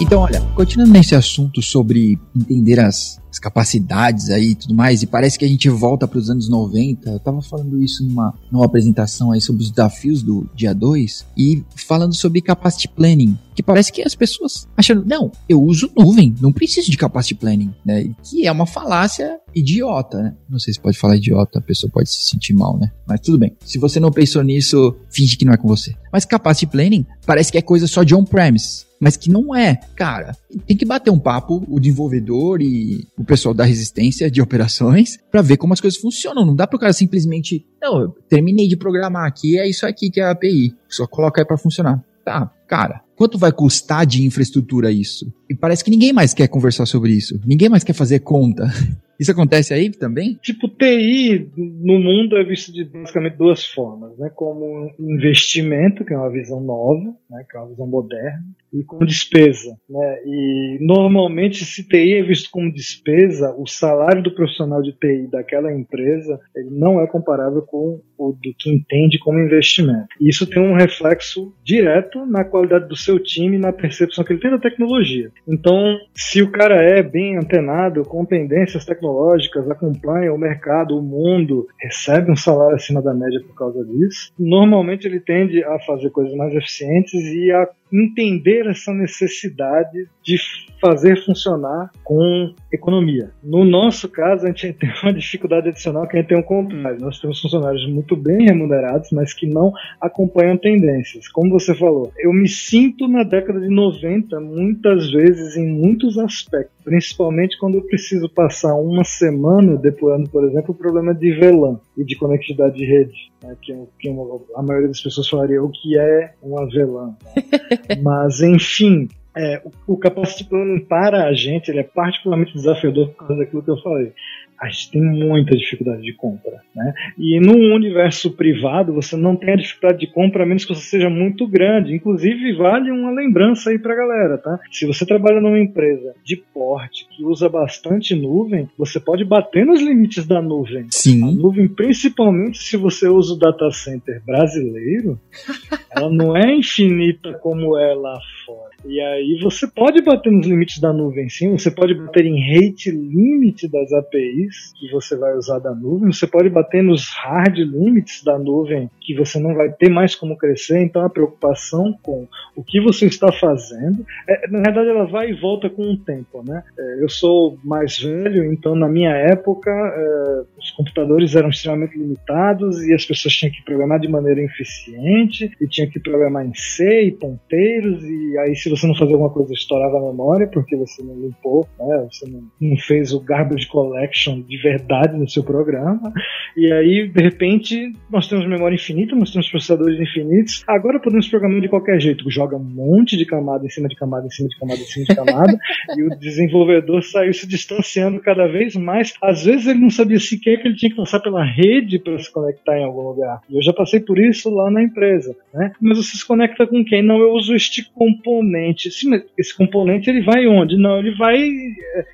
Então, 0.00 0.20
olha, 0.20 0.40
continuando 0.54 0.92
nesse 0.92 1.14
assunto 1.14 1.60
sobre 1.60 2.18
entender 2.34 2.80
as, 2.80 3.20
as 3.30 3.38
capacidades 3.38 4.30
aí 4.30 4.50
e 4.50 4.54
tudo 4.54 4.74
mais, 4.74 5.02
e 5.02 5.06
parece 5.06 5.38
que 5.38 5.44
a 5.44 5.48
gente 5.48 5.68
volta 5.68 6.06
para 6.06 6.18
os 6.18 6.30
anos 6.30 6.48
90. 6.48 7.10
Eu 7.10 7.20
tava 7.20 7.42
falando 7.42 7.82
isso 7.82 8.04
numa, 8.04 8.34
numa 8.50 8.64
apresentação 8.64 9.32
aí 9.32 9.40
sobre 9.40 9.62
os 9.62 9.70
desafios 9.70 10.22
do 10.22 10.48
dia 10.54 10.74
2 10.74 11.26
e 11.36 11.62
falando 11.76 12.14
sobre 12.14 12.40
capacity 12.40 12.88
planning, 12.88 13.38
que 13.54 13.62
parece 13.62 13.92
que 13.92 14.02
as 14.02 14.14
pessoas 14.14 14.66
achando, 14.76 15.04
não, 15.04 15.30
eu 15.48 15.62
uso 15.62 15.90
nuvem, 15.96 16.34
não 16.40 16.52
preciso 16.52 16.90
de 16.90 16.96
capacity 16.96 17.34
planning, 17.34 17.74
né? 17.84 18.08
Que 18.22 18.46
é 18.46 18.52
uma 18.52 18.66
falácia 18.66 19.38
idiota, 19.54 20.22
né? 20.22 20.34
Não 20.48 20.58
sei 20.58 20.74
se 20.74 20.80
pode 20.80 20.98
falar 20.98 21.16
idiota, 21.16 21.58
a 21.58 21.62
pessoa 21.62 21.90
pode 21.90 22.10
se 22.10 22.28
sentir 22.28 22.54
mal, 22.54 22.78
né? 22.78 22.90
Mas 23.06 23.20
tudo 23.20 23.38
bem. 23.38 23.56
Se 23.64 23.78
você 23.78 23.98
não 23.98 24.10
pensou 24.10 24.42
nisso, 24.42 24.96
finge 25.10 25.36
que 25.36 25.44
não 25.44 25.52
é 25.52 25.56
com 25.56 25.68
você. 25.68 25.94
Mas 26.12 26.24
capacity 26.24 26.66
planning 26.66 27.06
parece 27.26 27.50
que 27.52 27.58
é 27.58 27.62
coisa 27.62 27.86
só 27.86 28.02
de 28.02 28.14
on-premise 28.14 28.88
mas 29.00 29.16
que 29.16 29.30
não 29.30 29.54
é. 29.54 29.78
Cara, 29.94 30.36
tem 30.66 30.76
que 30.76 30.84
bater 30.84 31.10
um 31.10 31.18
papo, 31.18 31.64
o 31.68 31.78
desenvolvedor 31.78 32.60
e 32.60 33.06
o 33.18 33.24
pessoal 33.24 33.52
da 33.52 33.64
resistência 33.64 34.30
de 34.30 34.40
operações, 34.40 35.18
para 35.30 35.42
ver 35.42 35.56
como 35.56 35.72
as 35.72 35.80
coisas 35.80 35.98
funcionam. 35.98 36.46
Não 36.46 36.54
dá 36.54 36.66
pro 36.66 36.78
cara 36.78 36.92
simplesmente, 36.92 37.66
não, 37.82 38.00
eu 38.00 38.08
terminei 38.28 38.68
de 38.68 38.76
programar 38.76 39.26
aqui, 39.26 39.58
é 39.58 39.68
isso 39.68 39.86
aqui 39.86 40.10
que 40.10 40.20
é 40.20 40.24
a 40.24 40.30
API, 40.30 40.74
só 40.88 41.06
coloca 41.06 41.40
aí 41.40 41.46
para 41.46 41.58
funcionar. 41.58 42.02
Tá, 42.24 42.50
cara, 42.66 43.02
quanto 43.16 43.38
vai 43.38 43.50
custar 43.50 44.04
de 44.04 44.22
infraestrutura 44.22 44.92
isso? 44.92 45.32
E 45.48 45.54
parece 45.54 45.82
que 45.82 45.90
ninguém 45.90 46.12
mais 46.12 46.34
quer 46.34 46.46
conversar 46.46 46.84
sobre 46.84 47.12
isso. 47.12 47.40
Ninguém 47.44 47.68
mais 47.68 47.82
quer 47.82 47.94
fazer 47.94 48.20
conta. 48.20 48.66
Isso 49.18 49.32
acontece 49.32 49.74
aí 49.74 49.90
também? 49.90 50.38
Tipo, 50.40 50.68
TI 50.68 51.50
no 51.56 51.98
mundo 51.98 52.36
é 52.36 52.44
visto 52.44 52.72
de 52.72 52.84
basicamente 52.84 53.36
duas 53.36 53.64
formas, 53.66 54.16
né? 54.16 54.30
Como 54.32 54.92
investimento, 54.96 56.04
que 56.04 56.14
é 56.14 56.16
uma 56.16 56.30
visão 56.30 56.60
nova, 56.60 57.16
né? 57.28 57.44
Que 57.50 57.56
é 57.56 57.60
uma 57.60 57.68
visão 57.68 57.86
moderna, 57.88 58.44
e 58.72 58.82
como 58.84 59.06
despesa, 59.06 59.76
né? 59.88 60.18
E 60.24 60.78
normalmente 60.80 61.64
se 61.64 61.86
TI 61.86 62.14
é 62.14 62.22
visto 62.22 62.50
como 62.50 62.72
despesa, 62.72 63.54
o 63.56 63.66
salário 63.66 64.22
do 64.22 64.34
profissional 64.34 64.82
de 64.82 64.92
TI 64.92 65.28
daquela 65.30 65.72
empresa 65.72 66.38
ele 66.54 66.70
não 66.70 67.00
é 67.00 67.06
comparável 67.06 67.62
com 67.62 68.00
o 68.16 68.32
do 68.32 68.54
que 68.58 68.70
entende 68.70 69.18
como 69.18 69.38
investimento. 69.38 70.08
E 70.20 70.28
isso 70.28 70.46
tem 70.46 70.60
um 70.60 70.74
reflexo 70.74 71.54
direto 71.64 72.26
na 72.26 72.44
qualidade 72.44 72.88
do 72.88 72.96
seu 72.96 73.18
time, 73.18 73.58
na 73.58 73.72
percepção 73.72 74.24
que 74.24 74.32
ele 74.32 74.40
tem 74.40 74.50
da 74.50 74.58
tecnologia. 74.58 75.30
Então, 75.46 75.98
se 76.14 76.42
o 76.42 76.50
cara 76.50 76.82
é 76.82 77.02
bem 77.02 77.36
antenado 77.36 78.02
com 78.02 78.24
tendências 78.24 78.84
tecnológicas, 78.84 79.70
acompanha 79.70 80.32
o 80.32 80.38
mercado, 80.38 80.98
o 80.98 81.02
mundo, 81.02 81.66
recebe 81.80 82.30
um 82.30 82.36
salário 82.36 82.76
acima 82.76 83.00
da 83.00 83.14
média 83.14 83.40
por 83.40 83.54
causa 83.54 83.84
disso. 83.84 84.32
Normalmente 84.38 85.06
ele 85.06 85.20
tende 85.20 85.62
a 85.64 85.78
fazer 85.80 86.10
coisas 86.10 86.34
mais 86.34 86.54
eficientes 86.54 87.14
e 87.14 87.50
a 87.52 87.68
entender 87.92 88.66
essa 88.66 88.92
necessidade 88.92 90.08
de 90.22 90.36
fazer 90.80 91.24
funcionar 91.24 91.90
com 92.04 92.54
economia. 92.72 93.30
No 93.42 93.64
nosso 93.64 94.08
caso, 94.08 94.44
a 94.44 94.48
gente 94.48 94.72
tem 94.78 94.90
uma 95.02 95.12
dificuldade 95.12 95.68
adicional 95.68 96.06
que 96.06 96.16
a 96.16 96.20
gente 96.20 96.28
tem 96.28 96.38
um 96.38 96.42
contrário. 96.42 97.00
Nós 97.00 97.18
temos 97.18 97.40
funcionários 97.40 97.86
muito 97.88 98.16
bem 98.16 98.46
remunerados, 98.46 99.10
mas 99.10 99.32
que 99.32 99.46
não 99.46 99.72
acompanham 100.00 100.56
tendências. 100.56 101.28
Como 101.28 101.50
você 101.50 101.74
falou, 101.74 102.12
eu 102.18 102.32
me 102.32 102.48
sinto 102.48 103.08
na 103.08 103.22
década 103.22 103.60
de 103.60 103.68
90 103.68 104.38
muitas 104.40 105.10
vezes 105.10 105.56
em 105.56 105.66
muitos 105.66 106.18
aspectos, 106.18 106.76
principalmente 106.84 107.58
quando 107.58 107.76
eu 107.76 107.82
preciso 107.82 108.28
passar 108.28 108.74
uma 108.74 109.04
semana 109.04 109.76
deployando, 109.76 110.28
por 110.30 110.44
exemplo, 110.44 110.72
o 110.72 110.78
problema 110.78 111.14
de 111.14 111.32
VLAN 111.32 111.80
e 111.96 112.04
de 112.04 112.16
conectividade 112.16 112.76
de 112.76 112.84
rede, 112.84 113.30
né, 113.42 113.56
que, 113.60 113.72
é 113.72 113.84
que 113.98 114.08
a 114.54 114.62
maioria 114.62 114.88
das 114.88 115.00
pessoas 115.00 115.28
falaria 115.28 115.62
o 115.62 115.70
que 115.70 115.98
é 115.98 116.34
uma 116.42 116.66
VLAN. 116.66 117.16
Mas, 118.02 118.40
enfim, 118.40 119.08
é, 119.36 119.62
o, 119.64 119.94
o 119.94 119.96
capacity 119.96 120.44
planning 120.44 120.80
para 120.80 121.26
a 121.26 121.32
gente 121.32 121.70
ele 121.70 121.80
é 121.80 121.84
particularmente 121.84 122.54
desafiador 122.54 123.08
por 123.10 123.26
causa 123.26 123.36
daquilo 123.36 123.62
que 123.62 123.70
eu 123.70 123.78
falei 123.78 124.12
a 124.60 124.68
gente 124.68 124.90
tem 124.90 125.02
muita 125.02 125.56
dificuldade 125.56 126.02
de 126.02 126.12
compra. 126.12 126.60
Né? 126.74 126.92
E 127.16 127.38
no 127.40 127.74
universo 127.74 128.32
privado, 128.32 128.92
você 128.92 129.16
não 129.16 129.36
tem 129.36 129.52
a 129.52 129.56
dificuldade 129.56 130.00
de 130.00 130.06
compra 130.08 130.42
a 130.42 130.46
menos 130.46 130.64
que 130.64 130.74
você 130.74 130.82
seja 130.82 131.08
muito 131.08 131.46
grande. 131.46 131.94
Inclusive, 131.94 132.54
vale 132.54 132.90
uma 132.90 133.10
lembrança 133.10 133.70
aí 133.70 133.78
para 133.78 133.92
a 133.92 133.96
galera. 133.96 134.38
Tá? 134.38 134.58
Se 134.70 134.86
você 134.86 135.06
trabalha 135.06 135.40
numa 135.40 135.58
empresa 135.60 136.14
de 136.24 136.36
porte 136.36 137.06
que 137.10 137.24
usa 137.24 137.48
bastante 137.48 138.14
nuvem, 138.14 138.68
você 138.76 138.98
pode 138.98 139.24
bater 139.24 139.64
nos 139.64 139.80
limites 139.80 140.26
da 140.26 140.42
nuvem. 140.42 140.86
Sim. 140.90 141.22
A 141.22 141.30
nuvem, 141.30 141.68
principalmente 141.68 142.58
se 142.58 142.76
você 142.76 143.08
usa 143.08 143.34
o 143.34 143.38
data 143.38 143.70
center 143.70 144.20
brasileiro, 144.24 145.20
ela 145.90 146.10
não 146.10 146.36
é 146.36 146.54
infinita 146.54 147.32
como 147.34 147.78
é 147.78 147.94
lá 147.94 148.18
fora. 148.44 148.67
E 148.84 149.00
aí 149.00 149.38
você 149.42 149.66
pode 149.66 150.00
bater 150.02 150.30
nos 150.30 150.46
limites 150.46 150.78
da 150.78 150.92
nuvem, 150.92 151.28
sim. 151.28 151.50
Você 151.50 151.70
pode 151.70 151.94
bater 151.94 152.24
em 152.24 152.38
rate 152.38 152.90
limit 152.90 153.68
das 153.68 153.92
APIs 153.92 154.72
que 154.78 154.90
você 154.90 155.16
vai 155.16 155.34
usar 155.34 155.58
da 155.58 155.74
nuvem. 155.74 156.12
Você 156.12 156.26
pode 156.26 156.48
bater 156.48 156.82
nos 156.82 157.08
hard 157.08 157.58
limits 157.58 158.22
da 158.22 158.38
nuvem 158.38 158.88
que 159.00 159.14
você 159.14 159.38
não 159.38 159.54
vai 159.54 159.70
ter 159.72 159.90
mais 159.90 160.14
como 160.14 160.36
crescer. 160.36 160.80
Então 160.80 161.04
a 161.04 161.10
preocupação 161.10 161.98
com 162.02 162.28
o 162.54 162.62
que 162.62 162.80
você 162.80 163.06
está 163.06 163.32
fazendo, 163.32 164.04
é, 164.28 164.48
na 164.48 164.62
verdade 164.62 164.90
ela 164.90 165.06
vai 165.06 165.30
e 165.30 165.40
volta 165.40 165.68
com 165.68 165.82
o 165.82 165.96
tempo, 165.96 166.42
né? 166.46 166.62
É, 166.78 167.02
eu 167.02 167.08
sou 167.08 167.58
mais 167.64 167.98
velho, 167.98 168.52
então 168.52 168.76
na 168.76 168.88
minha 168.88 169.10
época 169.10 169.70
é, 169.70 170.58
os 170.58 170.70
computadores 170.72 171.34
eram 171.34 171.48
extremamente 171.48 171.98
limitados 171.98 172.84
e 172.84 172.94
as 172.94 173.04
pessoas 173.04 173.34
tinham 173.34 173.52
que 173.52 173.64
programar 173.64 173.98
de 173.98 174.08
maneira 174.08 174.40
eficiente 174.40 175.50
e 175.60 175.66
tinham 175.66 175.90
que 175.90 175.98
programar 175.98 176.46
em 176.46 176.54
C 176.54 177.04
e 177.04 177.12
ponteiros 177.12 178.04
e 178.04 178.38
aí 178.38 178.54
se 178.54 178.67
você 178.68 178.86
não 178.86 178.94
fazia 178.94 179.14
alguma 179.14 179.30
coisa 179.30 179.52
estourava 179.52 179.98
a 179.98 180.10
memória 180.10 180.46
porque 180.46 180.76
você 180.76 181.02
não 181.02 181.14
limpou, 181.14 181.66
né? 181.78 182.08
Você 182.10 182.28
não, 182.28 182.42
não 182.60 182.76
fez 182.76 183.12
o 183.12 183.20
garbage 183.20 183.66
collection 183.68 184.40
de 184.40 184.56
verdade 184.58 185.16
no 185.16 185.28
seu 185.28 185.42
programa 185.42 186.12
e 186.56 186.72
aí 186.72 187.08
de 187.08 187.22
repente 187.22 187.92
nós 188.10 188.28
temos 188.28 188.46
memória 188.46 188.74
infinita, 188.74 189.14
nós 189.14 189.32
temos 189.32 189.48
processadores 189.50 190.00
infinitos, 190.00 190.64
agora 190.66 191.00
podemos 191.00 191.28
programar 191.28 191.60
de 191.60 191.68
qualquer 191.68 192.00
jeito, 192.00 192.30
joga 192.30 192.56
um 192.56 192.64
monte 192.64 193.16
de 193.16 193.24
camada 193.24 193.64
em 193.64 193.70
cima 193.70 193.88
de 193.88 193.96
camada 193.96 194.26
em 194.26 194.30
cima 194.30 194.48
de 194.48 194.58
camada 194.58 194.80
em 194.80 194.84
cima 194.84 195.06
de 195.06 195.14
camada 195.14 195.58
e 195.96 196.02
o 196.02 196.18
desenvolvedor 196.18 197.02
saiu 197.02 197.32
se 197.32 197.46
distanciando 197.46 198.20
cada 198.20 198.46
vez 198.46 198.74
mais. 198.76 199.12
Às 199.22 199.44
vezes 199.44 199.66
ele 199.66 199.80
não 199.80 199.90
sabia 199.90 200.18
sequer 200.18 200.60
que 200.60 200.68
ele 200.68 200.76
tinha 200.76 200.90
que 200.90 200.96
passar 200.96 201.20
pela 201.20 201.44
rede 201.44 201.98
para 201.98 202.18
se 202.18 202.32
conectar 202.32 202.78
em 202.78 202.84
algum 202.84 203.02
lugar. 203.02 203.40
E 203.48 203.56
eu 203.56 203.62
já 203.62 203.72
passei 203.72 204.00
por 204.00 204.18
isso 204.18 204.50
lá 204.50 204.70
na 204.70 204.82
empresa, 204.82 205.36
né? 205.52 205.72
Mas 205.80 205.98
você 205.98 206.16
se 206.16 206.26
conecta 206.26 206.66
com 206.66 206.84
quem? 206.84 207.02
Não, 207.02 207.18
eu 207.18 207.32
uso 207.32 207.54
este 207.54 207.90
componente. 207.92 208.57
Sim, 208.90 209.10
mas 209.10 209.24
esse 209.36 209.56
componente 209.56 210.08
ele 210.08 210.22
vai 210.22 210.46
onde? 210.46 210.76
Não, 210.76 210.98
ele 210.98 211.14
vai. 211.16 211.38
É, 211.38 212.04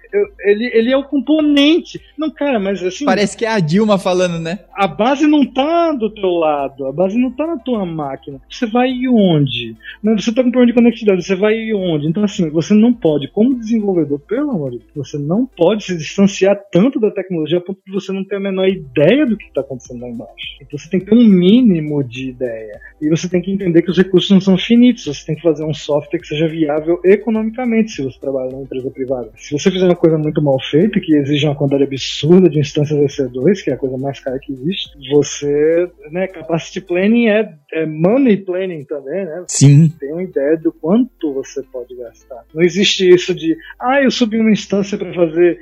ele, 0.50 0.70
ele 0.72 0.92
é 0.92 0.96
o 0.96 1.04
componente. 1.04 2.00
Não, 2.16 2.30
cara, 2.30 2.58
mas 2.58 2.82
assim. 2.82 3.04
Parece 3.04 3.36
que 3.36 3.44
é 3.44 3.48
a 3.48 3.60
Dilma 3.60 3.98
falando, 3.98 4.38
né? 4.38 4.60
A 4.74 4.86
base 4.86 5.26
não 5.26 5.44
tá 5.44 5.92
do 5.92 6.10
teu 6.10 6.30
lado, 6.30 6.86
a 6.86 6.92
base 6.92 7.18
não 7.18 7.30
tá 7.30 7.46
na 7.46 7.58
tua 7.58 7.84
máquina. 7.84 8.40
Você 8.48 8.66
vai 8.66 8.92
onde? 9.08 9.76
Você 10.02 10.32
tá 10.32 10.42
com 10.42 10.50
problema 10.50 10.66
de 10.66 10.74
conectividade, 10.74 11.24
você 11.24 11.34
vai 11.34 11.72
onde? 11.72 12.06
Então, 12.06 12.24
assim, 12.24 12.48
você 12.50 12.74
não 12.74 12.92
pode, 12.92 13.28
como 13.28 13.58
desenvolvedor, 13.58 14.18
pelo 14.20 14.50
amor 14.50 14.72
de 14.72 14.78
Deus, 14.78 15.10
você 15.10 15.18
não 15.18 15.46
pode 15.46 15.84
se 15.84 15.96
distanciar 15.96 16.58
tanto 16.72 17.00
da 17.00 17.10
tecnologia 17.10 17.58
a 17.58 17.60
ponto 17.60 17.80
de 17.86 17.92
você 17.92 18.12
não 18.12 18.24
ter 18.24 18.36
a 18.36 18.40
menor 18.40 18.68
ideia 18.68 19.26
do 19.26 19.36
que 19.36 19.46
está 19.46 19.60
acontecendo 19.60 20.00
lá 20.00 20.08
embaixo. 20.08 20.56
Então 20.60 20.78
você 20.78 20.88
tem 20.88 21.00
que 21.00 21.06
ter 21.06 21.14
um 21.14 21.24
mínimo 21.24 22.02
de 22.02 22.30
ideia. 22.30 22.80
E 23.00 23.08
você 23.08 23.28
tem 23.28 23.40
que 23.40 23.50
entender 23.50 23.82
que 23.82 23.90
os 23.90 23.98
recursos 23.98 24.30
não 24.30 24.40
são 24.40 24.56
finitos. 24.56 25.04
Você 25.04 25.26
tem 25.26 25.36
que 25.36 25.42
fazer 25.42 25.64
um 25.64 25.74
software 25.74 26.18
que 26.18 26.26
seja 26.26 26.33
viável 26.48 27.00
economicamente 27.04 27.92
se 27.92 28.02
você 28.02 28.18
trabalha 28.18 28.50
numa 28.50 28.62
empresa 28.62 28.90
privada. 28.90 29.30
Se 29.36 29.52
você 29.52 29.70
fizer 29.70 29.86
uma 29.86 29.96
coisa 29.96 30.18
muito 30.18 30.42
mal 30.42 30.58
feita, 30.60 31.00
que 31.00 31.14
exige 31.14 31.46
uma 31.46 31.54
quantidade 31.54 31.84
absurda 31.84 32.48
de 32.48 32.58
instâncias 32.58 33.18
EC2, 33.18 33.62
que 33.62 33.70
é 33.70 33.74
a 33.74 33.78
coisa 33.78 33.96
mais 33.96 34.20
cara 34.20 34.38
que 34.38 34.52
existe, 34.52 34.90
você, 35.10 35.88
né, 36.10 36.26
capacity 36.26 36.80
planning 36.80 37.28
é, 37.28 37.54
é 37.72 37.86
money 37.86 38.36
planning 38.36 38.84
também, 38.84 39.24
né? 39.24 39.44
Sim. 39.48 39.92
Tem 39.98 40.12
uma 40.12 40.22
ideia 40.22 40.56
do 40.56 40.72
quanto 40.72 41.32
você 41.32 41.62
pode 41.62 41.94
gastar. 41.96 42.44
Não 42.54 42.62
existe 42.62 43.08
isso 43.08 43.34
de, 43.34 43.56
ah, 43.80 44.02
eu 44.02 44.10
subi 44.10 44.38
uma 44.38 44.52
instância 44.52 44.96
para 44.98 45.12
fazer 45.12 45.58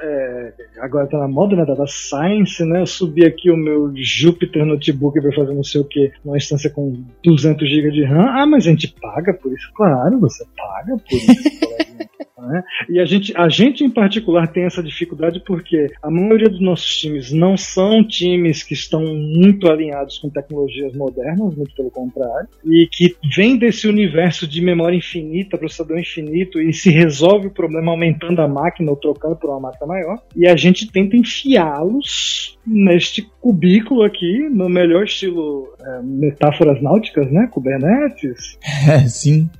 é, 0.00 0.52
agora 0.78 1.06
tá 1.06 1.18
na 1.18 1.28
moda, 1.28 1.54
né? 1.54 1.64
Data 1.64 1.84
Science, 1.86 2.64
né? 2.64 2.80
Eu 2.80 2.86
subi 2.86 3.24
aqui 3.26 3.50
o 3.50 3.56
meu 3.56 3.92
Jupyter 3.94 4.64
Notebook 4.64 5.20
para 5.20 5.32
fazer 5.32 5.52
não 5.52 5.64
sei 5.64 5.80
o 5.80 5.84
que, 5.84 6.12
uma 6.24 6.36
instância 6.36 6.70
com 6.70 7.04
200 7.22 7.68
GB 7.68 7.90
de 7.90 8.04
RAM. 8.04 8.26
Ah, 8.30 8.46
mas 8.46 8.66
a 8.66 8.70
gente 8.70 8.88
paga 9.00 9.34
por 9.34 9.52
isso? 9.52 9.70
Claro, 9.74 10.15
você 10.16 10.44
paga 10.56 10.96
por 10.96 11.16
isso, 11.16 11.66
Né? 12.46 12.62
E 12.88 13.00
a 13.00 13.04
gente, 13.04 13.32
a 13.36 13.48
gente, 13.48 13.82
em 13.82 13.90
particular, 13.90 14.46
tem 14.46 14.64
essa 14.64 14.82
dificuldade 14.82 15.42
porque 15.44 15.90
a 16.02 16.10
maioria 16.10 16.48
dos 16.48 16.60
nossos 16.60 16.96
times 16.96 17.32
não 17.32 17.56
são 17.56 18.06
times 18.06 18.62
que 18.62 18.74
estão 18.74 19.02
muito 19.02 19.68
alinhados 19.68 20.18
com 20.18 20.28
tecnologias 20.28 20.94
modernas, 20.94 21.56
muito 21.56 21.74
pelo 21.74 21.90
contrário, 21.90 22.48
e 22.64 22.88
que 22.90 23.16
vem 23.34 23.58
desse 23.58 23.88
universo 23.88 24.46
de 24.46 24.60
memória 24.60 24.96
infinita, 24.96 25.58
processador 25.58 25.98
infinito, 25.98 26.60
e 26.60 26.72
se 26.72 26.90
resolve 26.90 27.48
o 27.48 27.54
problema 27.54 27.90
aumentando 27.90 28.40
a 28.40 28.48
máquina 28.48 28.90
ou 28.90 28.96
trocando 28.96 29.36
por 29.36 29.50
uma 29.50 29.60
máquina 29.60 29.86
maior. 29.86 30.22
E 30.34 30.46
a 30.46 30.56
gente 30.56 30.90
tenta 30.90 31.16
enfiá-los 31.16 32.58
neste 32.66 33.22
cubículo 33.40 34.02
aqui, 34.02 34.48
no 34.50 34.68
melhor 34.68 35.04
estilo 35.04 35.68
é, 35.80 36.02
metáforas 36.02 36.82
náuticas, 36.82 37.30
né? 37.30 37.48
Kubernetes. 37.50 38.58
É, 38.86 39.00
sim. 39.08 39.50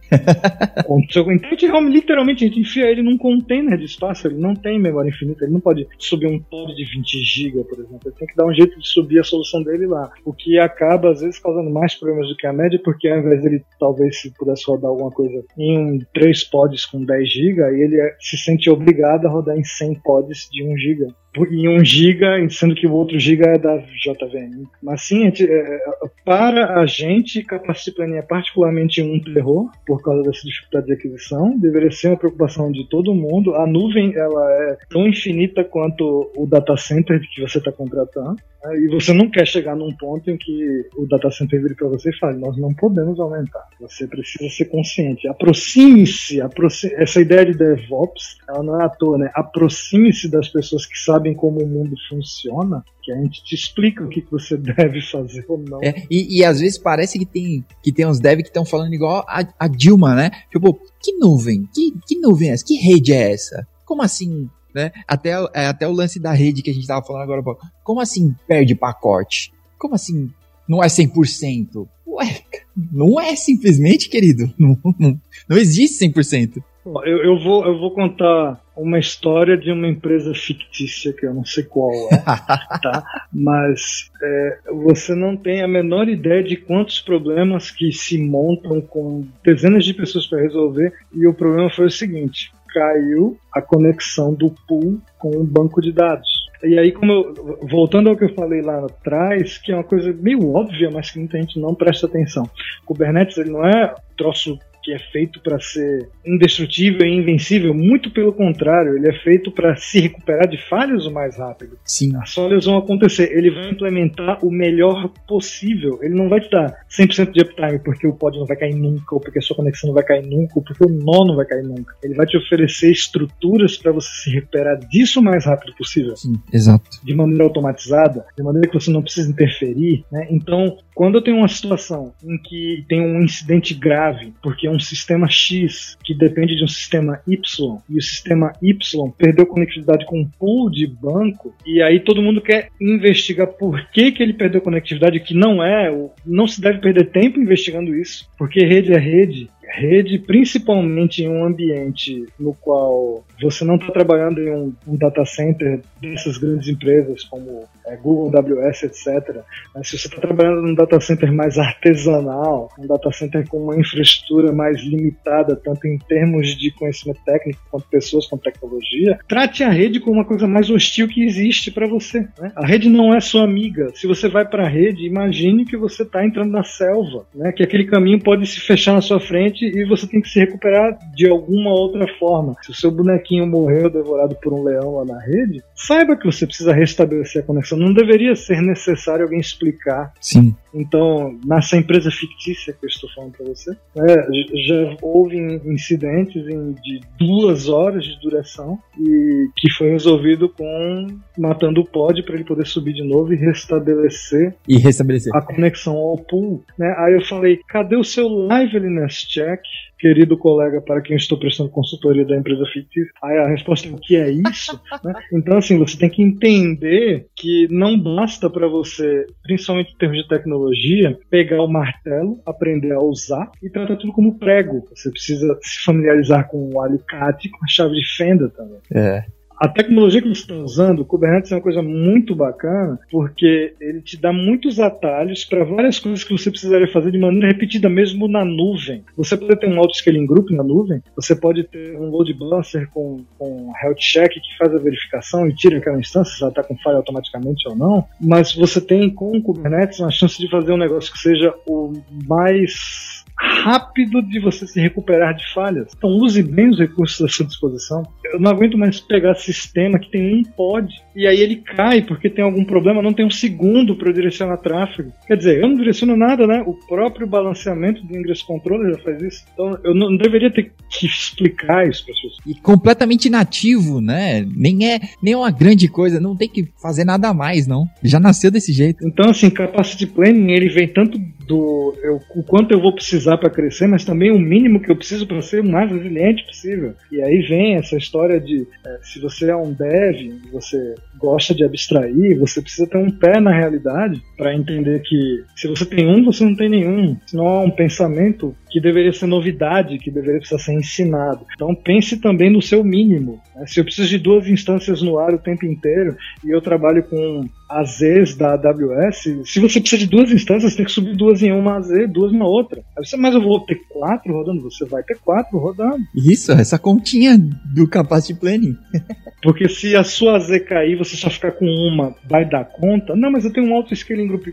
Então 0.88 1.28
a 1.28 1.32
gente 1.32 1.90
literalmente 1.90 2.44
a 2.44 2.48
gente 2.48 2.60
enfia 2.60 2.90
ele 2.90 3.02
num 3.02 3.18
container 3.18 3.76
de 3.78 3.84
espaço, 3.84 4.26
ele 4.26 4.36
não 4.36 4.54
tem 4.54 4.78
memória 4.78 5.08
infinita, 5.08 5.44
ele 5.44 5.52
não 5.52 5.60
pode 5.60 5.86
subir 5.98 6.26
um 6.26 6.38
pod 6.38 6.74
de 6.74 6.84
20 6.84 7.22
GB, 7.22 7.64
por 7.64 7.78
exemplo. 7.78 8.00
Ele 8.04 8.14
tem 8.14 8.28
que 8.28 8.36
dar 8.36 8.46
um 8.46 8.54
jeito 8.54 8.78
de 8.78 8.88
subir 8.88 9.18
a 9.18 9.24
solução 9.24 9.62
dele 9.62 9.86
lá. 9.86 10.10
O 10.24 10.32
que 10.32 10.58
acaba, 10.58 11.10
às 11.10 11.20
vezes, 11.20 11.38
causando 11.38 11.70
mais 11.70 11.94
problemas 11.94 12.28
do 12.28 12.36
que 12.36 12.46
a 12.46 12.52
média, 12.52 12.80
porque 12.82 13.08
ao 13.08 13.18
invés 13.18 13.42
dele, 13.42 13.62
talvez, 13.78 14.20
se 14.20 14.32
pudesse 14.34 14.64
rodar 14.66 14.90
alguma 14.90 15.10
coisa 15.10 15.44
em 15.58 15.78
um, 15.78 15.98
3 16.14 16.44
pods 16.44 16.84
com 16.86 17.04
10 17.04 17.32
GB, 17.32 17.62
ele 17.80 18.00
é, 18.00 18.16
se 18.20 18.36
sente 18.36 18.70
obrigado 18.70 19.26
a 19.26 19.30
rodar 19.30 19.56
em 19.56 19.64
100 19.64 20.00
pods 20.02 20.48
de 20.50 20.64
1 20.64 20.78
GB 20.78 21.14
em 21.50 21.68
1 21.68 21.84
giga, 21.84 22.48
sendo 22.50 22.74
que 22.74 22.86
o 22.86 22.92
outro 22.92 23.18
giga 23.18 23.46
é 23.46 23.58
da 23.58 23.76
JVM. 23.76 24.66
Mas 24.82 25.02
sim, 25.02 25.22
a 25.22 25.24
gente, 25.24 25.44
é, 25.44 25.80
para 26.24 26.80
a 26.80 26.86
gente, 26.86 27.42
Capacity 27.42 27.92
Planning 27.92 28.16
é 28.16 28.22
particularmente 28.22 29.02
um 29.02 29.20
terror, 29.20 29.70
por 29.86 30.02
causa 30.02 30.22
dessa 30.22 30.46
dificuldade 30.46 30.86
de 30.86 30.92
aquisição. 30.94 31.58
Deveria 31.58 31.90
ser 31.90 32.08
uma 32.08 32.16
preocupação 32.16 32.70
de 32.70 32.88
todo 32.88 33.14
mundo. 33.14 33.54
A 33.54 33.66
nuvem 33.66 34.14
ela 34.14 34.52
é 34.52 34.78
tão 34.88 35.06
infinita 35.06 35.64
quanto 35.64 36.30
o 36.36 36.46
data 36.46 36.76
center 36.76 37.20
que 37.34 37.40
você 37.40 37.58
está 37.58 37.72
contratando. 37.72 38.36
Né? 38.66 38.80
E 38.80 38.88
você 38.88 39.12
não 39.12 39.30
quer 39.30 39.46
chegar 39.46 39.76
num 39.76 39.92
ponto 39.92 40.30
em 40.30 40.36
que 40.36 40.88
o 40.96 41.06
data 41.06 41.30
center 41.30 41.62
vire 41.62 41.74
para 41.74 41.88
você 41.88 42.10
e 42.10 42.18
fale: 42.18 42.38
Nós 42.38 42.56
não 42.56 42.74
podemos 42.74 43.18
aumentar. 43.20 43.64
Você 43.80 44.06
precisa 44.06 44.48
ser 44.50 44.66
consciente. 44.66 45.28
Aproxime-se. 45.28 46.40
Aproxime 46.40 46.94
Essa 46.96 47.20
ideia 47.20 47.46
de 47.46 47.56
DevOps, 47.56 48.38
ela 48.48 48.62
não 48.62 48.80
é 48.80 48.84
à 48.84 48.88
toa, 48.88 49.18
né? 49.18 49.30
Aproxime-se 49.34 50.30
das 50.30 50.48
pessoas 50.48 50.86
que 50.86 50.98
sabem 50.98 51.25
como 51.34 51.62
o 51.62 51.66
mundo 51.66 51.94
funciona 52.08 52.84
que 53.02 53.12
a 53.12 53.16
gente 53.16 53.42
te 53.44 53.54
explica 53.54 54.04
o 54.04 54.08
que, 54.08 54.20
que 54.20 54.30
você 54.30 54.56
deve 54.58 55.00
fazer 55.00 55.44
ou 55.48 55.58
não. 55.58 55.80
É, 55.82 56.04
e, 56.10 56.38
e, 56.38 56.44
às 56.44 56.60
vezes 56.60 56.78
parece 56.78 57.18
que 57.18 57.26
tem, 57.26 57.64
que 57.82 57.92
tem 57.92 58.06
uns 58.06 58.18
devs 58.18 58.42
que 58.42 58.48
estão 58.48 58.64
falando 58.64 58.92
igual 58.92 59.24
a, 59.28 59.46
a, 59.58 59.68
Dilma, 59.68 60.14
né? 60.14 60.30
Tipo, 60.50 60.78
que 61.00 61.12
nuvem? 61.12 61.68
Que, 61.72 61.92
que 62.06 62.18
nuvem 62.18 62.50
é 62.50 62.52
essa? 62.52 62.64
Que 62.64 62.76
rede 62.76 63.12
é 63.12 63.32
essa? 63.32 63.66
Como 63.84 64.02
assim? 64.02 64.50
Né? 64.74 64.92
Até, 65.06 65.30
é, 65.54 65.66
até 65.66 65.88
o 65.88 65.92
lance 65.92 66.18
da 66.20 66.32
rede 66.32 66.62
que 66.62 66.70
a 66.70 66.72
gente 66.72 66.82
estava 66.82 67.04
falando 67.04 67.22
agora. 67.22 67.42
Como 67.82 68.00
assim 68.00 68.34
perde 68.46 68.74
pacote? 68.74 69.52
Como 69.78 69.94
assim 69.94 70.30
não 70.68 70.82
é 70.82 70.86
100%? 70.86 71.86
Ué, 72.06 72.42
não 72.92 73.20
é 73.20 73.36
simplesmente, 73.36 74.08
querido. 74.08 74.52
Não, 74.58 74.78
não, 74.98 75.20
não 75.48 75.56
existe 75.56 76.04
100%. 76.04 76.62
Eu, 77.04 77.24
eu, 77.24 77.38
vou, 77.38 77.66
eu 77.66 77.76
vou 77.78 77.90
contar 77.90 78.60
uma 78.76 78.98
história 78.98 79.56
de 79.56 79.72
uma 79.72 79.88
empresa 79.88 80.32
fictícia 80.34 81.12
que 81.12 81.26
eu 81.26 81.34
não 81.34 81.44
sei 81.44 81.64
qual 81.64 81.90
é, 82.12 82.16
tá? 82.80 83.04
Mas 83.32 84.10
é, 84.22 84.58
você 84.72 85.12
não 85.14 85.36
tem 85.36 85.62
a 85.62 85.68
menor 85.68 86.08
ideia 86.08 86.44
de 86.44 86.56
quantos 86.56 87.00
problemas 87.00 87.72
que 87.72 87.90
se 87.90 88.16
montam 88.22 88.80
com 88.80 89.26
dezenas 89.42 89.84
de 89.84 89.94
pessoas 89.94 90.26
para 90.28 90.40
resolver. 90.40 90.92
E 91.12 91.26
o 91.26 91.34
problema 91.34 91.68
foi 91.70 91.86
o 91.86 91.90
seguinte: 91.90 92.52
caiu 92.72 93.36
a 93.52 93.60
conexão 93.60 94.32
do 94.32 94.54
pool 94.68 95.00
com 95.18 95.30
o 95.30 95.44
banco 95.44 95.80
de 95.80 95.90
dados. 95.90 96.46
E 96.62 96.78
aí, 96.78 96.92
como 96.92 97.12
eu, 97.12 97.58
voltando 97.62 98.10
ao 98.10 98.16
que 98.16 98.24
eu 98.24 98.34
falei 98.34 98.62
lá 98.62 98.84
atrás, 98.86 99.58
que 99.58 99.72
é 99.72 99.74
uma 99.74 99.84
coisa 99.84 100.12
meio 100.12 100.54
óbvia, 100.54 100.90
mas 100.90 101.10
que 101.10 101.18
muita 101.18 101.38
gente 101.38 101.58
não 101.58 101.74
presta 101.74 102.06
atenção. 102.06 102.48
Kubernetes 102.84 103.38
ele 103.38 103.50
não 103.50 103.66
é 103.66 103.94
troço 104.16 104.58
que 104.86 104.92
é 104.92 105.00
feito 105.00 105.40
para 105.40 105.58
ser 105.58 106.08
indestrutível 106.24 107.04
e 107.04 107.16
invencível, 107.16 107.74
muito 107.74 108.08
pelo 108.12 108.32
contrário, 108.32 108.96
ele 108.96 109.08
é 109.08 109.12
feito 109.12 109.50
para 109.50 109.74
se 109.74 109.98
recuperar 109.98 110.46
de 110.46 110.56
falhas 110.56 111.04
o 111.06 111.10
mais 111.10 111.36
rápido. 111.36 111.76
Sim. 111.84 112.14
As 112.22 112.32
falhas 112.32 112.66
vão 112.66 112.78
acontecer, 112.78 113.36
ele 113.36 113.50
vai 113.50 113.68
implementar 113.68 114.44
o 114.44 114.48
melhor 114.48 115.08
possível. 115.26 115.98
Ele 116.00 116.14
não 116.14 116.28
vai 116.28 116.40
te 116.40 116.48
dar 116.50 116.72
100% 116.88 117.32
de 117.32 117.40
uptime 117.42 117.80
porque 117.80 118.06
o 118.06 118.12
pod 118.12 118.38
não 118.38 118.46
vai 118.46 118.56
cair 118.56 118.76
nunca, 118.76 119.16
ou 119.16 119.20
porque 119.20 119.40
a 119.40 119.42
sua 119.42 119.56
conexão 119.56 119.88
não 119.88 119.94
vai 119.94 120.04
cair 120.04 120.24
nunca, 120.24 120.52
ou 120.54 120.62
porque 120.62 120.84
o 120.84 120.88
nó 120.88 121.26
não 121.26 121.34
vai 121.34 121.46
cair 121.46 121.64
nunca. 121.64 121.92
Ele 122.04 122.14
vai 122.14 122.24
te 122.24 122.36
oferecer 122.36 122.92
estruturas 122.92 123.76
para 123.76 123.90
você 123.90 124.08
se 124.22 124.30
recuperar 124.30 124.78
disso 124.88 125.18
o 125.18 125.22
mais 125.22 125.46
rápido 125.46 125.74
possível. 125.76 126.16
Sim, 126.16 126.34
exato. 126.52 127.00
De 127.02 127.12
maneira 127.12 127.42
automatizada, 127.42 128.24
de 128.36 128.42
maneira 128.44 128.68
que 128.68 128.74
você 128.74 128.92
não 128.92 129.02
precisa 129.02 129.28
interferir. 129.28 130.04
Né? 130.12 130.28
Então, 130.30 130.78
quando 130.94 131.16
eu 131.16 131.22
tenho 131.22 131.38
uma 131.38 131.48
situação 131.48 132.12
em 132.22 132.38
que 132.38 132.84
tem 132.88 133.00
um 133.00 133.20
incidente 133.20 133.74
grave, 133.74 134.32
porque 134.40 134.68
um 134.68 134.75
sistema 134.80 135.28
X 135.28 135.96
que 136.02 136.14
depende 136.14 136.56
de 136.56 136.64
um 136.64 136.68
sistema 136.68 137.20
Y, 137.26 137.78
e 137.88 137.98
o 137.98 138.02
sistema 138.02 138.52
Y 138.62 139.10
perdeu 139.16 139.46
conectividade 139.46 140.06
com 140.06 140.20
um 140.20 140.28
pool 140.38 140.70
de 140.70 140.86
banco, 140.86 141.54
e 141.66 141.82
aí 141.82 142.00
todo 142.00 142.22
mundo 142.22 142.40
quer 142.40 142.70
investigar 142.80 143.48
por 143.48 143.86
que, 143.90 144.12
que 144.12 144.22
ele 144.22 144.32
perdeu 144.32 144.60
conectividade, 144.60 145.20
que 145.20 145.34
não 145.34 145.62
é, 145.62 145.92
não 146.24 146.46
se 146.46 146.60
deve 146.60 146.78
perder 146.78 147.10
tempo 147.10 147.40
investigando 147.40 147.94
isso, 147.94 148.28
porque 148.38 148.64
rede 148.64 148.92
é 148.92 148.98
rede, 148.98 149.50
rede, 149.76 150.18
principalmente 150.18 151.22
em 151.22 151.28
um 151.28 151.44
ambiente 151.44 152.26
no 152.40 152.54
qual 152.54 153.24
você 153.40 153.64
não 153.64 153.76
está 153.76 153.92
trabalhando 153.92 154.40
em 154.40 154.50
um, 154.50 154.72
um, 154.88 154.96
data 154.96 155.24
center 155.26 155.80
dessas 156.00 156.38
grandes 156.38 156.68
empresas 156.68 157.24
como 157.24 157.64
é, 157.86 157.96
Google, 157.96 158.32
AWS, 158.34 158.84
etc. 158.84 159.42
Mas 159.74 159.88
se 159.88 159.98
você 159.98 160.08
está 160.08 160.20
trabalhando 160.20 160.62
num 160.62 160.74
data 160.74 160.98
center 161.00 161.30
mais 161.30 161.58
artesanal, 161.58 162.70
um 162.78 162.86
data 162.86 163.12
center 163.12 163.46
com 163.46 163.58
uma 163.58 163.78
infraestrutura 163.78 164.52
mais 164.52 164.80
limitada, 164.82 165.54
tanto 165.54 165.86
em 165.86 165.98
termos 165.98 166.56
de 166.56 166.70
conhecimento 166.70 167.20
técnico, 167.24 167.60
quanto 167.70 167.86
pessoas, 167.88 168.26
quanto 168.26 168.44
tecnologia, 168.44 169.18
trate 169.28 169.62
a 169.62 169.70
rede 169.70 170.00
como 170.00 170.16
uma 170.16 170.24
coisa 170.24 170.46
mais 170.46 170.70
hostil 170.70 171.08
que 171.08 171.22
existe 171.22 171.70
para 171.70 171.86
você. 171.86 172.20
Né? 172.38 172.52
A 172.56 172.66
rede 172.66 172.88
não 172.88 173.14
é 173.14 173.20
sua 173.20 173.44
amiga. 173.44 173.90
Se 173.94 174.06
você 174.06 174.28
vai 174.28 174.48
para 174.48 174.64
a 174.64 174.68
rede, 174.68 175.06
imagine 175.06 175.66
que 175.66 175.76
você 175.76 176.02
está 176.02 176.24
entrando 176.24 176.50
na 176.50 176.64
selva, 176.64 177.26
né? 177.34 177.52
que 177.52 177.62
aquele 177.62 177.84
caminho 177.84 178.20
pode 178.22 178.46
se 178.46 178.60
fechar 178.60 178.94
na 178.94 179.02
sua 179.02 179.20
frente 179.20 179.65
e 179.68 179.84
você 179.84 180.06
tem 180.06 180.20
que 180.20 180.28
se 180.28 180.38
recuperar 180.38 180.98
de 181.14 181.28
alguma 181.28 181.70
outra 181.70 182.06
forma. 182.18 182.54
Se 182.62 182.70
o 182.70 182.74
seu 182.74 182.90
bonequinho 182.90 183.46
morreu 183.46 183.90
devorado 183.90 184.36
por 184.42 184.52
um 184.52 184.62
leão 184.62 184.96
lá 184.96 185.04
na 185.04 185.20
rede, 185.20 185.62
saiba 185.74 186.16
que 186.16 186.26
você 186.26 186.46
precisa 186.46 186.72
restabelecer 186.72 187.42
a 187.42 187.46
conexão. 187.46 187.78
Não 187.78 187.92
deveria 187.92 188.34
ser 188.34 188.60
necessário 188.62 189.24
alguém 189.24 189.40
explicar. 189.40 190.12
Sim. 190.20 190.54
Então, 190.74 191.38
nessa 191.46 191.76
empresa 191.76 192.10
fictícia 192.10 192.72
que 192.72 192.84
eu 192.84 192.88
estou 192.88 193.08
falando 193.14 193.32
para 193.32 193.46
você, 193.46 193.70
é, 193.96 194.66
já 194.66 194.96
houve 195.00 195.38
incidentes 195.64 196.44
de 196.44 197.00
duas 197.18 197.68
horas 197.68 198.04
de 198.04 198.20
duração 198.20 198.78
e 198.98 199.48
que 199.56 199.70
foi 199.72 199.90
resolvido 199.90 200.50
com 200.50 201.06
matando 201.38 201.80
o 201.80 201.84
pod 201.84 202.22
para 202.22 202.34
ele 202.34 202.44
poder 202.44 202.66
subir 202.66 202.92
de 202.92 203.02
novo 203.02 203.32
e 203.32 203.36
restabelecer, 203.36 204.54
e 204.68 204.76
restabelecer. 204.76 205.34
a 205.34 205.40
conexão 205.40 205.94
ao 205.94 206.18
pool. 206.18 206.62
Né? 206.78 206.94
Aí 206.98 207.14
eu 207.14 207.24
falei, 207.24 207.60
cadê 207.68 207.96
o 207.96 208.04
seu 208.04 208.28
liveliness 208.28 209.26
check? 209.46 209.60
querido 209.98 210.36
colega 210.36 210.80
para 210.80 211.00
quem 211.00 211.16
estou 211.16 211.38
prestando 211.38 211.70
consultoria 211.70 212.24
da 212.24 212.36
empresa 212.36 212.64
fictícia. 212.66 213.10
Aí 213.22 213.38
a 213.38 213.48
resposta 213.48 213.88
é 213.88 213.90
o 213.90 213.98
que 213.98 214.16
é 214.16 214.30
isso? 214.30 214.80
né? 215.02 215.14
Então, 215.32 215.56
assim, 215.56 215.78
você 215.78 215.98
tem 215.98 216.10
que 216.10 216.22
entender 216.22 217.26
que 217.34 217.66
não 217.70 217.98
basta 217.98 218.48
para 218.50 218.68
você, 218.68 219.26
principalmente 219.42 219.92
em 219.92 219.96
termos 219.96 220.18
de 220.18 220.28
tecnologia, 220.28 221.18
pegar 221.30 221.62
o 221.62 221.68
martelo, 221.68 222.40
aprender 222.44 222.92
a 222.92 223.00
usar 223.00 223.50
e 223.62 223.70
tratar 223.70 223.96
tudo 223.96 224.12
como 224.12 224.38
prego. 224.38 224.86
Você 224.94 225.10
precisa 225.10 225.58
se 225.62 225.84
familiarizar 225.84 226.48
com 226.48 226.70
o 226.74 226.80
alicate, 226.80 227.50
com 227.50 227.64
a 227.64 227.68
chave 227.68 227.94
de 227.94 228.16
fenda 228.16 228.48
também. 228.50 228.80
É 228.92 229.24
a 229.58 229.68
tecnologia 229.68 230.20
que 230.20 230.28
você 230.28 230.42
está 230.42 230.54
usando, 230.54 231.00
o 231.00 231.04
Kubernetes 231.04 231.50
é 231.50 231.54
uma 231.54 231.62
coisa 231.62 231.82
muito 231.82 232.34
bacana, 232.34 232.98
porque 233.10 233.74
ele 233.80 234.00
te 234.02 234.16
dá 234.20 234.32
muitos 234.32 234.78
atalhos 234.78 235.44
para 235.44 235.64
várias 235.64 235.98
coisas 235.98 236.22
que 236.22 236.32
você 236.32 236.50
precisaria 236.50 236.88
fazer 236.88 237.10
de 237.10 237.18
maneira 237.18 237.48
repetida, 237.48 237.88
mesmo 237.88 238.28
na 238.28 238.44
nuvem. 238.44 239.02
Você 239.16 239.36
pode 239.36 239.58
ter 239.58 239.68
um 239.68 239.78
auto-scaling 239.78 240.26
group 240.26 240.50
na 240.50 240.62
nuvem, 240.62 241.02
você 241.14 241.34
pode 241.34 241.64
ter 241.64 241.96
um 241.96 242.10
load 242.10 242.32
balancer 242.34 242.88
com, 242.90 243.24
com 243.38 243.72
health 243.82 243.96
check 243.98 244.32
que 244.32 244.58
faz 244.58 244.74
a 244.74 244.78
verificação 244.78 245.48
e 245.48 245.54
tira 245.54 245.78
aquela 245.78 245.98
instância, 245.98 246.34
se 246.34 246.42
ela 246.42 246.50
está 246.50 246.62
com 246.62 246.76
falha 246.78 246.96
automaticamente 246.96 247.68
ou 247.68 247.76
não, 247.76 248.04
mas 248.20 248.54
você 248.54 248.80
tem 248.80 249.08
com 249.08 249.36
o 249.36 249.42
Kubernetes 249.42 250.00
uma 250.00 250.10
chance 250.10 250.38
de 250.38 250.50
fazer 250.50 250.72
um 250.72 250.76
negócio 250.76 251.12
que 251.12 251.18
seja 251.18 251.54
o 251.66 251.92
mais 252.26 253.15
rápido 253.38 254.22
de 254.22 254.40
você 254.40 254.66
se 254.66 254.80
recuperar 254.80 255.34
de 255.34 255.52
falhas. 255.52 255.92
Então 255.96 256.10
use 256.10 256.42
bem 256.42 256.70
os 256.70 256.78
recursos 256.78 257.20
à 257.20 257.28
sua 257.28 257.46
disposição. 257.46 258.02
Eu 258.32 258.40
não 258.40 258.50
aguento 258.50 258.78
mais 258.78 259.00
pegar 259.00 259.34
sistema 259.34 259.98
que 259.98 260.10
tem 260.10 260.40
um 260.40 260.42
pod 260.42 260.88
e 261.14 261.26
aí 261.26 261.40
ele 261.40 261.56
cai 261.56 262.02
porque 262.02 262.30
tem 262.30 262.44
algum 262.44 262.64
problema, 262.64 263.02
não 263.02 263.12
tem 263.12 263.26
um 263.26 263.30
segundo 263.30 263.96
para 263.96 264.12
direcionar 264.12 264.56
tráfego. 264.58 265.12
Quer 265.26 265.36
dizer, 265.36 265.62
eu 265.62 265.68
não 265.68 265.76
direciono 265.76 266.16
nada, 266.16 266.46
né? 266.46 266.62
O 266.66 266.74
próprio 266.74 267.26
balanceamento 267.26 268.04
do 268.04 268.16
ingresso 268.16 268.46
controller 268.46 268.94
já 268.94 269.02
faz 269.02 269.22
isso. 269.22 269.44
Então 269.52 269.78
eu 269.84 269.94
não 269.94 270.16
deveria 270.16 270.50
ter 270.50 270.72
que 270.88 271.06
explicar 271.06 271.88
isso 271.88 272.04
para 272.04 272.14
as 272.14 272.20
pessoas. 272.20 272.36
E 272.46 272.54
completamente 272.60 273.28
nativo, 273.28 274.00
né? 274.00 274.46
Nem 274.54 274.92
é 274.92 275.00
nem 275.22 275.34
é 275.34 275.36
uma 275.36 275.50
grande 275.50 275.88
coisa, 275.88 276.20
não 276.20 276.36
tem 276.36 276.48
que 276.48 276.68
fazer 276.80 277.04
nada 277.04 277.32
mais, 277.34 277.66
não. 277.66 277.86
Já 278.02 278.18
nasceu 278.18 278.50
desse 278.50 278.72
jeito. 278.72 279.06
Então 279.06 279.30
assim, 279.30 279.50
capacity 279.50 280.06
planning, 280.06 280.52
ele 280.52 280.68
vem 280.68 280.88
tanto 280.88 281.18
do 281.46 281.94
eu, 282.02 282.20
o 282.34 282.42
quanto 282.42 282.72
eu 282.72 282.80
vou 282.80 282.92
precisar 282.92 283.38
para 283.38 283.50
crescer, 283.50 283.86
mas 283.86 284.04
também 284.04 284.30
o 284.30 284.38
mínimo 284.38 284.80
que 284.80 284.90
eu 284.90 284.96
preciso 284.96 285.26
para 285.26 285.40
ser 285.42 285.60
o 285.60 285.68
mais 285.68 285.90
resiliente 285.90 286.44
possível. 286.44 286.94
E 287.10 287.22
aí 287.22 287.42
vem 287.42 287.76
essa 287.76 287.96
história 287.96 288.40
de 288.40 288.66
é, 288.84 288.98
se 289.02 289.20
você 289.20 289.50
é 289.50 289.56
um 289.56 289.72
dev, 289.72 290.34
você 290.52 290.94
gosta 291.18 291.54
de 291.54 291.64
abstrair, 291.64 292.38
você 292.38 292.60
precisa 292.60 292.86
ter 292.86 292.98
um 292.98 293.10
pé 293.10 293.40
na 293.40 293.52
realidade 293.52 294.22
para 294.36 294.54
entender 294.54 295.02
que 295.02 295.44
se 295.54 295.68
você 295.68 295.84
tem 295.84 296.06
um, 296.06 296.24
você 296.24 296.44
não 296.44 296.56
tem 296.56 296.68
nenhum. 296.68 297.16
Senão 297.26 297.46
há 297.46 297.60
um 297.60 297.70
pensamento 297.70 298.54
que 298.70 298.80
deveria 298.80 299.12
ser 299.12 299.26
novidade, 299.26 299.98
que 299.98 300.10
deveria 300.10 300.38
precisar 300.38 300.62
ser 300.62 300.72
ensinado. 300.74 301.46
Então 301.54 301.74
pense 301.74 302.16
também 302.18 302.50
no 302.50 302.60
seu 302.60 302.82
mínimo. 302.82 303.40
Né? 303.54 303.66
Se 303.66 303.80
eu 303.80 303.84
preciso 303.84 304.08
de 304.08 304.18
duas 304.18 304.48
instâncias 304.48 305.02
no 305.02 305.18
ar 305.18 305.34
o 305.34 305.38
tempo 305.38 305.64
inteiro 305.64 306.16
e 306.44 306.50
eu 306.50 306.60
trabalho 306.60 307.02
com 307.04 307.48
AZs 307.68 308.36
da 308.36 308.54
AWS, 308.54 309.44
se 309.44 309.60
você 309.60 309.80
precisa 309.80 309.98
de 309.98 310.06
duas 310.06 310.30
instâncias, 310.30 310.72
você 310.72 310.76
tem 310.76 310.86
que 310.86 310.92
subir 310.92 311.16
duas 311.16 311.42
em 311.42 311.52
uma 311.52 311.76
AZ, 311.76 311.88
duas 312.10 312.32
na 312.32 312.46
outra. 312.46 312.82
Você, 312.98 313.16
mas 313.16 313.34
eu 313.34 313.42
vou 313.42 313.60
ter 313.60 313.80
quatro 313.88 314.32
rodando? 314.32 314.62
Você 314.62 314.84
vai 314.84 315.02
ter 315.02 315.18
quatro 315.18 315.58
rodando. 315.58 316.02
Isso, 316.14 316.52
essa 316.52 316.78
continha 316.78 317.36
do 317.74 317.88
capacity 317.88 318.38
planning. 318.38 318.76
Porque 319.42 319.68
se 319.68 319.94
a 319.94 320.02
sua 320.02 320.36
AZ 320.36 320.48
cair, 320.66 320.96
você 320.96 321.16
só 321.16 321.30
ficar 321.30 321.52
com 321.52 321.66
uma, 321.66 322.14
vai 322.28 322.44
dar 322.44 322.64
conta? 322.64 323.14
Não, 323.14 323.30
mas 323.30 323.44
eu 323.44 323.52
tenho 323.52 323.68
um 323.68 323.74
auto-scaling 323.74 324.26
group 324.26 324.46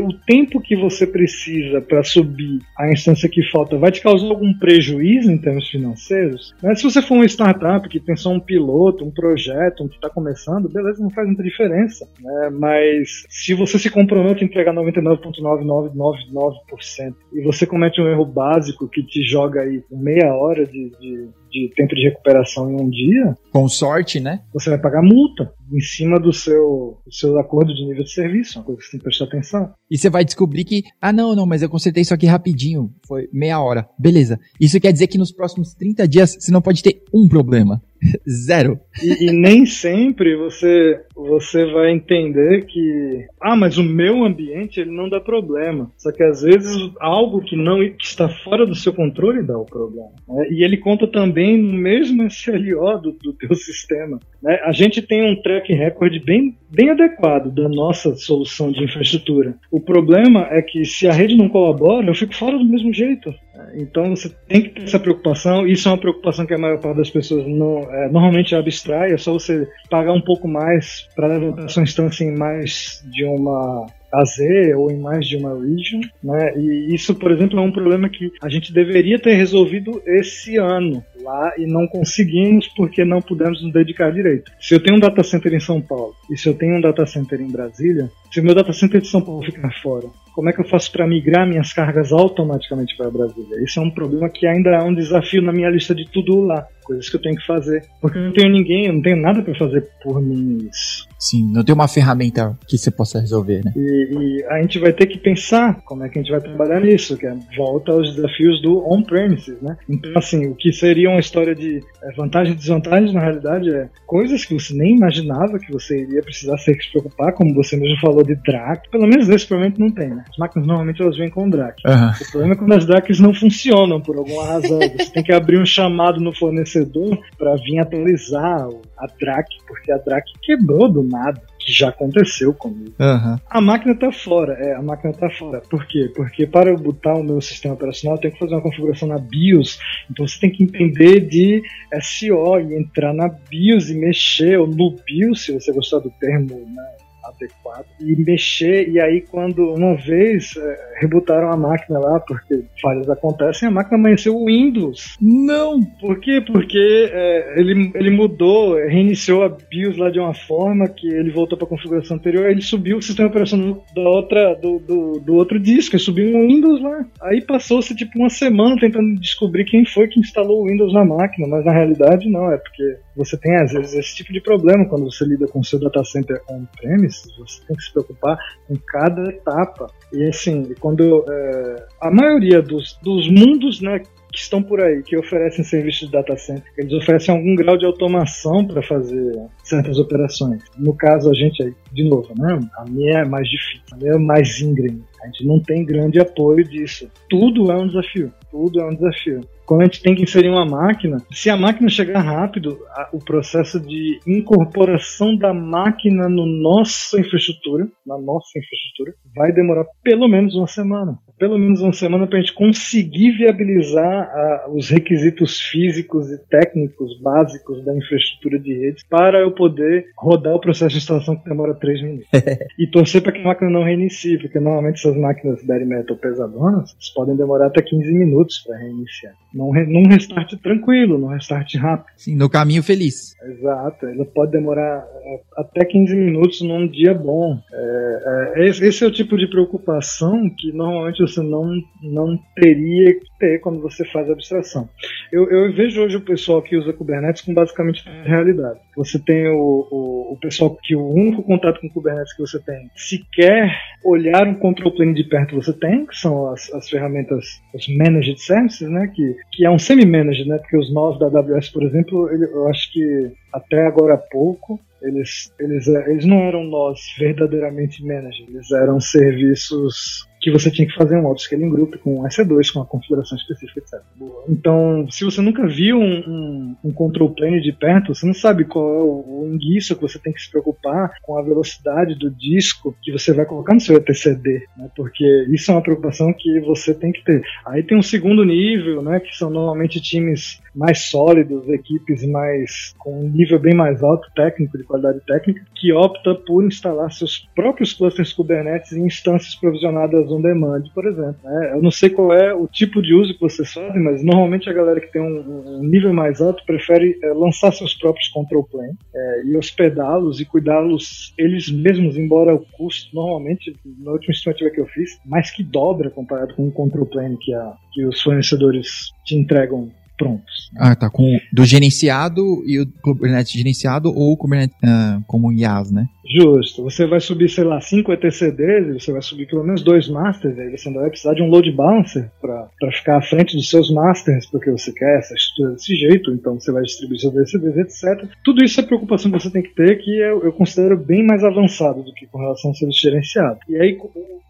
o 0.00 0.12
tempo 0.12 0.60
que 0.60 0.76
você 0.76 1.06
precisa 1.06 1.80
para 1.80 2.02
subir 2.02 2.60
a 2.76 2.90
instância 2.90 3.28
que 3.28 3.42
falta 3.50 3.78
vai 3.78 3.90
te 3.90 4.00
causar 4.00 4.28
algum 4.28 4.52
prejuízo 4.54 5.30
em 5.30 5.38
termos 5.38 5.68
financeiros? 5.68 6.54
Mas 6.62 6.62
né? 6.62 6.74
Se 6.74 6.82
você 6.84 7.02
for 7.02 7.14
uma 7.14 7.26
startup 7.26 7.88
que 7.88 8.00
tem 8.00 8.16
só 8.16 8.30
um 8.30 8.40
piloto, 8.40 9.04
um 9.04 9.10
projeto, 9.10 9.84
um 9.84 9.88
que 9.88 9.96
está 9.96 10.10
começando, 10.10 10.68
beleza, 10.68 11.02
não 11.02 11.10
faz 11.10 11.26
muita 11.26 11.42
diferença. 11.42 12.08
Né? 12.20 12.50
Mas 12.50 13.24
se 13.28 13.54
você 13.54 13.78
se 13.78 13.90
compromete 13.90 14.44
a 14.44 14.46
entregar 14.46 14.74
99,9999% 14.74 17.14
e 17.32 17.40
você 17.42 17.66
comete 17.66 18.00
um 18.00 18.08
erro 18.08 18.24
básico 18.24 18.88
que 18.88 19.02
te 19.02 19.22
joga 19.22 19.62
aí 19.62 19.82
meia 19.90 20.34
hora 20.34 20.64
de, 20.66 20.90
de 21.00 21.28
de 21.56 21.74
tempo 21.74 21.94
de 21.94 22.08
recuperação 22.08 22.70
em 22.70 22.80
um 22.80 22.90
dia. 22.90 23.34
Com 23.50 23.68
sorte, 23.68 24.20
né? 24.20 24.40
Você 24.52 24.70
vai 24.70 24.78
pagar 24.78 25.02
multa 25.02 25.52
em 25.72 25.80
cima 25.80 26.20
do 26.20 26.32
seu, 26.32 26.98
do 27.04 27.12
seu 27.12 27.38
acordo 27.38 27.74
de 27.74 27.84
nível 27.84 28.04
de 28.04 28.12
serviço, 28.12 28.58
uma 28.58 28.64
coisa 28.64 28.80
que 28.80 28.84
você 28.86 28.90
tem 28.92 29.00
que 29.00 29.04
prestar 29.04 29.24
atenção. 29.24 29.72
E 29.90 29.98
você 29.98 30.10
vai 30.10 30.24
descobrir 30.24 30.64
que, 30.64 30.84
ah, 31.00 31.12
não, 31.12 31.34
não, 31.34 31.46
mas 31.46 31.62
eu 31.62 31.68
consertei 31.68 32.02
isso 32.02 32.14
aqui 32.14 32.26
rapidinho, 32.26 32.90
foi 33.06 33.28
meia 33.32 33.60
hora. 33.60 33.88
Beleza. 33.98 34.38
Isso 34.60 34.80
quer 34.80 34.92
dizer 34.92 35.06
que 35.06 35.18
nos 35.18 35.32
próximos 35.32 35.74
30 35.74 36.06
dias 36.06 36.36
você 36.38 36.52
não 36.52 36.62
pode 36.62 36.82
ter 36.82 37.02
um 37.12 37.28
problema. 37.28 37.82
Zero. 38.28 38.78
E, 39.02 39.26
e, 39.26 39.32
nem 39.32 39.66
sempre 39.66 40.36
você, 40.36 41.00
você 41.14 41.64
vai 41.66 41.90
entender 41.90 42.66
que, 42.66 43.26
ah, 43.40 43.56
mas 43.56 43.78
o 43.78 43.84
meu 43.84 44.24
ambiente 44.24 44.80
ele 44.80 44.90
não 44.90 45.08
dá 45.08 45.20
problema. 45.20 45.90
Só 45.96 46.12
que 46.12 46.22
às 46.22 46.42
vezes 46.42 46.90
algo 47.00 47.40
que 47.42 47.56
não 47.56 47.78
que 47.78 48.04
está 48.04 48.28
fora 48.28 48.66
do 48.66 48.74
seu 48.74 48.92
controle 48.92 49.42
dá 49.42 49.58
o 49.58 49.64
problema. 49.64 50.12
Né? 50.28 50.48
E 50.50 50.64
ele 50.64 50.76
conta 50.76 51.06
também 51.06 51.56
no 51.58 51.72
mesmo 51.72 52.22
SLO 52.24 52.98
do, 53.00 53.12
do 53.12 53.32
teu 53.32 53.54
sistema. 53.54 54.18
Né? 54.42 54.60
A 54.64 54.72
gente 54.72 55.02
tem 55.02 55.30
um 55.30 55.40
track 55.40 55.72
record 55.72 56.22
bem, 56.24 56.56
bem 56.70 56.90
adequado 56.90 57.50
da 57.50 57.68
nossa 57.68 58.14
solução 58.14 58.70
de 58.70 58.82
infraestrutura. 58.84 59.54
O 59.70 59.80
problema 59.80 60.48
é 60.50 60.62
que 60.62 60.84
se 60.84 61.06
a 61.06 61.12
rede 61.12 61.36
não 61.36 61.48
colabora, 61.48 62.06
eu 62.06 62.14
fico 62.14 62.34
fora 62.34 62.58
do 62.58 62.64
mesmo 62.64 62.92
jeito. 62.92 63.34
Então 63.74 64.14
você 64.14 64.30
tem 64.48 64.62
que 64.62 64.68
ter 64.70 64.82
essa 64.84 64.98
preocupação. 64.98 65.66
Isso 65.66 65.88
é 65.88 65.92
uma 65.92 65.98
preocupação 65.98 66.46
que 66.46 66.54
a 66.54 66.58
maior 66.58 66.80
parte 66.80 66.98
das 66.98 67.10
pessoas 67.10 67.46
não, 67.46 67.82
é, 67.90 68.08
normalmente 68.08 68.54
abstrai. 68.54 69.12
É 69.12 69.18
só 69.18 69.32
você 69.32 69.68
pagar 69.90 70.12
um 70.12 70.20
pouco 70.20 70.48
mais 70.48 71.08
para 71.14 71.26
levantar 71.26 71.68
sua 71.68 71.82
instância 71.82 72.24
em 72.24 72.36
mais 72.36 73.04
de 73.12 73.24
uma 73.24 73.86
AZ 74.12 74.38
ou 74.76 74.90
em 74.90 74.98
mais 74.98 75.26
de 75.26 75.36
uma 75.36 75.50
region, 75.54 76.00
né? 76.22 76.56
E 76.56 76.94
isso, 76.94 77.14
por 77.14 77.30
exemplo, 77.30 77.58
é 77.58 77.62
um 77.62 77.72
problema 77.72 78.08
que 78.08 78.32
a 78.42 78.48
gente 78.48 78.72
deveria 78.72 79.18
ter 79.18 79.34
resolvido 79.34 80.02
esse 80.06 80.56
ano 80.56 81.04
lá 81.22 81.52
e 81.58 81.66
não 81.66 81.86
conseguimos 81.86 82.68
porque 82.68 83.04
não 83.04 83.20
pudemos 83.20 83.62
nos 83.62 83.72
dedicar 83.72 84.12
direito. 84.12 84.50
Se 84.60 84.74
eu 84.74 84.82
tenho 84.82 84.96
um 84.96 85.00
data 85.00 85.22
center 85.22 85.52
em 85.54 85.60
São 85.60 85.80
Paulo 85.80 86.14
e 86.30 86.36
se 86.36 86.48
eu 86.48 86.54
tenho 86.54 86.76
um 86.76 86.80
data 86.80 87.04
center 87.06 87.40
em 87.40 87.50
Brasília, 87.50 88.10
se 88.32 88.40
o 88.40 88.44
meu 88.44 88.54
data 88.54 88.72
center 88.72 89.00
de 89.00 89.08
São 89.08 89.20
Paulo 89.20 89.44
ficar 89.44 89.72
fora, 89.82 90.06
como 90.34 90.50
é 90.50 90.52
que 90.52 90.60
eu 90.60 90.68
faço 90.68 90.92
para 90.92 91.06
migrar 91.06 91.48
minhas 91.48 91.72
cargas 91.72 92.12
automaticamente 92.12 92.94
para 92.96 93.10
Brasília? 93.10 93.62
Isso 93.64 93.80
é 93.80 93.82
um 93.82 93.90
problema 93.90 94.28
que 94.28 94.46
ainda 94.46 94.70
é 94.70 94.82
um 94.82 94.94
desafio 94.94 95.40
na 95.40 95.52
minha 95.52 95.70
lista 95.70 95.94
de 95.94 96.04
tudo 96.10 96.40
lá 96.42 96.66
coisas 96.86 97.08
que 97.08 97.16
eu 97.16 97.20
tenho 97.20 97.36
que 97.36 97.46
fazer. 97.46 97.84
Porque 98.00 98.16
eu 98.16 98.22
não 98.22 98.32
tenho 98.32 98.52
ninguém, 98.52 98.86
eu 98.86 98.92
não 98.92 99.02
tenho 99.02 99.16
nada 99.16 99.42
para 99.42 99.54
fazer 99.54 99.88
por 100.02 100.22
mim 100.22 100.68
isso. 100.70 101.06
Sim, 101.18 101.50
não 101.52 101.64
tem 101.64 101.74
uma 101.74 101.88
ferramenta 101.88 102.56
que 102.68 102.78
você 102.78 102.90
possa 102.90 103.18
resolver, 103.18 103.62
né? 103.64 103.72
E 103.74 103.95
e, 103.96 104.44
a 104.48 104.60
gente 104.60 104.78
vai 104.78 104.92
ter 104.92 105.06
que 105.06 105.18
pensar 105.18 105.80
como 105.84 106.04
é 106.04 106.08
que 106.08 106.18
a 106.18 106.22
gente 106.22 106.30
vai 106.30 106.40
trabalhar 106.40 106.80
nisso, 106.80 107.16
que 107.16 107.26
é 107.26 107.34
volta 107.56 107.92
aos 107.92 108.14
desafios 108.14 108.60
do 108.62 108.84
on-premises, 108.90 109.60
né? 109.60 109.76
Então, 109.88 110.12
assim, 110.16 110.46
o 110.46 110.54
que 110.54 110.72
seria 110.72 111.10
uma 111.10 111.20
história 111.20 111.54
de 111.54 111.82
é, 112.02 112.12
vantagens 112.16 112.54
e 112.54 112.58
desvantagens, 112.58 113.12
na 113.12 113.20
realidade, 113.20 113.74
é 113.74 113.88
coisas 114.06 114.44
que 114.44 114.54
você 114.54 114.74
nem 114.74 114.96
imaginava 114.96 115.58
que 115.58 115.72
você 115.72 116.02
iria 116.02 116.22
precisar 116.22 116.56
se 116.58 116.76
preocupar, 116.90 117.32
como 117.32 117.54
você 117.54 117.76
mesmo 117.76 117.98
falou 118.00 118.22
de 118.22 118.34
DRAC. 118.34 118.90
Pelo 118.90 119.06
menos 119.06 119.28
nesse 119.28 119.46
provavelmente 119.46 119.80
não 119.80 119.90
tem, 119.90 120.08
né? 120.10 120.24
As 120.28 120.36
máquinas 120.36 120.66
normalmente 120.66 121.02
elas 121.02 121.16
vêm 121.16 121.30
com 121.30 121.48
DRAC. 121.48 121.80
Uhum. 121.86 122.10
O 122.10 122.30
problema 122.30 122.54
é 122.54 122.56
quando 122.56 122.72
as 122.72 122.86
DRACs 122.86 123.20
não 123.20 123.34
funcionam 123.34 124.00
por 124.00 124.16
alguma 124.16 124.44
razão. 124.44 124.78
Você 124.96 125.12
tem 125.12 125.22
que 125.22 125.32
abrir 125.32 125.58
um 125.58 125.66
chamado 125.66 126.20
no 126.20 126.34
fornecedor 126.34 127.18
para 127.38 127.54
vir 127.56 127.78
atualizar 127.78 128.68
a 128.98 129.06
DRAC, 129.18 129.48
porque 129.66 129.92
a 129.92 129.98
DRAC 129.98 130.24
quebrou 130.42 130.90
do 130.90 131.02
nada 131.02 131.40
que 131.66 131.72
já 131.72 131.88
aconteceu 131.88 132.54
comigo. 132.54 132.94
Uhum. 133.00 133.36
A 133.50 133.60
máquina 133.60 133.92
está 133.92 134.12
fora, 134.12 134.52
é, 134.52 134.74
a 134.74 134.82
máquina 134.82 135.10
está 135.10 135.28
fora. 135.28 135.60
Por 135.68 135.84
quê? 135.86 136.10
Porque 136.14 136.46
para 136.46 136.70
eu 136.70 136.78
botar 136.78 137.14
o 137.14 137.24
meu 137.24 137.40
sistema 137.40 137.74
operacional, 137.74 138.16
eu 138.16 138.20
tenho 138.20 138.34
que 138.34 138.38
fazer 138.38 138.54
uma 138.54 138.62
configuração 138.62 139.08
na 139.08 139.18
BIOS. 139.18 139.80
Então 140.08 140.26
você 140.26 140.38
tem 140.38 140.50
que 140.50 140.62
entender 140.62 141.20
de 141.20 141.62
SO 142.00 142.60
e 142.60 142.78
entrar 142.78 143.12
na 143.12 143.28
BIOS 143.28 143.90
e 143.90 143.94
mexer, 143.94 144.60
ou 144.60 144.68
no 144.68 144.96
BIOS, 145.04 145.44
se 145.44 145.52
você 145.52 145.72
gostar 145.72 145.98
do 145.98 146.10
termo, 146.20 146.54
né? 146.54 146.95
Adequado 147.36 147.86
e 148.00 148.16
mexer. 148.16 148.88
E 148.88 149.00
aí, 149.00 149.20
quando 149.20 149.74
uma 149.74 149.94
vez 149.96 150.54
é, 150.56 151.00
rebutaram 151.00 151.52
a 151.52 151.56
máquina 151.56 151.98
lá, 151.98 152.20
porque 152.20 152.64
falhas 152.80 153.08
acontecem, 153.08 153.68
a 153.68 153.72
máquina 153.72 153.98
amanheceu 153.98 154.36
o 154.36 154.46
Windows. 154.46 155.16
Não! 155.20 155.82
Por 156.00 156.20
quê? 156.20 156.42
Porque 156.44 157.10
é, 157.12 157.60
ele, 157.60 157.92
ele 157.94 158.10
mudou, 158.10 158.74
reiniciou 158.74 159.44
a 159.44 159.48
BIOS 159.48 159.96
lá 159.96 160.10
de 160.10 160.18
uma 160.18 160.34
forma 160.34 160.88
que 160.88 161.08
ele 161.08 161.30
voltou 161.30 161.56
para 161.56 161.66
a 161.66 161.70
configuração 161.70 162.16
anterior, 162.16 162.50
ele 162.50 162.62
subiu 162.62 162.98
o 162.98 163.02
sistema 163.02 163.28
operacional 163.28 163.84
da 163.94 164.08
outra, 164.08 164.54
do, 164.54 164.78
do, 164.78 165.20
do 165.20 165.34
outro 165.34 165.58
disco, 165.58 165.96
ele 165.96 166.02
subiu 166.02 166.36
um 166.36 166.46
Windows 166.46 166.82
lá. 166.82 167.06
Aí 167.22 167.40
passou-se 167.42 167.94
tipo 167.94 168.18
uma 168.18 168.30
semana 168.30 168.76
tentando 168.78 169.18
descobrir 169.20 169.64
quem 169.64 169.84
foi 169.84 170.08
que 170.08 170.20
instalou 170.20 170.62
o 170.62 170.68
Windows 170.68 170.92
na 170.92 171.04
máquina, 171.04 171.46
mas 171.48 171.64
na 171.64 171.72
realidade 171.72 172.28
não, 172.28 172.50
é 172.50 172.56
porque 172.56 172.98
você 173.14 173.36
tem 173.38 173.56
às 173.56 173.72
vezes 173.72 173.94
esse 173.94 174.16
tipo 174.16 174.32
de 174.32 174.40
problema 174.40 174.86
quando 174.88 175.10
você 175.10 175.24
lida 175.24 175.46
com 175.46 175.60
o 175.60 175.64
seu 175.64 175.80
data 175.80 176.04
center 176.04 176.40
on-premise, 176.48 177.25
você 177.36 177.60
tem 177.66 177.76
que 177.76 177.82
se 177.82 177.92
preocupar 177.92 178.38
com 178.66 178.76
cada 178.86 179.22
etapa. 179.30 179.86
E 180.12 180.24
assim, 180.24 180.74
quando 180.80 181.24
é, 181.28 181.86
a 182.00 182.10
maioria 182.10 182.60
dos, 182.62 182.98
dos 183.02 183.28
mundos 183.28 183.80
né, 183.80 184.00
que 184.32 184.38
estão 184.38 184.62
por 184.62 184.80
aí, 184.80 185.02
que 185.02 185.16
oferecem 185.16 185.64
serviços 185.64 186.06
de 186.06 186.12
data 186.12 186.36
center, 186.36 186.70
eles 186.76 186.92
oferecem 186.92 187.34
algum 187.34 187.54
grau 187.54 187.76
de 187.76 187.86
automação 187.86 188.66
para 188.66 188.82
fazer 188.82 189.32
certas 189.64 189.98
operações. 189.98 190.62
No 190.76 190.94
caso, 190.94 191.30
a 191.30 191.34
gente 191.34 191.74
de 191.92 192.04
novo, 192.04 192.32
né? 192.36 192.58
A 192.76 192.84
minha 192.84 193.20
é 193.20 193.24
mais 193.24 193.48
difícil, 193.48 193.82
a 193.92 193.96
minha 193.96 194.12
é 194.12 194.18
mais 194.18 194.60
íngreme. 194.60 195.02
A 195.22 195.26
gente 195.26 195.46
não 195.46 195.60
tem 195.60 195.84
grande 195.84 196.20
apoio 196.20 196.64
disso. 196.64 197.10
Tudo 197.28 197.70
é 197.72 197.76
um 197.76 197.86
desafio. 197.86 198.32
Tudo 198.50 198.80
é 198.80 198.84
um 198.86 198.94
desafio 198.94 199.40
quando 199.66 199.82
a 199.82 199.84
gente 199.84 200.02
tem 200.02 200.14
que 200.14 200.22
inserir 200.22 200.48
uma 200.48 200.64
máquina, 200.64 201.18
se 201.32 201.50
a 201.50 201.56
máquina 201.56 201.88
chegar 201.88 202.20
rápido, 202.20 202.78
a, 202.90 203.08
o 203.12 203.18
processo 203.18 203.80
de 203.80 204.20
incorporação 204.26 205.36
da 205.36 205.52
máquina 205.52 206.28
no 206.28 206.46
nossa 206.46 207.20
infraestrutura, 207.20 207.88
na 208.06 208.16
nossa 208.16 208.58
infraestrutura, 208.58 209.14
vai 209.34 209.52
demorar 209.52 209.84
pelo 210.02 210.28
menos 210.28 210.54
uma 210.54 210.66
semana. 210.66 211.18
Pelo 211.38 211.58
menos 211.58 211.82
uma 211.82 211.92
semana 211.92 212.26
para 212.26 212.38
a 212.38 212.40
gente 212.40 212.54
conseguir 212.54 213.32
viabilizar 213.32 214.06
a, 214.06 214.70
os 214.70 214.88
requisitos 214.88 215.60
físicos 215.60 216.30
e 216.30 216.38
técnicos 216.48 217.20
básicos 217.20 217.84
da 217.84 217.94
infraestrutura 217.94 218.58
de 218.58 218.72
redes 218.72 219.04
para 219.08 219.40
eu 219.40 219.50
poder 219.50 220.06
rodar 220.16 220.54
o 220.54 220.60
processo 220.60 220.92
de 220.92 220.98
instalação 220.98 221.36
que 221.36 221.48
demora 221.48 221.74
3 221.74 222.02
minutos. 222.02 222.28
e 222.78 222.86
torcer 222.86 223.22
para 223.22 223.32
que 223.32 223.40
a 223.40 223.44
máquina 223.44 223.70
não 223.70 223.82
reinicie, 223.82 224.38
porque 224.38 224.58
normalmente 224.58 224.98
essas 224.98 225.16
máquinas 225.16 225.62
bare 225.64 225.84
metal 225.84 226.16
pesadonas 226.16 226.96
podem 227.14 227.36
demorar 227.36 227.66
até 227.66 227.82
15 227.82 228.12
minutos 228.12 228.58
para 228.66 228.78
reiniciar 228.78 229.34
num, 229.56 229.72
num 229.86 230.06
restart 230.06 230.54
tranquilo, 230.62 231.18
num 231.18 231.28
restart 231.28 231.74
rápido. 231.76 232.12
Sim, 232.16 232.36
no 232.36 232.50
caminho 232.50 232.82
feliz. 232.82 233.34
Exato, 233.42 234.06
ela 234.06 234.24
pode 234.26 234.52
demorar 234.52 235.06
é, 235.24 235.40
até 235.56 235.84
15 235.84 236.14
minutos 236.14 236.60
num 236.60 236.86
dia 236.86 237.14
bom. 237.14 237.58
É, 237.72 238.54
é, 238.56 238.66
esse 238.66 239.02
é 239.02 239.06
o 239.06 239.12
tipo 239.12 239.38
de 239.38 239.48
preocupação 239.48 240.50
que 240.50 240.72
normalmente 240.72 241.22
você 241.22 241.40
não, 241.40 241.72
não 242.02 242.38
teria 242.54 243.14
que 243.14 243.26
ter 243.38 243.60
quando 243.60 243.80
você 243.80 244.04
faz 244.04 244.30
abstração. 244.30 244.88
Eu, 245.32 245.48
eu 245.50 245.72
vejo 245.72 246.02
hoje 246.02 246.18
o 246.18 246.24
pessoal 246.24 246.60
que 246.60 246.76
usa 246.76 246.92
Kubernetes 246.92 247.42
com 247.42 247.54
basicamente 247.54 248.06
a 248.06 248.28
realidade. 248.28 248.78
Você 248.96 249.18
tem 249.18 249.48
o, 249.48 249.88
o, 249.90 250.32
o 250.34 250.38
pessoal 250.40 250.76
que 250.82 250.94
o 250.94 251.08
único 251.08 251.42
contato 251.42 251.80
com 251.80 251.88
Kubernetes 251.88 252.34
que 252.34 252.42
você 252.42 252.60
tem, 252.60 252.90
sequer 252.94 253.74
olhar 254.04 254.46
um 254.46 254.54
control 254.54 254.92
plane 254.92 255.14
de 255.14 255.24
perto 255.24 255.56
você 255.56 255.72
tem, 255.72 256.06
que 256.06 256.16
são 256.16 256.50
as, 256.50 256.72
as 256.72 256.88
ferramentas, 256.88 257.44
os 257.74 257.88
managed 257.88 258.40
services, 258.40 258.88
né, 258.88 259.10
que 259.14 259.36
que 259.56 259.64
é 259.64 259.70
um 259.70 259.78
semi-managed, 259.78 260.46
né? 260.46 260.58
Porque 260.58 260.76
os 260.76 260.92
nós 260.92 261.18
da 261.18 261.26
AWS, 261.26 261.70
por 261.70 261.82
exemplo, 261.82 262.30
ele, 262.30 262.44
eu 262.44 262.68
acho 262.68 262.92
que 262.92 263.32
até 263.52 263.86
agora 263.86 264.14
há 264.14 264.18
pouco 264.18 264.78
eles, 265.00 265.52
eles, 265.58 265.86
eles 265.86 266.26
não 266.26 266.40
eram 266.40 266.64
nós 266.64 267.00
verdadeiramente 267.18 268.04
managed, 268.04 268.46
eles 268.48 268.70
eram 268.70 269.00
serviços 269.00 270.26
que 270.46 270.52
você 270.52 270.70
tinha 270.70 270.86
que 270.86 270.94
fazer 270.94 271.16
um 271.16 271.26
auto-scaling 271.26 271.68
group 271.68 271.96
com 271.96 272.22
EC2, 272.22 272.72
com 272.72 272.78
uma 272.78 272.86
configuração 272.86 273.36
específica, 273.36 273.80
etc. 273.80 274.00
Então, 274.48 275.04
se 275.10 275.24
você 275.24 275.42
nunca 275.42 275.66
viu 275.66 275.98
um, 275.98 276.20
um, 276.20 276.76
um, 276.84 276.92
control 276.92 277.30
plane 277.30 277.60
de 277.60 277.72
perto, 277.72 278.14
você 278.14 278.24
não 278.24 278.32
sabe 278.32 278.64
qual 278.64 278.84
é 278.84 279.02
o, 279.02 279.54
o 279.54 279.58
que 279.58 279.94
você 280.00 280.20
tem 280.20 280.32
que 280.32 280.40
se 280.40 280.48
preocupar 280.48 281.10
com 281.22 281.36
a 281.36 281.42
velocidade 281.42 282.14
do 282.14 282.30
disco 282.30 282.96
que 283.02 283.10
você 283.10 283.32
vai 283.32 283.44
colocar 283.44 283.74
no 283.74 283.80
seu 283.80 283.96
etcd, 283.96 284.68
né? 284.76 284.88
porque 284.94 285.24
isso 285.50 285.72
é 285.72 285.74
uma 285.74 285.82
preocupação 285.82 286.32
que 286.32 286.60
você 286.60 286.94
tem 286.94 287.10
que 287.10 287.24
ter. 287.24 287.42
Aí 287.66 287.82
tem 287.82 287.98
um 287.98 288.02
segundo 288.02 288.44
nível, 288.44 289.02
né, 289.02 289.18
que 289.18 289.36
são 289.36 289.50
normalmente 289.50 290.00
times 290.00 290.60
mais 290.76 291.08
sólidos, 291.08 291.68
equipes 291.68 292.24
mais 292.28 292.94
com 292.98 293.24
um 293.24 293.28
nível 293.28 293.58
bem 293.58 293.74
mais 293.74 294.02
alto 294.02 294.30
técnico, 294.36 294.76
de 294.76 294.84
qualidade 294.84 295.20
técnica, 295.26 295.64
que 295.74 295.92
opta 295.92 296.34
por 296.34 296.62
instalar 296.64 297.10
seus 297.10 297.48
próprios 297.54 297.94
clusters 297.94 298.32
Kubernetes 298.32 298.92
em 298.92 299.06
instâncias 299.06 299.54
provisionadas 299.54 300.30
on 300.36 300.42
demand, 300.42 300.84
por 300.94 301.06
exemplo. 301.06 301.36
É, 301.44 301.72
eu 301.74 301.82
não 301.82 301.90
sei 301.90 302.10
qual 302.10 302.32
é 302.32 302.54
o 302.54 302.66
tipo 302.66 303.02
de 303.02 303.14
uso 303.14 303.34
que 303.34 303.40
vocês 303.40 303.72
fazem, 303.72 304.02
mas 304.02 304.22
normalmente 304.24 304.68
a 304.68 304.72
galera 304.72 305.00
que 305.00 305.12
tem 305.12 305.22
um, 305.22 305.78
um 305.78 305.82
nível 305.82 306.12
mais 306.12 306.40
alto 306.40 306.64
prefere 306.66 307.18
é, 307.22 307.32
lançar 307.32 307.72
seus 307.72 307.94
próprios 307.94 308.28
control 308.28 308.64
plane 308.64 308.94
é, 309.14 309.44
e 309.46 309.56
hospedá-los 309.56 310.40
e 310.40 310.44
cuidá-los 310.44 311.34
eles 311.38 311.70
mesmos, 311.70 312.16
embora 312.16 312.54
o 312.54 312.64
custo 312.72 313.14
normalmente, 313.14 313.74
na 313.98 314.12
última 314.12 314.32
estimativa 314.32 314.70
que 314.70 314.80
eu 314.80 314.86
fiz, 314.86 315.18
mais 315.24 315.50
que 315.50 315.62
dobra 315.62 316.10
comparado 316.10 316.54
com 316.54 316.68
o 316.68 316.72
control 316.72 317.06
plane 317.06 317.36
que, 317.38 317.52
a, 317.54 317.74
que 317.92 318.04
os 318.04 318.20
fornecedores 318.22 319.10
te 319.24 319.34
entregam 319.34 319.90
prontos. 320.16 320.70
Ah, 320.76 320.96
tá. 320.96 321.10
Com 321.10 321.38
do 321.52 321.64
gerenciado 321.64 322.42
e 322.66 322.80
o 322.80 322.86
Kubernetes 323.02 323.52
gerenciado 323.52 324.08
ou 324.08 324.32
o 324.32 324.36
Kubernetes 324.36 324.76
uh, 324.82 325.22
como 325.26 325.52
IaaS, 325.52 325.90
né? 325.90 326.08
Justo. 326.28 326.82
Você 326.82 327.06
vai 327.06 327.20
subir, 327.20 327.48
sei 327.48 327.64
lá, 327.64 327.80
5 327.80 328.12
etcds, 328.12 329.04
você 329.04 329.12
vai 329.12 329.22
subir 329.22 329.46
pelo 329.46 329.64
menos 329.64 329.82
dois 329.82 330.08
masters, 330.08 330.58
aí 330.58 330.70
você 330.70 330.88
ainda 330.88 331.00
vai 331.00 331.10
precisar 331.10 331.34
de 331.34 331.42
um 331.42 331.48
load 331.48 331.70
balancer 331.72 332.30
para 332.40 332.68
ficar 332.92 333.18
à 333.18 333.22
frente 333.22 333.56
dos 333.56 333.70
seus 333.70 333.90
masters, 333.90 334.46
porque 334.46 334.70
você 334.70 334.92
quer 334.92 335.18
essa 335.18 335.34
estrutura 335.34 335.72
desse 335.72 335.94
jeito, 335.94 336.32
então 336.32 336.58
você 336.58 336.72
vai 336.72 336.82
distribuir 336.82 337.20
seus 337.20 337.36
etcds, 337.36 337.76
etc. 337.76 338.28
Tudo 338.44 338.64
isso 338.64 338.80
é 338.80 338.82
preocupação 338.82 339.30
que 339.30 339.40
você 339.40 339.50
tem 339.50 339.62
que 339.62 339.74
ter, 339.74 339.96
que 339.98 340.18
eu, 340.18 340.42
eu 340.42 340.52
considero 340.52 340.96
bem 340.96 341.24
mais 341.24 341.44
avançado 341.44 342.02
do 342.02 342.12
que 342.12 342.26
com 342.26 342.38
relação 342.38 342.70
ao 342.70 342.74
serviço 342.74 343.00
gerenciado. 343.00 343.58
E 343.68 343.76
aí, 343.76 343.96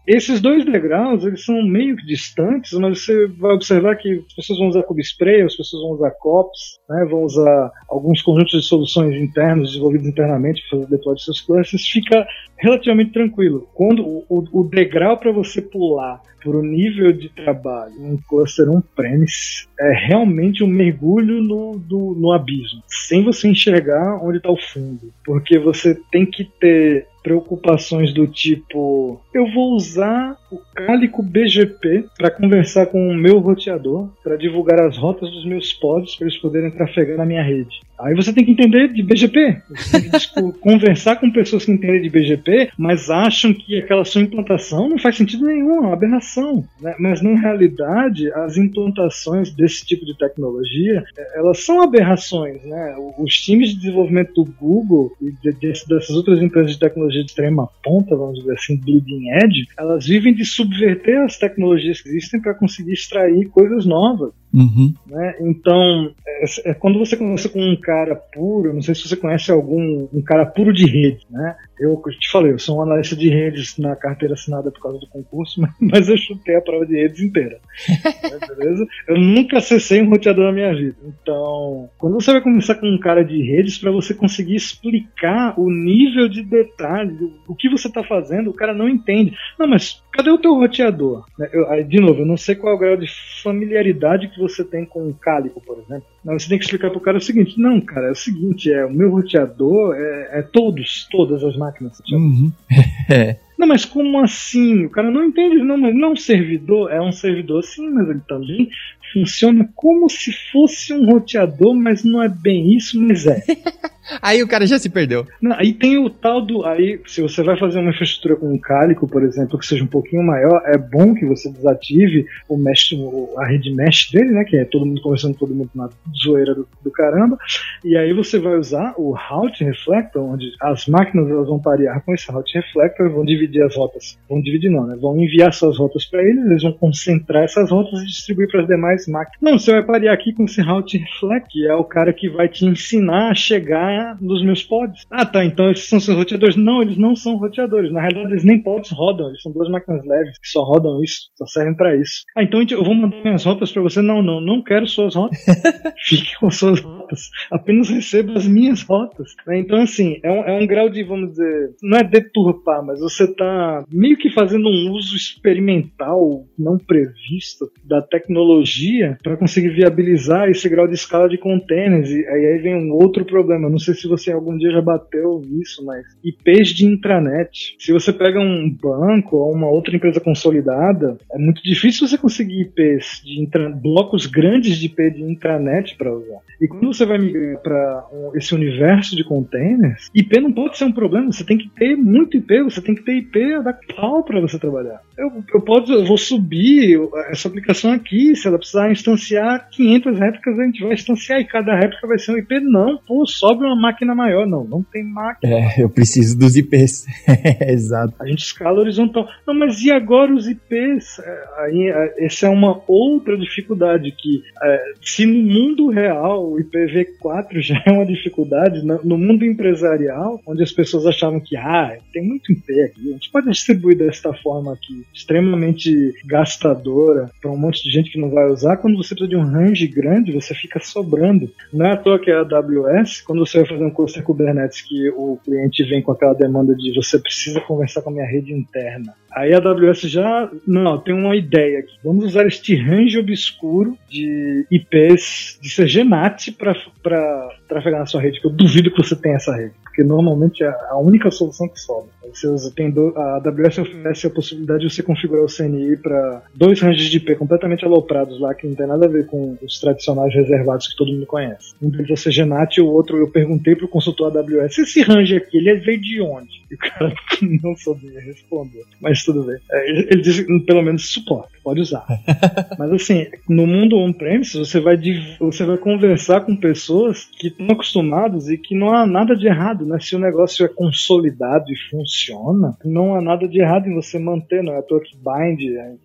esses 0.07 0.39
dois 0.39 0.63
degraus, 0.63 1.25
eles 1.25 1.43
são 1.43 1.61
meio 1.63 1.97
que 1.97 2.05
distantes, 2.05 2.71
mas 2.79 3.03
você 3.03 3.27
vai 3.27 3.53
observar 3.53 3.97
que 3.97 4.23
as 4.25 4.33
pessoas 4.33 4.57
vão 4.57 4.69
usar 4.69 4.85
Spray, 4.99 5.41
as 5.41 5.57
pessoas 5.57 5.83
vão 5.83 5.91
usar 5.91 6.11
COPS, 6.11 6.79
né, 6.89 7.05
vão 7.09 7.23
usar 7.23 7.71
alguns 7.89 8.21
conjuntos 8.21 8.51
de 8.53 8.65
soluções 8.65 9.13
internos 9.21 9.71
desenvolvidos 9.71 10.07
internamente 10.07 10.61
para 10.61 10.79
fazer 10.79 10.89
deploy 10.89 11.15
de 11.15 11.23
seus 11.23 11.41
clusters, 11.41 11.66
fica 11.69 12.27
relativamente 12.57 13.11
tranquilo. 13.11 13.69
Quando 13.73 14.05
o, 14.05 14.25
o 14.51 14.63
degrau 14.63 15.17
para 15.17 15.31
você 15.31 15.61
pular 15.61 16.21
para 16.41 16.57
o 16.57 16.61
nível 16.61 17.11
de 17.11 17.29
trabalho 17.29 17.93
um 17.99 18.17
cluster 18.17 18.69
on-premise 18.69 19.67
é 19.79 19.93
realmente 19.93 20.63
um 20.63 20.67
mergulho 20.67 21.41
no, 21.41 21.77
do, 21.77 22.15
no 22.17 22.31
abismo, 22.31 22.81
sem 22.87 23.23
você 23.23 23.47
enxergar 23.47 24.19
onde 24.23 24.37
está 24.37 24.49
o 24.49 24.57
fundo, 24.57 25.13
porque 25.23 25.59
você 25.59 25.95
tem 26.11 26.25
que 26.25 26.43
ter 26.43 27.07
preocupações 27.27 28.13
do 28.13 28.25
tipo: 28.25 29.21
eu 29.33 29.51
vou 29.51 29.75
usar 29.75 30.37
o 30.49 30.57
Cálico 30.73 31.21
BGP 31.21 32.05
para 32.17 32.31
conversar 32.31 32.85
com 32.85 33.09
o 33.09 33.13
meu 33.13 33.39
roteador, 33.39 34.09
para 34.23 34.37
divulgar 34.37 34.79
as 34.79 34.97
rotas 34.97 35.29
dos 35.29 35.45
meus 35.45 35.73
pods 35.73 36.15
para 36.15 36.27
eles 36.27 36.39
poderem 36.39 36.71
trafegar 36.71 37.17
na 37.17 37.25
minha 37.25 37.43
rede. 37.43 37.81
Aí 37.99 38.15
você 38.15 38.31
tem 38.31 38.45
que 38.45 38.51
entender 38.51 38.93
de 38.93 39.03
BGP. 39.03 39.61
Você 39.69 40.01
tem 40.01 40.11
que 40.11 40.59
conversar 40.61 41.17
com 41.17 41.31
pessoas 41.31 41.65
que 41.65 41.71
entendem 41.71 42.01
de 42.01 42.09
BGP, 42.09 42.69
mas 42.77 43.09
acham 43.09 43.53
que 43.53 43.77
aquela 43.77 44.05
sua 44.05 44.21
implantação 44.21 44.87
não 44.87 44.97
faz 44.97 45.17
sentido 45.17 45.45
nenhum, 45.45 45.77
é 45.77 45.79
uma 45.79 45.93
aberração. 45.93 46.36
Né? 46.79 46.95
Mas 46.99 47.21
na 47.21 47.39
realidade, 47.39 48.31
as 48.33 48.57
implantações 48.57 49.51
desse 49.51 49.85
tipo 49.85 50.05
de 50.05 50.17
tecnologia, 50.17 51.03
é, 51.17 51.39
elas 51.39 51.63
são 51.63 51.81
aberrações. 51.81 52.63
Né? 52.63 52.95
Os 53.17 53.33
times 53.35 53.69
de 53.69 53.77
desenvolvimento 53.77 54.33
do 54.33 54.45
Google 54.45 55.11
e 55.21 55.31
dessas 55.53 56.09
outras 56.09 56.41
empresas 56.41 56.71
de 56.71 56.79
tecnologia 56.79 57.23
de 57.23 57.29
extrema 57.29 57.69
ponta, 57.83 58.15
vamos 58.15 58.39
dizer 58.39 58.53
assim, 58.53 58.77
bleeding 58.77 59.29
edge, 59.43 59.67
elas 59.77 60.05
vivem 60.05 60.33
de 60.33 60.45
subverter 60.45 61.21
as 61.21 61.37
tecnologias 61.37 62.01
que 62.01 62.09
existem 62.09 62.41
para 62.41 62.53
conseguir 62.53 62.93
extrair 62.93 63.49
coisas 63.49 63.85
novas. 63.85 64.31
Uhum. 64.53 64.93
Né? 65.05 65.35
Então, 65.41 66.13
é, 66.25 66.71
é, 66.71 66.73
quando 66.73 66.99
você 66.99 67.17
conversa 67.17 67.49
com 67.49 67.61
um 67.61 67.75
cara 67.75 68.15
puro, 68.15 68.73
não 68.73 68.81
sei 68.81 68.95
se 68.95 69.07
você 69.07 69.15
conhece 69.15 69.51
algum 69.51 70.07
um 70.13 70.21
cara 70.21 70.45
puro 70.45 70.73
de 70.73 70.85
rede, 70.85 71.25
né? 71.29 71.55
Eu, 71.79 72.01
te 72.19 72.29
falei, 72.31 72.53
eu 72.53 72.59
sou 72.59 72.77
um 72.77 72.81
analista 72.81 73.15
de 73.15 73.29
redes 73.29 73.77
na 73.77 73.95
carteira 73.95 74.33
assinada 74.33 74.71
por 74.71 74.81
causa 74.81 74.99
do 74.99 75.07
concurso, 75.07 75.61
mas, 75.61 75.71
mas 75.79 76.09
eu 76.09 76.17
chutei 76.17 76.55
a 76.55 76.61
prova 76.61 76.85
de 76.85 76.95
redes 76.95 77.19
inteira. 77.19 77.59
né, 77.87 78.39
beleza? 78.47 78.87
Eu 79.07 79.17
nunca 79.17 79.57
acessei 79.57 80.01
um 80.01 80.09
roteador 80.09 80.45
na 80.45 80.51
minha 80.51 80.73
vida. 80.73 80.95
Então, 81.05 81.89
quando 81.97 82.15
você 82.15 82.31
vai 82.31 82.41
conversar 82.41 82.75
com 82.75 82.87
um 82.87 82.99
cara 82.99 83.23
de 83.23 83.41
redes, 83.41 83.77
para 83.77 83.91
você 83.91 84.13
conseguir 84.13 84.55
explicar 84.55 85.59
o 85.59 85.69
nível 85.69 86.27
de 86.27 86.43
detalhe, 86.43 87.11
do, 87.11 87.33
o 87.47 87.55
que 87.55 87.69
você 87.69 87.87
está 87.87 88.03
fazendo, 88.03 88.49
o 88.49 88.55
cara 88.55 88.73
não 88.73 88.89
entende. 88.89 89.35
Não, 89.59 89.67
mas 89.67 90.01
cadê 90.11 90.31
o 90.31 90.39
teu 90.39 90.55
roteador? 90.55 91.25
Né, 91.37 91.49
eu, 91.53 91.69
aí, 91.69 91.83
de 91.83 91.99
novo, 91.99 92.21
eu 92.21 92.25
não 92.25 92.37
sei 92.37 92.55
qual 92.55 92.73
é 92.73 92.75
o 92.75 92.79
grau 92.79 92.97
de 92.97 93.07
familiaridade 93.43 94.29
que 94.29 94.36
você 94.37 94.63
tem 94.63 94.85
com 94.85 95.09
o 95.09 95.13
Cálico, 95.13 95.61
por 95.61 95.77
exemplo. 95.79 96.07
Você 96.25 96.49
tem 96.49 96.57
que 96.57 96.65
explicar 96.65 96.89
pro 96.89 96.99
cara 96.99 97.17
o 97.17 97.21
seguinte: 97.21 97.59
não, 97.59 97.79
cara, 97.81 98.07
é 98.07 98.11
o 98.11 98.15
seguinte, 98.15 98.71
é 98.71 98.85
o 98.85 98.91
meu 98.91 99.11
roteador 99.11 99.95
é, 99.95 100.39
é 100.39 100.41
todos, 100.41 101.07
todas 101.11 101.43
as 101.43 101.57
máquinas. 101.57 102.01
Uhum. 102.11 102.51
é. 103.09 103.37
Não, 103.57 103.67
mas 103.67 103.85
como 103.85 104.19
assim? 104.19 104.85
O 104.85 104.89
cara 104.89 105.09
não 105.09 105.23
entende, 105.23 105.57
não, 105.57 105.77
mas 105.77 105.95
não 105.95 106.09
é 106.09 106.11
um 106.11 106.15
servidor, 106.15 106.91
é 106.91 107.01
um 107.01 107.11
servidor 107.11 107.63
sim, 107.63 107.89
mas 107.89 108.07
ele 108.07 108.21
também 108.27 108.69
funciona 109.11 109.67
como 109.75 110.07
se 110.09 110.31
fosse 110.51 110.93
um 110.93 111.05
roteador, 111.05 111.73
mas 111.73 112.03
não 112.03 112.21
é 112.21 112.29
bem 112.29 112.75
isso, 112.75 113.01
mas 113.01 113.25
é. 113.25 113.43
aí 114.21 114.41
o 114.43 114.47
cara 114.47 114.65
já 114.65 114.77
se 114.77 114.89
perdeu. 114.89 115.25
Não, 115.41 115.55
aí 115.55 115.73
tem 115.73 115.97
o 115.97 116.09
tal 116.09 116.41
do. 116.41 116.65
Aí, 116.65 116.99
se 117.05 117.21
você 117.21 117.43
vai 117.43 117.57
fazer 117.57 117.79
uma 117.79 117.89
infraestrutura 117.89 118.35
com 118.35 118.53
um 118.53 118.57
cálico, 118.57 119.07
por 119.07 119.23
exemplo, 119.23 119.57
que 119.57 119.65
seja 119.65 119.83
um 119.83 119.87
pouquinho 119.87 120.23
maior, 120.23 120.61
é 120.65 120.77
bom 120.77 121.13
que 121.13 121.25
você 121.25 121.49
desative 121.49 122.25
o 122.47 122.57
mesh, 122.57 122.91
a 123.37 123.45
rede 123.45 123.73
mesh 123.73 124.09
dele, 124.11 124.31
né? 124.31 124.43
Que 124.43 124.57
é 124.57 124.65
todo 124.65 124.85
mundo 124.85 125.01
conversando 125.01 125.37
todo 125.37 125.53
mundo 125.53 125.69
na 125.75 125.89
zoeira 126.23 126.53
do, 126.53 126.67
do 126.83 126.91
caramba. 126.91 127.37
E 127.83 127.97
aí 127.97 128.13
você 128.13 128.39
vai 128.39 128.55
usar 128.55 128.93
o 128.97 129.11
route 129.11 129.63
reflector, 129.63 130.23
onde 130.23 130.51
as 130.61 130.85
máquinas 130.87 131.29
elas 131.29 131.47
vão 131.47 131.59
parear 131.59 132.03
com 132.03 132.13
esse 132.13 132.31
route 132.31 132.57
reflector 132.57 133.09
vão 133.09 133.25
dividir 133.25 133.63
as 133.63 133.75
rotas. 133.75 134.17
Vão 134.29 134.41
dividir 134.41 134.69
não, 134.69 134.85
né? 134.85 134.95
Vão 134.99 135.19
enviar 135.19 135.53
suas 135.53 135.77
rotas 135.77 136.05
para 136.05 136.23
eles, 136.23 136.45
eles 136.45 136.63
vão 136.63 136.73
concentrar 136.73 137.43
essas 137.43 137.69
rotas 137.69 138.01
e 138.01 138.05
distribuir 138.05 138.49
para 138.49 138.61
as 138.61 138.67
demais 138.67 139.07
máquinas. 139.07 139.37
Não, 139.41 139.57
você 139.57 139.71
vai 139.71 139.83
parear 139.83 140.13
aqui 140.13 140.33
com 140.33 140.45
esse 140.45 140.61
route 140.61 140.97
reflect, 140.97 141.49
que 141.49 141.67
é 141.67 141.75
o 141.75 141.83
cara 141.83 142.13
que 142.13 142.29
vai 142.29 142.47
te 142.47 142.65
ensinar 142.65 143.31
a 143.31 143.35
chegar 143.35 143.91
nos 144.21 144.43
meus 144.43 144.63
pods. 144.63 145.05
Ah, 145.09 145.25
tá, 145.25 145.43
então 145.43 145.69
esses 145.71 145.87
são 145.87 145.99
seus 145.99 146.17
roteadores. 146.17 146.55
Não, 146.55 146.81
eles 146.81 146.97
não 146.97 147.15
são 147.15 147.37
roteadores. 147.37 147.91
Na 147.91 148.01
realidade, 148.01 148.31
eles 148.31 148.43
nem 148.43 148.61
pods 148.61 148.91
rodam, 148.91 149.27
eles 149.29 149.41
são 149.41 149.51
duas 149.51 149.69
máquinas 149.69 150.05
leves 150.05 150.37
que 150.39 150.47
só 150.47 150.63
rodam 150.63 151.03
isso, 151.03 151.29
só 151.35 151.45
servem 151.45 151.75
para 151.75 151.95
isso. 151.95 152.23
Ah, 152.35 152.43
então 152.43 152.61
eu 152.69 152.83
vou 152.83 152.95
mandar 152.95 153.21
minhas 153.23 153.43
rotas 153.43 153.71
para 153.71 153.81
você. 153.81 154.01
Não, 154.01 154.21
não, 154.21 154.41
não 154.41 154.61
quero 154.61 154.87
suas 154.87 155.15
rotas. 155.15 155.39
Fique 156.05 156.37
com 156.39 156.49
suas 156.49 156.79
rotas. 156.79 157.29
Apenas 157.51 157.89
receba 157.89 158.33
as 158.33 158.47
minhas 158.47 158.81
rotas. 158.83 159.33
Então, 159.49 159.81
assim, 159.81 160.19
é 160.23 160.31
um, 160.31 160.43
é 160.43 160.53
um 160.61 160.67
grau 160.67 160.89
de, 160.89 161.03
vamos 161.03 161.31
dizer, 161.31 161.75
não 161.81 161.97
é 161.97 162.03
deturpar, 162.03 162.83
mas 162.85 162.99
você 162.99 163.25
está 163.25 163.83
meio 163.91 164.17
que 164.17 164.29
fazendo 164.29 164.67
um 164.67 164.91
uso 164.91 165.15
experimental 165.15 166.45
não 166.57 166.77
previsto 166.77 167.71
da 167.83 168.01
tecnologia 168.01 169.17
para 169.23 169.37
conseguir 169.37 169.69
viabilizar 169.69 170.49
esse 170.49 170.67
grau 170.69 170.87
de 170.87 170.95
escala 170.95 171.29
de 171.29 171.37
containers. 171.37 172.09
E 172.09 172.25
aí 172.25 172.57
vem 172.59 172.75
um 172.75 172.93
outro 172.93 173.25
problema. 173.25 173.69
Não 173.69 173.79
sei 173.87 174.01
se 174.01 174.07
você 174.07 174.31
algum 174.31 174.57
dia 174.57 174.71
já 174.71 174.81
bateu 174.81 175.41
nisso, 175.45 175.83
mas 175.85 176.05
IPs 176.23 176.69
de 176.69 176.85
intranet. 176.85 177.75
Se 177.79 177.91
você 177.91 178.11
pega 178.11 178.39
um 178.39 178.69
banco 178.69 179.37
ou 179.37 179.53
uma 179.53 179.67
outra 179.67 179.95
empresa 179.95 180.19
consolidada, 180.19 181.17
é 181.31 181.37
muito 181.37 181.61
difícil 181.63 182.07
você 182.07 182.17
conseguir 182.17 182.61
IPs 182.61 183.21
de 183.23 183.41
intra... 183.41 183.69
blocos 183.69 184.25
grandes 184.25 184.77
de 184.77 184.87
IP 184.87 185.11
de 185.11 185.23
intranet 185.23 185.95
para 185.97 186.13
usar. 186.13 186.39
E 186.59 186.67
quando 186.67 186.93
você 186.93 187.05
vai 187.05 187.17
migrar 187.17 187.61
para 187.61 188.07
esse 188.35 188.53
universo 188.53 189.15
de 189.15 189.23
containers, 189.23 190.09
IP 190.13 190.39
não 190.39 190.51
pode 190.51 190.77
ser 190.77 190.85
um 190.85 190.91
problema. 190.91 191.31
Você 191.31 191.45
tem 191.45 191.57
que 191.57 191.69
ter 191.69 191.95
muito 191.95 192.37
IP, 192.37 192.63
você 192.63 192.81
tem 192.81 192.95
que 192.95 193.03
ter 193.03 193.17
IP 193.17 193.63
da 193.63 193.73
pau 193.95 194.23
para 194.23 194.41
você 194.41 194.57
trabalhar. 194.59 195.01
Eu, 195.17 195.43
eu, 195.53 195.61
posso, 195.61 195.91
eu 195.91 196.05
vou 196.05 196.17
subir 196.17 196.99
essa 197.29 197.47
aplicação 197.47 197.91
aqui, 197.91 198.35
se 198.35 198.47
ela 198.47 198.57
precisar 198.57 198.91
instanciar 198.91 199.69
500 199.69 200.19
réplicas, 200.19 200.59
a 200.59 200.63
gente 200.63 200.83
vai 200.83 200.93
instanciar 200.93 201.39
e 201.39 201.45
cada 201.45 201.75
réplica 201.75 202.07
vai 202.07 202.17
ser 202.17 202.33
um 202.33 202.37
IP. 202.37 202.59
Não, 202.59 202.97
pô, 202.97 203.25
sobe 203.25 203.65
uma 203.65 203.75
máquina 203.77 204.15
maior. 204.15 204.45
Não, 204.47 204.63
não 204.63 204.83
tem 204.83 205.03
máquina. 205.03 205.53
É, 205.53 205.83
eu 205.83 205.89
preciso 205.89 206.37
dos 206.37 206.55
IPs. 206.55 207.05
Exato. 207.67 208.13
A 208.19 208.25
gente 208.25 208.43
escala 208.43 208.79
horizontal. 208.79 209.27
Não, 209.45 209.53
mas 209.53 209.81
e 209.81 209.91
agora 209.91 210.33
os 210.33 210.47
IPs? 210.47 211.19
É, 211.19 211.43
aí, 211.59 211.89
é, 211.89 212.25
essa 212.25 212.47
é 212.47 212.49
uma 212.49 212.81
outra 212.87 213.37
dificuldade 213.37 214.11
que, 214.11 214.43
é, 214.63 214.83
se 215.01 215.25
no 215.25 215.41
mundo 215.41 215.89
real 215.89 216.51
o 216.51 216.57
IPv4 216.57 217.59
já 217.61 217.81
é 217.85 217.91
uma 217.91 218.05
dificuldade, 218.05 218.85
no 218.85 219.17
mundo 219.17 219.45
empresarial, 219.45 220.41
onde 220.45 220.63
as 220.63 220.71
pessoas 220.71 221.05
achavam 221.05 221.39
que, 221.39 221.55
ah, 221.55 221.97
tem 222.13 222.23
muito 222.23 222.51
IP 222.51 222.81
aqui, 222.81 223.09
a 223.09 223.13
gente 223.13 223.31
pode 223.31 223.49
distribuir 223.49 223.97
desta 223.97 224.33
forma 224.33 224.73
aqui, 224.73 225.05
extremamente 225.13 226.13
gastadora 226.25 227.29
para 227.41 227.51
um 227.51 227.57
monte 227.57 227.83
de 227.83 227.91
gente 227.91 228.11
que 228.11 228.19
não 228.19 228.29
vai 228.29 228.47
usar, 228.49 228.77
quando 228.77 228.97
você 228.97 229.15
precisa 229.15 229.27
de 229.27 229.35
um 229.35 229.45
range 229.45 229.87
grande, 229.87 230.31
você 230.31 230.53
fica 230.53 230.79
sobrando. 230.79 231.51
Não 231.73 231.85
é 231.85 231.93
à 231.93 231.97
toa 231.97 232.19
que 232.19 232.31
a 232.31 232.41
AWS, 232.41 233.21
quando 233.21 233.45
você 233.45 233.56
vai 233.59 233.67
fazer 233.67 233.83
um 233.83 233.89
cluster 233.89 234.23
Kubernetes 234.23 234.81
que 234.81 235.09
o 235.09 235.37
cliente 235.43 235.83
vem 235.83 236.01
com 236.01 236.11
aquela 236.11 236.33
demanda 236.33 236.75
de 236.75 236.93
você 236.95 237.19
precisa 237.19 237.59
conversar 237.61 238.01
com 238.01 238.09
a 238.09 238.13
minha 238.13 238.25
rede 238.25 238.53
interna. 238.53 239.13
Aí 239.31 239.53
a 239.53 239.57
AWS 239.57 240.01
já, 240.01 240.49
não, 240.65 240.97
tem 240.97 241.13
uma 241.13 241.35
ideia 241.35 241.79
aqui. 241.79 241.93
Vamos 242.03 242.25
usar 242.25 242.47
este 242.47 242.75
range 242.75 243.19
obscuro 243.19 243.97
de 244.09 244.65
IPs 244.71 245.59
de 245.61 245.69
CGNAT 245.69 246.51
para 246.51 247.49
trafegar 247.67 247.99
na 247.99 248.05
sua 248.05 248.21
rede, 248.21 248.41
que 248.41 248.47
eu 248.47 248.51
duvido 248.51 248.89
que 248.91 248.97
você 248.97 249.15
tenha 249.15 249.35
essa 249.35 249.55
rede 249.55 249.73
porque 249.97 250.03
normalmente 250.03 250.63
é 250.63 250.67
a 250.89 250.99
única 250.99 251.31
solução 251.31 251.67
que 251.67 251.79
sobra. 251.79 252.11
Você 252.31 252.47
usa, 252.47 252.71
tem 252.75 252.91
do, 252.91 253.17
a 253.17 253.37
AWS 253.37 253.79
oferece 253.79 254.27
a 254.27 254.29
possibilidade 254.29 254.81
de 254.85 254.93
você 254.93 255.01
configurar 255.01 255.43
o 255.43 255.47
CNI 255.47 255.97
para 255.97 256.43
dois 256.53 256.79
ranges 256.79 257.09
de 257.09 257.17
IP 257.17 257.35
completamente 257.35 257.83
aloprados 257.83 258.39
lá, 258.39 258.53
que 258.53 258.67
não 258.67 258.75
tem 258.75 258.85
nada 258.85 259.05
a 259.05 259.09
ver 259.09 259.25
com 259.25 259.57
os 259.59 259.79
tradicionais 259.79 260.31
reservados 260.35 260.87
que 260.87 260.95
todo 260.95 261.11
mundo 261.11 261.25
conhece. 261.25 261.73
Um 261.81 261.89
deles 261.89 262.11
é 262.11 262.13
o 262.13 262.31
CGNAT 262.31 262.77
e 262.77 262.81
o 262.81 262.87
outro 262.87 263.17
eu 263.17 263.27
perguntei 263.47 263.75
para 263.75 263.85
o 263.85 263.89
consultor 263.89 264.35
AWS, 264.35 264.79
esse 264.79 265.01
range 265.01 265.35
aqui, 265.35 265.57
ele 265.57 265.75
veio 265.75 266.01
de 266.01 266.21
onde? 266.21 266.65
E 266.69 266.75
o 266.75 266.77
cara 266.77 267.13
não 267.63 267.75
sabia 267.77 268.19
responder. 268.19 268.83
Mas 269.01 269.23
tudo 269.23 269.43
bem. 269.43 269.57
É, 269.71 269.89
ele, 269.89 270.21
disse, 270.21 270.45
pelo 270.65 270.81
menos 270.81 271.09
suporta, 271.09 271.51
pode 271.63 271.79
usar. 271.79 272.05
Mas 272.77 272.91
assim, 272.91 273.27
no 273.47 273.65
mundo 273.65 273.97
on-premise, 273.97 274.57
você 274.57 274.79
vai, 274.79 274.97
você 275.39 275.65
vai 275.65 275.77
conversar 275.77 276.41
com 276.41 276.55
pessoas 276.55 277.25
que 277.25 277.47
estão 277.47 277.67
acostumadas 277.67 278.49
e 278.49 278.57
que 278.57 278.75
não 278.75 278.93
há 278.93 279.05
nada 279.05 279.35
de 279.35 279.47
errado 279.47 279.85
né? 279.85 279.97
Se 279.99 280.15
o 280.15 280.19
negócio 280.19 280.65
é 280.65 280.69
consolidado 280.69 281.71
e 281.71 281.89
funciona, 281.89 282.75
não 282.83 283.15
há 283.15 283.21
nada 283.21 283.47
de 283.47 283.59
errado 283.59 283.87
em 283.87 283.95
você 283.95 284.19
manter, 284.19 284.63
não 284.63 284.73
é 284.73 284.79
à 284.79 284.81
toa 284.81 285.01
que 285.01 285.15
Bind 285.15 285.59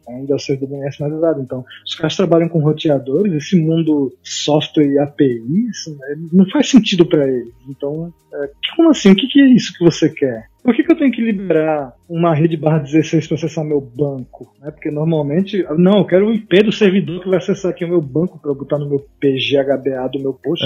ainda 0.09 0.33
é 0.33 0.37
o 0.37 0.39
servidor 0.39 0.79
DNS 0.79 0.97
finalizado. 0.97 1.41
Então, 1.43 1.65
os 1.85 1.95
caras 1.95 2.17
trabalham 2.17 2.49
com 2.49 2.61
roteadores, 2.61 3.33
esse 3.35 3.57
mundo 3.57 4.13
software 4.23 4.87
e 4.87 4.99
APIs, 4.99 5.87
né? 5.87 6.29
não 6.33 6.49
faz 6.51 6.69
sentido 6.69 7.05
para 7.07 7.27
eles. 7.33 7.55
Então, 7.69 8.13
é, 8.33 8.51
como 8.77 8.91
assim? 8.91 9.13
O 9.13 9.17
que, 9.17 9.27
que 9.29 9.41
é 9.41 9.47
isso 9.47 9.73
que 9.77 9.85
você 9.85 10.09
quer? 10.09 10.49
Por 10.63 10.75
que, 10.75 10.85
que, 10.85 10.93
eu 10.93 10.97
tenho 10.97 11.11
que 11.11 11.21
liberar 11.21 11.93
uma 12.09 12.35
rede 12.35 12.57
barra 12.57 12.79
16 12.79 13.27
para 13.27 13.37
acessar 13.37 13.65
meu 13.65 13.81
banco? 13.81 14.55
Né? 14.61 14.71
Porque 14.71 14.91
normalmente, 14.91 15.65
não, 15.77 15.99
eu 15.99 16.05
quero 16.05 16.29
o 16.29 16.33
IP 16.33 16.63
do 16.63 16.73
servidor 16.73 17.21
que 17.21 17.29
vai 17.29 17.39
acessar 17.39 17.73
aqui 17.73 17.85
o 17.85 17.89
meu 17.89 18.01
banco 18.01 18.39
para 18.39 18.55
botar 18.55 18.79
no 18.79 18.89
meu 18.89 19.05
PGHBA 19.21 20.09
do 20.13 20.21
meu 20.21 20.33
post. 20.33 20.65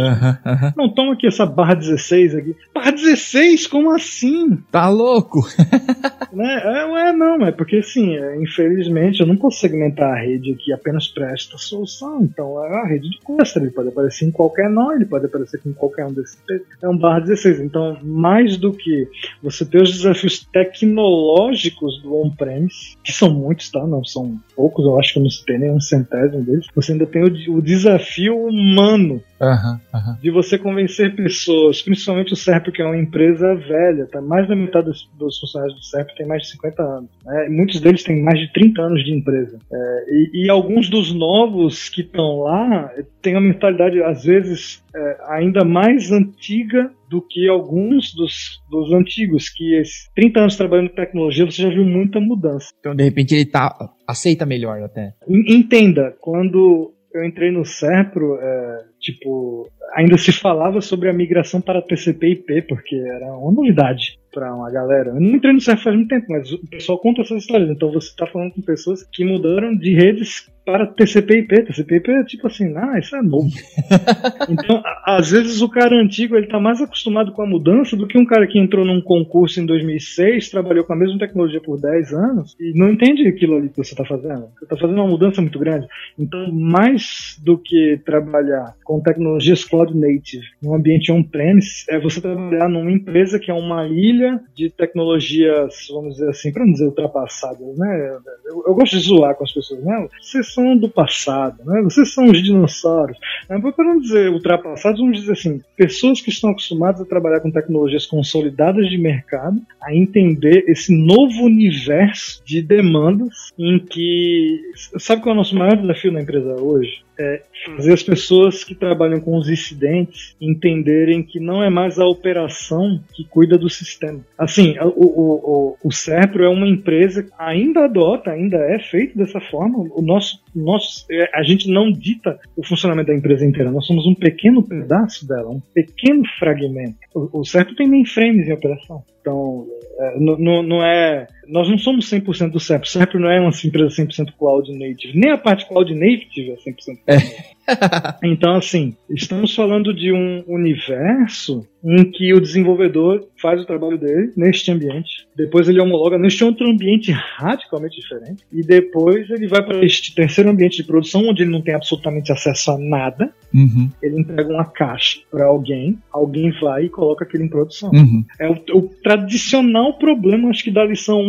Não, 0.77 0.93
toma 0.93 1.15
aqui 1.15 1.27
essa 1.27 1.47
barra 1.47 1.75
16 1.75 2.35
aqui. 2.35 2.55
Barra 2.75 2.91
16? 2.91 3.67
Como 3.69 3.91
assim? 3.91 4.57
Tá 4.71 4.89
louco? 4.91 5.41
né? 6.33 6.61
É, 6.63 7.09
é, 7.09 7.13
não, 7.13 7.47
é 7.47 7.53
porque 7.53 7.77
assim, 7.77 8.17
é, 8.17 8.37
infelizmente 8.37 9.21
eu 9.21 9.27
não 9.27 9.37
posso 9.37 9.61
segmentar 9.61 10.13
a 10.13 10.21
rede 10.21 10.53
aqui 10.53 10.73
apenas 10.73 11.09
para 11.09 11.33
esta 11.33 11.57
solução. 11.57 12.23
Então 12.23 12.63
é 12.65 12.81
a 12.83 12.87
rede 12.87 13.09
de 13.09 13.19
cluster, 13.21 13.63
ele 13.63 13.73
pode 13.73 13.89
aparecer 13.89 14.27
em 14.27 14.31
qualquer 14.31 14.69
nó, 14.69 14.93
ele 14.93 15.07
pode 15.07 15.25
aparecer 15.25 15.59
com 15.63 15.73
qualquer 15.73 16.05
um 16.05 16.13
desses. 16.13 16.39
É 16.83 16.89
um 16.89 16.99
barra 16.99 17.21
16. 17.21 17.61
Então, 17.61 17.99
mais 18.03 18.59
do 18.59 18.73
que 18.73 19.09
você 19.43 19.65
ter 19.65 19.86
os 19.91 19.97
desafios 19.97 20.47
tecnológicos 20.53 22.01
do 22.03 22.15
on-premise, 22.15 22.97
que 23.03 23.13
são 23.13 23.31
muitos, 23.31 23.71
tá? 23.71 23.87
Não 23.87 24.05
são 24.05 24.39
poucos, 24.55 24.85
eu 24.85 24.99
acho 24.99 25.15
que 25.15 25.21
não 25.21 25.31
se 25.31 25.45
tem 25.45 25.59
nem 25.59 25.71
um 25.71 25.81
centésimo 25.81 26.43
deles. 26.43 26.67
Você 26.75 26.93
ainda 26.93 27.07
tem 27.07 27.23
o, 27.23 27.57
o 27.57 27.63
desafio 27.63 28.37
humano 28.37 29.23
Uhum, 29.41 29.79
uhum. 29.95 30.17
De 30.21 30.31
você 30.31 30.59
convencer 30.59 31.15
pessoas, 31.15 31.83
principalmente 31.83 32.33
o 32.33 32.37
SERP, 32.37 32.69
que 32.73 32.81
é 32.81 32.85
uma 32.85 32.97
empresa 32.97 33.55
velha, 33.55 34.07
tá? 34.07 34.21
mais 34.21 34.49
da 34.49 34.57
metade 34.57 34.87
dos, 34.87 35.09
dos 35.19 35.39
funcionários 35.39 35.77
do 35.77 35.85
SERP 35.85 36.11
tem 36.17 36.27
mais 36.27 36.43
de 36.43 36.51
50 36.53 36.83
anos. 36.83 37.11
Né? 37.25 37.49
Muitos 37.51 37.81
deles 37.81 38.03
têm 38.03 38.23
mais 38.23 38.39
de 38.39 38.53
30 38.53 38.83
anos 38.83 39.05
de 39.05 39.13
empresa. 39.13 39.59
É, 39.71 40.05
e, 40.09 40.45
e, 40.45 40.51
alguns 40.51 40.89
dos 40.89 41.13
novos 41.13 41.89
que 41.89 42.01
estão 42.01 42.41
lá 42.41 42.91
têm 43.21 43.35
uma 43.35 43.41
mentalidade, 43.41 44.03
às 44.03 44.25
vezes, 44.25 44.83
é, 44.95 45.17
ainda 45.29 45.65
mais 45.65 46.11
antiga 46.11 46.91
do 47.09 47.23
que 47.23 47.49
alguns 47.49 48.13
dos, 48.15 48.61
dos 48.71 48.93
antigos, 48.93 49.49
que 49.49 49.81
30 50.15 50.41
anos 50.41 50.57
trabalhando 50.57 50.91
em 50.91 50.95
tecnologia, 50.95 51.45
você 51.45 51.63
já 51.63 51.69
viu 51.69 51.85
muita 51.85 52.21
mudança. 52.21 52.71
Então, 52.81 52.95
de 52.95 53.05
repente, 53.05 53.35
ele 53.35 53.47
tá, 53.47 53.75
aceita 54.09 54.45
melhor 54.45 54.83
até. 54.83 55.13
Entenda, 55.29 56.17
quando 56.21 56.93
eu 57.15 57.25
entrei 57.25 57.51
no 57.51 57.65
Serpro, 57.65 58.39
é, 58.41 58.85
tipo, 59.07 59.71
ainda 59.95 60.17
se 60.19 60.33
falava 60.33 60.81
sobre 60.81 61.09
a 61.09 61.13
migração 61.13 61.61
para 61.61 61.83
TCP/IP, 61.83 62.63
porque 62.63 62.97
era 62.97 63.27
uma 63.37 63.53
novidade 63.53 64.19
para 64.37 64.55
uma 64.55 64.71
galera. 64.71 65.11
Eu 65.11 65.21
não 65.21 65.37
entrei 65.37 65.55
no 65.55 65.61
Serpro 65.61 65.85
faz 65.85 65.97
muito 65.97 66.09
tempo, 66.11 66.27
mas 66.29 66.53
o 66.53 66.59
pessoal 66.69 66.99
conta 66.99 67.23
essas 67.23 67.43
histórias. 67.43 67.71
Então 67.71 67.91
você 67.91 68.09
está 68.09 68.27
falando 68.27 68.53
com 68.53 68.61
pessoas 68.61 69.03
que 69.03 69.25
mudaram 69.25 69.75
de 69.75 69.95
redes 69.95 70.51
para 70.67 70.85
TCP/IP. 70.85 71.63
TCP/IP 71.63 72.11
é 72.11 72.25
tipo 72.25 72.49
assim, 72.49 72.75
ah, 72.77 72.99
isso 72.99 73.17
é 73.17 73.23
novo. 73.23 73.49
então, 74.51 74.83
às 75.07 75.31
vezes 75.31 75.63
o 75.63 75.69
cara 75.69 75.95
antigo 75.97 76.37
ele 76.37 76.49
tá 76.49 76.59
mais 76.59 76.83
acostumado 76.83 77.33
com 77.33 77.43
a 77.43 77.47
mudança 77.47 77.97
do 77.97 78.07
que 78.07 78.19
um 78.19 78.27
cara 78.27 78.47
que 78.47 78.59
entrou 78.59 78.85
num 78.85 79.01
concurso 79.01 79.61
em 79.61 79.65
2006, 79.65 80.51
trabalhou 80.51 80.85
com 80.85 80.93
a 80.93 80.97
mesma 80.97 81.19
tecnologia 81.19 81.61
por 81.61 81.81
10 81.81 82.13
anos 82.13 82.57
e 82.61 82.77
não 82.77 82.91
entende 82.91 83.27
aquilo 83.27 83.57
ali 83.57 83.69
que 83.69 83.77
você 83.77 83.93
está 83.93 84.05
fazendo. 84.05 84.49
Você 84.59 84.65
está 84.65 84.77
fazendo 84.77 84.97
uma 84.97 85.09
mudança 85.09 85.41
muito 85.41 85.59
grande. 85.59 85.87
Então, 86.19 86.53
mais 86.53 87.41
do 87.43 87.57
que 87.57 88.01
trabalhar 88.05 88.75
com 88.85 89.01
tecnologias 89.01 89.65
cloud 89.77 89.97
native 89.97 90.45
num 90.63 90.75
ambiente 90.75 91.13
on-premise, 91.13 91.85
é 91.89 91.99
você 92.01 92.21
trabalhar 92.21 92.69
numa 92.69 92.91
empresa 92.91 93.39
que 93.39 93.51
é 93.51 93.55
uma 93.55 93.87
ilha 93.87 94.41
de 94.55 94.71
tecnologias, 94.71 95.89
vamos 95.91 96.15
dizer 96.15 96.31
assim, 96.31 96.53
para 96.53 96.65
não 96.65 96.73
dizer 96.73 96.87
ultrapassadas, 96.87 97.77
né? 97.77 98.19
Eu, 98.47 98.65
eu, 98.67 98.75
gosto 98.75 98.97
de 98.97 99.03
zoar 99.03 99.35
com 99.35 99.45
as 99.45 99.53
pessoas, 99.53 99.85
né? 99.85 100.09
Vocês 100.21 100.53
são 100.53 100.77
do 100.77 100.89
passado, 100.89 101.63
né? 101.65 101.83
Vocês 101.83 102.13
são 102.13 102.27
os 102.27 102.43
dinossauros. 102.43 103.19
Né? 103.49 103.61
Para 103.61 103.85
não 103.85 104.01
dizer 104.01 104.31
ultrapassados, 104.31 105.01
vamos 105.01 105.21
dizer 105.21 105.33
assim, 105.33 105.61
pessoas 105.77 106.21
que 106.21 106.31
estão 106.31 106.51
acostumadas 106.51 107.01
a 107.01 107.05
trabalhar 107.05 107.41
com 107.41 107.51
tecnologias 107.51 108.07
consolidadas 108.07 108.89
de 108.89 108.99
mercado, 108.99 109.61
a 109.83 109.95
entender 109.95 110.65
esse 110.69 110.97
novo 110.97 111.45
universo 111.45 112.43
de 112.45 112.63
demandas 112.63 113.53
em 113.59 113.79
que. 113.79 114.61
Sabe 114.99 115.23
qual 115.23 115.33
é 115.33 115.35
o 115.35 115.39
nosso 115.39 115.57
maior 115.57 115.77
desafio 115.77 116.13
na 116.13 116.23
empresa 116.23 116.61
hoje? 116.61 117.06
É 117.19 117.43
fazer 117.77 117.93
as 117.93 118.03
pessoas 118.03 118.63
que 118.63 118.75
trabalham 118.75 119.21
com 119.21 119.37
os 119.37 119.49
incidentes 119.49 120.37
entenderem 120.41 121.23
que 121.23 121.41
não 121.41 121.63
é 121.63 121.71
mais 121.71 121.99
a 121.99 122.07
operação 122.07 123.01
que 123.15 123.25
cuida 123.25 123.57
do 123.57 123.69
sistema. 123.69 124.21
Assim, 124.39 124.79
o, 124.79 124.87
o, 124.87 125.35
o, 125.35 125.77
o 125.85 125.93
Serpro 125.93 126.45
é 126.45 126.49
uma 126.49 126.69
empresa 126.69 127.23
que 127.23 127.33
ainda 127.39 127.85
adota, 127.85 128.31
ainda 128.31 128.59
é 128.59 128.79
feito 128.79 129.17
dessa 129.17 129.41
forma. 129.41 129.79
O 129.79 130.03
nosso, 130.03 130.41
nosso, 130.57 131.05
é, 131.11 131.31
a 131.35 131.43
gente 131.43 131.71
não 131.71 131.93
dita 131.93 132.39
o 132.57 132.65
funcionamento 132.65 133.09
da 133.09 133.17
empresa 133.17 133.45
inteira, 133.45 133.71
nós 133.71 133.87
somos 133.87 134.07
um 134.07 134.15
pequeno 134.15 134.63
pedaço 134.63 135.27
dela, 135.27 135.51
um 135.51 135.61
pequeno 135.75 136.23
fragmento. 136.39 136.97
O, 137.15 137.41
o 137.41 137.45
Serpro 137.45 137.75
tem 137.75 137.87
mainframes 137.87 138.49
em 138.49 138.53
operação. 138.53 139.05
Então, 139.21 139.67
é, 139.99 140.19
não, 140.19 140.63
não 140.63 140.85
é. 140.85 141.27
Nós 141.49 141.69
não 141.69 141.79
somos 141.79 142.09
100% 142.11 142.51
do 142.51 142.61
CEP. 142.61 142.87
O 142.87 142.89
CEP 142.89 143.19
não 143.19 143.29
é 143.29 143.41
uma 143.41 143.51
empresa 143.65 144.03
100% 144.03 144.33
cloud 144.39 144.73
native. 144.73 145.19
Nem 145.19 145.33
a 145.33 145.39
parte 145.39 145.67
cloud 145.67 145.93
native 145.93 146.53
é 146.53 146.57
100% 146.57 146.99
é. 147.09 147.56
então, 148.23 148.57
assim, 148.57 148.95
estamos 149.11 149.55
falando 149.55 149.93
de 149.95 150.13
um 150.13 150.45
universo 150.47 151.67
em 151.87 152.11
que 152.11 152.35
o 152.35 152.41
desenvolvedor 152.41 153.29
faz 153.41 153.61
o 153.61 153.65
trabalho 153.65 153.97
dele 153.97 154.33
neste 154.37 154.73
ambiente, 154.73 155.27
depois 155.37 155.69
ele 155.69 155.81
homologa 155.81 156.19
neste 156.19 156.43
outro 156.43 156.69
ambiente 156.69 157.13
radicalmente 157.13 158.01
diferente, 158.01 158.45
e 158.53 158.63
depois 158.63 159.31
ele 159.31 159.47
vai 159.47 159.63
para 159.65 159.85
este 159.85 160.13
terceiro 160.13 160.51
ambiente 160.51 160.79
de 160.79 160.85
produção, 160.85 161.29
onde 161.29 161.43
ele 161.43 161.53
não 161.53 161.63
tem 161.63 161.75
absolutamente 161.75 162.33
acesso 162.33 162.73
a 162.73 162.79
nada. 162.79 163.33
Uhum. 163.55 163.89
Ele 164.03 164.21
entrega 164.21 164.53
uma 164.53 164.65
caixa 164.65 165.21
para 165.31 165.47
alguém, 165.47 165.97
alguém 166.13 166.51
vai 166.61 166.87
e 166.87 166.89
coloca 166.89 167.25
aquilo 167.25 167.45
em 167.45 167.49
produção. 167.49 167.91
Uhum. 167.91 168.25
É 168.41 168.49
o, 168.49 168.59
o, 168.75 168.83
tradicional 169.03 169.97
problema, 169.97 170.51
acho 170.51 170.65
que 170.65 170.71
da 170.71 170.85
lição 170.85 171.23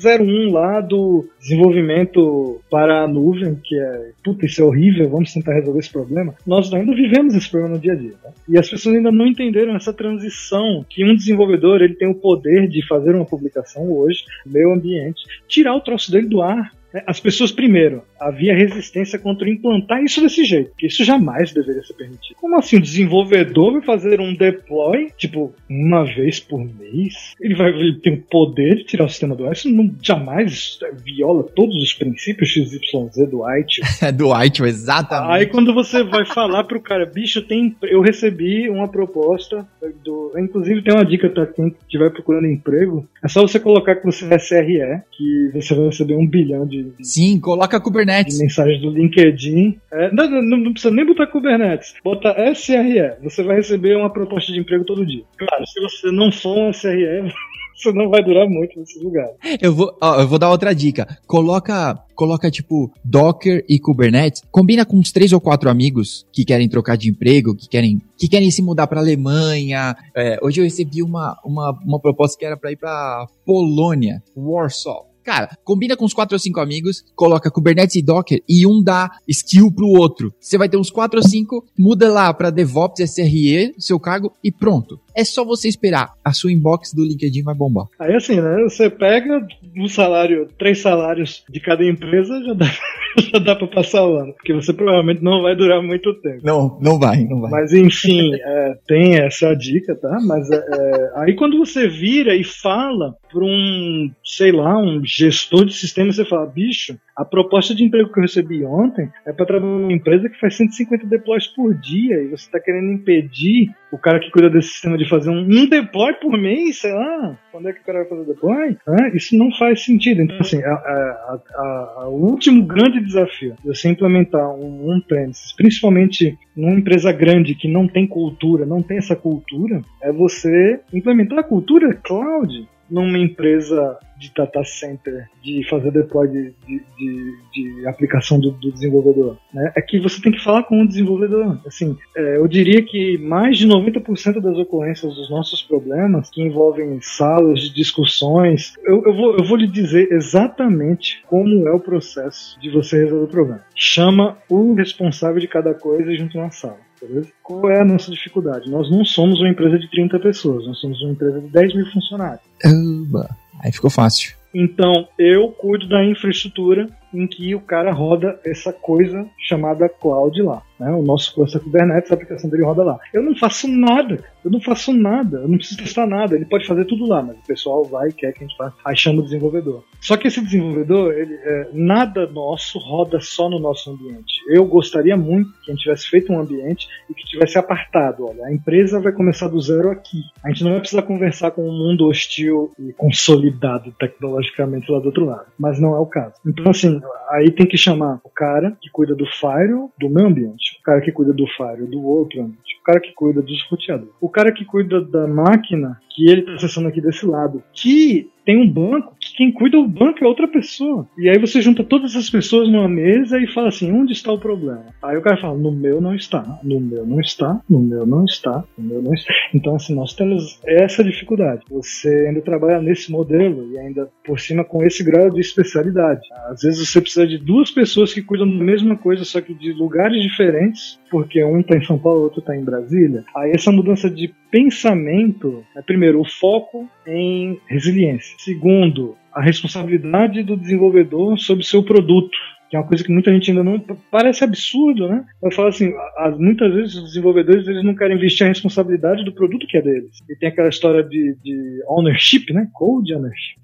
101 0.00 0.50
lá 0.50 0.80
do 0.80 1.28
desenvolvimento 1.38 2.60
para 2.70 3.02
a 3.02 3.08
nuvem, 3.08 3.56
que 3.62 3.78
é, 3.78 4.10
puta, 4.24 4.46
isso 4.46 4.62
é 4.62 4.64
horrível, 4.64 5.10
vamos 5.10 5.32
tentar 5.32 5.52
resolver 5.52 5.77
esse 5.78 5.90
problema. 5.90 6.34
Nós 6.46 6.72
ainda 6.72 6.94
vivemos 6.94 7.34
esse 7.34 7.50
problema 7.50 7.74
no 7.74 7.80
dia 7.80 7.92
a 7.92 7.96
dia. 7.96 8.14
Né? 8.24 8.30
E 8.48 8.58
as 8.58 8.68
pessoas 8.68 8.96
ainda 8.96 9.12
não 9.12 9.26
entenderam 9.26 9.76
essa 9.76 9.92
transição, 9.92 10.84
que 10.88 11.04
um 11.04 11.14
desenvolvedor 11.14 11.82
ele 11.82 11.94
tem 11.94 12.08
o 12.08 12.14
poder 12.14 12.68
de 12.68 12.86
fazer 12.86 13.14
uma 13.14 13.24
publicação 13.24 13.90
hoje, 13.90 14.24
meio 14.44 14.72
ambiente, 14.72 15.24
tirar 15.46 15.74
o 15.74 15.80
troço 15.80 16.10
dele 16.10 16.28
do 16.28 16.42
ar? 16.42 16.72
As 17.06 17.20
pessoas, 17.20 17.52
primeiro, 17.52 18.02
havia 18.18 18.56
resistência 18.56 19.18
contra 19.18 19.48
implantar 19.48 20.02
isso 20.02 20.20
desse 20.20 20.44
jeito, 20.44 20.72
que 20.76 20.86
isso 20.86 21.04
jamais 21.04 21.52
deveria 21.52 21.82
ser 21.82 21.94
permitido. 21.94 22.36
Como 22.40 22.56
assim? 22.56 22.76
O 22.76 22.82
desenvolvedor 22.82 23.72
vai 23.72 23.82
fazer 23.82 24.20
um 24.20 24.34
deploy, 24.34 25.10
tipo, 25.16 25.52
uma 25.68 26.04
vez 26.04 26.40
por 26.40 26.58
mês? 26.58 27.34
Ele 27.40 27.54
vai 27.54 27.68
ele 27.70 28.00
tem 28.00 28.14
o 28.14 28.22
poder 28.22 28.76
de 28.76 28.84
tirar 28.84 29.04
o 29.04 29.08
sistema 29.08 29.36
do 29.36 29.46
ar? 29.46 29.52
Isso 29.52 29.70
não, 29.70 29.90
jamais 30.02 30.78
viola 31.04 31.44
todos 31.54 31.76
os 31.82 31.92
princípios 31.92 32.50
XYZ 32.50 33.28
do 33.30 33.42
ITIL. 33.48 33.84
do 34.14 34.44
ITIL, 34.44 34.66
exatamente. 34.66 35.32
Aí 35.32 35.46
quando 35.46 35.74
você 35.74 36.02
vai 36.02 36.24
falar 36.24 36.64
pro 36.64 36.80
cara, 36.80 37.04
bicho, 37.06 37.42
tem, 37.42 37.76
eu 37.82 38.00
recebi 38.00 38.68
uma 38.68 38.88
proposta, 38.88 39.66
do, 40.04 40.32
inclusive 40.38 40.82
tem 40.82 40.94
uma 40.94 41.04
dica 41.04 41.28
pra 41.28 41.46
quem 41.46 41.74
estiver 41.82 42.10
procurando 42.10 42.46
emprego, 42.46 43.06
é 43.22 43.28
só 43.28 43.42
você 43.42 43.60
colocar 43.60 43.96
que 43.96 44.06
você 44.06 44.24
é 44.32 44.38
SRE, 44.38 45.02
que 45.12 45.50
você 45.54 45.74
vai 45.74 45.86
receber 45.86 46.14
um 46.14 46.26
bilhão 46.26 46.66
de 46.66 46.77
de, 46.82 47.06
Sim, 47.06 47.40
coloca 47.40 47.80
Kubernetes. 47.80 48.36
De 48.36 48.42
mensagens 48.42 48.80
do 48.80 48.90
LinkedIn. 48.90 49.78
É, 49.92 50.12
não, 50.12 50.30
não, 50.42 50.58
não, 50.58 50.72
precisa 50.72 50.94
nem 50.94 51.06
botar 51.06 51.26
Kubernetes. 51.26 51.94
Bota 52.04 52.34
SRE. 52.54 53.16
Você 53.22 53.42
vai 53.42 53.56
receber 53.56 53.96
uma 53.96 54.10
proposta 54.10 54.52
de 54.52 54.60
emprego 54.60 54.84
todo 54.84 55.06
dia. 55.06 55.22
Claro, 55.36 55.66
se 55.66 55.80
você 55.80 56.10
não 56.10 56.30
for 56.30 56.56
um 56.56 56.72
SRE, 56.72 57.32
você 57.78 57.92
não 57.92 58.10
vai 58.10 58.22
durar 58.22 58.48
muito 58.48 58.78
nesse 58.78 58.98
lugar. 58.98 59.28
Eu 59.60 59.74
vou, 59.74 59.96
ó, 60.00 60.20
eu 60.20 60.28
vou 60.28 60.38
dar 60.38 60.50
outra 60.50 60.74
dica. 60.74 61.06
Coloca, 61.26 61.94
coloca 62.14 62.50
tipo 62.50 62.92
Docker 63.04 63.64
e 63.68 63.78
Kubernetes. 63.78 64.42
Combina 64.50 64.84
com 64.84 64.96
uns 64.96 65.12
três 65.12 65.32
ou 65.32 65.40
quatro 65.40 65.70
amigos 65.70 66.26
que 66.32 66.44
querem 66.44 66.68
trocar 66.68 66.96
de 66.96 67.08
emprego, 67.08 67.54
que 67.54 67.68
querem, 67.68 68.00
que 68.18 68.28
querem 68.28 68.50
se 68.50 68.62
mudar 68.62 68.86
para 68.88 69.00
Alemanha. 69.00 69.96
É, 70.16 70.38
hoje 70.42 70.60
eu 70.60 70.64
recebi 70.64 71.02
uma, 71.02 71.38
uma, 71.44 71.70
uma 71.84 72.00
proposta 72.00 72.36
que 72.38 72.44
era 72.44 72.56
para 72.56 72.72
ir 72.72 72.76
para 72.76 73.26
Polônia, 73.44 74.22
Warsaw. 74.36 75.07
Cara, 75.28 75.50
combina 75.62 75.94
com 75.94 76.06
uns 76.06 76.14
4 76.14 76.34
ou 76.34 76.38
5 76.38 76.58
amigos, 76.58 77.04
coloca 77.14 77.50
Kubernetes 77.50 77.96
e 77.96 78.02
Docker 78.02 78.40
e 78.48 78.66
um 78.66 78.82
dá 78.82 79.10
skill 79.28 79.70
pro 79.70 79.86
outro. 79.86 80.32
Você 80.40 80.56
vai 80.56 80.70
ter 80.70 80.78
uns 80.78 80.90
4 80.90 81.18
ou 81.18 81.22
5, 81.22 81.66
muda 81.78 82.10
lá 82.10 82.32
para 82.32 82.48
DevOps, 82.48 83.00
SRE, 83.00 83.74
seu 83.76 84.00
cargo 84.00 84.32
e 84.42 84.50
pronto. 84.50 84.98
É 85.14 85.24
só 85.24 85.44
você 85.44 85.68
esperar. 85.68 86.12
A 86.24 86.32
sua 86.32 86.52
inbox 86.52 86.94
do 86.94 87.04
LinkedIn 87.04 87.42
vai 87.42 87.54
bombar. 87.54 87.86
Aí 87.98 88.14
assim, 88.14 88.40
né? 88.40 88.62
Você 88.62 88.88
pega 88.88 89.44
um 89.76 89.88
salário, 89.88 90.48
três 90.56 90.80
salários 90.80 91.42
de 91.50 91.58
cada 91.58 91.84
empresa, 91.84 92.40
já 92.44 92.52
dá, 92.54 92.66
já 93.32 93.38
dá 93.40 93.56
pra 93.56 93.66
passar 93.66 94.06
o 94.06 94.16
ano. 94.16 94.32
Porque 94.34 94.54
você 94.54 94.72
provavelmente 94.72 95.20
não 95.20 95.42
vai 95.42 95.56
durar 95.56 95.82
muito 95.82 96.14
tempo. 96.20 96.40
Não, 96.44 96.78
não 96.80 97.00
vai, 97.00 97.24
não 97.24 97.40
vai. 97.40 97.50
Mas 97.50 97.72
enfim, 97.72 98.32
é, 98.32 98.78
tem 98.86 99.16
essa 99.16 99.52
dica, 99.54 99.96
tá? 99.96 100.20
Mas 100.24 100.48
é, 100.50 100.56
é 100.56 101.10
aí 101.16 101.34
quando 101.34 101.58
você 101.58 101.88
vira 101.88 102.36
e 102.36 102.44
fala 102.44 103.16
para 103.30 103.44
um, 103.44 104.10
sei 104.24 104.52
lá, 104.52 104.78
um 104.78 105.02
gestor 105.04 105.64
de 105.64 105.74
sistema, 105.74 106.12
você 106.12 106.24
fala, 106.24 106.46
bicho, 106.46 106.98
a 107.16 107.24
proposta 107.24 107.74
de 107.74 107.84
emprego 107.84 108.12
que 108.12 108.18
eu 108.18 108.22
recebi 108.22 108.64
ontem 108.64 109.10
é 109.26 109.32
para 109.32 109.46
trabalhar 109.46 109.72
numa 109.72 109.92
empresa 109.92 110.28
que 110.28 110.38
faz 110.38 110.56
150 110.56 111.06
deploys 111.06 111.46
por 111.48 111.74
dia 111.74 112.22
e 112.22 112.28
você 112.28 112.46
está 112.46 112.60
querendo 112.60 112.92
impedir 112.92 113.70
o 113.90 113.98
cara 113.98 114.20
que 114.20 114.30
cuida 114.30 114.48
desse 114.48 114.68
sistema 114.68 114.96
de 114.96 115.08
fazer 115.08 115.30
um, 115.30 115.40
um 115.40 115.66
deploy 115.66 116.14
por 116.14 116.38
mês, 116.38 116.78
sei 116.80 116.92
lá, 116.92 117.38
quando 117.50 117.68
é 117.68 117.72
que 117.72 117.80
o 117.80 117.84
cara 117.84 118.00
vai 118.00 118.08
fazer 118.08 118.24
deploy? 118.24 118.76
Isso 119.14 119.36
não 119.36 119.50
faz 119.52 119.84
sentido. 119.84 120.22
Então, 120.22 120.36
assim, 120.38 120.62
a, 120.62 120.72
a, 120.72 121.40
a, 121.54 122.08
o 122.08 122.30
último 122.30 122.64
grande 122.64 123.00
desafio 123.00 123.56
de 123.62 123.66
você 123.66 123.88
implementar 123.88 124.48
um 124.54 124.90
on-premises, 124.90 125.52
principalmente 125.54 126.38
numa 126.56 126.78
empresa 126.78 127.10
grande 127.12 127.54
que 127.54 127.68
não 127.68 127.88
tem 127.88 128.06
cultura, 128.06 128.64
não 128.64 128.82
tem 128.82 128.98
essa 128.98 129.16
cultura, 129.16 129.82
é 130.02 130.12
você 130.12 130.80
implementar 130.92 131.40
a 131.40 131.44
cultura 131.44 131.94
cloud 131.94 132.68
numa 132.90 133.18
empresa 133.18 133.98
de 134.18 134.32
data 134.34 134.64
center, 134.64 135.28
de 135.42 135.66
fazer 135.68 135.92
deploy 135.92 136.26
de, 136.28 136.54
de, 136.66 136.82
de, 136.98 137.36
de 137.52 137.86
aplicação 137.86 138.40
do, 138.40 138.50
do, 138.50 138.72
desenvolvedor. 138.72 139.38
Né? 139.54 139.72
É 139.76 139.80
que 139.80 140.00
você 140.00 140.20
tem 140.20 140.32
que 140.32 140.42
falar 140.42 140.64
com 140.64 140.82
o 140.82 140.88
desenvolvedor. 140.88 141.60
Assim, 141.66 141.96
é, 142.16 142.36
eu 142.36 142.48
diria 142.48 142.82
que 142.82 143.16
mais 143.18 143.56
de 143.56 143.68
90% 143.68 144.40
das 144.40 144.56
ocorrências 144.56 145.14
dos 145.14 145.30
nossos 145.30 145.62
problemas, 145.62 146.30
que 146.30 146.42
envolvem 146.42 146.98
salas 147.00 147.60
de 147.60 147.74
discussões, 147.74 148.74
eu, 148.84 149.02
eu, 149.04 149.14
vou, 149.14 149.36
eu 149.36 149.44
vou 149.44 149.56
lhe 149.56 149.68
dizer 149.68 150.10
exatamente 150.10 151.22
como 151.26 151.68
é 151.68 151.72
o 151.72 151.80
processo 151.80 152.58
de 152.60 152.70
você 152.70 152.98
resolver 153.04 153.24
o 153.24 153.28
problema. 153.28 153.64
Chama 153.74 154.36
o 154.48 154.74
responsável 154.74 155.38
de 155.38 155.46
cada 155.46 155.74
coisa 155.74 156.12
junto 156.16 156.36
na 156.36 156.50
sala 156.50 156.87
beleza? 157.00 157.28
Qual 157.42 157.70
é 157.70 157.80
a 157.80 157.84
nossa 157.84 158.10
dificuldade? 158.10 158.70
Nós 158.70 158.90
não 158.90 159.04
somos 159.04 159.40
uma 159.40 159.48
empresa 159.48 159.78
de 159.78 159.90
30 159.90 160.18
pessoas, 160.18 160.66
nós 160.66 160.78
somos 160.78 161.00
uma 161.02 161.12
empresa 161.12 161.40
de 161.40 161.48
10 161.48 161.74
mil 161.74 161.86
funcionários. 161.92 162.42
Oba, 162.64 163.28
aí 163.60 163.72
ficou 163.72 163.90
fácil. 163.90 164.36
Então, 164.54 165.08
eu 165.18 165.48
cuido 165.52 165.88
da 165.88 166.04
infraestrutura 166.04 166.88
em 167.12 167.26
que 167.26 167.54
o 167.54 167.60
cara 167.60 167.92
roda 167.92 168.38
essa 168.44 168.72
coisa 168.72 169.26
chamada 169.38 169.88
cloud 169.88 170.40
lá. 170.42 170.62
Né? 170.78 170.90
O 170.90 171.02
nosso 171.02 171.34
cluster 171.34 171.60
Kubernetes, 171.60 172.10
a 172.10 172.14
aplicação 172.14 172.48
dele 172.48 172.64
roda 172.64 172.84
lá. 172.84 172.98
Eu 173.12 173.22
não 173.22 173.34
faço 173.34 173.66
nada, 173.66 174.22
eu 174.44 174.50
não 174.50 174.60
faço 174.60 174.92
nada, 174.92 175.38
eu 175.38 175.48
não 175.48 175.58
preciso 175.58 175.82
testar 175.82 176.06
nada. 176.06 176.36
Ele 176.36 176.44
pode 176.44 176.66
fazer 176.66 176.84
tudo 176.84 177.06
lá, 177.06 177.22
mas 177.22 177.36
o 177.36 177.46
pessoal 177.46 177.84
vai 177.84 178.08
e 178.08 178.12
quer 178.12 178.32
que 178.32 178.44
a 178.44 178.46
gente. 178.46 178.56
Aí 178.84 178.96
chama 178.96 179.20
o 179.20 179.24
desenvolvedor. 179.24 179.82
Só 180.00 180.16
que 180.16 180.28
esse 180.28 180.40
desenvolvedor, 180.40 181.12
ele, 181.12 181.34
é, 181.34 181.68
nada 181.72 182.26
nosso 182.26 182.78
roda 182.78 183.20
só 183.20 183.48
no 183.48 183.58
nosso 183.58 183.90
ambiente. 183.90 184.40
Eu 184.48 184.64
gostaria 184.64 185.16
muito 185.16 185.50
que 185.64 185.70
a 185.70 185.74
gente 185.74 185.82
tivesse 185.82 186.08
feito 186.08 186.32
um 186.32 186.40
ambiente 186.40 186.88
e 187.10 187.14
que 187.14 187.24
tivesse 187.24 187.58
apartado. 187.58 188.26
Olha, 188.26 188.46
a 188.46 188.52
empresa 188.52 189.00
vai 189.00 189.12
começar 189.12 189.48
do 189.48 189.60
zero 189.60 189.90
aqui. 189.90 190.22
A 190.44 190.48
gente 190.50 190.62
não 190.62 190.70
vai 190.70 190.80
precisar 190.80 191.02
conversar 191.02 191.50
com 191.50 191.68
um 191.68 191.72
mundo 191.72 192.06
hostil 192.06 192.72
e 192.78 192.92
consolidado 192.92 193.92
tecnologicamente 193.98 194.90
lá 194.90 195.00
do 195.00 195.06
outro 195.06 195.24
lado. 195.24 195.46
Mas 195.58 195.80
não 195.80 195.96
é 195.96 195.98
o 195.98 196.06
caso. 196.06 196.34
Então, 196.46 196.70
assim, 196.70 196.97
aí 197.30 197.50
tem 197.50 197.66
que 197.66 197.76
chamar 197.76 198.20
o 198.24 198.30
cara 198.30 198.76
que 198.80 198.90
cuida 198.90 199.14
do 199.14 199.26
firewall 199.26 199.92
do 199.98 200.08
meu 200.08 200.26
ambiente, 200.26 200.78
o 200.80 200.82
cara 200.82 201.00
que 201.00 201.12
cuida 201.12 201.32
do 201.32 201.46
firewall 201.46 201.86
do 201.86 202.04
outro 202.04 202.40
ambiente, 202.40 202.78
o 202.80 202.84
cara 202.84 203.00
que 203.00 203.12
cuida 203.12 203.42
dos 203.42 203.62
roteadores, 203.70 204.12
o 204.20 204.28
cara 204.28 204.52
que 204.52 204.64
cuida 204.64 205.00
da 205.00 205.26
máquina 205.26 206.00
que 206.10 206.28
ele 206.28 206.40
está 206.40 206.54
acessando 206.54 206.88
aqui 206.88 207.00
desse 207.00 207.26
lado, 207.26 207.62
que 207.72 208.30
tem 208.48 208.56
um 208.56 208.66
banco 208.66 209.14
que 209.20 209.36
quem 209.36 209.52
cuida 209.52 209.76
do 209.76 209.86
banco 209.86 210.24
é 210.24 210.26
outra 210.26 210.48
pessoa. 210.48 211.06
E 211.18 211.28
aí 211.28 211.38
você 211.38 211.60
junta 211.60 211.84
todas 211.84 212.12
essas 212.12 212.30
pessoas 212.30 212.66
numa 212.66 212.88
mesa 212.88 213.38
e 213.38 213.46
fala 213.46 213.68
assim: 213.68 213.92
onde 213.92 214.14
está 214.14 214.32
o 214.32 214.38
problema? 214.38 214.86
Aí 215.02 215.18
o 215.18 215.20
cara 215.20 215.36
fala: 215.36 215.58
no 215.58 215.70
meu 215.70 216.00
não 216.00 216.14
está, 216.14 216.58
no 216.62 216.80
meu 216.80 217.04
não 217.04 217.20
está, 217.20 217.60
no 217.68 217.78
meu 217.78 218.06
não 218.06 218.24
está, 218.24 218.64
no 218.78 218.84
meu 218.84 219.02
não 219.02 219.12
está. 219.12 219.34
Então, 219.52 219.74
assim, 219.74 219.94
nós 219.94 220.14
temos 220.14 220.58
essa 220.64 221.04
dificuldade. 221.04 221.62
Você 221.70 222.26
ainda 222.28 222.40
trabalha 222.40 222.80
nesse 222.80 223.12
modelo 223.12 223.70
e 223.70 223.78
ainda 223.78 224.08
por 224.24 224.40
cima 224.40 224.64
com 224.64 224.82
esse 224.82 225.04
grau 225.04 225.28
de 225.28 225.40
especialidade. 225.40 226.22
Às 226.48 226.62
vezes 226.62 226.88
você 226.88 227.02
precisa 227.02 227.26
de 227.26 227.36
duas 227.36 227.70
pessoas 227.70 228.14
que 228.14 228.22
cuidam 228.22 228.48
da 228.48 228.64
mesma 228.64 228.96
coisa, 228.96 229.24
só 229.24 229.42
que 229.42 229.52
de 229.52 229.72
lugares 229.74 230.22
diferentes, 230.22 230.98
porque 231.10 231.44
um 231.44 231.60
está 231.60 231.76
em 231.76 231.84
São 231.84 231.98
Paulo, 231.98 232.22
outro 232.22 232.40
está 232.40 232.56
em 232.56 232.64
Brasília. 232.64 233.24
Aí 233.36 233.50
essa 233.50 233.70
mudança 233.70 234.08
de 234.08 234.32
pensamento 234.50 235.64
é, 235.76 235.82
primeiro, 235.82 236.20
o 236.20 236.24
foco 236.24 236.88
em 237.06 237.60
resiliência. 237.66 238.36
Segundo, 238.38 239.16
a 239.32 239.42
responsabilidade 239.42 240.42
do 240.42 240.56
desenvolvedor 240.56 241.38
sobre 241.38 241.62
o 241.62 241.66
seu 241.66 241.82
produto 241.82 242.36
que 242.68 242.76
é 242.76 242.78
uma 242.78 242.86
coisa 242.86 243.02
que 243.02 243.12
muita 243.12 243.32
gente 243.32 243.50
ainda 243.50 243.64
não 243.64 243.78
parece 244.10 244.44
absurdo, 244.44 245.08
né? 245.08 245.24
Eu 245.42 245.50
falo 245.50 245.68
assim, 245.68 245.92
muitas 246.38 246.72
vezes 246.72 246.94
os 246.96 247.04
desenvolvedores 247.04 247.66
eles 247.66 247.82
não 247.82 247.94
querem 247.94 248.16
investir 248.16 248.44
a 248.44 248.48
responsabilidade 248.48 249.24
do 249.24 249.32
produto 249.32 249.66
que 249.66 249.78
é 249.78 249.82
deles. 249.82 250.22
E 250.28 250.36
tem 250.36 250.50
aquela 250.50 250.68
história 250.68 251.02
de, 251.02 251.36
de 251.42 251.82
ownership, 251.86 252.52
né? 252.52 252.68
Code 252.74 253.14
ownership. 253.14 253.60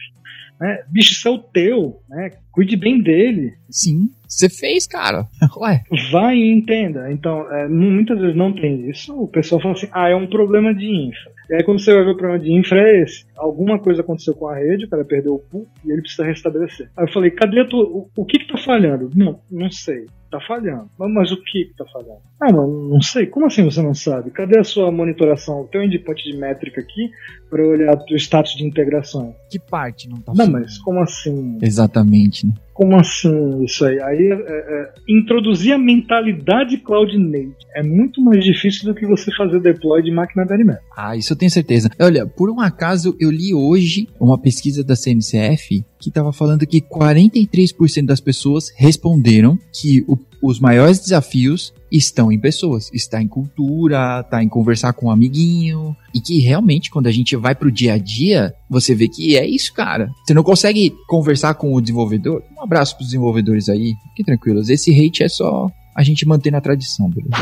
Né? 0.61 0.82
Bicho, 0.88 1.12
isso 1.12 1.28
é 1.28 1.30
o 1.30 1.38
teu, 1.38 2.00
né? 2.09 2.30
Cuide 2.52 2.76
bem 2.76 3.02
dele. 3.02 3.55
Sim, 3.68 4.11
você 4.26 4.48
fez, 4.48 4.86
cara. 4.86 5.26
Ué. 5.59 5.82
Vai 6.11 6.36
e 6.36 6.52
entenda. 6.52 7.11
Então, 7.11 7.50
é, 7.52 7.68
muitas 7.68 8.18
vezes 8.18 8.36
não 8.36 8.52
tem 8.52 8.88
isso. 8.88 9.14
O 9.14 9.28
pessoal 9.28 9.61
fala 9.61 9.74
assim, 9.74 9.88
ah, 9.92 10.09
é 10.09 10.14
um 10.14 10.26
problema 10.26 10.74
de 10.74 10.86
infra. 10.86 11.32
E 11.50 11.55
aí 11.55 11.62
quando 11.62 11.80
você 11.80 11.92
vai 11.92 12.05
ver 12.05 12.12
o 12.12 12.16
problema 12.16 12.42
de 12.42 12.52
infra 12.52 12.80
é 12.80 13.02
esse. 13.02 13.26
Alguma 13.36 13.78
coisa 13.78 14.00
aconteceu 14.00 14.34
com 14.34 14.48
a 14.48 14.57
rede, 14.57 14.86
o 14.86 14.88
cara 14.88 15.05
perdeu 15.05 15.34
o 15.34 15.38
pool 15.38 15.68
e 15.84 15.90
ele 15.90 16.00
precisa 16.00 16.24
restabelecer. 16.24 16.88
Aí 16.96 17.05
eu 17.05 17.12
falei, 17.12 17.30
cadê 17.30 17.64
tu, 17.66 17.78
o, 17.78 18.11
o 18.16 18.24
que 18.24 18.38
que 18.38 18.48
tá 18.48 18.57
falhando? 18.57 19.11
Não, 19.14 19.38
não 19.50 19.70
sei 19.70 20.07
tá 20.35 20.41
falhando. 20.47 20.91
Mas 20.99 21.30
o 21.30 21.37
que 21.37 21.66
que 21.66 21.74
tá 21.76 21.85
falhando? 21.93 22.20
Ah, 22.41 22.53
não, 22.53 22.66
não 22.66 23.01
sei. 23.01 23.26
Como 23.26 23.47
assim 23.47 23.64
você 23.64 23.82
não 23.82 23.95
sabe? 23.95 24.30
Cadê 24.30 24.59
a 24.59 24.64
sua 24.64 24.91
monitoração? 24.91 25.62
O 25.62 25.68
teu 25.68 25.82
endpoint 25.82 26.22
de 26.22 26.37
métrica 26.37 26.80
aqui 26.80 27.11
para 27.49 27.64
olhar 27.64 27.97
o 27.97 28.16
status 28.16 28.55
de 28.57 28.64
integração? 28.64 29.35
Que 29.51 29.59
parte 29.59 30.09
não 30.09 30.20
tá 30.20 30.32
Não, 30.35 30.51
mas 30.51 30.78
como 30.78 31.01
assim? 31.01 31.59
Exatamente, 31.62 32.47
né? 32.47 32.55
Como 32.75 32.97
assim 32.97 33.62
isso 33.64 33.85
aí? 33.85 34.01
Aí 34.01 34.33
é, 34.33 34.35
é, 34.35 34.95
introduzir 35.09 35.72
a 35.72 35.79
mentalidade 35.79 36.77
cloud 36.79 37.16
native 37.16 37.55
é 37.75 37.83
muito 37.83 38.20
mais 38.20 38.45
difícil 38.45 38.85
do 38.87 38.95
que 38.95 39.07
você 39.07 39.33
fazer 39.35 39.61
deploy 39.61 40.03
de 40.03 40.11
máquina 40.11 40.45
da. 40.45 40.55
Ah, 40.97 41.16
isso 41.16 41.33
eu 41.33 41.37
tenho 41.37 41.51
certeza. 41.51 41.91
Olha, 42.01 42.27
por 42.27 42.51
um 42.51 42.61
acaso 42.61 43.16
eu 43.20 43.31
li 43.31 43.55
hoje 43.55 44.09
uma 44.20 44.39
pesquisa 44.39 44.83
da 44.83 44.97
CNCF 44.97 45.85
que 46.01 46.09
estava 46.09 46.33
falando 46.33 46.66
que 46.66 46.81
43% 46.81 48.07
das 48.07 48.20
pessoas 48.20 48.72
responderam 48.77 49.59
que 49.72 50.05
o, 50.07 50.18
os 50.43 50.61
maiores 50.61 50.99
desafios 51.01 51.72
estão 51.97 52.32
em 52.32 52.38
pessoas, 52.38 52.90
está 52.92 53.22
em 53.22 53.28
cultura, 53.28 54.20
está 54.20 54.42
em 54.42 54.49
conversar 54.49 54.92
com 54.92 55.07
um 55.07 55.11
amiguinho, 55.11 55.97
e 56.14 56.20
que 56.20 56.40
realmente 56.40 56.90
quando 56.90 57.07
a 57.07 57.12
gente 57.12 57.36
vai 57.36 57.55
pro 57.55 57.70
dia 57.70 57.95
a 57.95 57.99
dia, 57.99 58.53
você 58.68 58.95
vê 58.95 59.09
que 59.09 59.36
é 59.36 59.47
isso, 59.47 59.72
cara. 59.72 60.11
Você 60.24 60.34
não 60.34 60.42
consegue 60.42 60.92
conversar 61.09 61.55
com 61.55 61.72
o 61.72 61.80
desenvolvedor. 61.80 62.42
Um 62.59 62.62
abraço 62.62 62.97
pros 62.97 63.09
desenvolvedores 63.09 63.68
aí, 63.68 63.95
fiquem 64.11 64.24
tranquilos. 64.24 64.68
Esse 64.68 64.90
hate 64.92 65.22
é 65.22 65.28
só 65.28 65.70
a 65.95 66.03
gente 66.03 66.26
manter 66.26 66.51
na 66.51 66.61
tradição, 66.61 67.09
beleza? 67.09 67.34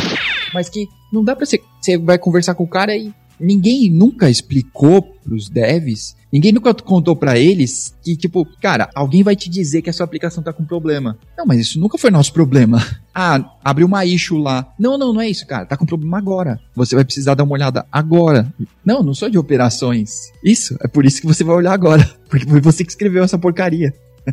Mas 0.52 0.68
que 0.68 0.86
não 1.12 1.24
dá 1.24 1.34
pra 1.34 1.46
ser. 1.46 1.62
Você 1.80 1.96
vai 1.96 2.18
conversar 2.18 2.54
com 2.54 2.64
o 2.64 2.68
cara 2.68 2.94
e 2.94 3.12
ninguém 3.40 3.90
nunca 3.90 4.28
explicou 4.28 5.02
pros 5.24 5.48
devs, 5.48 6.14
ninguém 6.32 6.52
nunca 6.52 6.72
contou 6.74 7.14
para 7.14 7.38
eles 7.38 7.94
que, 8.02 8.16
tipo, 8.16 8.46
cara, 8.60 8.88
alguém 8.94 9.22
vai 9.22 9.36
te 9.36 9.50
dizer 9.50 9.82
que 9.82 9.90
a 9.90 9.92
sua 9.92 10.04
aplicação 10.04 10.42
tá 10.42 10.52
com 10.52 10.64
problema. 10.64 11.18
Não, 11.36 11.44
mas 11.44 11.60
isso 11.60 11.78
nunca 11.78 11.98
foi 11.98 12.10
nosso 12.10 12.32
problema. 12.32 12.82
Ah, 13.14 13.58
abriu 13.62 13.86
uma 13.86 14.06
issue 14.06 14.40
lá. 14.40 14.72
Não, 14.78 14.96
não, 14.96 15.12
não 15.12 15.20
é 15.20 15.28
isso, 15.28 15.46
cara. 15.46 15.66
Tá 15.66 15.76
com 15.76 15.84
problema 15.84 16.16
agora. 16.16 16.58
Você 16.74 16.94
vai 16.94 17.04
precisar 17.04 17.34
dar 17.34 17.44
uma 17.44 17.52
olhada 17.52 17.84
agora. 17.92 18.50
Não, 18.82 19.02
não 19.02 19.12
sou 19.12 19.28
de 19.28 19.36
operações. 19.36 20.32
Isso, 20.42 20.78
é 20.80 20.88
por 20.88 21.04
isso 21.04 21.20
que 21.20 21.26
você 21.26 21.44
vai 21.44 21.54
olhar 21.54 21.74
agora. 21.74 22.02
Porque 22.30 22.48
foi 22.48 22.62
você 22.62 22.82
que 22.82 22.90
escreveu 22.90 23.22
essa 23.22 23.36
porcaria. 23.36 23.92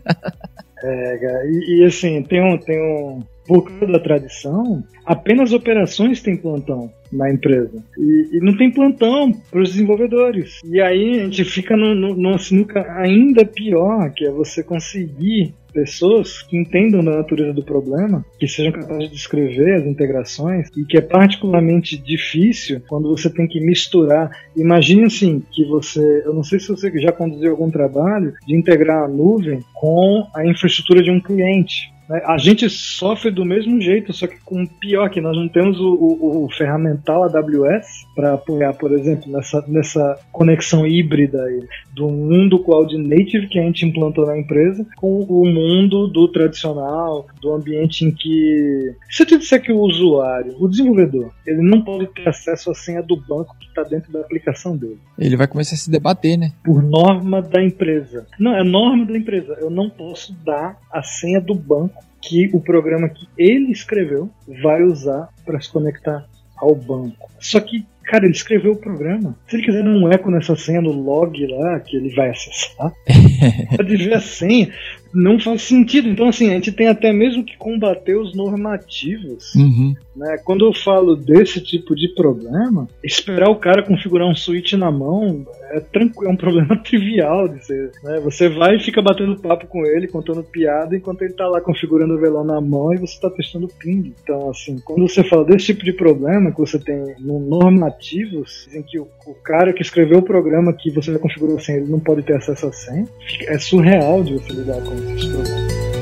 é, 0.81 1.45
e, 1.45 1.81
e 1.81 1.85
assim, 1.85 2.23
tem 2.23 2.41
um, 2.41 2.57
tem 2.57 2.79
um, 2.81 3.21
causa 3.57 3.87
da 3.87 3.99
tradição, 3.99 4.83
apenas 5.05 5.51
operações 5.53 6.21
têm 6.21 6.37
plantão 6.37 6.91
na 7.11 7.31
empresa. 7.31 7.83
E, 7.97 8.37
e 8.37 8.39
não 8.41 8.55
tem 8.55 8.71
plantão 8.71 9.31
para 9.49 9.61
os 9.61 9.71
desenvolvedores. 9.71 10.59
E 10.63 10.79
aí 10.79 11.21
a 11.21 11.23
gente 11.23 11.43
fica 11.45 11.75
no, 11.75 11.95
no, 11.95 12.15
numa 12.15 12.37
sinuca 12.37 12.85
ainda 12.93 13.43
pior, 13.45 14.11
que 14.11 14.25
é 14.25 14.31
você 14.31 14.63
conseguir 14.63 15.53
pessoas 15.73 16.41
que 16.41 16.57
entendam 16.57 17.03
da 17.03 17.17
natureza 17.17 17.53
do 17.53 17.63
problema, 17.63 18.25
que 18.39 18.47
sejam 18.47 18.71
capazes 18.71 19.09
de 19.09 19.15
descrever 19.15 19.75
as 19.75 19.85
integrações 19.85 20.67
e 20.75 20.83
que 20.83 20.97
é 20.97 21.01
particularmente 21.01 21.97
difícil 21.97 22.81
quando 22.87 23.09
você 23.09 23.29
tem 23.29 23.47
que 23.47 23.59
misturar. 23.59 24.29
Imagine 24.55 25.05
assim 25.05 25.43
que 25.51 25.65
você, 25.65 26.23
eu 26.25 26.33
não 26.33 26.43
sei 26.43 26.59
se 26.59 26.69
você 26.69 26.91
já 26.99 27.11
conduziu 27.11 27.51
algum 27.51 27.69
trabalho 27.69 28.33
de 28.45 28.55
integrar 28.55 29.03
a 29.03 29.07
nuvem 29.07 29.59
com 29.73 30.27
a 30.35 30.45
infraestrutura 30.45 31.03
de 31.03 31.11
um 31.11 31.19
cliente. 31.19 31.91
Né? 32.09 32.21
A 32.25 32.37
gente 32.37 32.67
sofre 32.69 33.29
do 33.29 33.45
mesmo 33.45 33.79
jeito, 33.79 34.11
só 34.11 34.25
que 34.25 34.39
com 34.43 34.65
pior 34.65 35.09
que 35.09 35.21
nós 35.21 35.37
não 35.37 35.47
temos 35.47 35.79
o, 35.79 35.93
o, 35.93 36.45
o 36.45 36.51
ferramental 36.51 37.23
AWS 37.23 38.07
para 38.15 38.33
apoiar, 38.33 38.73
por 38.73 38.91
exemplo, 38.91 39.31
nessa, 39.31 39.63
nessa 39.67 40.19
conexão 40.31 40.87
híbrida 40.87 41.43
aí, 41.43 41.67
do 41.93 42.09
mundo 42.09 42.59
cloud 42.59 42.97
native 42.97 43.47
que 43.47 43.59
a 43.59 43.63
gente 43.63 43.85
implantou 43.85 44.25
na 44.25 44.37
empresa 44.37 44.85
com 44.97 45.21
o 45.21 45.45
mundo 45.45 46.07
do 46.07 46.27
tradicional, 46.27 47.27
do 47.39 47.53
ambiente 47.53 48.03
em 48.03 48.11
que. 48.11 48.95
Se 49.09 49.23
eu 49.23 49.27
te 49.27 49.37
disser 49.37 49.61
que 49.61 49.71
o 49.71 49.79
usuário, 49.79 50.55
o 50.59 50.67
desenvolvedor, 50.67 51.31
ele 51.45 51.61
não 51.61 51.81
pode 51.81 52.07
ter 52.07 52.27
acesso 52.27 52.71
à 52.71 52.73
senha 52.73 53.03
do 53.03 53.15
banco 53.15 53.55
que 53.59 53.67
está 53.67 53.83
dentro 53.83 54.11
da 54.11 54.21
aplicação 54.21 54.75
dele. 54.75 54.99
Ele 55.17 55.35
vai 55.35 55.47
começar 55.47 55.75
a 55.75 55.77
se 55.77 55.91
debater, 55.91 56.37
né? 56.37 56.53
Por 56.63 56.81
norma 56.81 57.41
da 57.41 57.61
empresa. 57.61 58.25
Não, 58.39 58.55
é 58.55 58.63
norma 58.63 59.05
da 59.05 59.17
empresa. 59.17 59.57
Eu 59.59 59.69
não 59.69 59.89
posso 59.89 60.33
dar 60.43 60.77
a 60.91 61.03
senha 61.03 61.39
do 61.39 61.53
banco 61.53 61.98
que 62.21 62.49
o 62.53 62.59
programa 62.59 63.09
que 63.09 63.27
ele 63.37 63.71
escreveu 63.71 64.29
vai 64.61 64.83
usar 64.83 65.29
para 65.45 65.59
se 65.59 65.71
conectar 65.71 66.25
ao 66.57 66.75
banco. 66.75 67.29
Só 67.39 67.59
que, 67.59 67.85
cara, 68.03 68.25
ele 68.25 68.33
escreveu 68.33 68.73
o 68.73 68.77
programa. 68.77 69.35
Se 69.47 69.55
ele 69.55 69.65
quiser 69.65 69.83
dar 69.83 69.89
um 69.89 70.11
eco 70.11 70.29
nessa 70.29 70.55
senha 70.55 70.81
no 70.81 70.91
log 70.91 71.45
lá, 71.47 71.79
que 71.79 71.95
ele 71.95 72.13
vai 72.13 72.29
acessar, 72.29 72.91
pode 73.77 73.95
ver 73.95 74.13
a 74.13 74.19
senha 74.19 74.69
não 75.13 75.39
faz 75.39 75.63
sentido. 75.63 76.07
Então, 76.07 76.27
assim, 76.27 76.49
a 76.49 76.53
gente 76.53 76.71
tem 76.71 76.87
até 76.87 77.11
mesmo 77.11 77.43
que 77.43 77.57
combater 77.57 78.15
os 78.15 78.35
normativos. 78.35 79.53
Uhum. 79.55 79.95
Né? 80.19 80.37
Quando 80.43 80.65
eu 80.65 80.73
falo 80.73 81.15
desse 81.15 81.61
tipo 81.61 81.95
de 81.95 82.09
problema, 82.09 82.89
esperar 83.01 83.49
o 83.49 83.55
cara 83.55 83.81
configurar 83.81 84.27
um 84.27 84.35
switch 84.35 84.73
na 84.73 84.91
mão 84.91 85.45
é, 85.71 85.77
é 85.77 86.29
um 86.29 86.35
problema 86.35 86.75
trivial 86.83 87.47
de 87.47 87.65
ser. 87.65 87.91
Né? 88.03 88.19
Você 88.19 88.49
vai 88.49 88.75
e 88.75 88.83
fica 88.83 89.01
batendo 89.01 89.39
papo 89.39 89.65
com 89.65 89.85
ele, 89.85 90.09
contando 90.09 90.43
piada, 90.43 90.93
enquanto 90.93 91.21
ele 91.21 91.33
tá 91.33 91.47
lá 91.47 91.61
configurando 91.61 92.15
o 92.15 92.19
velão 92.19 92.43
na 92.43 92.59
mão 92.59 92.93
e 92.93 92.97
você 92.97 93.13
está 93.13 93.29
testando 93.29 93.69
ping. 93.79 94.13
Então, 94.21 94.49
assim, 94.49 94.77
quando 94.83 95.07
você 95.07 95.23
fala 95.23 95.45
desse 95.45 95.67
tipo 95.67 95.85
de 95.85 95.93
problema 95.93 96.51
que 96.51 96.59
você 96.59 96.77
tem 96.77 97.15
no 97.19 97.39
normativos, 97.39 98.67
em 98.73 98.83
que 98.83 98.99
o, 98.99 99.07
o 99.25 99.33
cara 99.35 99.71
que 99.71 99.81
escreveu 99.81 100.19
o 100.19 100.23
programa 100.23 100.73
que 100.73 100.91
você 100.91 101.11
vai 101.11 101.21
configurar 101.21 101.61
sem 101.61 101.77
ele 101.77 101.89
não 101.89 101.99
pode 101.99 102.23
ter 102.23 102.35
acesso 102.35 102.67
a 102.67 102.73
senha, 102.73 103.05
é 103.47 103.57
surreal 103.57 104.21
de 104.21 104.33
você 104.33 104.51
lidar 104.51 104.81
com 104.81 104.93
esses 104.95 105.25
problemas. 105.27 105.98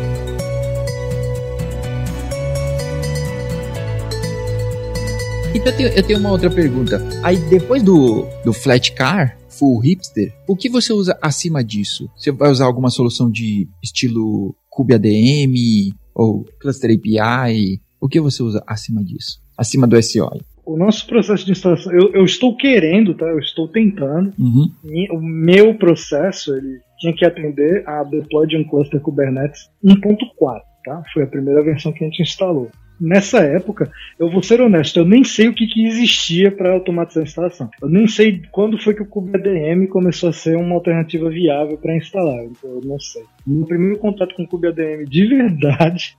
Então 5.58 5.72
eu 5.72 5.76
tenho, 5.76 5.90
eu 5.90 6.04
tenho 6.04 6.20
uma 6.20 6.32
outra 6.32 6.52
pergunta. 6.52 7.02
Aí 7.24 7.36
depois 7.50 7.82
do, 7.82 8.28
do 8.46 8.54
flat 8.54 8.92
car, 8.92 9.36
full 9.50 9.80
hipster, 9.80 10.32
o 10.48 10.56
que 10.56 10.70
você 10.70 10.94
usa 10.94 11.18
acima 11.20 11.64
disso? 11.64 12.08
Você 12.16 12.32
vai 12.32 12.52
usar 12.52 12.66
alguma 12.66 12.92
solução 12.92 13.28
de 13.28 13.68
estilo 13.84 14.56
KubeADM 14.70 15.96
ou 16.14 16.46
Cluster 16.62 16.92
API? 16.92 17.82
O 18.00 18.08
que 18.08 18.22
você 18.22 18.44
usa 18.44 18.64
acima 18.68 19.04
disso? 19.04 19.42
Acima 19.58 19.88
do 19.88 20.00
SOI? 20.02 20.42
O 20.64 20.78
nosso 20.78 21.08
processo 21.08 21.44
de 21.44 21.54
instalação, 21.54 21.92
eu, 21.92 22.14
eu 22.14 22.24
estou 22.24 22.56
querendo, 22.56 23.16
tá? 23.16 23.26
Eu 23.26 23.40
estou 23.40 23.68
tentando. 23.68 24.32
Uhum. 24.38 24.70
O 25.12 25.20
meu 25.20 25.74
processo, 25.74 26.56
ele 26.56 26.82
tinha 27.00 27.14
que 27.14 27.26
atender 27.26 27.84
a 27.90 28.04
deploy 28.04 28.46
de 28.46 28.58
um 28.58 28.64
cluster 28.64 29.02
Kubernetes 29.02 29.62
1.4, 29.84 30.62
tá? 30.86 31.02
Foi 31.12 31.24
a 31.24 31.28
primeira 31.28 31.64
versão 31.64 31.92
que 31.92 32.04
a 32.04 32.08
gente 32.08 32.22
instalou 32.22 32.70
nessa 33.00 33.40
época, 33.40 33.92
eu 34.20 34.30
vou 34.30 34.42
ser 34.42 34.62
honesto, 34.62 34.98
eu 34.98 35.06
nem 35.06 35.24
sei 35.24 35.48
o 35.48 35.54
que, 35.54 35.68
que 35.68 35.86
existia 35.86 36.52
para 36.52 36.74
automatizar 36.74 37.24
a 37.24 37.28
instalação. 37.28 37.70
Eu 37.82 37.90
nem 37.90 38.08
sei 38.08 38.42
quando 38.52 38.82
foi 38.82 38.94
que 38.94 39.02
o 39.02 39.08
KubeADM 39.08 39.88
começou 39.88 40.30
a 40.30 40.34
ser 40.34 40.58
uma 40.58 40.76
alternativa 40.76 41.30
viável 41.30 41.78
para 41.78 41.96
instalar. 41.96 42.44
Então 42.46 42.70
eu 42.70 42.82
não 42.84 43.00
sei. 43.00 43.24
Meu 43.46 43.66
primeiro 43.66 43.98
contato 43.98 44.36
com 44.36 44.44
o 44.44 44.48
KubeADM 44.48 45.06
de 45.06 45.26
verdade 45.26 46.16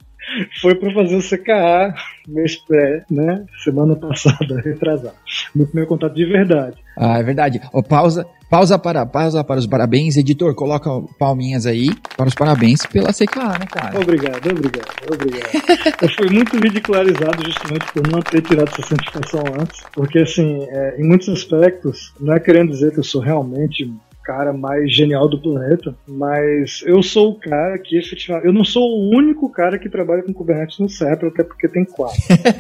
foi 0.61 0.75
para 0.75 0.93
fazer 0.93 1.17
o 1.17 1.23
CKA 1.23 1.95
mês 2.29 2.57
pré, 2.57 3.05
né? 3.11 3.45
Semana 3.65 3.97
passada, 3.97 4.61
retrasado. 4.63 5.15
Meu 5.55 5.67
primeiro 5.67 5.89
contato 5.89 6.15
de 6.15 6.25
verdade. 6.27 6.77
Ah, 6.97 7.19
é 7.19 7.23
verdade. 7.23 7.61
Oh, 7.73 7.83
pausa, 7.83 8.27
pausa 8.51 8.79
para, 8.79 9.07
pausa 9.07 9.43
para 9.43 9.59
os 9.59 9.67
parabéns. 9.67 10.17
Editor, 10.17 10.55
coloca 10.55 10.91
palminhas 11.19 11.65
aí 11.65 11.89
para 12.17 12.29
os 12.29 12.35
parabéns 12.35 12.85
pela 12.87 13.13
CKA, 13.13 13.59
né, 13.59 13.67
cara? 13.71 13.99
Obrigado, 13.99 14.51
obrigado, 14.51 14.93
obrigado. 15.13 15.51
Eu 16.03 16.09
fui 16.11 16.31
muito 16.31 16.57
ridicularizado 16.57 17.45
justamente 17.45 17.93
por 17.93 18.07
não 18.09 18.21
ter 18.21 18.43
tirado 18.43 18.69
essa 18.69 18.87
certificação 18.87 19.43
antes, 19.59 19.81
porque 19.93 20.19
assim, 20.19 20.67
é, 20.69 21.01
em 21.01 21.07
muitos 21.07 21.29
aspectos, 21.29 22.13
não 22.21 22.35
é 22.35 22.41
querendo 22.41 22.71
dizer 22.71 22.93
que 22.93 22.99
eu 22.99 23.05
sou 23.05 23.21
realmente 23.21 23.91
cara 24.29 24.53
mais 24.53 24.95
genial 24.95 25.27
do 25.27 25.41
planeta, 25.41 25.95
mas 26.07 26.83
eu 26.85 27.03
sou 27.03 27.31
o 27.31 27.35
cara 27.41 27.79
que 27.79 27.97
efetivamente. 27.97 28.47
Eu 28.47 28.53
não 28.53 28.63
sou 28.63 28.83
o 28.83 29.17
único 29.17 29.51
cara 29.51 29.79
que 29.79 29.89
trabalha 29.89 30.23
com 30.23 30.35
Kubernetes 30.35 30.79
no 30.79 30.89
CEP, 30.89 31.25
até 31.25 31.43
porque 31.43 31.67
tem 31.67 31.83
quatro. 31.87 32.19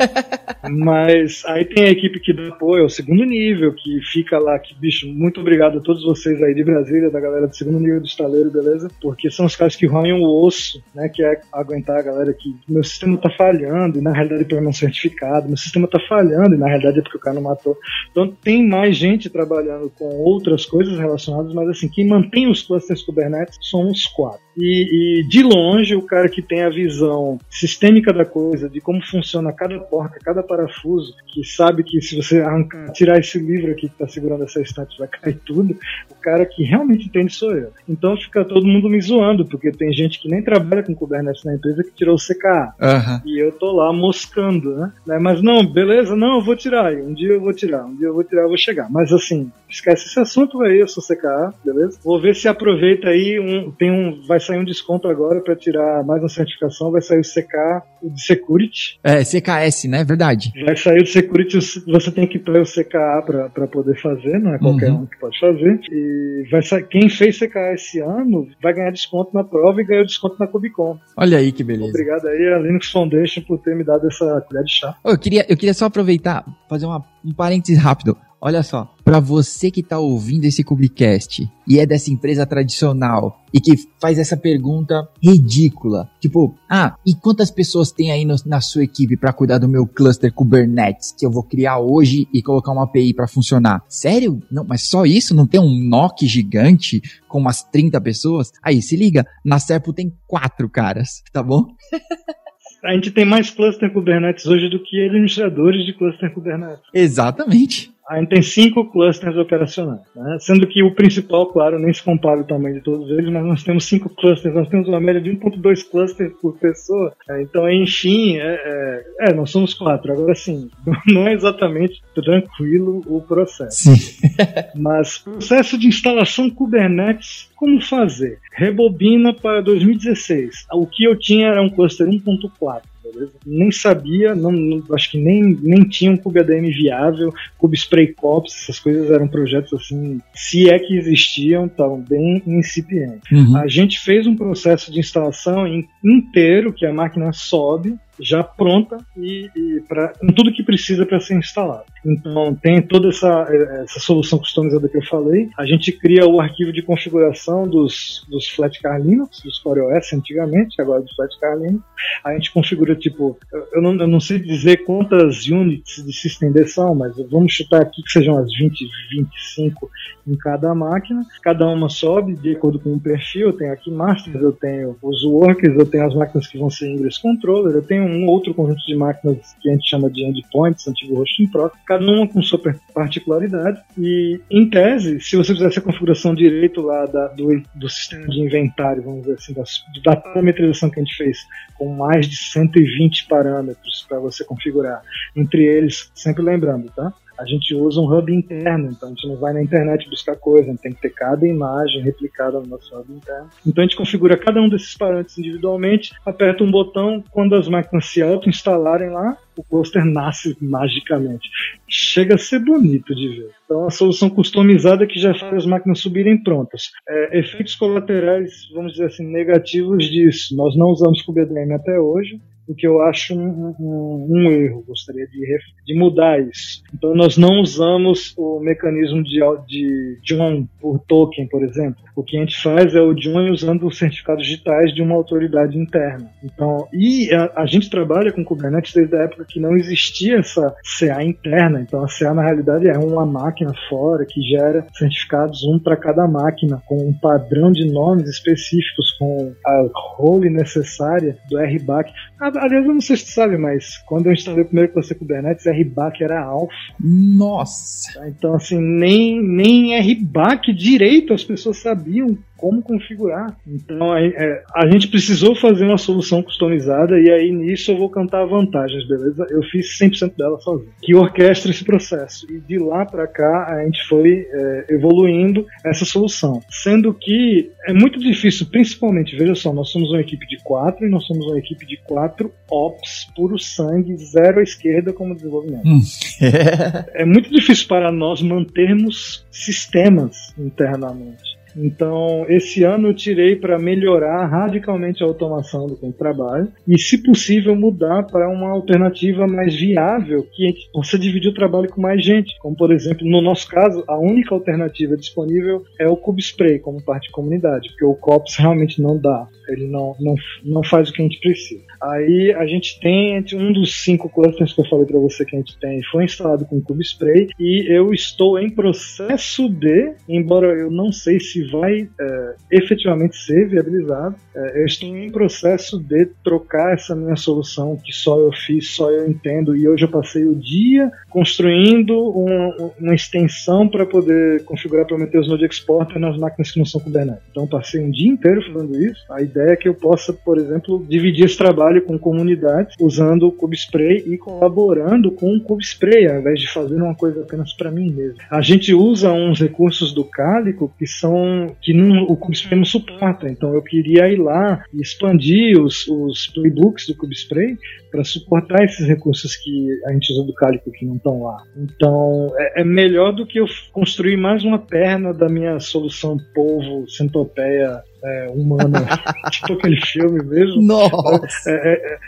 mas 0.72 1.42
aí 1.44 1.66
tem 1.66 1.84
a 1.84 1.90
equipe 1.90 2.20
que 2.20 2.32
dá 2.32 2.48
apoio 2.48 2.84
ao 2.84 2.88
segundo 2.88 3.22
nível, 3.22 3.74
que 3.74 4.00
fica 4.00 4.38
lá, 4.38 4.58
que, 4.58 4.74
bicho, 4.74 5.06
muito 5.06 5.40
obrigado 5.40 5.76
a 5.76 5.82
todos 5.82 6.02
vocês 6.04 6.42
aí 6.42 6.54
de 6.54 6.64
Brasília, 6.64 7.10
da 7.10 7.20
galera 7.20 7.46
do 7.46 7.54
segundo 7.54 7.78
nível 7.78 8.00
do 8.00 8.06
estaleiro, 8.06 8.50
beleza? 8.50 8.90
Porque 9.02 9.30
são 9.30 9.44
os 9.44 9.54
caras 9.54 9.76
que 9.76 9.84
roem 9.84 10.14
o 10.14 10.24
osso, 10.24 10.82
né? 10.94 11.10
Que 11.10 11.22
é 11.22 11.38
aguentar 11.52 11.98
a 11.98 12.02
galera 12.02 12.32
que 12.32 12.56
meu 12.66 12.82
sistema 12.82 13.18
tá 13.18 13.28
falhando, 13.28 13.98
e 13.98 14.00
na 14.00 14.12
realidade 14.12 14.54
é 14.54 14.60
não 14.62 14.72
certificado, 14.72 15.48
meu 15.48 15.56
sistema 15.58 15.86
tá 15.86 16.00
falhando, 16.08 16.54
e 16.54 16.58
na 16.58 16.66
realidade 16.66 17.00
é 17.00 17.02
porque 17.02 17.18
o 17.18 17.20
cara 17.20 17.34
não 17.34 17.42
matou. 17.42 17.76
Então 18.10 18.26
tem 18.42 18.66
mais 18.66 18.96
gente 18.96 19.28
trabalhando 19.28 19.92
com 19.98 20.06
outras 20.16 20.64
coisas 20.64 20.98
relacionadas 20.98 21.52
mas 21.58 21.68
assim, 21.70 21.88
quem 21.88 22.06
mantém 22.06 22.50
os 22.50 22.62
clusters 22.62 23.02
Kubernetes 23.02 23.58
são 23.62 23.90
os 23.90 24.06
quatro. 24.06 24.48
E, 24.60 25.20
e, 25.20 25.28
de 25.28 25.42
longe, 25.42 25.94
o 25.94 26.02
cara 26.02 26.28
que 26.28 26.42
tem 26.42 26.62
a 26.62 26.68
visão 26.68 27.38
sistêmica 27.48 28.12
da 28.12 28.24
coisa, 28.24 28.68
de 28.68 28.80
como 28.80 29.00
funciona 29.00 29.52
cada 29.52 29.78
porta, 29.78 30.18
cada 30.20 30.42
parafuso, 30.42 31.14
que 31.28 31.44
sabe 31.44 31.84
que 31.84 32.00
se 32.02 32.16
você 32.16 32.40
arrancar, 32.40 32.90
tirar 32.92 33.20
esse 33.20 33.38
livro 33.38 33.70
aqui 33.70 33.82
que 33.88 33.94
está 33.94 34.08
segurando 34.08 34.42
essa 34.42 34.60
estante, 34.60 34.98
vai 34.98 35.06
cair 35.06 35.38
tudo, 35.46 35.78
o 36.10 36.14
cara 36.16 36.44
que 36.44 36.64
realmente 36.64 37.06
entende 37.06 37.32
sou 37.32 37.52
eu. 37.52 37.70
Então 37.88 38.16
fica 38.16 38.44
todo 38.44 38.66
mundo 38.66 38.88
me 38.88 39.00
zoando, 39.00 39.46
porque 39.46 39.70
tem 39.70 39.92
gente 39.92 40.20
que 40.20 40.28
nem 40.28 40.42
trabalha 40.42 40.82
com 40.82 40.94
Kubernetes 40.94 41.44
na 41.44 41.54
empresa 41.54 41.84
que 41.84 41.94
tirou 41.94 42.16
o 42.16 42.18
CKA. 42.18 42.74
Uhum. 42.80 43.20
E 43.30 43.38
eu 43.38 43.52
tô 43.52 43.70
lá 43.70 43.92
moscando, 43.92 44.76
né? 45.06 45.18
Mas 45.20 45.40
não, 45.40 45.64
beleza, 45.64 46.16
não, 46.16 46.38
eu 46.38 46.44
vou 46.44 46.56
tirar. 46.56 46.92
Um 46.94 47.14
dia 47.14 47.34
eu 47.34 47.40
vou 47.40 47.52
tirar, 47.52 47.84
um 47.84 47.94
dia 47.94 48.08
eu 48.08 48.14
vou 48.14 48.24
tirar, 48.24 48.42
eu 48.42 48.48
vou 48.48 48.58
chegar. 48.58 48.90
Mas 48.90 49.12
assim, 49.12 49.52
esquece 49.68 50.06
esse 50.06 50.18
assunto 50.18 50.60
aí, 50.62 50.80
eu 50.80 50.88
sou 50.88 51.02
CKA, 51.02 51.37
beleza? 51.64 51.98
Vou 52.04 52.20
ver 52.20 52.34
se 52.34 52.48
aproveita 52.48 53.08
aí, 53.08 53.38
um, 53.38 53.70
tem 53.70 53.90
um, 53.90 54.22
vai 54.26 54.40
sair 54.40 54.58
um 54.58 54.64
desconto 54.64 55.08
agora 55.08 55.40
para 55.40 55.56
tirar 55.56 56.04
mais 56.04 56.22
uma 56.22 56.28
certificação, 56.28 56.90
vai 56.90 57.00
sair 57.00 57.20
o 57.20 57.22
CK, 57.22 57.82
o 58.02 58.10
de 58.10 58.22
Security. 58.22 58.98
É, 59.02 59.22
CKS, 59.22 59.84
né? 59.84 60.04
Verdade. 60.04 60.52
Vai 60.64 60.76
sair 60.76 61.00
o 61.00 61.04
de 61.04 61.10
Security, 61.10 61.58
você 61.86 62.10
tem 62.10 62.26
que 62.26 62.38
ter 62.38 62.60
o 62.60 62.64
CKA 62.64 63.22
para 63.52 63.66
poder 63.66 64.00
fazer, 64.00 64.38
não 64.38 64.54
é 64.54 64.58
qualquer 64.58 64.90
uhum. 64.90 65.02
um 65.02 65.06
que 65.06 65.18
pode 65.18 65.38
fazer. 65.38 65.80
E 65.90 66.46
vai 66.50 66.62
sair, 66.62 66.86
quem 66.88 67.08
fez 67.08 67.38
CKA 67.38 67.74
esse 67.74 68.00
ano 68.00 68.48
vai 68.62 68.72
ganhar 68.72 68.90
desconto 68.90 69.30
na 69.34 69.44
prova 69.44 69.80
e 69.80 69.84
ganhou 69.84 70.04
desconto 70.04 70.36
na 70.38 70.46
Cubicon. 70.46 70.98
Olha 71.16 71.38
aí 71.38 71.52
que 71.52 71.64
beleza. 71.64 71.90
Obrigado 71.90 72.26
aí 72.26 72.52
a 72.52 72.58
Linux 72.58 72.90
Foundation 72.90 73.42
por 73.42 73.58
ter 73.58 73.74
me 73.76 73.84
dado 73.84 74.06
essa 74.06 74.40
colher 74.48 74.64
de 74.64 74.72
chá. 74.72 74.94
eu, 75.04 75.18
queria, 75.18 75.46
eu 75.48 75.56
queria 75.56 75.74
só 75.74 75.86
aproveitar, 75.86 76.44
fazer 76.68 76.86
uma, 76.86 77.04
um 77.24 77.32
parênteses 77.32 77.82
rápido. 77.82 78.16
Olha 78.40 78.62
só, 78.62 78.94
para 79.04 79.18
você 79.18 79.68
que 79.68 79.80
está 79.80 79.98
ouvindo 79.98 80.44
esse 80.44 80.62
Cubicast 80.62 81.50
e 81.66 81.78
é 81.80 81.84
dessa 81.84 82.10
empresa 82.10 82.46
tradicional 82.46 83.42
e 83.52 83.60
que 83.60 83.72
faz 84.00 84.16
essa 84.16 84.36
pergunta 84.36 85.08
ridícula, 85.20 86.08
tipo, 86.20 86.54
ah, 86.70 86.96
e 87.04 87.14
quantas 87.14 87.50
pessoas 87.50 87.90
tem 87.90 88.12
aí 88.12 88.24
no, 88.24 88.36
na 88.46 88.60
sua 88.60 88.84
equipe 88.84 89.16
para 89.16 89.32
cuidar 89.32 89.58
do 89.58 89.68
meu 89.68 89.86
cluster 89.86 90.32
Kubernetes 90.32 91.12
que 91.18 91.26
eu 91.26 91.32
vou 91.32 91.42
criar 91.42 91.78
hoje 91.78 92.28
e 92.32 92.40
colocar 92.40 92.70
uma 92.70 92.84
API 92.84 93.12
para 93.12 93.26
funcionar? 93.26 93.82
Sério? 93.88 94.40
Não, 94.50 94.64
mas 94.64 94.82
só 94.82 95.04
isso? 95.04 95.34
Não 95.34 95.46
tem 95.46 95.60
um 95.60 95.88
NOC 95.88 96.24
gigante 96.26 97.02
com 97.26 97.38
umas 97.38 97.64
30 97.64 98.00
pessoas? 98.00 98.52
Aí, 98.62 98.80
se 98.80 98.96
liga, 98.96 99.26
na 99.44 99.58
Serpo 99.58 99.92
tem 99.92 100.14
quatro 100.28 100.68
caras, 100.68 101.22
tá 101.32 101.42
bom? 101.42 101.64
A 102.84 102.94
gente 102.94 103.10
tem 103.10 103.24
mais 103.24 103.50
cluster 103.50 103.92
Kubernetes 103.92 104.46
hoje 104.46 104.68
do 104.68 104.80
que 104.80 105.04
administradores 105.04 105.84
de 105.84 105.92
cluster 105.92 106.32
Kubernetes. 106.32 106.80
Exatamente 106.94 107.90
a 108.08 108.18
gente 108.18 108.30
tem 108.30 108.42
cinco 108.42 108.90
clusters 108.90 109.36
operacionais, 109.36 110.00
né? 110.16 110.38
sendo 110.40 110.66
que 110.66 110.82
o 110.82 110.94
principal, 110.94 111.46
claro, 111.46 111.78
nem 111.78 111.92
se 111.92 112.02
compara 112.02 112.40
o 112.40 112.44
tamanho 112.44 112.76
de 112.76 112.80
todos 112.80 113.10
eles, 113.10 113.30
mas 113.30 113.44
nós 113.44 113.62
temos 113.62 113.84
cinco 113.84 114.08
clusters, 114.08 114.54
nós 114.54 114.68
temos 114.68 114.88
uma 114.88 114.98
média 114.98 115.20
de 115.20 115.30
1.2 115.30 115.90
clusters 115.90 116.32
por 116.40 116.56
pessoa, 116.56 117.12
né? 117.28 117.42
então 117.42 117.70
enfim, 117.70 118.38
é, 118.38 119.04
é, 119.20 119.28
é, 119.28 119.34
nós 119.34 119.50
somos 119.50 119.74
quatro, 119.74 120.12
agora 120.12 120.34
sim, 120.34 120.70
não 121.06 121.28
é 121.28 121.34
exatamente 121.34 122.02
tranquilo 122.14 123.02
o 123.06 123.20
processo, 123.20 123.90
mas 124.74 125.18
processo 125.18 125.78
de 125.78 125.86
instalação 125.86 126.48
Kubernetes, 126.48 127.50
como 127.54 127.80
fazer? 127.80 128.38
Rebobina 128.52 129.34
para 129.34 129.60
2016, 129.60 130.66
o 130.72 130.86
que 130.86 131.04
eu 131.04 131.18
tinha 131.18 131.48
era 131.48 131.60
um 131.60 131.68
cluster 131.68 132.06
1.4, 132.06 132.82
beleza? 133.12 133.32
Nem 133.46 133.70
sabia, 133.70 134.34
não, 134.34 134.52
não, 134.52 134.82
acho 134.92 135.10
que 135.10 135.18
nem, 135.18 135.58
nem 135.62 135.82
tinha 135.84 136.10
um 136.10 136.16
KubeADM 136.16 136.70
viável, 136.70 137.32
Spray 137.74 138.08
Cops, 138.14 138.54
essas 138.54 138.78
coisas 138.78 139.10
eram 139.10 139.28
projetos 139.28 139.72
assim, 139.72 140.20
se 140.34 140.68
é 140.68 140.78
que 140.78 140.96
existiam, 140.96 141.66
estavam 141.66 142.00
bem 142.00 142.42
incipientes. 142.46 143.30
Uhum. 143.30 143.56
A 143.56 143.66
gente 143.66 144.00
fez 144.00 144.26
um 144.26 144.36
processo 144.36 144.92
de 144.92 145.00
instalação 145.00 145.66
inteiro, 146.04 146.72
que 146.72 146.86
a 146.86 146.92
máquina 146.92 147.32
sobe, 147.32 147.96
já 148.20 148.42
pronta 148.42 148.98
e, 149.16 149.50
e 149.54 149.80
pra, 149.88 150.08
com 150.08 150.28
tudo 150.28 150.52
que 150.52 150.62
precisa 150.62 151.06
para 151.06 151.20
ser 151.20 151.36
instalado. 151.36 151.84
Então 152.04 152.54
tem 152.54 152.80
toda 152.82 153.08
essa, 153.08 153.46
essa 153.82 154.00
solução 154.00 154.38
customizada 154.38 154.88
que 154.88 154.96
eu 154.96 155.04
falei. 155.04 155.48
A 155.58 155.64
gente 155.64 155.92
cria 155.92 156.26
o 156.26 156.40
arquivo 156.40 156.72
de 156.72 156.82
configuração 156.82 157.66
dos, 157.66 158.26
dos 158.28 158.48
Flatcar 158.48 159.00
Linux, 159.00 159.40
dos 159.42 159.58
CoreOS 159.58 160.12
antigamente, 160.12 160.80
agora 160.80 161.02
dos 161.02 161.14
Flatcar 161.14 161.58
Linux. 161.58 161.84
A 162.24 162.32
gente 162.34 162.52
configura 162.52 162.94
tipo, 162.94 163.38
eu 163.72 163.82
não, 163.82 163.94
eu 163.94 164.06
não 164.06 164.20
sei 164.20 164.38
dizer 164.38 164.84
quantas 164.84 165.46
units 165.46 166.04
de 166.04 166.12
systemd 166.12 166.68
são, 166.68 166.94
mas 166.94 167.16
vamos 167.30 167.52
chutar 167.52 167.82
aqui 167.82 168.02
que 168.02 168.10
sejam 168.10 168.38
as 168.38 168.52
20, 168.56 168.88
25 169.10 169.90
em 170.26 170.36
cada 170.36 170.74
máquina. 170.74 171.24
Cada 171.42 171.66
uma 171.66 171.88
sobe 171.88 172.34
de 172.34 172.54
acordo 172.54 172.78
com 172.78 172.94
o 172.94 173.00
perfil. 173.00 173.48
Eu 173.48 173.52
tenho 173.52 173.72
aqui 173.72 173.90
masters, 173.90 174.40
eu 174.40 174.52
tenho 174.52 174.96
os 175.02 175.24
workers, 175.24 175.76
eu 175.76 175.86
tenho 175.86 176.06
as 176.06 176.14
máquinas 176.14 176.46
que 176.46 176.58
vão 176.58 176.70
ser 176.70 176.90
ingress 176.90 177.20
controller, 177.20 177.74
eu 177.74 177.82
tenho 177.82 178.07
um 178.08 178.26
outro 178.26 178.54
conjunto 178.54 178.84
de 178.86 178.94
máquinas 178.94 179.54
que 179.60 179.68
a 179.68 179.72
gente 179.72 179.88
chama 179.88 180.10
de 180.10 180.24
endpoints, 180.24 180.86
antigo 180.88 181.20
hosting 181.20 181.46
proxy, 181.46 181.78
cada 181.86 182.04
uma 182.04 182.26
com 182.26 182.42
sua 182.42 182.60
particularidade. 182.94 183.80
E, 183.96 184.40
em 184.50 184.68
tese, 184.68 185.20
se 185.20 185.36
você 185.36 185.52
fizesse 185.54 185.78
a 185.78 185.82
configuração 185.82 186.34
direito 186.34 186.80
lá 186.80 187.06
da, 187.06 187.28
do, 187.28 187.62
do 187.74 187.88
sistema 187.88 188.26
de 188.26 188.40
inventário, 188.40 189.02
vamos 189.02 189.22
dizer 189.22 189.34
assim, 189.34 189.54
da, 189.54 189.62
da 190.04 190.20
parametrização 190.20 190.90
que 190.90 191.00
a 191.00 191.02
gente 191.02 191.16
fez, 191.16 191.38
com 191.76 191.94
mais 191.94 192.28
de 192.28 192.36
120 192.36 193.26
parâmetros 193.26 194.04
para 194.08 194.18
você 194.18 194.44
configurar, 194.44 195.02
entre 195.36 195.64
eles, 195.64 196.10
sempre 196.14 196.42
lembrando, 196.42 196.90
tá? 196.90 197.12
A 197.38 197.46
gente 197.46 197.74
usa 197.74 198.00
um 198.00 198.12
hub 198.12 198.32
interno, 198.32 198.90
então 198.90 199.08
a 199.08 199.12
gente 199.12 199.28
não 199.28 199.36
vai 199.36 199.52
na 199.52 199.62
internet 199.62 200.08
buscar 200.10 200.36
coisa, 200.36 200.74
tem 200.82 200.92
que 200.92 201.00
ter 201.00 201.10
cada 201.10 201.46
imagem 201.46 202.02
replicada 202.02 202.58
no 202.60 202.66
nosso 202.66 202.94
hub 202.96 203.12
interno. 203.12 203.48
Então 203.66 203.82
a 203.82 203.86
gente 203.86 203.96
configura 203.96 204.36
cada 204.36 204.60
um 204.60 204.68
desses 204.68 204.96
parâmetros 204.96 205.38
individualmente, 205.38 206.12
aperta 206.26 206.64
um 206.64 206.70
botão, 206.70 207.22
quando 207.30 207.54
as 207.54 207.68
máquinas 207.68 208.06
se 208.06 208.20
auto-instalarem 208.22 209.10
lá, 209.10 209.36
o 209.56 209.62
cluster 209.62 210.04
nasce 210.04 210.56
magicamente. 210.60 211.48
Chega 211.88 212.36
a 212.36 212.38
ser 212.38 212.60
bonito 212.60 213.14
de 213.14 213.28
ver. 213.28 213.50
Então, 213.64 213.86
a 213.86 213.90
solução 213.90 214.30
customizada 214.30 215.06
que 215.06 215.18
já 215.18 215.34
faz 215.34 215.52
as 215.52 215.66
máquinas 215.66 215.98
subirem 215.98 216.40
prontas. 216.42 216.90
É, 217.08 217.40
efeitos 217.40 217.74
colaterais, 217.74 218.68
vamos 218.72 218.92
dizer 218.92 219.06
assim, 219.06 219.26
negativos 219.26 220.04
disso. 220.04 220.56
Nós 220.56 220.76
não 220.76 220.88
usamos 220.88 221.22
KubeADM 221.22 221.72
até 221.74 221.98
hoje 221.98 222.40
o 222.68 222.74
que 222.74 222.86
eu 222.86 223.00
acho 223.02 223.34
um, 223.34 223.74
um, 223.80 224.26
um 224.28 224.50
erro. 224.50 224.84
Gostaria 224.86 225.26
de, 225.26 225.58
de 225.86 225.98
mudar 225.98 226.38
isso. 226.40 226.82
Então, 226.94 227.14
nós 227.14 227.38
não 227.38 227.60
usamos 227.60 228.34
o 228.36 228.60
mecanismo 228.60 229.22
de, 229.22 229.40
de 229.66 230.18
join 230.22 230.68
por 230.80 230.98
token, 231.00 231.48
por 231.48 231.64
exemplo. 231.64 231.96
O 232.14 232.22
que 232.22 232.36
a 232.36 232.40
gente 232.40 232.60
faz 232.60 232.94
é 232.94 233.00
o 233.00 233.16
join 233.16 233.50
usando 233.50 233.86
os 233.86 233.96
certificados 233.96 234.44
digitais 234.44 234.94
de 234.94 235.00
uma 235.00 235.14
autoridade 235.14 235.78
interna. 235.78 236.30
Então, 236.44 236.86
e 236.92 237.32
a, 237.32 237.62
a 237.62 237.66
gente 237.66 237.88
trabalha 237.88 238.32
com 238.32 238.44
Kubernetes 238.44 238.92
desde 238.92 239.16
a 239.16 239.22
época 239.22 239.46
que 239.48 239.58
não 239.58 239.76
existia 239.76 240.38
essa 240.38 240.74
CA 240.98 241.22
interna. 241.24 241.80
Então, 241.80 242.04
a 242.04 242.08
CA 242.08 242.34
na 242.34 242.42
realidade 242.42 242.88
é 242.88 242.98
uma 242.98 243.24
máquina 243.24 243.72
fora 243.88 244.26
que 244.26 244.42
gera 244.42 244.86
certificados 244.92 245.64
um 245.64 245.78
para 245.78 245.96
cada 245.96 246.26
máquina 246.28 246.82
com 246.86 246.96
um 246.96 247.12
padrão 247.12 247.72
de 247.72 247.90
nomes 247.90 248.28
específicos 248.28 249.12
com 249.12 249.54
a 249.64 249.88
role 250.16 250.50
necessária 250.50 251.38
do 251.48 251.58
RBAC. 251.58 252.12
Aliás, 252.58 252.84
eu 252.84 252.94
não 252.94 253.00
sei 253.00 253.16
se 253.16 253.26
você 253.26 253.32
sabe, 253.32 253.56
mas 253.56 253.98
quando 254.06 254.26
eu 254.26 254.32
instalei 254.32 254.62
o 254.62 254.66
primeiro 254.66 254.92
você 254.92 255.14
Kubernetes, 255.14 255.66
RBAC 255.66 256.22
era 256.22 256.42
alfa. 256.42 256.72
Nossa! 257.00 258.26
Então, 258.28 258.54
assim, 258.54 258.78
nem, 258.78 259.42
nem 259.42 259.98
RBAC 259.98 260.72
direito 260.72 261.32
as 261.32 261.44
pessoas 261.44 261.78
sabiam 261.78 262.36
como 262.58 262.82
configurar. 262.82 263.56
Então 263.66 264.12
a, 264.12 264.20
é, 264.20 264.62
a, 264.74 264.90
gente 264.90 265.08
precisou 265.08 265.54
fazer 265.54 265.84
uma 265.86 265.96
solução 265.96 266.42
customizada 266.42 267.18
e 267.18 267.30
aí 267.30 267.50
nisso 267.50 267.92
eu 267.92 267.96
vou 267.96 268.10
cantar 268.10 268.44
vantagens, 268.44 269.06
beleza? 269.06 269.46
Eu 269.48 269.62
fiz 269.62 269.96
100% 269.98 270.36
dela 270.36 270.58
sozinho, 270.60 270.90
que 271.00 271.14
orquestra 271.14 271.70
esse 271.70 271.84
processo. 271.84 272.46
E 272.52 272.60
de 272.60 272.78
lá 272.78 273.06
para 273.06 273.26
cá 273.26 273.66
a 273.68 273.84
gente 273.84 274.04
foi 274.06 274.46
é, 274.52 274.86
evoluindo 274.90 275.64
essa 275.84 276.04
solução. 276.04 276.60
Sendo 276.68 277.14
que 277.14 277.70
é 277.86 277.92
muito 277.92 278.18
difícil, 278.18 278.66
principalmente, 278.66 279.36
veja 279.36 279.54
só, 279.54 279.72
nós 279.72 279.88
somos 279.90 280.10
uma 280.10 280.20
equipe 280.20 280.46
de 280.46 280.58
quatro 280.62 281.06
e 281.06 281.08
nós 281.08 281.24
somos 281.24 281.46
uma 281.46 281.58
equipe 281.58 281.86
de 281.86 281.96
quatro 281.98 282.52
ops, 282.68 283.28
puro 283.36 283.58
sangue, 283.58 284.16
zero 284.16 284.58
à 284.58 284.62
esquerda 284.62 285.12
como 285.12 285.34
desenvolvimento. 285.34 285.86
Hum. 285.86 286.00
é 287.14 287.24
muito 287.24 287.50
difícil 287.50 287.86
para 287.86 288.10
nós 288.10 288.42
mantermos 288.42 289.46
sistemas 289.50 290.52
internamente. 290.58 291.57
Então, 291.76 292.44
esse 292.48 292.82
ano 292.84 293.08
eu 293.08 293.14
tirei 293.14 293.56
para 293.56 293.78
melhorar 293.78 294.46
radicalmente 294.46 295.22
a 295.22 295.26
automação 295.26 295.86
do 295.86 295.96
campo 295.96 296.12
de 296.12 296.18
trabalho 296.18 296.68
e, 296.86 296.98
se 296.98 297.22
possível, 297.22 297.74
mudar 297.74 298.24
para 298.24 298.48
uma 298.48 298.70
alternativa 298.70 299.46
mais 299.46 299.74
viável 299.74 300.46
que 300.52 300.74
possa 300.92 301.18
dividir 301.18 301.50
o 301.50 301.54
trabalho 301.54 301.88
com 301.88 302.00
mais 302.00 302.24
gente. 302.24 302.56
Como, 302.60 302.76
por 302.76 302.92
exemplo, 302.92 303.28
no 303.28 303.40
nosso 303.40 303.68
caso, 303.68 304.04
a 304.08 304.18
única 304.18 304.54
alternativa 304.54 305.16
disponível 305.16 305.82
é 305.98 306.08
o 306.08 306.16
CubeSpray 306.16 306.78
como 306.78 307.02
parte 307.02 307.26
de 307.26 307.32
comunidade, 307.32 307.88
porque 307.90 308.04
o 308.04 308.14
COPS 308.14 308.56
realmente 308.56 309.00
não 309.00 309.18
dá. 309.18 309.46
Ele 309.68 309.86
não, 309.86 310.14
não, 310.18 310.34
não 310.64 310.82
faz 310.82 311.10
o 311.10 311.12
que 311.12 311.22
a 311.22 311.24
gente 311.24 311.40
precisa. 311.40 311.87
Aí 312.00 312.52
a 312.52 312.66
gente 312.66 313.00
tem 313.00 313.44
um 313.54 313.72
dos 313.72 314.02
cinco 314.02 314.28
clusters 314.28 314.72
que 314.72 314.80
eu 314.80 314.88
falei 314.88 315.06
para 315.06 315.18
você 315.18 315.44
que 315.44 315.56
a 315.56 315.58
gente 315.58 315.78
tem 315.78 316.02
foi 316.10 316.24
instalado 316.24 316.64
com 316.64 316.80
CubeSpray 316.80 317.48
e 317.58 317.86
eu 317.88 318.12
estou 318.12 318.58
em 318.58 318.70
processo 318.70 319.68
de, 319.68 320.12
embora 320.28 320.68
eu 320.68 320.90
não 320.90 321.12
sei 321.12 321.40
se 321.40 321.64
vai 321.70 322.08
é, 322.20 322.54
efetivamente 322.70 323.36
ser 323.36 323.68
viabilizado, 323.68 324.36
é, 324.54 324.80
eu 324.80 324.86
estou 324.86 325.08
em 325.08 325.30
processo 325.30 325.98
de 325.98 326.26
trocar 326.44 326.94
essa 326.94 327.14
minha 327.14 327.36
solução 327.36 327.96
que 327.96 328.12
só 328.12 328.38
eu 328.38 328.52
fiz, 328.52 328.90
só 328.90 329.10
eu 329.10 329.28
entendo 329.28 329.76
e 329.76 329.88
hoje 329.88 330.04
eu 330.04 330.08
passei 330.08 330.44
o 330.44 330.54
dia 330.54 331.10
construindo 331.30 332.14
um, 332.14 332.90
uma 333.00 333.14
extensão 333.14 333.88
para 333.88 334.06
poder 334.06 334.64
configurar 334.64 335.06
Prometheus 335.06 335.48
Node 335.48 335.64
Exporter 335.64 336.18
nas 336.18 336.36
máquinas 336.36 336.70
que 336.70 336.78
não 336.78 336.86
são 336.86 337.00
Kubernetes. 337.00 337.42
Então 337.50 337.66
passei 337.66 338.00
um 338.02 338.10
dia 338.10 338.30
inteiro 338.30 338.62
fazendo 338.72 338.96
isso. 338.98 339.20
A 339.30 339.42
ideia 339.42 339.72
é 339.72 339.76
que 339.76 339.88
eu 339.88 339.94
possa, 339.94 340.32
por 340.32 340.58
exemplo, 340.58 341.04
dividir 341.08 341.44
esse 341.44 341.56
trabalho 341.56 341.87
trabalho 341.88 342.02
com 342.02 342.18
comunidades 342.18 342.94
usando 343.00 343.48
o 343.48 343.52
CubeSpray 343.52 344.24
e 344.26 344.36
colaborando 344.36 345.30
com 345.30 345.56
o 345.56 345.60
CubeSpray, 345.60 346.26
ao 346.26 346.40
invés 346.40 346.60
de 346.60 346.68
fazer 346.68 346.96
uma 346.96 347.14
coisa 347.14 347.42
apenas 347.42 347.72
para 347.72 347.90
mim 347.90 348.12
mesmo. 348.12 348.36
A 348.50 348.60
gente 348.60 348.92
usa 348.94 349.32
uns 349.32 349.60
recursos 349.60 350.12
do 350.12 350.24
Calico 350.24 350.92
que 350.98 351.06
são 351.06 351.74
que 351.80 351.94
não, 351.94 352.24
o 352.24 352.36
CubeSpray 352.36 352.78
não 352.78 352.84
suporta, 352.84 353.48
então 353.48 353.74
eu 353.74 353.82
queria 353.82 354.28
ir 354.28 354.36
lá 354.36 354.84
e 354.92 355.00
expandir 355.00 355.80
os, 355.80 356.06
os 356.06 356.46
playbooks 356.48 357.06
do 357.06 357.16
CubeSpray 357.16 357.76
para 358.10 358.24
suportar 358.24 358.84
esses 358.84 359.06
recursos 359.06 359.56
que 359.56 359.88
a 360.06 360.12
gente 360.12 360.32
usa 360.32 360.44
do 360.44 360.54
Calico 360.54 360.90
que 360.90 361.06
não 361.06 361.16
estão 361.16 361.42
lá. 361.42 361.62
Então 361.76 362.52
é, 362.58 362.82
é, 362.82 362.84
melhor 362.84 363.32
do 363.32 363.46
que 363.46 363.58
eu 363.58 363.66
construir 363.92 364.36
mais 364.36 364.64
uma 364.64 364.78
perna 364.78 365.32
da 365.32 365.48
minha 365.48 365.80
solução 365.80 366.36
polvo 366.54 367.08
centopeia 367.08 368.02
é, 368.24 368.48
humana, 368.50 369.06
tipo 369.50 369.74
aquele 369.74 370.00
filme 370.00 370.42
mesmo. 370.44 370.82
Nossa! 370.82 371.70
É, 371.70 372.18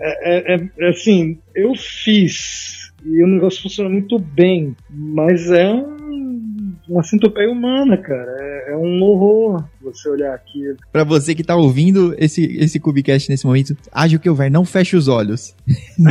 é, 0.00 0.68
é, 0.78 0.88
assim, 0.88 1.38
eu 1.54 1.74
fiz 1.74 2.88
e 3.04 3.22
o 3.22 3.26
negócio 3.26 3.62
funciona 3.62 3.88
muito 3.88 4.18
bem, 4.18 4.76
mas 4.90 5.50
é 5.50 5.72
um, 5.72 6.74
uma 6.88 7.02
centopeia 7.02 7.50
humana, 7.50 7.96
cara. 7.96 8.30
É, 8.68 8.76
um 8.76 9.02
horror 9.02 9.64
você 9.80 10.08
olhar 10.08 10.34
aquilo. 10.34 10.76
Pra 10.92 11.04
você 11.04 11.34
que 11.34 11.44
tá 11.44 11.56
ouvindo 11.56 12.14
esse, 12.18 12.44
esse 12.58 12.78
Cubicast 12.78 13.30
nesse 13.30 13.46
momento, 13.46 13.76
age 13.92 14.16
o 14.16 14.20
que 14.20 14.28
houver, 14.28 14.50
não 14.50 14.64
feche 14.64 14.96
os 14.96 15.08
olhos. 15.08 15.54
Não. 15.98 16.10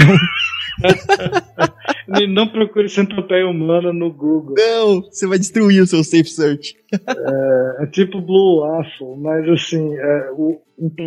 Não 2.28 2.48
procure 2.48 2.90
centopeia 2.90 3.48
humana 3.48 3.92
no 3.92 4.12
Google. 4.12 4.56
Não, 4.58 5.02
você 5.02 5.28
vai 5.28 5.38
destruir 5.38 5.82
o 5.82 5.88
seu 5.88 6.04
safe 6.04 6.30
search. 6.30 6.76
é, 6.94 7.84
é 7.84 7.88
tipo 7.88 8.22
Blue 8.22 8.62
Waffle, 8.62 9.18
mas 9.18 9.48
assim, 9.50 9.96
é, 9.96 10.32
o, 10.32 10.62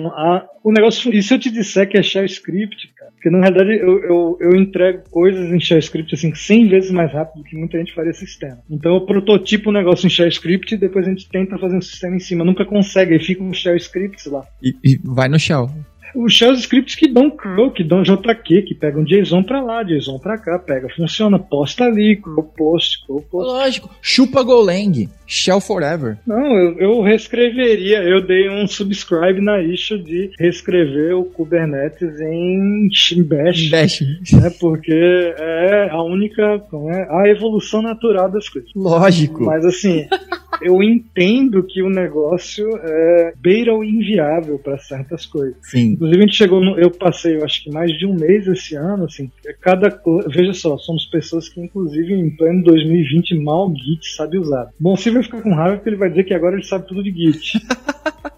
a, 0.09 0.47
o 0.63 0.73
negócio. 0.73 1.13
E 1.15 1.23
se 1.23 1.35
eu 1.35 1.39
te 1.39 1.51
disser 1.51 1.89
que 1.89 1.97
é 1.97 2.03
shell 2.03 2.25
script, 2.25 2.93
cara? 2.95 3.11
Porque 3.13 3.31
na 3.31 3.41
realidade 3.41 3.79
eu, 3.81 4.03
eu, 4.03 4.39
eu 4.41 4.57
entrego 4.57 5.03
coisas 5.11 5.51
em 5.53 5.61
shell 5.61 5.79
script 5.79 6.15
assim 6.15 6.35
100 6.35 6.69
vezes 6.69 6.91
mais 6.91 7.13
rápido 7.13 7.43
do 7.43 7.45
que 7.45 7.57
muita 7.57 7.79
gente 7.79 7.95
faria 7.95 8.13
sistema. 8.13 8.59
Então 8.69 8.95
eu 8.95 9.07
prototipo 9.07 9.69
o 9.69 9.73
um 9.73 9.75
negócio 9.75 10.07
em 10.07 10.11
shell 10.11 10.29
script 10.29 10.75
e 10.75 10.79
depois 10.79 11.07
a 11.07 11.11
gente 11.11 11.29
tenta 11.29 11.59
fazer 11.59 11.77
um 11.77 11.83
sistema 11.83 12.17
em 12.17 12.21
cima. 12.21 12.45
Nunca 12.45 12.65
consegue, 12.65 13.15
aí 13.15 13.21
fica 13.21 13.43
um 13.43 13.53
shell 13.53 13.77
scripts 13.77 14.27
lá. 14.27 14.45
E, 14.63 14.75
e 14.85 15.01
vai 15.05 15.29
no 15.29 15.39
shell 15.39 15.71
os 16.15 16.33
shells 16.33 16.63
scripts 16.63 16.95
que 16.95 17.09
dão 17.09 17.31
curl, 17.31 17.71
que 17.71 17.85
dão 17.85 18.03
JQ, 18.03 18.63
que 18.63 18.75
pegam 18.75 19.05
JSON 19.05 19.43
pra 19.43 19.63
lá, 19.63 19.83
JSON 19.83 20.19
pra 20.19 20.39
cá, 20.39 20.59
pega, 20.59 20.89
funciona, 20.95 21.39
posta 21.39 21.85
ali, 21.85 22.17
curl 22.17 22.43
post, 22.43 23.07
curl 23.07 23.21
post. 23.23 23.53
Lógico, 23.53 23.91
chupa 24.03 24.43
Golang, 24.43 25.09
shell 25.27 25.61
forever. 25.61 26.19
Não, 26.27 26.57
eu, 26.57 26.79
eu 26.79 27.03
reescreveria, 27.03 28.03
eu 28.03 28.21
dei 28.21 28.49
um 28.49 28.67
subscribe 28.67 29.41
na 29.41 29.63
issue 29.63 30.03
de 30.03 30.31
reescrever 30.39 31.17
o 31.17 31.25
Kubernetes 31.25 32.21
em 32.21 32.89
Bash. 33.25 33.69
Bash. 33.71 34.01
Né, 34.33 34.51
porque 34.59 34.93
é 35.39 35.89
a 35.91 36.03
única, 36.03 36.43
é, 36.43 37.07
a 37.11 37.29
evolução 37.29 37.83
natural 37.83 38.31
das 38.31 38.49
coisas. 38.49 38.71
Lógico. 38.75 39.45
Mas 39.45 39.65
assim, 39.65 40.07
eu 40.63 40.83
entendo 40.83 41.63
que 41.63 41.83
o 41.83 41.89
negócio 41.89 42.69
é 42.83 43.33
beira 43.37 43.75
o 43.75 43.85
inviável 43.85 44.59
para 44.59 44.79
certas 44.79 45.25
coisas. 45.27 45.57
Sim. 45.63 45.97
Inclusive, 46.01 46.19
a 46.19 46.27
gente 46.27 46.37
chegou 46.37 46.65
no, 46.65 46.79
Eu 46.79 46.91
passei, 46.91 47.37
eu 47.37 47.45
acho 47.45 47.63
que 47.63 47.71
mais 47.71 47.93
de 47.93 48.07
um 48.07 48.15
mês 48.15 48.49
esse 48.49 48.75
ano, 48.75 49.05
assim. 49.05 49.31
Cada. 49.61 50.01
Veja 50.29 50.55
só, 50.55 50.79
somos 50.79 51.05
pessoas 51.05 51.51
que, 51.51 51.61
inclusive, 51.61 52.15
em 52.15 52.31
pleno 52.31 52.65
2020, 52.65 53.39
mal 53.39 53.71
Git 53.77 54.09
sabe 54.17 54.39
usar. 54.39 54.71
Bom, 54.81 54.97
se 54.97 55.11
vai 55.11 55.23
ficar 55.23 55.43
com 55.43 55.53
raiva 55.53 55.77
porque 55.77 55.91
ele 55.91 55.97
vai 55.97 56.09
dizer 56.09 56.25
que 56.25 56.33
agora 56.33 56.57
ele 56.57 56.65
sabe 56.65 56.89
tudo 56.89 57.03
de 57.03 57.13
Git. 57.13 57.61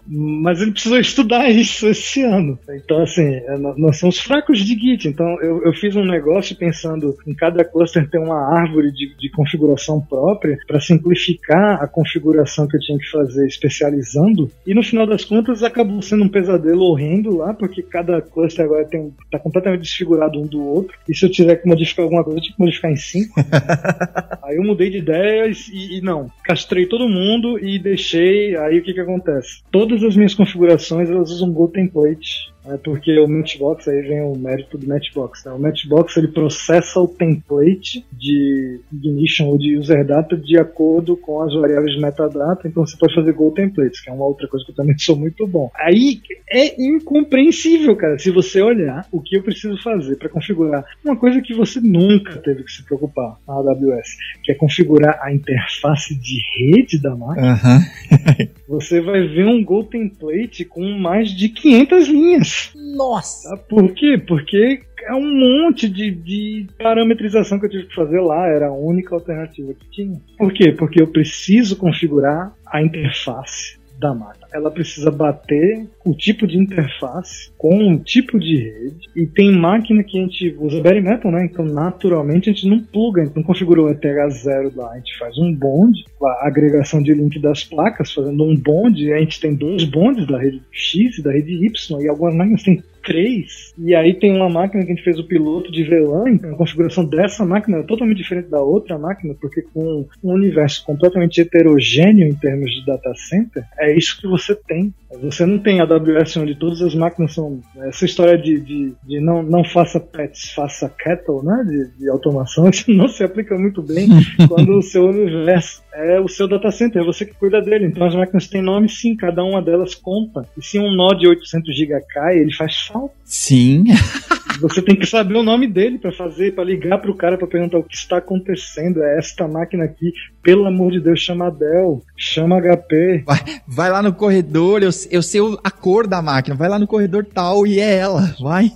Mas 0.05 0.61
ele 0.61 0.71
precisou 0.71 0.99
estudar 0.99 1.49
isso 1.49 1.87
esse 1.87 2.21
ano. 2.21 2.59
Então, 2.69 3.01
assim, 3.01 3.23
é, 3.23 3.57
nós 3.57 3.97
somos 3.97 4.19
fracos 4.19 4.59
de 4.59 4.77
Git. 4.77 5.07
Então, 5.07 5.39
eu, 5.41 5.63
eu 5.63 5.73
fiz 5.73 5.95
um 5.95 6.05
negócio 6.05 6.55
pensando 6.55 7.15
em 7.25 7.33
cada 7.33 7.63
cluster 7.63 8.09
ter 8.09 8.17
uma 8.17 8.59
árvore 8.59 8.91
de, 8.91 9.15
de 9.15 9.29
configuração 9.29 10.01
própria 10.01 10.57
para 10.67 10.81
simplificar 10.81 11.81
a 11.81 11.87
configuração 11.87 12.67
que 12.67 12.75
eu 12.75 12.81
tinha 12.81 12.97
que 12.97 13.09
fazer 13.09 13.47
especializando. 13.47 14.51
E 14.67 14.73
no 14.73 14.83
final 14.83 15.07
das 15.07 15.23
contas, 15.23 15.63
acabou 15.63 16.01
sendo 16.01 16.25
um 16.25 16.29
pesadelo 16.29 16.83
horrendo 16.83 17.37
lá, 17.37 17.52
porque 17.53 17.81
cada 17.81 18.21
cluster 18.21 18.65
agora 18.65 18.85
tem, 18.85 19.13
tá 19.31 19.39
completamente 19.39 19.81
desfigurado 19.81 20.39
um 20.39 20.45
do 20.45 20.63
outro. 20.63 20.97
E 21.07 21.15
se 21.15 21.25
eu 21.25 21.31
tiver 21.31 21.55
que 21.57 21.67
modificar 21.67 22.03
alguma 22.03 22.23
coisa, 22.23 22.39
eu 22.39 22.43
tinha 22.43 22.55
que 22.55 22.61
modificar 22.61 22.91
em 22.91 22.95
cinco. 22.95 23.33
aí 24.43 24.55
eu 24.55 24.63
mudei 24.63 24.89
de 24.89 24.97
ideias 24.97 25.67
e, 25.71 25.97
e 25.97 26.01
não, 26.01 26.29
castrei 26.43 26.85
todo 26.85 27.07
mundo 27.07 27.59
e 27.59 27.79
deixei. 27.79 28.55
Aí 28.57 28.79
o 28.79 28.83
que 28.83 28.93
que 28.93 28.99
acontece? 28.99 29.61
Todas 29.71 30.03
as 30.03 30.15
minhas 30.15 30.33
configurações 30.33 31.09
elas 31.09 31.29
usam 31.31 31.51
Go 31.51 31.67
Template 31.67 32.53
é 32.65 32.77
porque 32.77 33.17
o 33.19 33.27
Matchbox, 33.27 33.87
aí 33.87 34.01
vem 34.01 34.21
o 34.21 34.37
mérito 34.37 34.77
do 34.77 34.87
Matchbox. 34.87 35.43
Né? 35.45 35.51
O 35.51 35.59
Matchbox 35.59 36.15
ele 36.17 36.29
processa 36.29 36.99
o 36.99 37.07
template 37.07 38.05
de 38.11 38.79
ignition 38.91 39.47
ou 39.47 39.57
de 39.57 39.77
user 39.77 40.05
data 40.05 40.37
de 40.37 40.57
acordo 40.57 41.17
com 41.17 41.41
as 41.41 41.53
variáveis 41.53 41.95
de 41.95 42.01
metadata, 42.01 42.67
então 42.67 42.85
você 42.85 42.97
pode 42.97 43.15
fazer 43.15 43.33
Go 43.33 43.51
Templates, 43.51 43.99
que 43.99 44.09
é 44.09 44.13
uma 44.13 44.25
outra 44.25 44.47
coisa 44.47 44.65
que 44.65 44.71
eu 44.71 44.75
também 44.75 44.97
sou 44.97 45.15
muito 45.15 45.45
bom. 45.45 45.69
Aí 45.75 46.21
é 46.49 46.81
incompreensível, 46.81 47.95
cara, 47.95 48.17
se 48.17 48.31
você 48.31 48.61
olhar 48.61 49.05
o 49.11 49.21
que 49.21 49.35
eu 49.35 49.43
preciso 49.43 49.81
fazer 49.81 50.15
para 50.17 50.29
configurar 50.29 50.85
uma 51.03 51.15
coisa 51.15 51.41
que 51.41 51.53
você 51.53 51.79
nunca 51.81 52.37
teve 52.37 52.63
que 52.63 52.71
se 52.71 52.83
preocupar 52.83 53.37
na 53.47 53.55
AWS, 53.55 54.17
que 54.43 54.51
é 54.51 54.55
configurar 54.55 55.19
a 55.21 55.33
interface 55.33 56.15
de 56.15 56.39
rede 56.57 57.01
da 57.01 57.15
máquina. 57.15 57.59
Você 58.67 59.01
vai 59.01 59.27
ver 59.27 59.45
um 59.45 59.63
Go 59.63 59.83
Template 59.83 60.65
com 60.65 60.97
mais 60.97 61.29
de 61.29 61.49
500 61.49 62.07
linhas. 62.07 62.52
Nossa! 62.75 63.43
Nossa! 63.43 63.57
Por 63.57 63.93
quê? 63.93 64.17
Porque 64.17 64.81
é 65.03 65.13
um 65.13 65.65
monte 65.65 65.89
de, 65.89 66.11
de, 66.11 66.67
parametrização 66.77 67.59
que 67.59 67.65
eu 67.65 67.69
tive 67.69 67.87
que 67.87 67.95
fazer 67.95 68.21
lá, 68.21 68.47
era 68.47 68.67
a 68.67 68.73
única 68.73 69.13
alternativa 69.13 69.73
que 69.73 69.89
tinha. 69.89 70.19
Por 70.37 70.53
quê? 70.53 70.71
Porque 70.71 71.01
eu 71.01 71.07
preciso 71.07 71.75
configurar 71.75 72.53
a 72.65 72.81
interface 72.81 73.77
da 73.99 74.13
máquina. 74.13 74.42
Ela 74.53 74.71
precisa 74.71 75.11
bater 75.11 75.87
o 76.05 76.13
tipo 76.13 76.45
de 76.45 76.57
interface 76.57 77.51
com 77.57 77.93
o 77.93 77.99
tipo 77.99 78.39
de 78.39 78.57
rede. 78.57 79.09
E 79.15 79.25
tem 79.25 79.51
máquina 79.51 80.03
que 80.03 80.17
a 80.17 80.21
gente 80.21 80.55
usa 80.59 80.81
bare 80.81 81.01
metal, 81.01 81.31
né? 81.31 81.45
Então, 81.45 81.65
naturalmente, 81.65 82.49
a 82.49 82.53
gente 82.53 82.67
não 82.67 82.79
pluga, 82.83 83.21
a 83.21 83.25
gente 83.25 83.35
não 83.35 83.43
configura 83.43 83.81
o 83.81 83.89
ETH0 83.89 84.75
lá. 84.75 84.91
A 84.91 84.97
gente 84.97 85.17
faz 85.17 85.37
um 85.37 85.53
bond, 85.53 86.03
a 86.21 86.47
agregação 86.47 87.01
de 87.01 87.13
link 87.13 87.39
das 87.39 87.63
placas, 87.63 88.11
fazendo 88.13 88.43
um 88.43 88.55
bond. 88.55 89.11
A 89.11 89.19
gente 89.19 89.39
tem 89.39 89.55
dois 89.55 89.83
bondes 89.83 90.27
da 90.27 90.37
rede 90.37 90.61
X 90.71 91.17
e 91.17 91.23
da 91.23 91.31
rede 91.31 91.65
Y. 91.65 92.01
E 92.01 92.07
algumas 92.07 92.35
máquinas 92.35 92.63
têm 92.63 92.83
três. 93.03 93.73
E 93.77 93.93
aí 93.93 94.13
tem 94.13 94.35
uma 94.35 94.49
máquina 94.49 94.83
que 94.83 94.91
a 94.91 94.95
gente 94.95 95.03
fez 95.03 95.19
o 95.19 95.27
piloto 95.27 95.71
de 95.71 95.83
VLAN, 95.83 96.29
então 96.29 96.51
a 96.51 96.57
configuração 96.57 97.05
dessa 97.05 97.45
máquina 97.45 97.77
é 97.77 97.83
totalmente 97.83 98.17
diferente 98.17 98.49
da 98.49 98.61
outra 98.61 98.97
máquina, 98.97 99.35
porque 99.39 99.61
com 99.73 100.07
um 100.23 100.33
universo 100.33 100.83
completamente 100.85 101.41
heterogêneo 101.41 102.27
em 102.27 102.33
termos 102.33 102.71
de 102.71 102.85
data 102.85 103.13
center, 103.15 103.63
é 103.77 103.95
isso 103.95 104.19
que 104.19 104.27
você 104.27 104.42
tem. 104.53 104.93
Você 105.21 105.45
não 105.45 105.59
tem 105.59 105.79
AWS 105.79 106.37
onde 106.37 106.55
todas 106.55 106.81
as 106.81 106.95
máquinas 106.95 107.33
são. 107.33 107.61
Essa 107.77 108.05
história 108.05 108.37
de, 108.37 108.59
de, 108.59 108.93
de 109.03 109.19
não, 109.19 109.43
não 109.43 109.63
faça 109.63 109.99
pets, 109.99 110.51
faça 110.51 110.89
cattle, 110.89 111.43
né? 111.43 111.63
De, 111.67 111.99
de 111.99 112.09
automação, 112.09 112.67
isso 112.69 112.91
não 112.91 113.07
se 113.07 113.23
aplica 113.23 113.57
muito 113.57 113.81
bem 113.81 114.07
quando 114.49 114.77
o 114.77 114.81
seu 114.81 115.05
universo 115.05 115.83
é 115.93 116.19
o 116.19 116.27
seu 116.27 116.47
data 116.47 116.71
center, 116.71 117.01
é 117.01 117.05
você 117.05 117.25
que 117.25 117.35
cuida 117.35 117.61
dele. 117.61 117.85
Então 117.85 118.05
as 118.05 118.15
máquinas 118.15 118.47
têm 118.47 118.61
nome 118.61 118.89
sim, 118.89 119.15
cada 119.15 119.43
uma 119.43 119.61
delas 119.61 119.93
conta. 119.93 120.47
E 120.57 120.65
se 120.65 120.79
um 120.79 120.91
nó 120.91 121.13
de 121.13 121.27
800 121.27 121.75
GB 121.75 122.01
cai, 122.09 122.39
ele 122.39 122.53
faz 122.53 122.87
falta. 122.87 123.13
Sim. 123.23 123.85
Você 124.59 124.81
tem 124.81 124.95
que 124.95 125.05
saber 125.05 125.35
o 125.35 125.43
nome 125.43 125.67
dele 125.67 125.97
para 125.97 126.11
fazer, 126.11 126.53
para 126.53 126.63
ligar 126.63 126.99
pro 126.99 127.15
cara 127.15 127.37
para 127.37 127.47
perguntar 127.47 127.77
o 127.77 127.83
que 127.83 127.95
está 127.95 128.17
acontecendo. 128.17 129.03
É 129.03 129.17
esta 129.17 129.47
máquina 129.47 129.83
aqui, 129.83 130.13
pelo 130.41 130.65
amor 130.65 130.91
de 130.91 130.99
Deus, 130.99 131.19
chama 131.19 131.49
Dell, 131.49 132.01
chama 132.17 132.61
HP. 132.61 133.23
Vai, 133.25 133.39
vai 133.67 133.89
lá 133.89 134.01
no 134.01 134.13
corredor, 134.13 134.83
eu, 134.83 134.89
eu 135.11 135.21
sei 135.21 135.41
a 135.63 135.71
cor 135.71 136.07
da 136.07 136.21
máquina, 136.21 136.55
vai 136.55 136.69
lá 136.69 136.77
no 136.79 136.87
corredor 136.87 137.25
tal 137.25 137.65
e 137.65 137.79
é 137.79 137.97
ela, 137.97 138.35
vai. 138.39 138.71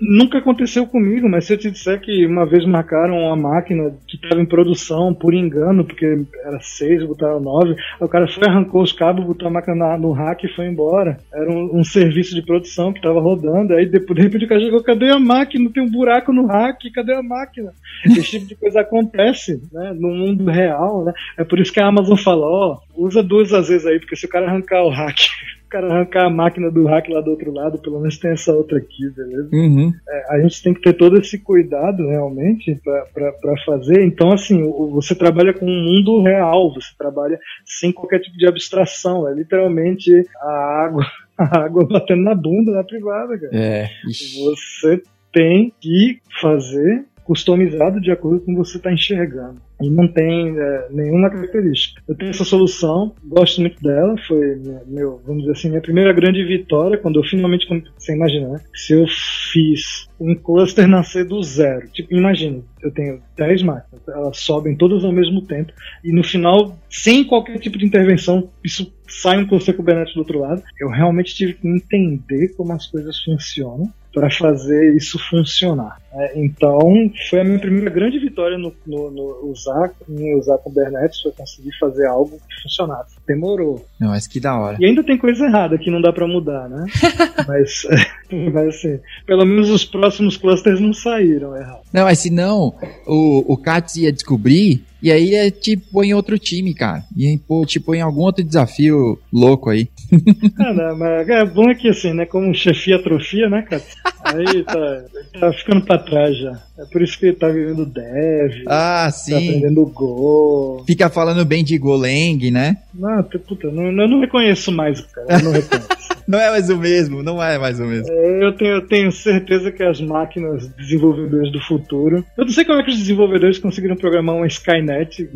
Nunca 0.00 0.38
aconteceu 0.38 0.86
comigo, 0.86 1.28
mas 1.28 1.46
se 1.46 1.54
eu 1.54 1.58
te 1.58 1.70
disser 1.70 2.00
que 2.00 2.26
uma 2.26 2.46
vez 2.46 2.64
marcaram 2.64 3.18
uma 3.18 3.36
máquina 3.36 3.92
que 4.06 4.16
estava 4.16 4.40
em 4.40 4.46
produção 4.46 5.12
por 5.14 5.34
engano, 5.34 5.84
porque 5.84 6.22
era 6.44 6.58
6, 6.60 7.06
botaram 7.06 7.40
9, 7.40 7.76
o 8.00 8.08
cara 8.08 8.26
foi, 8.28 8.46
arrancou 8.46 8.82
os 8.82 8.92
cabos, 8.92 9.24
botou 9.24 9.48
a 9.48 9.50
máquina 9.50 9.96
no 9.96 10.12
rack 10.12 10.46
e 10.46 10.54
foi 10.54 10.66
embora. 10.66 11.18
Era 11.32 11.50
um, 11.50 11.78
um 11.78 11.84
serviço 11.84 12.34
de 12.34 12.42
produção 12.42 12.92
que 12.92 12.98
estava 12.98 13.20
rodando, 13.20 13.74
aí 13.74 13.86
depois, 13.86 14.16
de 14.16 14.22
repente 14.22 14.44
o 14.44 14.48
cara 14.48 14.60
chegou, 14.60 14.82
cadê 14.82 15.10
a 15.10 15.17
máquina? 15.20 15.70
Tem 15.70 15.82
um 15.82 15.90
buraco 15.90 16.32
no 16.32 16.46
rack, 16.46 16.90
cadê 16.90 17.14
a 17.14 17.22
máquina? 17.22 17.72
Esse 18.04 18.22
tipo 18.22 18.46
de 18.46 18.56
coisa 18.56 18.80
acontece 18.80 19.62
né, 19.72 19.92
no 19.94 20.08
mundo 20.08 20.44
real, 20.46 21.04
né? 21.04 21.12
É 21.36 21.44
por 21.44 21.58
isso 21.58 21.72
que 21.72 21.80
a 21.80 21.86
Amazon 21.86 22.16
fala, 22.16 22.46
ó, 22.46 22.78
usa 22.96 23.22
duas 23.22 23.52
às 23.52 23.68
vezes 23.68 23.86
aí, 23.86 23.98
porque 23.98 24.16
se 24.16 24.26
o 24.26 24.28
cara 24.28 24.46
arrancar 24.46 24.82
o 24.82 24.90
hack 24.90 25.18
o 25.64 25.70
cara 25.70 25.86
arrancar 25.86 26.24
a 26.24 26.30
máquina 26.30 26.70
do 26.70 26.86
hack 26.86 27.10
lá 27.10 27.20
do 27.20 27.30
outro 27.30 27.52
lado, 27.52 27.78
pelo 27.78 28.00
menos 28.00 28.16
tem 28.16 28.30
essa 28.30 28.52
outra 28.52 28.78
aqui, 28.78 29.10
beleza? 29.10 29.50
Uhum. 29.52 29.92
É, 30.08 30.34
a 30.34 30.40
gente 30.40 30.62
tem 30.62 30.72
que 30.72 30.80
ter 30.80 30.94
todo 30.94 31.18
esse 31.18 31.38
cuidado 31.38 32.08
realmente 32.08 32.80
para 33.12 33.56
fazer. 33.66 34.02
Então, 34.02 34.32
assim, 34.32 34.62
você 34.92 35.14
trabalha 35.14 35.52
com 35.52 35.66
um 35.66 35.84
mundo 35.84 36.22
real, 36.22 36.72
você 36.72 36.88
trabalha 36.96 37.38
sem 37.66 37.92
qualquer 37.92 38.20
tipo 38.20 38.38
de 38.38 38.46
abstração. 38.46 39.28
É 39.28 39.34
literalmente 39.34 40.10
a 40.40 40.84
água, 40.86 41.04
a 41.38 41.58
água 41.60 41.86
batendo 41.86 42.22
na 42.22 42.34
bunda 42.34 42.72
na 42.72 42.84
privada, 42.84 43.38
cara. 43.38 43.56
É. 43.56 43.88
Você 44.04 45.00
tem 45.32 45.72
que 45.80 46.20
fazer 46.40 47.04
customizado 47.24 48.00
de 48.00 48.10
acordo 48.10 48.40
com 48.40 48.52
o 48.52 48.54
que 48.54 48.70
você 48.70 48.78
está 48.78 48.92
enxergando. 48.92 49.60
E 49.80 49.88
não 49.90 50.08
tem 50.08 50.58
é, 50.58 50.88
nenhuma 50.90 51.30
característica. 51.30 52.02
Eu 52.08 52.14
tenho 52.14 52.30
essa 52.30 52.44
solução, 52.44 53.14
gosto 53.24 53.60
muito 53.60 53.80
dela, 53.82 54.16
foi 54.26 54.60
meu, 54.86 55.20
vamos 55.24 55.42
dizer 55.42 55.52
assim, 55.52 55.68
minha 55.68 55.80
primeira 55.80 56.12
grande 56.12 56.42
vitória 56.44 56.98
quando 56.98 57.18
eu 57.18 57.24
finalmente, 57.24 57.66
você 57.96 58.14
imagina, 58.14 58.48
né? 58.48 58.60
Se 58.74 58.92
eu 58.92 59.06
fiz 59.52 60.08
um 60.20 60.34
cluster 60.34 60.88
nascer 60.88 61.24
do 61.24 61.42
zero, 61.42 61.88
tipo, 61.88 62.12
imagina, 62.14 62.60
eu 62.82 62.90
tenho 62.90 63.20
10 63.36 63.62
máquinas, 63.62 64.08
elas 64.08 64.38
sobem 64.38 64.76
todas 64.76 65.04
ao 65.04 65.12
mesmo 65.12 65.42
tempo, 65.42 65.72
e 66.04 66.12
no 66.12 66.24
final, 66.24 66.76
sem 66.90 67.24
qualquer 67.24 67.58
tipo 67.58 67.78
de 67.78 67.86
intervenção, 67.86 68.50
isso 68.64 68.92
sai 69.08 69.38
um 69.38 69.46
cluster 69.46 69.74
Kubernetes 69.74 70.14
do 70.14 70.20
outro 70.20 70.38
lado. 70.38 70.62
Eu 70.78 70.88
realmente 70.88 71.34
tive 71.34 71.54
que 71.54 71.66
entender 71.66 72.54
como 72.56 72.72
as 72.72 72.86
coisas 72.86 73.18
funcionam 73.22 73.92
para 74.12 74.30
fazer 74.30 74.94
isso 74.96 75.18
funcionar. 75.18 76.00
É, 76.12 76.40
então, 76.40 76.80
foi 77.28 77.40
a 77.40 77.44
minha 77.44 77.58
primeira 77.58 77.90
grande 77.90 78.18
vitória 78.18 78.56
no, 78.56 78.72
no, 78.86 79.10
no, 79.10 79.50
usar, 79.50 79.92
em 80.08 80.34
usar 80.38 80.56
Kubernetes, 80.58 81.20
foi 81.20 81.32
conseguir 81.32 81.76
fazer 81.78 82.06
algo 82.06 82.38
que 82.48 82.62
funcionasse. 82.62 83.16
Demorou. 83.26 83.84
Não, 84.00 84.08
mas 84.08 84.26
que 84.26 84.40
da 84.40 84.58
hora. 84.58 84.78
E 84.80 84.86
ainda 84.86 85.04
tem 85.04 85.18
coisa 85.18 85.44
errada 85.44 85.76
que 85.76 85.90
não 85.90 86.00
dá 86.00 86.12
para 86.12 86.26
mudar, 86.26 86.68
né? 86.68 86.86
mas, 87.46 87.86
mas 88.52 88.68
assim, 88.68 88.98
pelo 89.26 89.44
menos 89.44 89.68
os 89.68 89.84
próximos 89.84 90.36
clusters 90.36 90.80
não 90.80 90.94
saíram 90.94 91.54
errados. 91.56 91.86
Não, 91.92 92.04
mas 92.04 92.18
se 92.20 92.30
não, 92.30 92.74
o, 93.06 93.52
o 93.52 93.56
Katz 93.56 93.96
ia 93.96 94.12
descobrir 94.12 94.82
e 95.00 95.12
aí 95.12 95.34
é 95.34 95.50
tipo 95.50 96.02
em 96.02 96.12
outro 96.12 96.38
time, 96.38 96.74
cara. 96.74 97.04
E 97.16 97.38
pô, 97.38 97.64
tipo 97.64 97.94
em 97.94 98.00
algum 98.00 98.22
outro 98.22 98.42
desafio 98.42 99.18
louco 99.32 99.70
aí. 99.70 99.88
ah, 100.58 100.72
não, 100.72 100.98
mas 100.98 101.28
é 101.28 101.44
bom 101.44 101.70
é 101.70 101.74
que 101.74 101.88
assim, 101.88 102.12
né? 102.12 102.26
Como 102.26 102.52
chefia 102.52 102.96
atrofia, 102.96 103.48
né, 103.48 103.62
cara? 103.62 103.82
Aí 104.24 104.64
tá, 104.64 105.04
tá 105.38 105.52
ficando 105.52 105.84
pra 105.84 105.97
trás 106.00 106.36
já. 106.36 106.67
É 106.78 106.84
por 106.84 107.02
isso 107.02 107.18
que 107.18 107.26
ele 107.26 107.36
tá 107.36 107.48
vivendo 107.48 107.84
dev. 107.84 108.62
Ah, 108.66 109.06
tá 109.06 109.10
sim. 109.10 109.32
Tá 109.32 109.38
aprendendo 109.38 109.86
Go. 109.86 110.84
Fica 110.86 111.10
falando 111.10 111.44
bem 111.44 111.64
de 111.64 111.76
Golang, 111.76 112.50
né? 112.52 112.76
Não, 112.94 113.20
puta, 113.22 113.68
não, 113.68 113.86
eu 113.86 114.08
não 114.08 114.20
reconheço 114.20 114.70
mais, 114.70 115.00
cara. 115.00 115.26
Eu 115.28 115.44
não 115.44 115.52
reconheço. 115.52 115.88
não 116.28 116.38
é 116.38 116.50
mais 116.50 116.70
o 116.70 116.76
mesmo, 116.76 117.20
não 117.20 117.42
é 117.42 117.58
mais 117.58 117.80
o 117.80 117.84
mesmo. 117.84 118.08
É, 118.08 118.44
eu, 118.44 118.52
tenho, 118.52 118.74
eu 118.76 118.86
tenho 118.86 119.10
certeza 119.10 119.72
que 119.72 119.82
as 119.82 120.00
máquinas 120.00 120.68
desenvolvedores 120.68 121.50
do 121.50 121.60
futuro. 121.60 122.24
Eu 122.36 122.44
não 122.44 122.52
sei 122.52 122.64
como 122.64 122.78
é 122.78 122.84
que 122.84 122.90
os 122.90 122.98
desenvolvedores 122.98 123.58
conseguiram 123.58 123.96
programar 123.96 124.36
uma 124.36 124.46
Skynet 124.46 125.28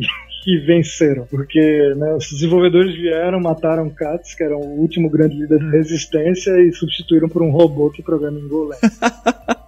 que 0.43 0.57
venceram, 0.65 1.25
porque 1.29 1.59
né, 1.97 2.13
os 2.13 2.29
desenvolvedores 2.29 2.95
vieram, 2.95 3.41
mataram 3.41 3.89
Katz, 3.89 4.33
que 4.33 4.43
era 4.43 4.55
o 4.55 4.79
último 4.79 5.09
grande 5.09 5.35
líder 5.35 5.59
da 5.59 5.71
resistência, 5.71 6.51
e 6.61 6.71
substituíram 6.71 7.27
por 7.27 7.41
um 7.41 7.51
robô 7.51 7.89
que 7.89 8.01
programa 8.01 8.39
em 8.39 8.47
Golang. 8.47 8.79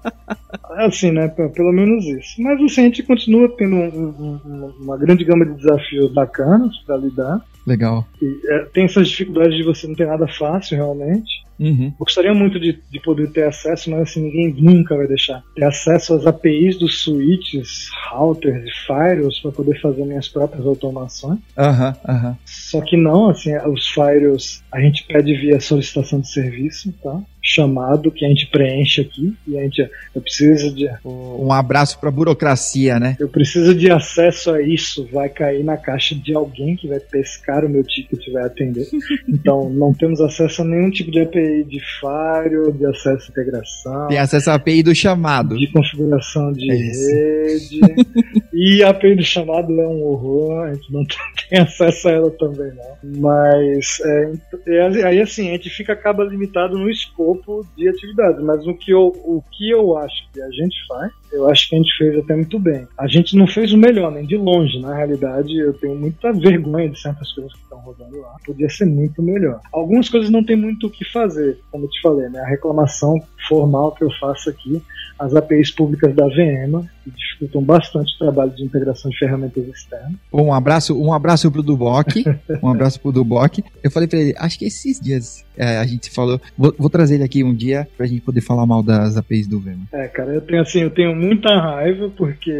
assim, 0.83 1.11
né? 1.11 1.27
Pelo 1.27 1.64
menos 1.71 2.05
isso. 2.05 2.41
Mas 2.41 2.61
assim, 2.61 2.81
a 2.81 2.85
gente 2.85 3.03
continua 3.03 3.49
tendo 3.57 3.75
um, 3.75 4.39
um, 4.45 4.73
uma 4.81 4.97
grande 4.97 5.23
gama 5.23 5.45
de 5.45 5.53
desafios 5.53 6.11
bacanas 6.13 6.77
para 6.85 6.97
lidar. 6.97 7.41
Legal. 7.65 8.07
E, 8.21 8.41
é, 8.47 8.65
tem 8.65 8.85
essas 8.85 9.07
dificuldades 9.07 9.57
de 9.57 9.63
você 9.63 9.87
não 9.87 9.95
ter 9.95 10.07
nada 10.07 10.27
fácil, 10.27 10.77
realmente. 10.77 11.45
Uhum. 11.59 11.93
Gostaria 11.97 12.33
muito 12.33 12.59
de, 12.59 12.77
de 12.91 12.99
poder 12.99 13.31
ter 13.31 13.43
acesso, 13.43 13.89
mas 13.89 14.01
assim, 14.01 14.23
ninguém 14.23 14.53
nunca 14.57 14.95
vai 14.95 15.07
deixar. 15.07 15.41
Ter 15.55 15.63
acesso 15.63 16.13
às 16.13 16.27
APIs 16.27 16.77
dos 16.77 17.01
switches, 17.01 17.89
routers 18.09 18.63
e 18.65 18.85
firewalls 18.85 19.39
para 19.39 19.51
poder 19.51 19.79
fazer 19.81 20.03
minhas 20.03 20.27
próprias 20.27 20.65
automações. 20.65 21.39
Uhum. 21.57 22.13
Uhum. 22.13 22.35
Só 22.45 22.81
que 22.81 22.97
não, 22.97 23.29
assim, 23.29 23.55
os 23.67 23.87
firewalls 23.87 24.63
a 24.71 24.81
gente 24.81 25.05
pede 25.05 25.33
via 25.35 25.59
solicitação 25.59 26.19
de 26.19 26.29
serviço, 26.29 26.93
tá? 27.01 27.21
Chamado 27.47 28.11
que 28.11 28.25
a 28.25 28.27
gente 28.27 28.47
preenche 28.47 29.01
aqui 29.01 29.31
e 29.47 29.55
a 29.55 29.61
gente 29.61 29.87
eu 30.15 30.21
preciso 30.21 30.73
de 30.73 30.89
um 31.05 31.51
abraço 31.51 31.99
para 31.99 32.09
burocracia, 32.09 32.99
né? 32.99 33.15
Eu 33.19 33.29
preciso 33.29 33.75
de 33.75 33.91
acesso 33.91 34.49
a 34.49 34.61
isso, 34.61 35.07
vai 35.11 35.29
cair 35.29 35.63
na 35.63 35.77
caixa 35.77 36.15
de 36.15 36.33
alguém 36.33 36.75
que 36.75 36.87
vai 36.87 36.99
pescar 36.99 37.63
o 37.63 37.69
meu 37.69 37.83
ticket 37.83 38.25
e 38.27 38.31
vai 38.31 38.43
atender. 38.43 38.87
Então 39.27 39.69
não 39.69 39.93
temos 39.93 40.21
acesso 40.21 40.61
a 40.61 40.65
nenhum 40.65 40.89
tipo 40.89 41.11
de 41.11 41.19
API 41.19 41.63
de 41.65 41.79
firewall, 41.99 42.71
de 42.71 42.85
acesso 42.85 43.27
à 43.27 43.31
integração. 43.31 44.07
Tem 44.07 44.17
acesso 44.17 44.49
à 44.49 44.55
API 44.55 44.81
do 44.81 44.95
chamado. 44.95 45.57
De 45.57 45.71
configuração 45.71 46.51
de 46.51 46.71
é 46.71 46.75
rede. 46.75 47.79
e 48.55 48.83
a 48.83 48.93
do 48.93 49.23
chamado 49.23 49.69
é 49.79 49.87
um 49.87 50.03
horror, 50.03 50.63
a 50.63 50.73
gente 50.73 50.91
não 50.91 51.03
tem 51.49 51.59
acesso 51.59 52.07
a 52.07 52.11
ela 52.11 52.31
também 52.31 52.71
não. 52.73 53.19
Mas 53.19 53.99
é, 54.01 54.31
é, 54.67 55.05
aí 55.05 55.21
assim, 55.21 55.49
a 55.49 55.51
gente 55.51 55.69
fica 55.69 55.93
acaba 55.93 56.23
limitado 56.23 56.77
no 56.77 56.89
escopo 56.89 57.15
escopo 57.25 57.67
de 57.75 57.87
atividades, 57.87 58.43
mas 58.43 58.65
o 58.65 58.73
que, 58.73 58.91
eu, 58.91 59.07
o 59.07 59.43
que 59.51 59.69
eu 59.69 59.97
acho 59.97 60.29
que 60.31 60.41
a 60.41 60.49
gente 60.49 60.75
faz, 60.87 61.11
eu 61.35 61.49
acho 61.49 61.69
que 61.69 61.75
a 61.75 61.77
gente 61.77 61.97
fez 61.97 62.17
até 62.17 62.35
muito 62.35 62.57
bem. 62.57 62.87
A 62.97 63.07
gente 63.07 63.35
não 63.35 63.45
fez 63.45 63.73
o 63.73 63.77
melhor, 63.77 64.11
nem 64.11 64.25
de 64.25 64.37
longe, 64.37 64.79
na 64.79 64.95
realidade 64.95 65.55
eu 65.57 65.73
tenho 65.73 65.95
muita 65.95 66.31
vergonha 66.31 66.89
de 66.89 66.99
certas 66.99 67.31
coisas 67.33 67.53
que 67.53 67.59
estão 67.63 67.79
rodando 67.79 68.19
lá. 68.19 68.35
Podia 68.45 68.69
ser 68.69 68.85
muito 68.85 69.21
melhor. 69.21 69.59
Algumas 69.71 70.09
coisas 70.09 70.29
não 70.29 70.43
tem 70.43 70.55
muito 70.55 70.87
o 70.87 70.89
que 70.89 71.05
fazer, 71.05 71.59
como 71.71 71.85
eu 71.85 71.89
te 71.89 72.01
falei, 72.01 72.29
né? 72.29 72.39
A 72.39 72.47
reclamação 72.47 73.21
formal 73.47 73.91
que 73.91 74.03
eu 74.03 74.09
faço 74.19 74.49
aqui, 74.49 74.81
as 75.17 75.33
APIs 75.35 75.71
públicas 75.71 76.13
da 76.13 76.27
VM, 76.27 76.85
que 77.03 77.11
dificultam 77.11 77.61
bastante 77.61 78.13
o 78.15 78.17
trabalho 78.17 78.51
de 78.51 78.63
integração 78.63 79.09
de 79.11 79.17
ferramentas 79.17 79.65
externas. 79.67 80.13
Um 80.33 80.53
abraço, 80.53 80.99
um 80.99 81.13
abraço 81.13 81.51
pro 81.51 81.63
Duboc, 81.63 82.23
um 82.61 82.69
abraço 82.69 82.99
pro 82.99 83.11
Duboc. 83.11 83.59
Eu 83.83 83.91
falei 83.91 84.07
pra 84.07 84.19
ele, 84.19 84.33
acho 84.37 84.59
que 84.59 84.65
esses 84.65 84.99
dias 84.99 85.45
é, 85.57 85.77
a 85.77 85.85
gente 85.85 86.09
falou, 86.09 86.39
vou, 86.57 86.73
vou, 86.77 86.89
trazer 86.89 87.15
ele 87.15 87.23
aqui 87.23 87.43
um 87.43 87.53
dia 87.53 87.87
pra 87.95 88.05
gente 88.05 88.21
poder 88.21 88.41
falar 88.41 88.65
mal 88.65 88.83
das 88.83 89.15
APIs 89.15 89.47
do 89.47 89.59
Vema. 89.59 89.87
É, 89.93 90.07
cara, 90.07 90.33
eu 90.33 90.41
tenho 90.41 90.61
assim, 90.61 90.81
eu 90.81 90.89
tenho 90.89 91.15
muita 91.25 91.49
raiva 91.59 92.09
porque 92.15 92.51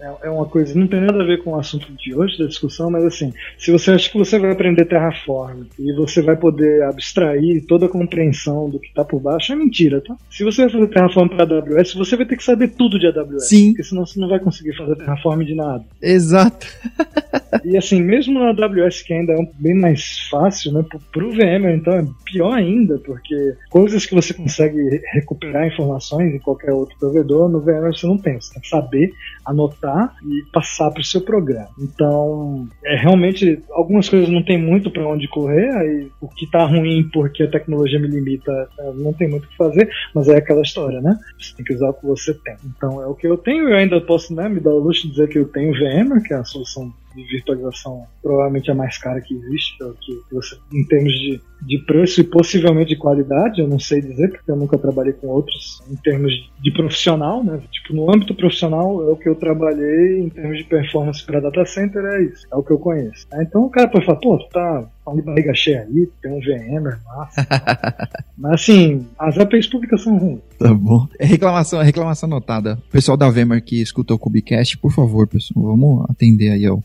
é, 0.00 0.12
é 0.24 0.30
uma 0.30 0.46
coisa, 0.46 0.78
não 0.78 0.86
tem 0.86 1.00
nada 1.00 1.22
a 1.22 1.26
ver 1.26 1.42
com 1.42 1.52
o 1.52 1.58
assunto 1.58 1.92
de 1.92 2.14
hoje 2.14 2.38
da 2.38 2.46
discussão, 2.46 2.90
mas 2.90 3.04
assim, 3.04 3.32
se 3.58 3.70
você 3.70 3.92
acha 3.92 4.10
que 4.10 4.18
você 4.18 4.38
vai 4.38 4.52
aprender 4.52 4.84
Terraform 4.84 5.64
e 5.78 5.92
você 5.94 6.22
vai 6.22 6.36
poder 6.36 6.82
abstrair 6.84 7.64
toda 7.66 7.86
a 7.86 7.88
compreensão 7.88 8.68
do 8.68 8.78
que 8.78 8.88
está 8.88 9.04
por 9.04 9.20
baixo, 9.20 9.52
é 9.52 9.56
mentira, 9.56 10.00
tá? 10.00 10.16
Se 10.30 10.44
você 10.44 10.62
vai 10.62 10.70
fazer 10.70 10.86
Terraform 10.88 11.28
para 11.28 11.44
AWS, 11.44 11.94
você 11.94 12.16
vai 12.16 12.26
ter 12.26 12.36
que 12.36 12.44
saber 12.44 12.68
tudo 12.68 12.98
de 12.98 13.06
AWS. 13.06 13.48
Sim. 13.48 13.68
Porque 13.68 13.84
senão 13.84 14.06
você 14.06 14.20
não 14.20 14.28
vai 14.28 14.40
conseguir 14.40 14.76
fazer 14.76 14.96
Terraform 14.96 15.42
de 15.42 15.54
nada. 15.54 15.84
Exato. 16.00 16.66
e 17.64 17.76
assim, 17.76 18.02
mesmo 18.02 18.38
na 18.38 18.50
AWS, 18.50 19.02
que 19.02 19.12
ainda 19.12 19.32
é 19.32 19.48
bem 19.58 19.74
mais 19.74 20.28
fácil, 20.30 20.72
né? 20.72 20.84
Pro 21.10 21.30
VMware, 21.30 21.76
então, 21.76 21.94
é 21.94 22.06
pior 22.24 22.52
ainda, 22.52 22.98
porque 22.98 23.54
coisas 23.70 24.06
que 24.06 24.14
você 24.14 24.34
consegue 24.34 25.00
recuperar 25.12 25.66
informações 25.66 26.34
em 26.34 26.38
qualquer 26.38 26.72
outro 26.72 26.96
provedor, 26.98 27.48
no 27.48 27.60
VMware 27.60 27.96
você 27.96 28.06
não 28.06 28.11
tem 28.16 28.38
que 28.38 28.68
saber, 28.68 29.12
anotar 29.44 30.14
e 30.24 30.50
passar 30.52 30.90
para 30.90 31.00
o 31.00 31.04
seu 31.04 31.20
programa. 31.20 31.68
Então, 31.78 32.68
é 32.84 32.96
realmente, 32.96 33.62
algumas 33.70 34.08
coisas 34.08 34.28
não 34.28 34.42
tem 34.42 34.58
muito 34.58 34.90
para 34.90 35.06
onde 35.06 35.28
correr, 35.28 35.70
aí 35.70 36.08
o 36.20 36.28
que 36.28 36.44
está 36.44 36.64
ruim 36.64 37.08
porque 37.12 37.42
a 37.42 37.50
tecnologia 37.50 37.98
me 37.98 38.08
limita, 38.08 38.68
é, 38.78 38.92
não 38.92 39.12
tem 39.12 39.28
muito 39.28 39.44
o 39.44 39.48
que 39.48 39.56
fazer, 39.56 39.90
mas 40.14 40.28
é 40.28 40.36
aquela 40.36 40.62
história, 40.62 41.00
né? 41.00 41.18
Você 41.38 41.54
tem 41.56 41.64
que 41.64 41.74
usar 41.74 41.90
o 41.90 41.94
que 41.94 42.06
você 42.06 42.34
tem. 42.34 42.56
Então, 42.64 43.02
é 43.02 43.06
o 43.06 43.14
que 43.14 43.26
eu 43.26 43.36
tenho, 43.36 43.68
eu 43.68 43.76
ainda 43.76 44.00
posso 44.00 44.34
né, 44.34 44.48
me 44.48 44.60
dar 44.60 44.70
o 44.70 44.78
luxo 44.78 45.02
de 45.02 45.10
dizer 45.10 45.28
que 45.28 45.38
eu 45.38 45.48
tenho 45.48 45.72
VMware, 45.72 46.22
que 46.22 46.34
é 46.34 46.36
a 46.36 46.44
solução 46.44 46.92
de 47.14 47.22
virtualização 47.24 48.06
provavelmente 48.22 48.70
a 48.70 48.74
mais 48.74 48.96
cara 48.98 49.20
que 49.20 49.34
existe, 49.34 49.76
que 50.00 50.34
você, 50.34 50.56
em 50.72 50.84
termos 50.86 51.12
de, 51.12 51.40
de 51.66 51.78
preço 51.78 52.20
e 52.20 52.24
possivelmente 52.24 52.90
de 52.90 52.96
qualidade, 52.96 53.60
eu 53.60 53.68
não 53.68 53.78
sei 53.78 54.00
dizer, 54.00 54.30
porque 54.30 54.50
eu 54.50 54.56
nunca 54.56 54.76
trabalhei 54.76 55.12
com 55.12 55.28
outros 55.28 55.80
em 55.90 55.96
termos 55.96 56.32
de 56.60 56.70
profissional, 56.72 57.42
né? 57.42 57.60
Tipo, 57.70 57.94
no 57.94 58.12
âmbito 58.12 58.34
profissional 58.34 59.02
é 59.08 59.12
o 59.12 59.16
que 59.16 59.28
eu 59.28 59.34
trabalhei 59.34 60.20
em 60.20 60.28
termos 60.28 60.58
de 60.58 60.64
performance 60.64 61.24
para 61.24 61.40
data 61.40 61.64
center, 61.64 62.04
é 62.04 62.22
isso, 62.22 62.46
é 62.50 62.56
o 62.56 62.62
que 62.62 62.72
eu 62.72 62.78
conheço. 62.78 63.26
Então 63.34 63.64
o 63.64 63.70
cara 63.70 63.88
pode 63.88 64.04
falar, 64.04 64.18
pô, 64.18 64.38
tu 64.38 64.48
tá 64.48 64.84
falando 65.04 65.20
de 65.20 65.26
barriga 65.26 65.54
cheia 65.54 65.82
aí, 65.82 66.08
tem 66.20 66.32
um 66.32 66.40
VMware, 66.40 66.98
massa. 67.04 67.46
Mas 68.36 68.52
assim, 68.52 69.06
as 69.18 69.38
APIs 69.38 69.66
públicas 69.66 70.02
são 70.02 70.16
ruins. 70.16 70.40
Tá 70.58 70.72
bom. 70.72 71.06
É 71.18 71.26
reclamação, 71.26 71.80
é 71.80 71.84
reclamação 71.84 72.28
notada. 72.28 72.78
Pessoal 72.90 73.16
da 73.16 73.28
VMware 73.28 73.62
que 73.62 73.80
escutou 73.80 74.16
o 74.16 74.18
Cubicast, 74.18 74.78
por 74.78 74.92
favor, 74.92 75.26
pessoal, 75.26 75.66
vamos 75.66 76.04
atender 76.08 76.50
aí 76.50 76.66
ao, 76.66 76.82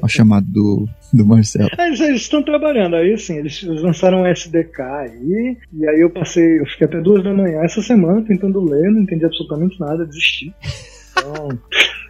ao 0.00 0.08
chamado 0.08 0.46
do, 0.46 0.88
do 1.12 1.26
Marcelo. 1.26 1.68
É, 1.78 1.88
eles, 1.88 2.00
eles 2.00 2.22
estão 2.22 2.42
trabalhando 2.42 2.96
aí, 2.96 3.12
assim, 3.12 3.36
eles, 3.36 3.62
eles 3.62 3.82
lançaram 4.08 4.22
um 4.22 4.26
SDK 4.26 4.80
aí, 4.82 5.56
e 5.72 5.88
aí 5.88 6.00
eu 6.00 6.10
passei, 6.10 6.60
eu 6.60 6.66
fiquei 6.66 6.86
até 6.86 7.00
duas 7.00 7.22
da 7.22 7.32
manhã 7.32 7.62
essa 7.62 7.82
semana 7.82 8.22
tentando 8.22 8.60
ler, 8.60 8.90
não 8.90 9.02
entendi 9.02 9.24
absolutamente 9.24 9.78
nada, 9.78 10.06
desisti. 10.06 10.52
Então, 11.18 11.48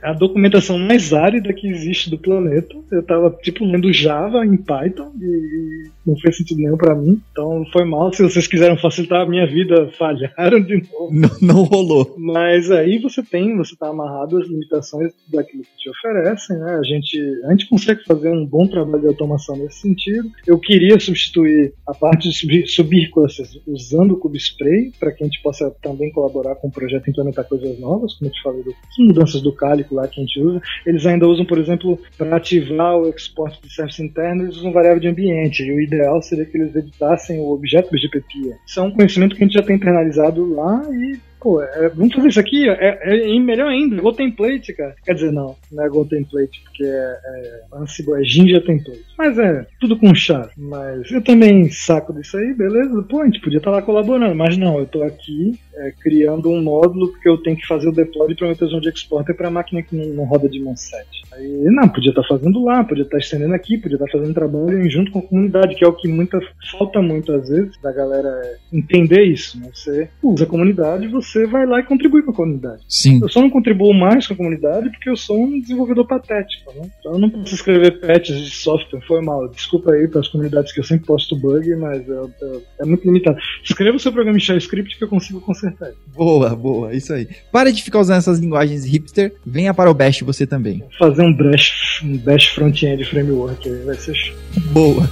a 0.02 0.12
documentação 0.12 0.78
mais 0.78 1.12
árida 1.12 1.52
que 1.52 1.68
existe 1.68 2.10
do 2.10 2.18
planeta. 2.18 2.76
Eu 2.90 3.02
tava, 3.02 3.30
tipo, 3.42 3.64
lendo 3.64 3.92
Java 3.92 4.44
em 4.44 4.56
Python 4.56 5.12
e 5.20 5.90
não 6.06 6.16
fez 6.16 6.36
sentido 6.36 6.58
nenhum 6.58 6.76
para 6.76 6.94
mim. 6.94 7.20
Então 7.32 7.64
foi 7.72 7.84
mal. 7.84 8.12
Se 8.12 8.22
vocês 8.22 8.46
quiseram 8.46 8.76
facilitar 8.76 9.22
a 9.22 9.28
minha 9.28 9.46
vida, 9.46 9.90
falharam 9.98 10.60
de 10.60 10.82
novo. 10.90 11.12
Não, 11.12 11.30
não 11.40 11.62
rolou. 11.64 12.14
Mas 12.16 12.70
aí 12.70 12.98
você 12.98 13.22
tem, 13.22 13.56
você 13.56 13.76
tá 13.76 13.88
amarrado 13.88 14.38
às 14.38 14.48
limitações 14.48 15.12
daquilo 15.28 15.62
que 15.62 15.82
te 15.82 15.90
oferecem, 15.90 16.56
né? 16.58 16.78
A 16.78 16.82
gente, 16.82 17.18
a 17.44 17.50
gente 17.50 17.68
consegue 17.68 18.04
fazer 18.04 18.30
um 18.30 18.46
bom 18.46 18.66
trabalho 18.66 19.00
de 19.00 19.08
automação 19.08 19.56
nesse 19.56 19.80
sentido. 19.80 20.30
Eu 20.46 20.58
queria 20.58 20.98
substituir 20.98 21.74
a 21.86 21.94
parte 21.94 22.28
de 22.28 22.36
subir, 22.36 22.66
subir 22.66 23.10
clusters 23.10 23.58
usando 23.66 24.12
o 24.12 24.16
Kubespray 24.16 24.92
para 24.98 25.12
que 25.12 25.22
a 25.22 25.26
gente 25.26 25.42
possa 25.42 25.70
também 25.82 26.10
colaborar 26.12 26.54
com 26.56 26.68
o 26.68 26.72
projeto 26.72 27.06
e 27.06 27.10
implementar 27.10 27.44
coisas 27.46 27.78
novas, 27.78 28.14
como 28.14 28.28
eu 28.28 28.32
te 28.32 28.42
falei, 28.42 28.62
das 28.62 28.74
mudanças 28.98 29.42
do 29.42 29.52
lá 29.94 30.06
que 30.08 30.20
a 30.20 30.24
gente 30.24 30.40
usa. 30.40 30.60
Eles 30.86 31.06
ainda 31.06 31.26
usam, 31.26 31.44
por 31.44 31.58
exemplo, 31.58 31.98
para 32.16 32.36
ativar 32.36 32.96
o 32.96 33.08
export 33.08 33.60
de 33.62 33.72
serviço 33.72 34.02
interno, 34.02 34.44
eles 34.44 34.56
usam 34.56 34.72
variável 34.72 35.00
de 35.00 35.08
ambiente. 35.08 35.62
E 35.62 35.72
o 35.72 35.80
ideal 35.80 36.20
seria 36.22 36.44
que 36.44 36.56
eles 36.56 36.74
editassem 36.74 37.40
o 37.40 37.52
objeto 37.52 37.90
BGP 37.90 38.22
Isso 38.66 38.80
é 38.80 38.82
um 38.82 38.90
conhecimento 38.90 39.36
que 39.36 39.42
a 39.42 39.46
gente 39.46 39.54
já 39.54 39.62
tem 39.62 39.76
internalizado 39.76 40.54
lá 40.54 40.82
e 40.90 41.27
Pô, 41.40 41.62
é, 41.62 41.88
vamos 41.90 42.14
fazer 42.14 42.28
isso 42.28 42.40
aqui? 42.40 42.68
É, 42.68 42.98
é, 43.02 43.36
é, 43.36 43.38
melhor 43.38 43.68
ainda, 43.68 44.00
Go 44.00 44.12
Template, 44.12 44.72
cara. 44.72 44.94
Quer 45.04 45.14
dizer, 45.14 45.32
não, 45.32 45.56
não 45.70 45.84
é 45.84 45.88
Go 45.88 46.04
Template, 46.04 46.60
porque 46.64 46.84
é, 46.84 47.18
é 47.24 47.62
Ansible, 47.72 48.20
é 48.20 48.24
Jinja 48.24 48.60
Template. 48.60 49.04
Mas 49.16 49.38
é, 49.38 49.66
tudo 49.80 49.98
com 49.98 50.14
chave. 50.14 50.50
Mas 50.56 51.10
eu 51.10 51.22
também 51.22 51.70
saco 51.70 52.12
disso 52.12 52.36
aí, 52.36 52.54
beleza? 52.54 53.02
Pô, 53.02 53.20
a 53.20 53.24
gente 53.26 53.40
podia 53.40 53.58
estar 53.58 53.70
tá 53.70 53.76
lá 53.76 53.82
colaborando, 53.82 54.34
mas 54.34 54.56
não, 54.56 54.78
eu 54.78 54.86
tô 54.86 55.02
aqui 55.02 55.58
é, 55.78 55.92
criando 56.00 56.50
um 56.50 56.62
módulo 56.62 57.08
porque 57.08 57.28
eu 57.28 57.38
tenho 57.38 57.56
que 57.56 57.66
fazer 57.66 57.88
o 57.88 57.92
deploy 57.92 58.28
de 58.28 58.34
Prometheus 58.34 58.80
de 58.80 58.88
Exporter 58.88 59.36
para 59.36 59.50
máquina 59.50 59.82
que 59.82 59.96
não, 59.96 60.06
não, 60.14 60.24
roda 60.24 60.48
de 60.48 60.60
Monset. 60.60 61.06
Aí, 61.32 61.64
não, 61.64 61.88
podia 61.88 62.10
estar 62.10 62.22
tá 62.22 62.28
fazendo 62.28 62.62
lá, 62.64 62.82
podia 62.82 63.04
estar 63.04 63.16
tá 63.16 63.18
estendendo 63.18 63.54
aqui, 63.54 63.78
podia 63.78 63.96
estar 63.96 64.10
fazendo 64.10 64.34
trabalho 64.34 64.90
junto 64.90 65.12
com 65.12 65.20
a 65.20 65.22
comunidade, 65.22 65.74
que 65.74 65.84
é 65.84 65.88
o 65.88 65.92
que 65.92 66.08
muita, 66.08 66.40
falta 66.72 67.00
muito 67.00 67.32
às 67.32 67.48
vezes 67.48 67.78
da 67.80 67.92
galera 67.92 68.58
entender 68.72 69.22
isso. 69.22 69.58
Né? 69.60 69.70
Você 69.72 70.08
usa 70.22 70.44
a 70.44 70.48
comunidade, 70.48 71.06
você 71.06 71.37
vai 71.46 71.66
lá 71.66 71.80
e 71.80 71.84
contribui 71.84 72.22
com 72.22 72.30
a 72.30 72.34
comunidade. 72.34 72.82
Sim. 72.88 73.20
Eu 73.22 73.28
só 73.28 73.40
não 73.40 73.50
contribuo 73.50 73.92
mais 73.92 74.26
com 74.26 74.34
a 74.34 74.36
comunidade 74.36 74.90
porque 74.90 75.10
eu 75.10 75.16
sou 75.16 75.42
um 75.42 75.60
desenvolvedor 75.60 76.06
patético. 76.06 76.72
Né? 76.72 76.90
Então 76.98 77.12
eu 77.12 77.18
não 77.18 77.30
posso 77.30 77.54
escrever 77.54 78.00
patches 78.00 78.38
de 78.40 78.50
software, 78.50 79.00
foi 79.06 79.20
mal. 79.22 79.48
Desculpa 79.48 79.92
aí 79.92 80.08
para 80.08 80.20
as 80.20 80.28
comunidades 80.28 80.72
que 80.72 80.80
eu 80.80 80.84
sempre 80.84 81.06
posto 81.06 81.36
bug, 81.36 81.74
mas 81.76 82.08
eu, 82.08 82.30
eu, 82.40 82.62
é 82.80 82.84
muito 82.84 83.04
limitado. 83.04 83.38
Escreva 83.62 83.96
o 83.96 84.00
seu 84.00 84.12
programa 84.12 84.38
em 84.38 84.40
Shell 84.40 84.58
Script 84.58 84.96
que 84.96 85.04
eu 85.04 85.08
consigo 85.08 85.40
consertar 85.40 85.92
Boa, 86.14 86.54
boa, 86.54 86.94
isso 86.94 87.12
aí. 87.12 87.28
Para 87.52 87.72
de 87.72 87.82
ficar 87.82 88.00
usando 88.00 88.18
essas 88.18 88.38
linguagens 88.38 88.84
hipster, 88.84 89.34
venha 89.44 89.72
para 89.72 89.90
o 89.90 89.94
Bash 89.94 90.20
você 90.20 90.46
também. 90.46 90.82
Fazer 90.98 91.22
um 91.22 91.32
Bash, 91.32 92.02
um 92.04 92.16
Bash 92.18 92.46
front-end 92.48 93.04
framework 93.04 93.68
aí, 93.68 93.84
vai 93.84 93.94
ser 93.94 94.14
show. 94.14 94.34
Boa. 94.72 95.08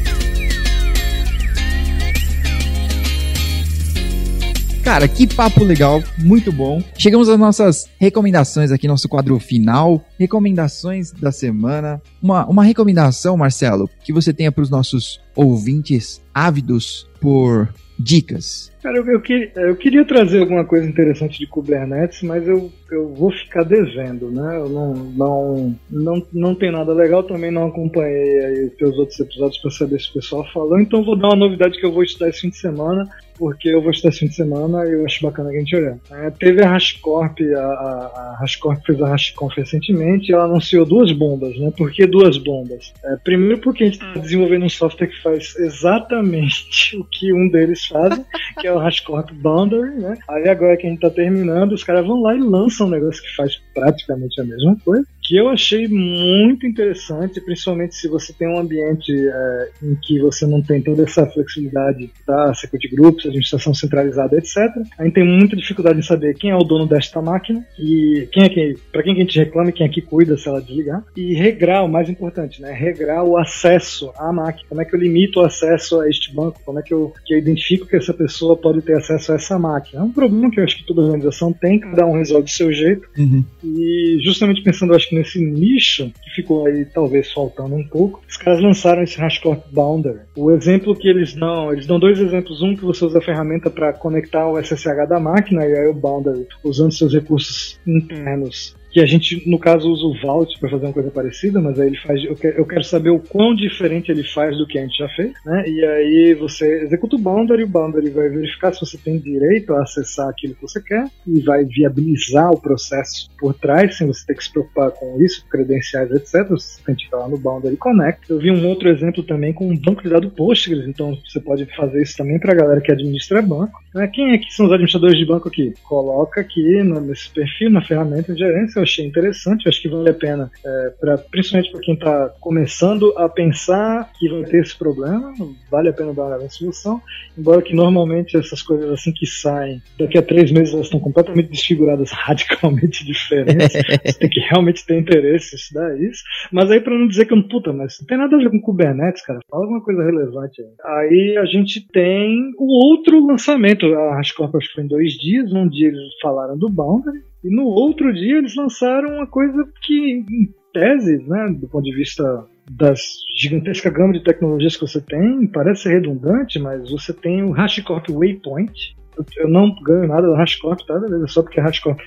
Cara, 4.90 5.06
que 5.06 5.24
papo 5.24 5.62
legal, 5.62 6.02
muito 6.18 6.50
bom. 6.50 6.82
Chegamos 6.98 7.28
às 7.28 7.38
nossas 7.38 7.88
recomendações 7.96 8.72
aqui, 8.72 8.88
nosso 8.88 9.08
quadro 9.08 9.38
final. 9.38 10.04
Recomendações 10.18 11.12
da 11.12 11.30
semana. 11.30 12.02
Uma, 12.20 12.44
uma 12.46 12.64
recomendação, 12.64 13.36
Marcelo, 13.36 13.88
que 14.02 14.12
você 14.12 14.34
tenha 14.34 14.50
para 14.50 14.62
os 14.62 14.68
nossos 14.68 15.20
ouvintes 15.36 16.20
ávidos 16.34 17.08
por 17.20 17.72
dicas. 17.96 18.72
Cara, 18.82 18.96
eu, 18.96 19.06
eu, 19.06 19.22
eu, 19.68 19.76
queria 19.76 20.04
trazer 20.04 20.40
alguma 20.40 20.64
coisa 20.64 20.88
interessante 20.88 21.38
de 21.38 21.46
Kubernetes, 21.46 22.22
mas 22.22 22.48
eu, 22.48 22.72
eu 22.90 23.14
vou 23.14 23.30
ficar 23.30 23.62
devendo, 23.62 24.30
né? 24.30 24.56
Eu 24.56 24.70
não, 24.70 24.94
não, 24.94 25.76
não, 25.90 26.26
não 26.32 26.54
tem 26.54 26.72
nada 26.72 26.92
legal, 26.92 27.22
também 27.22 27.50
não 27.50 27.68
acompanhei 27.68 28.64
os 28.66 28.74
teus 28.74 28.96
outros 28.96 29.20
episódios 29.20 29.60
para 29.60 29.70
saber 29.70 30.00
se 30.00 30.08
o 30.10 30.14
pessoal 30.14 30.44
falou, 30.52 30.80
então 30.80 31.04
vou 31.04 31.14
dar 31.14 31.28
uma 31.28 31.36
novidade 31.36 31.78
que 31.78 31.84
eu 31.84 31.92
vou 31.92 32.02
estudar 32.02 32.30
esse 32.30 32.40
fim 32.40 32.48
de 32.48 32.56
semana, 32.56 33.06
porque 33.40 33.70
eu 33.70 33.80
vou 33.80 33.90
estudar 33.90 34.10
esse 34.10 34.18
fim 34.18 34.26
de 34.26 34.34
semana 34.34 34.86
e 34.86 34.92
eu 34.92 35.06
acho 35.06 35.22
bacana 35.22 35.48
a 35.48 35.52
gente 35.54 35.74
olhar. 35.74 35.96
É, 36.10 36.30
teve 36.30 36.62
a 36.62 36.76
HashiCorp, 36.76 37.40
a, 37.40 37.58
a, 37.58 38.38
a 38.38 38.76
fez 38.84 39.00
a 39.00 39.14
HashiConf 39.14 39.56
recentemente 39.56 40.30
e 40.30 40.34
ela 40.34 40.44
anunciou 40.44 40.84
duas 40.84 41.10
bombas, 41.10 41.58
né? 41.58 41.72
Por 41.74 41.90
que 41.90 42.06
duas 42.06 42.36
bombas? 42.36 42.92
É, 43.02 43.16
primeiro 43.24 43.58
porque 43.58 43.84
a 43.84 43.86
gente 43.86 43.94
está 43.94 44.20
desenvolvendo 44.20 44.66
um 44.66 44.68
software 44.68 45.06
que 45.06 45.22
faz 45.22 45.56
exatamente 45.56 46.98
o 46.98 47.04
que 47.04 47.32
um 47.32 47.48
deles 47.48 47.86
faz, 47.86 48.20
que 48.60 48.66
é 48.66 48.72
o 48.72 48.78
HashiCorp 48.78 49.30
Boundary, 49.32 49.96
né? 49.96 50.18
Aí 50.28 50.46
agora 50.46 50.76
que 50.76 50.86
a 50.86 50.90
gente 50.90 51.00
tá 51.00 51.08
terminando, 51.08 51.72
os 51.72 51.82
caras 51.82 52.06
vão 52.06 52.20
lá 52.20 52.36
e 52.36 52.40
lançam 52.40 52.86
um 52.88 52.90
negócio 52.90 53.22
que 53.22 53.34
faz 53.34 53.58
praticamente 53.74 54.38
a 54.38 54.44
mesma 54.44 54.76
coisa 54.84 55.06
que 55.30 55.36
eu 55.36 55.48
achei 55.48 55.86
muito 55.86 56.66
interessante, 56.66 57.40
principalmente 57.40 57.94
se 57.94 58.08
você 58.08 58.32
tem 58.32 58.48
um 58.48 58.58
ambiente 58.58 59.12
é, 59.12 59.68
em 59.80 59.94
que 59.94 60.18
você 60.18 60.44
não 60.44 60.60
tem 60.60 60.82
toda 60.82 61.04
essa 61.04 61.24
flexibilidade 61.24 62.10
da 62.26 62.52
security 62.52 62.96
groups, 62.96 63.26
administração 63.26 63.72
centralizada, 63.72 64.36
etc. 64.36 64.56
A 64.98 65.04
gente 65.04 65.14
tem 65.14 65.24
muita 65.24 65.54
dificuldade 65.54 66.00
em 66.00 66.02
saber 66.02 66.34
quem 66.34 66.50
é 66.50 66.56
o 66.56 66.64
dono 66.64 66.84
desta 66.84 67.22
máquina 67.22 67.64
e 67.78 68.28
quem 68.32 68.42
é 68.42 68.48
que, 68.48 68.74
para 68.90 69.04
quem 69.04 69.14
que 69.14 69.20
a 69.20 69.24
gente 69.24 69.38
reclama, 69.38 69.70
quem 69.70 69.86
é 69.86 69.88
que 69.88 70.02
cuida 70.02 70.36
se 70.36 70.48
ela 70.48 70.60
desligar 70.60 71.04
e 71.16 71.32
regrar 71.32 71.84
o 71.84 71.88
mais 71.88 72.10
importante, 72.10 72.60
né? 72.60 72.72
Regrar 72.72 73.22
o 73.22 73.38
acesso 73.38 74.10
à 74.16 74.32
máquina. 74.32 74.66
Como 74.68 74.82
é 74.82 74.84
que 74.84 74.96
eu 74.96 74.98
limito 74.98 75.38
o 75.38 75.44
acesso 75.44 76.00
a 76.00 76.08
este 76.08 76.34
banco? 76.34 76.60
Como 76.64 76.80
é 76.80 76.82
que 76.82 76.92
eu, 76.92 77.14
que 77.24 77.34
eu 77.34 77.38
identifico 77.38 77.86
que 77.86 77.94
essa 77.94 78.12
pessoa 78.12 78.56
pode 78.56 78.82
ter 78.82 78.96
acesso 78.96 79.30
a 79.30 79.36
essa 79.36 79.56
máquina? 79.56 80.02
É 80.02 80.04
um 80.04 80.10
problema 80.10 80.50
que 80.50 80.58
eu 80.58 80.64
acho 80.64 80.76
que 80.76 80.86
toda 80.86 81.02
organização 81.02 81.52
tem, 81.52 81.78
cada 81.78 82.04
um 82.04 82.14
resolve 82.14 82.46
do 82.46 82.50
seu 82.50 82.72
jeito. 82.72 83.08
Uhum. 83.16 83.44
E 83.62 84.18
justamente 84.24 84.60
pensando, 84.64 84.92
acho 84.92 85.08
que 85.08 85.19
nesse 85.20 85.40
nicho 85.40 86.10
que 86.22 86.30
ficou 86.30 86.66
aí 86.66 86.84
talvez 86.84 87.32
faltando 87.32 87.74
um 87.74 87.86
pouco, 87.86 88.22
os 88.28 88.36
caras 88.36 88.60
lançaram 88.60 89.02
esse 89.02 89.20
HashiCorp 89.20 89.62
Boundary. 89.70 90.20
O 90.36 90.50
exemplo 90.50 90.96
que 90.96 91.08
eles 91.08 91.34
dão, 91.34 91.72
eles 91.72 91.86
dão 91.86 91.98
dois 91.98 92.18
exemplos. 92.18 92.62
Um 92.62 92.74
que 92.74 92.84
você 92.84 93.04
usa 93.04 93.18
a 93.18 93.22
ferramenta 93.22 93.70
para 93.70 93.92
conectar 93.92 94.48
o 94.48 94.60
SSH 94.60 95.08
da 95.08 95.20
máquina 95.20 95.66
e 95.66 95.76
aí 95.76 95.86
o 95.86 95.94
Boundary 95.94 96.46
usando 96.64 96.92
seus 96.92 97.12
recursos 97.12 97.78
internos 97.86 98.74
que 98.90 99.00
a 99.00 99.06
gente, 99.06 99.48
no 99.48 99.58
caso, 99.58 99.90
usa 99.90 100.04
o 100.04 100.20
Vault 100.20 100.58
para 100.58 100.68
fazer 100.68 100.86
uma 100.86 100.92
coisa 100.92 101.10
parecida, 101.10 101.60
mas 101.60 101.78
aí 101.78 101.88
ele 101.88 101.98
faz. 101.98 102.24
Eu 102.24 102.34
quero, 102.34 102.58
eu 102.58 102.66
quero, 102.66 102.84
saber 102.84 103.10
o 103.10 103.20
quão 103.20 103.54
diferente 103.54 104.10
ele 104.10 104.24
faz 104.24 104.56
do 104.58 104.66
que 104.66 104.78
a 104.78 104.82
gente 104.82 104.98
já 104.98 105.08
fez, 105.10 105.32
né? 105.44 105.64
E 105.68 105.84
aí 105.84 106.34
você 106.34 106.82
executa 106.82 107.16
o 107.16 107.18
boundary, 107.18 107.62
o 107.62 107.68
boundary 107.68 108.10
vai 108.10 108.28
verificar 108.28 108.72
se 108.72 108.80
você 108.80 108.98
tem 108.98 109.18
direito 109.18 109.72
a 109.74 109.82
acessar 109.82 110.28
aquilo 110.28 110.54
que 110.54 110.62
você 110.62 110.82
quer 110.82 111.06
e 111.26 111.40
vai 111.40 111.64
viabilizar 111.64 112.50
o 112.50 112.60
processo 112.60 113.30
por 113.38 113.54
trás, 113.54 113.96
sem 113.96 114.06
você 114.06 114.26
ter 114.26 114.34
que 114.34 114.44
se 114.44 114.52
preocupar 114.52 114.90
com 114.90 115.20
isso, 115.22 115.46
credenciais, 115.48 116.10
etc. 116.10 116.48
Você 116.48 116.82
tem 116.84 116.94
que 116.94 117.04
ficar 117.04 117.18
lá 117.18 117.28
no 117.28 117.38
boundary 117.38 117.76
connect. 117.76 118.28
Eu 118.28 118.38
vi 118.38 118.50
um 118.50 118.66
outro 118.68 118.88
exemplo 118.88 119.22
também 119.22 119.52
com 119.52 119.68
um 119.68 119.76
banco 119.76 120.02
de 120.02 120.08
dados 120.08 120.32
Postgres, 120.32 120.86
então 120.86 121.16
você 121.28 121.40
pode 121.40 121.64
fazer 121.76 122.02
isso 122.02 122.16
também 122.16 122.38
para 122.38 122.52
a 122.52 122.56
galera 122.56 122.80
que 122.80 122.90
administra 122.90 123.40
banco. 123.40 123.80
Né? 123.94 124.08
Quem 124.12 124.32
é 124.32 124.38
que 124.38 124.52
são 124.52 124.66
os 124.66 124.72
administradores 124.72 125.18
de 125.18 125.26
banco 125.26 125.48
aqui? 125.48 125.74
Coloca 125.84 126.40
aqui 126.40 126.82
nesse 126.82 127.30
perfil, 127.30 127.70
na 127.70 127.82
ferramenta 127.82 128.32
de 128.32 128.38
gerência 128.38 128.79
eu 128.80 128.84
achei 128.84 129.06
interessante, 129.06 129.68
acho 129.68 129.80
que 129.80 129.88
vale 129.88 130.10
a 130.10 130.14
pena, 130.14 130.50
é, 130.64 130.90
pra, 130.98 131.18
principalmente 131.18 131.70
para 131.70 131.80
quem 131.80 131.94
está 131.94 132.28
começando 132.40 133.12
a 133.16 133.28
pensar 133.28 134.10
que 134.18 134.28
vai 134.28 134.44
ter 134.44 134.62
esse 134.62 134.76
problema, 134.76 135.32
vale 135.70 135.88
a 135.88 135.92
pena 135.92 136.12
dar 136.12 136.38
uma 136.38 136.48
solução, 136.48 137.00
embora 137.36 137.62
que 137.62 137.74
normalmente 137.74 138.36
essas 138.36 138.62
coisas 138.62 138.90
assim 138.90 139.12
que 139.12 139.26
saem, 139.26 139.80
daqui 139.98 140.18
a 140.18 140.22
três 140.22 140.50
meses 140.50 140.74
elas 140.74 140.86
estão 140.86 141.00
completamente 141.00 141.50
desfiguradas, 141.50 142.10
radicalmente 142.12 143.04
diferentes, 143.04 143.72
você 144.04 144.18
tem 144.18 144.30
que 144.30 144.40
realmente 144.40 144.84
ter 144.84 144.98
interesse 144.98 145.54
em 145.54 145.58
estudar 145.58 146.00
isso, 146.00 146.22
mas 146.50 146.70
aí 146.70 146.80
para 146.80 146.98
não 146.98 147.06
dizer 147.06 147.26
que 147.26 147.34
eu, 147.34 147.48
puta, 147.48 147.72
mas 147.72 147.98
não 148.00 148.06
tem 148.06 148.18
nada 148.18 148.36
a 148.36 148.38
ver 148.38 148.50
com 148.50 148.60
Kubernetes, 148.60 149.24
cara, 149.24 149.40
fala 149.50 149.64
alguma 149.64 149.82
coisa 149.82 150.02
relevante 150.02 150.62
aí. 150.62 150.68
Aí 150.84 151.36
a 151.36 151.44
gente 151.44 151.86
tem 151.92 152.52
o 152.58 152.86
outro 152.86 153.24
lançamento, 153.26 153.86
a 153.86 154.18
HashiCorp 154.18 154.54
acho 154.56 154.68
que 154.68 154.74
foi 154.74 154.84
em 154.84 154.88
dois 154.88 155.12
dias, 155.14 155.52
um 155.52 155.68
dia 155.68 155.88
eles 155.88 156.00
falaram 156.22 156.56
do 156.56 156.68
Boundary, 156.68 157.29
e 157.42 157.54
no 157.54 157.64
outro 157.64 158.12
dia 158.12 158.38
eles 158.38 158.54
lançaram 158.56 159.16
uma 159.16 159.26
coisa 159.26 159.64
que, 159.82 160.24
em 160.30 160.54
tese, 160.72 161.18
né, 161.26 161.54
do 161.58 161.68
ponto 161.68 161.84
de 161.84 161.94
vista 161.94 162.22
das 162.70 163.00
gigantesca 163.36 163.90
gama 163.90 164.12
de 164.12 164.22
tecnologias 164.22 164.76
que 164.76 164.86
você 164.86 165.00
tem, 165.00 165.46
parece 165.46 165.88
redundante, 165.88 166.58
mas 166.58 166.90
você 166.90 167.12
tem 167.12 167.42
o 167.42 167.52
HashiCorp 167.52 168.08
Waypoint, 168.10 168.96
eu 169.36 169.48
não 169.48 169.74
ganho 169.82 170.06
nada 170.06 170.28
da 170.28 170.42
HashiCorp, 170.42 170.80
tá? 170.86 171.00
Só 171.26 171.42
porque 171.42 171.60
a 171.60 171.64
HashiCorp 171.64 172.00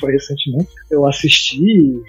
foi 0.00 0.12
recentemente. 0.12 0.68
Eu 0.90 1.06
assisti, 1.06 1.56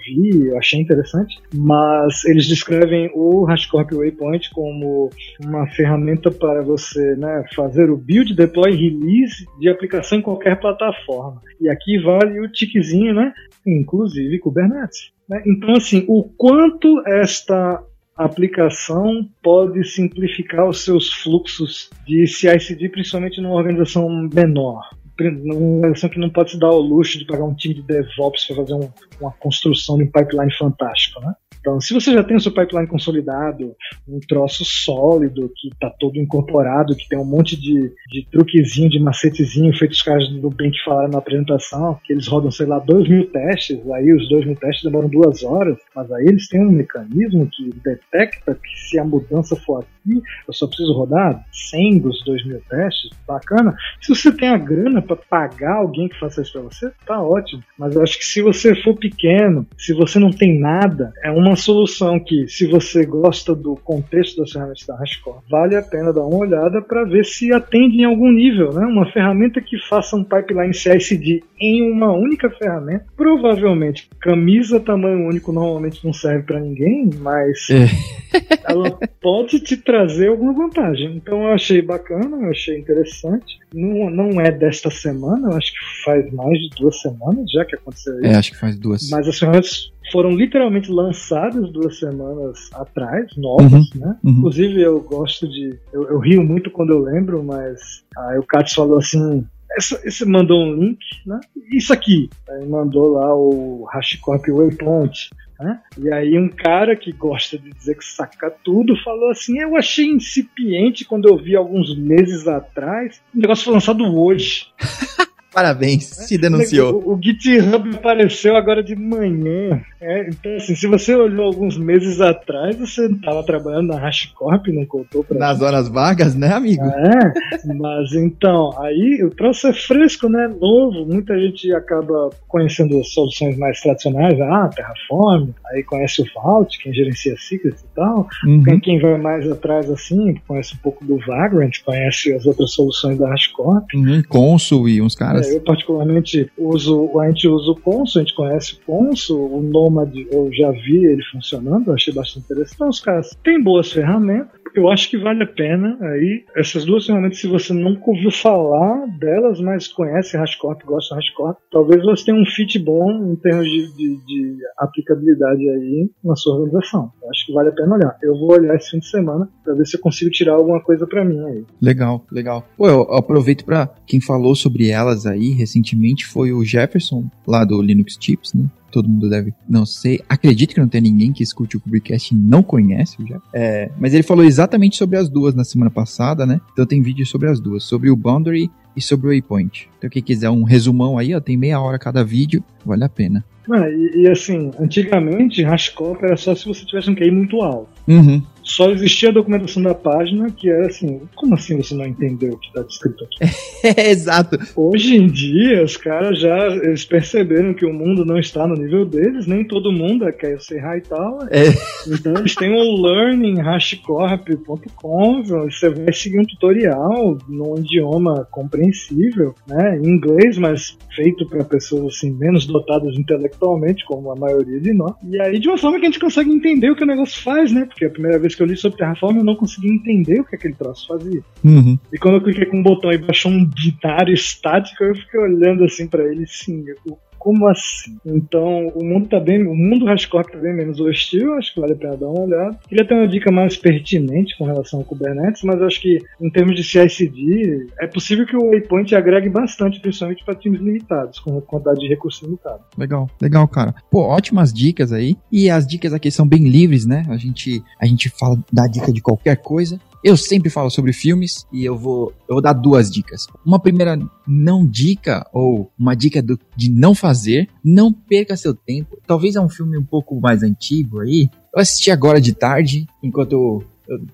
vi, 0.06 0.56
achei 0.56 0.80
interessante, 0.80 1.40
mas 1.54 2.24
eles 2.24 2.46
descrevem 2.46 3.10
o 3.14 3.46
HashiCorp 3.46 3.92
Waypoint 3.92 4.50
como 4.52 5.10
uma 5.44 5.66
ferramenta 5.68 6.30
para 6.30 6.62
você 6.62 7.16
né, 7.16 7.44
fazer 7.54 7.90
o 7.90 7.96
build, 7.96 8.34
deploy 8.34 8.70
release 8.70 9.46
de 9.58 9.68
aplicação 9.68 10.18
em 10.18 10.22
qualquer 10.22 10.58
plataforma. 10.60 11.40
E 11.60 11.68
aqui 11.68 11.98
vale 12.02 12.40
o 12.40 12.50
tiquezinho, 12.50 13.14
né? 13.14 13.32
Inclusive 13.66 14.38
Kubernetes. 14.38 15.12
Né? 15.28 15.42
Então, 15.46 15.74
assim, 15.74 16.04
o 16.08 16.24
quanto 16.36 17.02
esta 17.06 17.82
aplicação 18.16 19.28
pode 19.42 19.84
simplificar 19.84 20.68
os 20.68 20.84
seus 20.84 21.12
fluxos 21.12 21.90
de 22.06 22.26
CI/CD, 22.26 22.88
principalmente 22.88 23.40
numa 23.40 23.54
organização 23.54 24.08
menor. 24.32 24.88
Uma 25.20 25.76
organização 25.76 26.10
que 26.10 26.18
não 26.18 26.30
pode 26.30 26.52
se 26.52 26.58
dar 26.58 26.68
ao 26.68 26.80
luxo 26.80 27.18
de 27.18 27.24
pagar 27.24 27.44
um 27.44 27.54
time 27.54 27.74
de 27.74 27.82
DevOps 27.82 28.46
para 28.46 28.56
fazer 28.56 28.74
um, 28.74 28.90
uma 29.20 29.30
construção 29.32 29.96
de 29.96 30.04
um 30.04 30.10
pipeline 30.10 30.52
fantástico, 30.54 31.20
né? 31.20 31.34
Então, 31.64 31.80
se 31.80 31.94
você 31.94 32.12
já 32.12 32.22
tem 32.22 32.36
o 32.36 32.40
seu 32.40 32.52
pipeline 32.52 32.86
consolidado, 32.86 33.74
um 34.06 34.20
troço 34.20 34.66
sólido, 34.66 35.50
que 35.56 35.68
está 35.68 35.88
todo 35.88 36.18
incorporado, 36.18 36.94
que 36.94 37.08
tem 37.08 37.18
um 37.18 37.24
monte 37.24 37.58
de, 37.58 37.90
de 38.10 38.26
truquezinho, 38.30 38.90
de 38.90 39.00
macetezinho, 39.00 39.74
feito 39.74 39.92
os 39.92 40.02
caras 40.02 40.28
do 40.28 40.50
bem 40.50 40.70
que 40.70 40.84
falaram 40.84 41.08
na 41.08 41.18
apresentação, 41.18 41.98
que 42.04 42.12
eles 42.12 42.28
rodam, 42.28 42.50
sei 42.50 42.66
lá, 42.66 42.78
dois 42.80 43.08
mil 43.08 43.30
testes, 43.30 43.80
aí 43.92 44.12
os 44.12 44.28
dois 44.28 44.44
mil 44.44 44.56
testes 44.56 44.84
demoram 44.84 45.08
duas 45.08 45.42
horas, 45.42 45.78
mas 45.96 46.12
aí 46.12 46.26
eles 46.26 46.46
têm 46.48 46.60
um 46.60 46.70
mecanismo 46.70 47.48
que 47.50 47.70
detecta 47.82 48.54
que 48.54 48.80
se 48.86 48.98
a 48.98 49.04
mudança 49.04 49.56
for 49.56 49.78
aqui, 49.78 50.20
eu 50.46 50.52
só 50.52 50.66
preciso 50.66 50.92
rodar 50.92 51.46
100 51.50 52.00
dos 52.00 52.22
dois 52.26 52.44
mil 52.44 52.60
testes, 52.68 53.10
bacana. 53.26 53.74
Se 54.02 54.14
você 54.14 54.30
tem 54.30 54.50
a 54.50 54.58
grana 54.58 55.00
para 55.00 55.16
pagar 55.16 55.76
alguém 55.76 56.08
que 56.08 56.20
faça 56.20 56.42
isso 56.42 56.52
para 56.52 56.60
você, 56.60 56.92
tá 57.06 57.22
ótimo. 57.22 57.62
Mas 57.78 57.96
eu 57.96 58.02
acho 58.02 58.18
que 58.18 58.26
se 58.26 58.42
você 58.42 58.74
for 58.82 58.94
pequeno, 58.94 59.66
se 59.78 59.94
você 59.94 60.18
não 60.18 60.30
tem 60.30 60.60
nada, 60.60 61.10
é 61.22 61.30
uma 61.30 61.53
uma 61.54 61.56
solução 61.56 62.18
que, 62.18 62.48
se 62.48 62.66
você 62.66 63.06
gosta 63.06 63.54
do 63.54 63.76
contexto 63.76 64.40
das 64.40 64.50
ferramentas 64.50 64.84
da 64.86 64.96
HashiCorp, 64.96 65.44
vale 65.48 65.76
a 65.76 65.82
pena 65.82 66.12
dar 66.12 66.22
uma 66.22 66.38
olhada 66.38 66.82
para 66.82 67.04
ver 67.04 67.24
se 67.24 67.52
atende 67.52 67.98
em 67.98 68.04
algum 68.04 68.30
nível. 68.30 68.72
Né? 68.72 68.84
Uma 68.84 69.10
ferramenta 69.12 69.60
que 69.60 69.78
faça 69.88 70.16
um 70.16 70.24
pipeline 70.24 70.74
CI/CD 70.74 71.44
em 71.60 71.90
uma 71.90 72.12
única 72.12 72.50
ferramenta, 72.50 73.06
provavelmente 73.16 74.08
camisa 74.20 74.80
tamanho 74.80 75.28
único 75.28 75.52
normalmente 75.52 76.04
não 76.04 76.12
serve 76.12 76.42
para 76.42 76.60
ninguém, 76.60 77.08
mas 77.20 77.70
é. 77.70 77.86
ela 78.66 78.98
pode 79.22 79.60
te 79.60 79.76
trazer 79.76 80.28
alguma 80.28 80.52
vantagem. 80.52 81.14
Então 81.16 81.44
eu 81.44 81.52
achei 81.52 81.80
bacana, 81.80 82.36
eu 82.36 82.50
achei 82.50 82.78
interessante. 82.78 83.58
Não, 83.72 84.10
não 84.10 84.40
é 84.40 84.50
desta 84.50 84.90
semana, 84.90 85.50
eu 85.50 85.56
acho 85.56 85.72
que 85.72 86.04
faz 86.04 86.32
mais 86.32 86.58
de 86.58 86.70
duas 86.70 87.00
semanas 87.00 87.50
já 87.52 87.64
que 87.64 87.76
aconteceu 87.76 88.14
isso. 88.16 88.26
É, 88.26 88.34
acho 88.34 88.52
que 88.52 88.58
faz 88.58 88.76
duas. 88.76 89.08
Mas 89.10 89.28
as 89.28 89.38
ferramentas 89.38 89.92
foram 90.10 90.30
literalmente 90.30 90.90
lançadas 90.90 91.70
duas 91.70 91.98
semanas 91.98 92.70
atrás, 92.72 93.36
novas, 93.36 93.72
uhum, 93.72 94.00
né? 94.00 94.16
Uhum. 94.22 94.30
Inclusive 94.32 94.80
eu 94.80 95.00
gosto 95.00 95.48
de. 95.48 95.78
Eu, 95.92 96.08
eu, 96.08 96.18
rio 96.18 96.42
muito 96.42 96.70
quando 96.70 96.90
eu 96.90 97.00
lembro, 97.00 97.42
mas 97.42 98.04
aí 98.16 98.38
o 98.38 98.42
Katz 98.44 98.74
falou 98.74 98.98
assim. 98.98 99.44
Essa, 99.76 100.00
esse 100.04 100.24
mandou 100.24 100.62
um 100.62 100.72
link, 100.72 101.00
né? 101.26 101.40
Isso 101.72 101.92
aqui. 101.92 102.30
Aí 102.48 102.64
mandou 102.64 103.14
lá 103.14 103.34
o 103.34 103.88
HashiCorp 103.92 104.46
Waypoint. 104.48 105.30
Né? 105.58 105.80
E 105.98 106.12
aí 106.12 106.38
um 106.38 106.48
cara 106.48 106.94
que 106.96 107.12
gosta 107.12 107.56
de 107.56 107.70
dizer 107.70 107.96
que 107.96 108.04
saca 108.04 108.50
tudo 108.50 108.96
falou 109.02 109.30
assim: 109.30 109.58
eu 109.58 109.76
achei 109.76 110.06
incipiente 110.06 111.04
quando 111.04 111.28
eu 111.28 111.36
vi 111.36 111.56
alguns 111.56 111.96
meses 111.96 112.46
atrás. 112.46 113.20
O 113.34 113.40
negócio 113.40 113.64
foi 113.64 113.74
lançado 113.74 114.04
hoje. 114.04 114.66
Parabéns, 115.54 116.06
se 116.06 116.36
denunciou. 116.36 117.00
O, 117.06 117.14
o, 117.14 117.20
GitHub 117.22 117.94
apareceu 117.94 118.56
agora 118.56 118.82
de 118.82 118.96
manhã. 118.96 119.80
É, 120.00 120.28
então, 120.28 120.56
assim, 120.56 120.74
se 120.74 120.86
você 120.88 121.14
olhou 121.14 121.46
alguns 121.46 121.78
meses 121.78 122.20
atrás, 122.20 122.76
você 122.76 123.06
estava 123.06 123.42
trabalhando 123.44 123.88
na 123.88 123.98
HashiCorp, 123.98 124.66
não 124.68 124.84
contou 124.84 125.22
pra 125.22 125.38
Nas 125.38 125.58
gente. 125.58 125.66
horas 125.66 125.88
vagas, 125.88 126.34
né, 126.34 126.52
amigo? 126.52 126.84
É, 126.84 127.32
mas 127.74 128.12
então, 128.12 128.78
aí 128.82 129.22
o 129.22 129.30
troço 129.30 129.68
é 129.68 129.72
fresco, 129.72 130.28
né? 130.28 130.48
Novo. 130.48 131.06
Muita 131.06 131.38
gente 131.38 131.72
acaba 131.72 132.30
conhecendo 132.48 133.02
soluções 133.04 133.56
mais 133.56 133.80
tradicionais, 133.80 134.38
ah, 134.40 134.68
Terraform, 134.74 135.50
aí 135.66 135.84
conhece 135.84 136.22
o 136.22 136.26
Vault, 136.34 136.76
quem 136.82 136.92
gerencia 136.92 137.34
Secrets 137.38 137.82
e 137.82 137.94
tal. 137.94 138.28
Uhum. 138.44 138.62
Quem, 138.64 138.80
quem 138.80 139.00
vai 139.00 139.16
mais 139.18 139.50
atrás, 139.50 139.88
assim, 139.88 140.34
conhece 140.46 140.74
um 140.74 140.78
pouco 140.78 141.04
do 141.04 141.18
Vagrant, 141.18 141.78
conhece 141.84 142.32
as 142.32 142.44
outras 142.44 142.72
soluções 142.72 143.18
da 143.18 143.32
HashiCorp. 143.32 143.94
Uhum, 143.94 144.22
Consul 144.28 144.88
e 144.88 145.00
uns 145.00 145.14
caras 145.14 145.43
eu 145.52 145.60
particularmente 145.60 146.50
uso, 146.56 147.18
a 147.20 147.28
gente 147.28 147.48
usa 147.48 147.70
o 147.70 147.80
Consul, 147.80 148.20
a 148.20 148.24
gente 148.24 148.34
conhece 148.34 148.74
o 148.74 148.78
Consul, 148.86 149.58
o 149.58 149.62
Nomad 149.62 150.14
eu 150.30 150.50
já 150.52 150.70
vi 150.70 151.04
ele 151.04 151.22
funcionando, 151.24 151.92
achei 151.92 152.12
bastante 152.12 152.44
interessante. 152.44 152.74
Então 152.74 152.88
os 152.88 153.00
caras 153.00 153.36
têm 153.42 153.62
boas 153.62 153.92
ferramentas, 153.92 154.60
eu 154.74 154.88
acho 154.88 155.08
que 155.08 155.16
vale 155.16 155.44
a 155.44 155.46
pena 155.46 155.96
aí. 156.00 156.44
Essas 156.56 156.84
duas 156.84 157.06
ferramentas, 157.06 157.38
se 157.38 157.46
você 157.46 157.72
nunca 157.72 158.10
ouviu 158.10 158.30
falar 158.30 159.06
delas, 159.18 159.60
mas 159.60 159.88
conhece 159.88 160.36
HashiCorp, 160.36 160.82
gosta 160.84 161.14
de 161.14 161.20
HashiCorp, 161.20 161.58
talvez 161.70 162.02
você 162.02 162.26
tenha 162.26 162.40
um 162.40 162.44
fit 162.44 162.78
bom 162.78 163.32
em 163.32 163.36
termos 163.36 163.66
de, 163.66 163.96
de, 163.96 164.16
de, 164.26 164.58
aplicabilidade 164.78 165.68
aí 165.68 166.10
na 166.22 166.34
sua 166.34 166.56
organização. 166.56 167.10
Eu 167.22 167.30
acho 167.30 167.46
que 167.46 167.52
vale 167.52 167.68
a 167.68 167.72
pena 167.72 167.94
olhar. 167.94 168.18
Eu 168.22 168.34
vou 168.34 168.52
olhar 168.52 168.74
esse 168.74 168.90
fim 168.90 168.98
de 168.98 169.08
semana 169.08 169.48
para 169.62 169.74
ver 169.74 169.86
se 169.86 169.96
eu 169.96 170.00
consigo 170.00 170.30
tirar 170.30 170.54
alguma 170.54 170.82
coisa 170.82 171.06
para 171.06 171.24
mim 171.24 171.38
aí. 171.46 171.64
Legal, 171.80 172.24
legal. 172.30 172.66
Pô, 172.76 172.88
eu 172.88 173.02
aproveito 173.14 173.64
para 173.64 173.88
quem 174.06 174.20
falou 174.20 174.54
sobre 174.54 174.88
elas 174.88 175.26
aí 175.26 175.50
recentemente 175.50 176.26
foi 176.26 176.52
o 176.52 176.64
Jefferson, 176.64 177.24
lá 177.46 177.64
do 177.64 177.80
Linux 177.80 178.16
Tips, 178.16 178.54
né? 178.54 178.66
Todo 178.94 179.08
mundo 179.08 179.28
deve 179.28 179.52
não 179.68 179.84
sei. 179.84 180.20
Acredito 180.28 180.72
que 180.72 180.80
não 180.80 180.88
tem 180.88 181.00
ninguém 181.00 181.32
que 181.32 181.42
escute 181.42 181.76
o 181.76 181.80
Kubercast 181.80 182.32
e 182.32 182.38
não 182.38 182.62
conhece 182.62 183.16
já. 183.28 183.40
É, 183.52 183.90
mas 183.98 184.14
ele 184.14 184.22
falou 184.22 184.44
exatamente 184.44 184.96
sobre 184.96 185.16
as 185.16 185.28
duas 185.28 185.52
na 185.52 185.64
semana 185.64 185.90
passada, 185.90 186.46
né? 186.46 186.60
Então 186.72 186.86
tem 186.86 187.02
vídeo 187.02 187.26
sobre 187.26 187.48
as 187.48 187.58
duas, 187.58 187.82
sobre 187.82 188.08
o 188.08 188.16
Boundary 188.16 188.70
e 188.96 189.02
sobre 189.02 189.26
o 189.26 189.30
Waypoint. 189.30 189.88
Então 189.98 190.08
quem 190.08 190.22
quiser 190.22 190.48
um 190.48 190.62
resumão 190.62 191.18
aí, 191.18 191.34
ó, 191.34 191.40
tem 191.40 191.56
meia 191.56 191.80
hora 191.80 191.98
cada 191.98 192.24
vídeo, 192.24 192.62
vale 192.86 193.02
a 193.02 193.08
pena. 193.08 193.44
Ah, 193.68 193.88
e, 193.88 194.22
e, 194.22 194.28
assim, 194.28 194.70
antigamente, 194.78 195.62
Hashcop 195.62 196.22
era 196.22 196.36
só 196.36 196.54
se 196.54 196.66
você 196.66 196.84
tivesse 196.84 197.10
um 197.10 197.14
QI 197.14 197.30
muito 197.30 197.62
alto. 197.62 197.88
Uhum 198.06 198.42
só 198.64 198.90
existia 198.90 199.28
a 199.28 199.32
documentação 199.32 199.82
da 199.82 199.94
página 199.94 200.50
que 200.50 200.70
era 200.70 200.86
assim, 200.86 201.20
como 201.34 201.54
assim 201.54 201.76
você 201.76 201.94
não 201.94 202.06
entendeu 202.06 202.54
o 202.54 202.58
que 202.58 202.68
está 202.68 202.80
descrito 202.82 203.24
aqui? 203.24 203.44
é, 203.96 204.10
exato. 204.10 204.58
Hoje 204.74 205.16
em 205.16 205.26
dia, 205.26 205.84
os 205.84 205.94
caras 205.96 206.40
já 206.40 206.68
eles 206.68 207.04
perceberam 207.04 207.74
que 207.74 207.84
o 207.84 207.92
mundo 207.92 208.24
não 208.24 208.38
está 208.38 208.64
no 208.66 208.74
nível 208.74 209.04
deles, 209.04 209.46
nem 209.46 209.62
todo 209.64 209.92
mundo 209.92 210.24
quer 210.32 210.58
ser 210.60 210.78
Hightower. 210.78 211.46
É. 211.50 211.64
Então 212.08 212.34
eles 212.36 212.54
têm 212.54 212.72
o 212.72 213.02
learninghashcorp.com, 213.02 215.42
você 215.44 215.90
vai 215.90 216.12
seguir 216.12 216.38
um 216.40 216.46
tutorial 216.46 217.36
num 217.48 217.76
idioma 217.78 218.46
compreensível, 218.50 219.54
né, 219.68 219.98
em 219.98 220.08
inglês, 220.08 220.56
mas 220.56 220.96
feito 221.14 221.46
para 221.46 221.62
pessoas 221.64 222.16
assim 222.16 222.32
menos 222.32 222.66
dotadas 222.66 223.14
intelectualmente, 223.16 224.06
como 224.06 224.32
a 224.32 224.36
maioria 224.36 224.80
de 224.80 224.94
nós. 224.94 225.14
E 225.22 225.40
aí 225.40 225.58
de 225.58 225.68
uma 225.68 225.78
forma 225.78 225.98
que 225.98 226.06
a 226.06 226.10
gente 226.10 226.20
consegue 226.20 226.50
entender 226.50 226.90
o 226.90 226.96
que 226.96 227.04
o 227.04 227.06
negócio 227.06 227.42
faz, 227.42 227.70
né? 227.72 227.84
Porque 227.84 228.06
a 228.06 228.10
primeira 228.10 228.38
vez 228.38 228.53
que 228.54 228.62
eu 228.62 228.66
li 228.66 228.76
sobre 228.76 228.98
Terraform, 228.98 229.38
eu 229.38 229.44
não 229.44 229.56
consegui 229.56 229.88
entender 229.88 230.40
o 230.40 230.44
que 230.44 230.56
aquele 230.56 230.74
troço 230.74 231.06
fazia. 231.06 231.42
Uhum. 231.62 231.98
E 232.12 232.18
quando 232.18 232.34
eu 232.36 232.42
cliquei 232.42 232.66
com 232.66 232.78
um 232.78 232.82
botão 232.82 233.12
e 233.12 233.18
baixou 233.18 233.50
um 233.50 233.64
binário 233.64 234.34
estático, 234.34 235.04
eu 235.04 235.14
fiquei 235.14 235.40
olhando 235.40 235.84
assim 235.84 236.06
para 236.06 236.24
ele, 236.24 236.46
sim, 236.46 236.84
o 237.06 237.18
como 237.44 237.68
assim? 237.68 238.16
Então, 238.24 238.88
o 238.94 239.04
mundo 239.04 239.28
tá 239.28 239.38
bem, 239.38 239.62
o 239.66 239.74
mundo 239.74 240.06
Rascorp 240.06 240.50
tá 240.50 240.58
bem 240.58 240.74
menos 240.74 240.98
hostil, 240.98 241.52
acho 241.54 241.74
que 241.74 241.80
vale 241.80 241.92
a 241.92 241.96
pena 241.96 242.16
dar 242.16 242.28
uma 242.28 242.40
olhada. 242.40 242.78
Queria 242.88 243.06
ter 243.06 243.12
uma 243.12 243.28
dica 243.28 243.52
mais 243.52 243.76
pertinente 243.76 244.56
com 244.56 244.64
relação 244.64 245.00
ao 245.00 245.04
Kubernetes, 245.04 245.62
mas 245.62 245.82
acho 245.82 246.00
que 246.00 246.18
em 246.40 246.48
termos 246.48 246.74
de 246.74 246.82
CI/CD, 246.82 247.86
é 248.00 248.06
possível 248.06 248.46
que 248.46 248.56
o 248.56 248.70
Waypoint 248.70 249.14
agregue 249.14 249.50
bastante, 249.50 250.00
principalmente 250.00 250.42
para 250.42 250.54
times 250.54 250.80
limitados, 250.80 251.38
com 251.38 251.60
quantidade 251.60 252.00
de 252.00 252.08
recursos 252.08 252.42
limitados. 252.42 252.86
Legal, 252.96 253.28
legal, 253.38 253.68
cara. 253.68 253.94
Pô, 254.10 254.22
ótimas 254.22 254.72
dicas 254.72 255.12
aí. 255.12 255.36
E 255.52 255.68
as 255.68 255.86
dicas 255.86 256.14
aqui 256.14 256.30
são 256.30 256.48
bem 256.48 256.66
livres, 256.66 257.04
né? 257.04 257.26
A 257.28 257.36
gente, 257.36 257.82
a 258.00 258.06
gente 258.06 258.30
fala 258.30 258.56
da 258.72 258.86
dica 258.86 259.12
de 259.12 259.20
qualquer 259.20 259.58
coisa. 259.58 260.00
Eu 260.24 260.38
sempre 260.38 260.70
falo 260.70 260.88
sobre 260.88 261.12
filmes 261.12 261.66
e 261.70 261.84
eu 261.84 261.98
vou, 261.98 262.32
eu 262.48 262.54
vou 262.54 262.62
dar 262.62 262.72
duas 262.72 263.10
dicas. 263.10 263.46
Uma 263.62 263.78
primeira 263.78 264.18
não 264.48 264.86
dica 264.86 265.46
ou 265.52 265.92
uma 265.98 266.16
dica 266.16 266.40
do, 266.40 266.58
de 266.74 266.90
não 266.90 267.14
fazer, 267.14 267.68
não 267.84 268.10
perca 268.10 268.56
seu 268.56 268.74
tempo. 268.74 269.18
Talvez 269.26 269.54
é 269.54 269.60
um 269.60 269.68
filme 269.68 269.98
um 269.98 270.02
pouco 270.02 270.40
mais 270.40 270.62
antigo 270.62 271.20
aí. 271.20 271.50
Eu 271.74 271.82
assisti 271.82 272.10
agora 272.10 272.40
de 272.40 272.54
tarde, 272.54 273.06
enquanto 273.22 273.84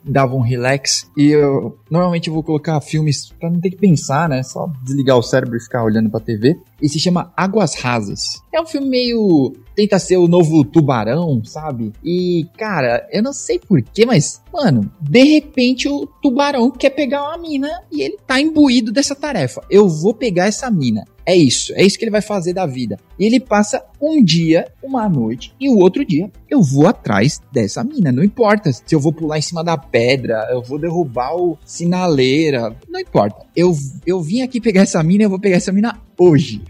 dava 0.05 0.35
um 0.35 0.41
relax 0.41 1.11
e 1.17 1.29
eu 1.29 1.79
normalmente 1.91 2.29
eu 2.29 2.35
vou 2.35 2.43
colocar 2.43 2.81
filmes 2.81 3.33
para 3.39 3.51
não 3.51 3.61
ter 3.61 3.71
que 3.71 3.77
pensar, 3.77 4.29
né? 4.29 4.43
Só 4.43 4.71
desligar 4.83 5.17
o 5.17 5.23
cérebro 5.23 5.57
e 5.57 5.63
ficar 5.63 5.85
olhando 5.85 6.11
para 6.11 6.21
TV. 6.21 6.59
E 6.81 6.89
se 6.89 6.99
chama 6.99 7.33
Águas 7.37 7.75
Rasas. 7.75 8.21
É 8.53 8.61
um 8.61 8.67
filme 8.67 8.89
meio 8.89 9.53
tenta 9.75 9.99
ser 9.99 10.19
o 10.19 10.29
novo 10.29 10.65
tubarão, 10.65 11.43
sabe? 11.45 11.93
E, 12.05 12.47
cara, 12.59 13.09
eu 13.11 13.23
não 13.23 13.33
sei 13.33 13.59
porquê, 13.59 14.05
mas, 14.05 14.43
mano, 14.53 14.91
de 15.01 15.23
repente 15.23 15.89
o 15.89 16.07
tubarão 16.07 16.71
quer 16.71 16.91
pegar 16.91 17.23
uma 17.23 17.39
mina 17.39 17.83
e 17.91 18.03
ele 18.03 18.19
tá 18.27 18.39
imbuído 18.41 18.93
dessa 18.93 19.15
tarefa. 19.15 19.63
Eu 19.71 19.89
vou 19.89 20.13
pegar 20.13 20.47
essa 20.47 20.71
mina. 20.71 21.05
É 21.31 21.37
isso, 21.37 21.73
é 21.77 21.85
isso 21.85 21.97
que 21.97 22.03
ele 22.03 22.11
vai 22.11 22.21
fazer 22.21 22.53
da 22.53 22.67
vida. 22.67 22.99
E 23.17 23.25
ele 23.25 23.39
passa 23.39 23.81
um 24.03 24.21
dia, 24.21 24.67
uma 24.83 25.09
noite, 25.09 25.55
e 25.61 25.69
o 25.69 25.79
outro 25.79 26.05
dia 26.05 26.29
eu 26.49 26.61
vou 26.61 26.89
atrás 26.89 27.41
dessa 27.53 27.85
mina. 27.85 28.11
Não 28.11 28.25
importa 28.25 28.73
se 28.73 28.83
eu 28.93 28.99
vou 28.99 29.13
pular 29.13 29.39
em 29.39 29.43
cima 29.43 29.63
da 29.63 29.79
pedra, 29.79 30.49
eu 30.51 30.61
vou 30.61 30.77
derrubar 30.77 31.37
o 31.37 31.57
sinaleira, 31.65 32.77
não 32.89 32.99
importa. 32.99 33.47
Eu, 33.55 33.73
eu 34.05 34.21
vim 34.21 34.43
aqui 34.43 34.61
pegar 34.61 34.81
essa 34.81 35.01
mina 35.05 35.23
e 35.23 35.27
eu 35.27 35.31
vou 35.31 35.39
pegar 35.39 35.59
essa 35.59 35.71
mina 35.71 35.97
hoje. 36.19 36.63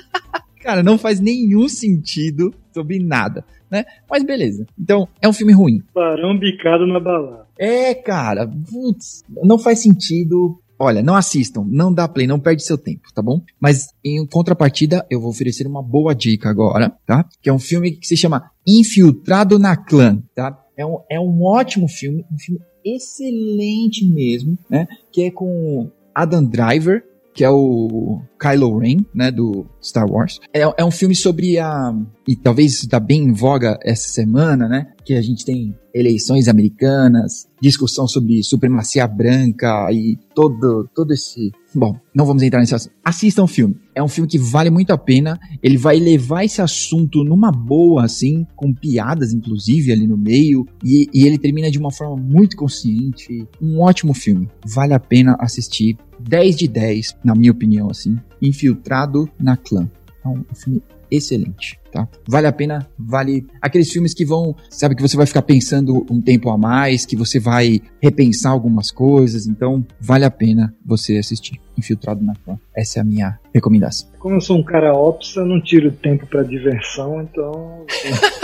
Cara, 0.60 0.82
não 0.82 0.98
faz 0.98 1.18
nenhum 1.18 1.66
sentido 1.66 2.52
sobre 2.74 2.98
nada, 2.98 3.42
né? 3.70 3.86
Mas 4.10 4.22
beleza. 4.22 4.66
Então, 4.78 5.08
é 5.22 5.26
um 5.26 5.32
filme 5.32 5.54
ruim. 5.54 5.82
Barão 5.94 6.38
bicado 6.38 6.86
na 6.86 7.00
balada. 7.00 7.46
É, 7.58 7.94
cara, 7.94 8.46
putz, 8.46 9.22
não 9.28 9.58
faz 9.58 9.80
sentido. 9.80 10.60
Olha, 10.78 11.02
não 11.02 11.14
assistam, 11.14 11.64
não 11.68 11.92
dá 11.92 12.08
play, 12.08 12.26
não 12.26 12.40
perde 12.40 12.64
seu 12.64 12.76
tempo, 12.76 13.02
tá 13.14 13.22
bom? 13.22 13.40
Mas 13.60 13.88
em 14.04 14.26
contrapartida, 14.26 15.06
eu 15.08 15.20
vou 15.20 15.30
oferecer 15.30 15.66
uma 15.66 15.82
boa 15.82 16.14
dica 16.14 16.48
agora, 16.48 16.92
tá? 17.06 17.24
Que 17.40 17.48
é 17.48 17.52
um 17.52 17.58
filme 17.58 17.92
que 17.92 18.06
se 18.06 18.16
chama 18.16 18.50
Infiltrado 18.66 19.58
na 19.58 19.76
Clã, 19.76 20.22
tá? 20.34 20.58
É 20.76 20.84
um, 20.84 20.98
é 21.10 21.20
um 21.20 21.42
ótimo 21.42 21.88
filme, 21.88 22.24
um 22.32 22.38
filme 22.38 22.60
excelente 22.84 24.04
mesmo, 24.04 24.58
né? 24.68 24.86
Que 25.12 25.24
é 25.24 25.30
com 25.30 25.90
Adam 26.14 26.44
Driver, 26.44 27.02
que 27.34 27.42
é 27.42 27.50
o 27.50 28.22
Kylo 28.38 28.78
Ren, 28.78 28.98
né, 29.12 29.30
do 29.30 29.66
Star 29.82 30.08
Wars. 30.08 30.38
É, 30.52 30.60
é 30.60 30.84
um 30.84 30.90
filme 30.90 31.16
sobre 31.16 31.58
a... 31.58 31.92
E 32.28 32.36
talvez 32.36 32.74
está 32.74 33.00
bem 33.00 33.24
em 33.24 33.32
voga 33.32 33.76
essa 33.82 34.08
semana, 34.08 34.68
né? 34.68 34.93
Que 35.04 35.14
a 35.14 35.22
gente 35.22 35.44
tem 35.44 35.74
eleições 35.92 36.48
americanas, 36.48 37.46
discussão 37.60 38.08
sobre 38.08 38.42
supremacia 38.42 39.06
branca 39.06 39.90
e 39.92 40.18
todo, 40.34 40.88
todo 40.94 41.12
esse. 41.12 41.52
Bom, 41.74 41.98
não 42.14 42.24
vamos 42.24 42.42
entrar 42.42 42.60
nesse 42.60 42.74
assunto. 42.74 42.94
Assistam 43.04 43.44
o 43.44 43.48
filme. 43.48 43.76
É 43.94 44.02
um 44.02 44.08
filme 44.08 44.28
que 44.28 44.38
vale 44.38 44.70
muito 44.70 44.92
a 44.92 44.98
pena. 44.98 45.38
Ele 45.62 45.76
vai 45.76 45.98
levar 45.98 46.44
esse 46.44 46.62
assunto 46.62 47.22
numa 47.22 47.52
boa, 47.52 48.04
assim, 48.04 48.46
com 48.56 48.72
piadas, 48.72 49.32
inclusive, 49.32 49.92
ali 49.92 50.06
no 50.06 50.16
meio. 50.16 50.66
E, 50.82 51.08
e 51.12 51.26
ele 51.26 51.38
termina 51.38 51.70
de 51.70 51.78
uma 51.78 51.92
forma 51.92 52.16
muito 52.16 52.56
consciente. 52.56 53.46
Um 53.60 53.80
ótimo 53.80 54.14
filme. 54.14 54.48
Vale 54.66 54.94
a 54.94 55.00
pena 55.00 55.36
assistir. 55.38 55.96
10 56.20 56.56
de 56.56 56.68
10, 56.68 57.16
na 57.24 57.34
minha 57.34 57.52
opinião, 57.52 57.90
assim. 57.90 58.16
Infiltrado 58.40 59.28
na 59.38 59.56
clã. 59.56 59.88
É 60.24 60.28
um 60.28 60.42
filme 60.54 60.82
excelente, 61.10 61.78
tá? 61.92 62.08
Vale 62.28 62.46
a 62.46 62.52
pena, 62.52 62.88
vale 62.98 63.46
aqueles 63.60 63.90
filmes 63.90 64.14
que 64.14 64.24
vão, 64.24 64.54
sabe 64.70 64.94
que 64.94 65.02
você 65.02 65.16
vai 65.16 65.26
ficar 65.26 65.42
pensando 65.42 66.04
um 66.10 66.20
tempo 66.20 66.50
a 66.50 66.58
mais, 66.58 67.06
que 67.06 67.16
você 67.16 67.38
vai 67.38 67.80
repensar 68.00 68.50
algumas 68.50 68.90
coisas, 68.90 69.46
então 69.46 69.84
vale 70.00 70.24
a 70.24 70.30
pena 70.30 70.74
você 70.84 71.16
assistir. 71.16 71.60
Infiltrado 71.76 72.24
na 72.24 72.34
clã. 72.36 72.56
Essa 72.76 73.00
é 73.00 73.02
a 73.02 73.04
minha 73.04 73.38
recomendação. 73.52 74.08
Como 74.20 74.36
eu 74.36 74.40
sou 74.40 74.56
um 74.56 74.62
cara 74.62 74.94
ops, 74.94 75.34
eu 75.34 75.44
não 75.44 75.60
tiro 75.60 75.90
tempo 75.90 76.24
para 76.24 76.44
diversão, 76.44 77.20
então 77.20 77.84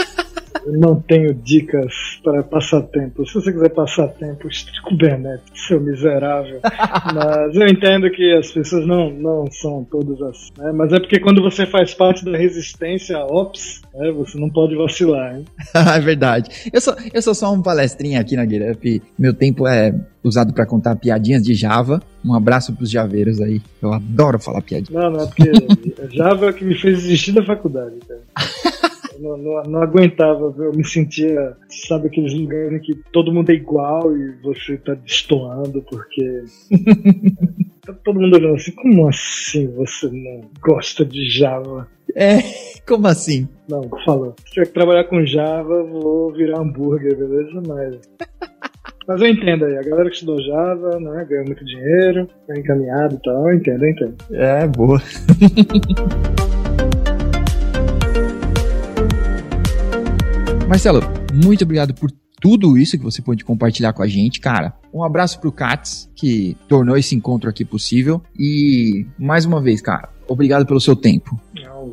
Eu 0.65 0.73
não 0.73 0.95
tenho 1.01 1.33
dicas 1.33 1.93
para 2.23 2.43
passar 2.43 2.81
tempo. 2.83 3.25
Se 3.25 3.33
você 3.33 3.51
quiser 3.51 3.69
passar 3.69 4.07
tempo, 4.09 4.47
estude 4.47 4.81
Kubernetes, 4.81 5.67
seu 5.67 5.79
miserável. 5.79 6.59
Mas 7.13 7.55
eu 7.55 7.67
entendo 7.67 8.09
que 8.11 8.33
as 8.33 8.51
pessoas 8.51 8.85
não, 8.85 9.09
não 9.09 9.51
são 9.51 9.85
todas 9.89 10.21
assim. 10.21 10.51
Né? 10.57 10.71
Mas 10.71 10.93
é 10.93 10.99
porque 10.99 11.19
quando 11.19 11.41
você 11.41 11.65
faz 11.65 11.93
parte 11.93 12.23
da 12.25 12.37
resistência 12.37 13.17
a 13.17 13.25
Ops, 13.25 13.81
né, 13.93 14.11
você 14.11 14.39
não 14.39 14.49
pode 14.49 14.75
vacilar. 14.75 15.35
Hein? 15.35 15.45
é 15.73 15.99
verdade. 15.99 16.49
Eu 16.71 16.81
sou, 16.81 16.95
eu 17.13 17.21
sou 17.21 17.33
só 17.33 17.53
um 17.53 17.61
palestrinha 17.61 18.19
aqui 18.19 18.35
na 18.35 18.45
GitHub. 18.45 19.01
Meu 19.17 19.33
tempo 19.33 19.67
é 19.67 19.93
usado 20.23 20.53
para 20.53 20.65
contar 20.65 20.95
piadinhas 20.95 21.41
de 21.41 21.53
Java. 21.53 22.01
Um 22.23 22.33
abraço 22.35 22.73
pros 22.73 22.89
javeiros 22.89 23.41
aí. 23.41 23.61
Eu 23.81 23.93
adoro 23.93 24.39
falar 24.39 24.61
piadinha. 24.61 24.99
Não, 24.99 25.11
não, 25.11 25.23
é 25.23 25.25
porque 25.27 25.51
Java 26.15 26.45
é 26.45 26.49
o 26.49 26.53
que 26.53 26.63
me 26.63 26.75
fez 26.75 27.01
desistir 27.01 27.31
da 27.31 27.43
faculdade, 27.43 27.95
cara. 28.07 28.21
Não, 29.21 29.37
não, 29.37 29.63
não, 29.63 29.81
aguentava, 29.81 30.53
eu 30.57 30.71
me 30.73 30.83
sentia, 30.83 31.55
sabe, 31.87 32.07
aqueles 32.07 32.33
lugares 32.33 32.73
em 32.73 32.79
que 32.79 32.95
todo 33.11 33.31
mundo 33.31 33.51
é 33.51 33.53
igual 33.53 34.15
e 34.17 34.31
você 34.41 34.77
tá 34.77 34.93
destoando 34.95 35.81
porque. 35.83 36.43
tá 37.85 37.93
todo 38.03 38.19
mundo 38.19 38.35
olhando 38.35 38.55
assim, 38.55 38.71
como 38.71 39.07
assim 39.07 39.67
você 39.73 40.07
não 40.07 40.41
gosta 40.59 41.05
de 41.05 41.29
Java? 41.29 41.87
É, 42.15 42.39
como 42.87 43.07
assim? 43.07 43.47
Não, 43.69 43.83
falou. 44.03 44.35
Se 44.45 44.53
tiver 44.53 44.65
que 44.65 44.73
trabalhar 44.73 45.03
com 45.05 45.25
Java, 45.25 45.83
vou 45.83 46.33
virar 46.33 46.59
hambúrguer, 46.59 47.15
beleza? 47.15 47.61
Mas. 47.67 47.99
Mas 49.07 49.19
eu 49.19 49.27
entendo 49.27 49.65
aí, 49.65 49.77
a 49.77 49.81
galera 49.81 50.09
que 50.09 50.15
estudou 50.15 50.41
Java, 50.41 50.99
né, 50.99 51.25
ganhou 51.27 51.45
muito 51.45 51.65
dinheiro, 51.65 52.29
tá 52.47 52.57
encaminhado 52.57 53.15
e 53.15 53.21
tal, 53.23 53.49
eu 53.49 53.55
entendo, 53.55 53.83
eu 53.83 53.89
entendo. 53.89 54.15
É, 54.31 54.67
boa. 54.67 55.01
Marcelo, 60.71 61.01
muito 61.33 61.65
obrigado 61.65 61.93
por 61.93 62.09
tudo 62.39 62.77
isso 62.77 62.97
que 62.97 63.03
você 63.03 63.21
pôde 63.21 63.43
compartilhar 63.43 63.91
com 63.91 64.01
a 64.01 64.07
gente, 64.07 64.39
cara. 64.39 64.73
Um 64.93 65.03
abraço 65.03 65.37
pro 65.41 65.51
Katz, 65.51 66.09
que 66.15 66.55
tornou 66.65 66.95
esse 66.95 67.13
encontro 67.13 67.49
aqui 67.49 67.65
possível. 67.65 68.21
E, 68.39 69.05
mais 69.19 69.43
uma 69.43 69.61
vez, 69.61 69.81
cara, 69.81 70.07
obrigado 70.29 70.65
pelo 70.65 70.79
seu 70.79 70.95
tempo. 70.95 71.37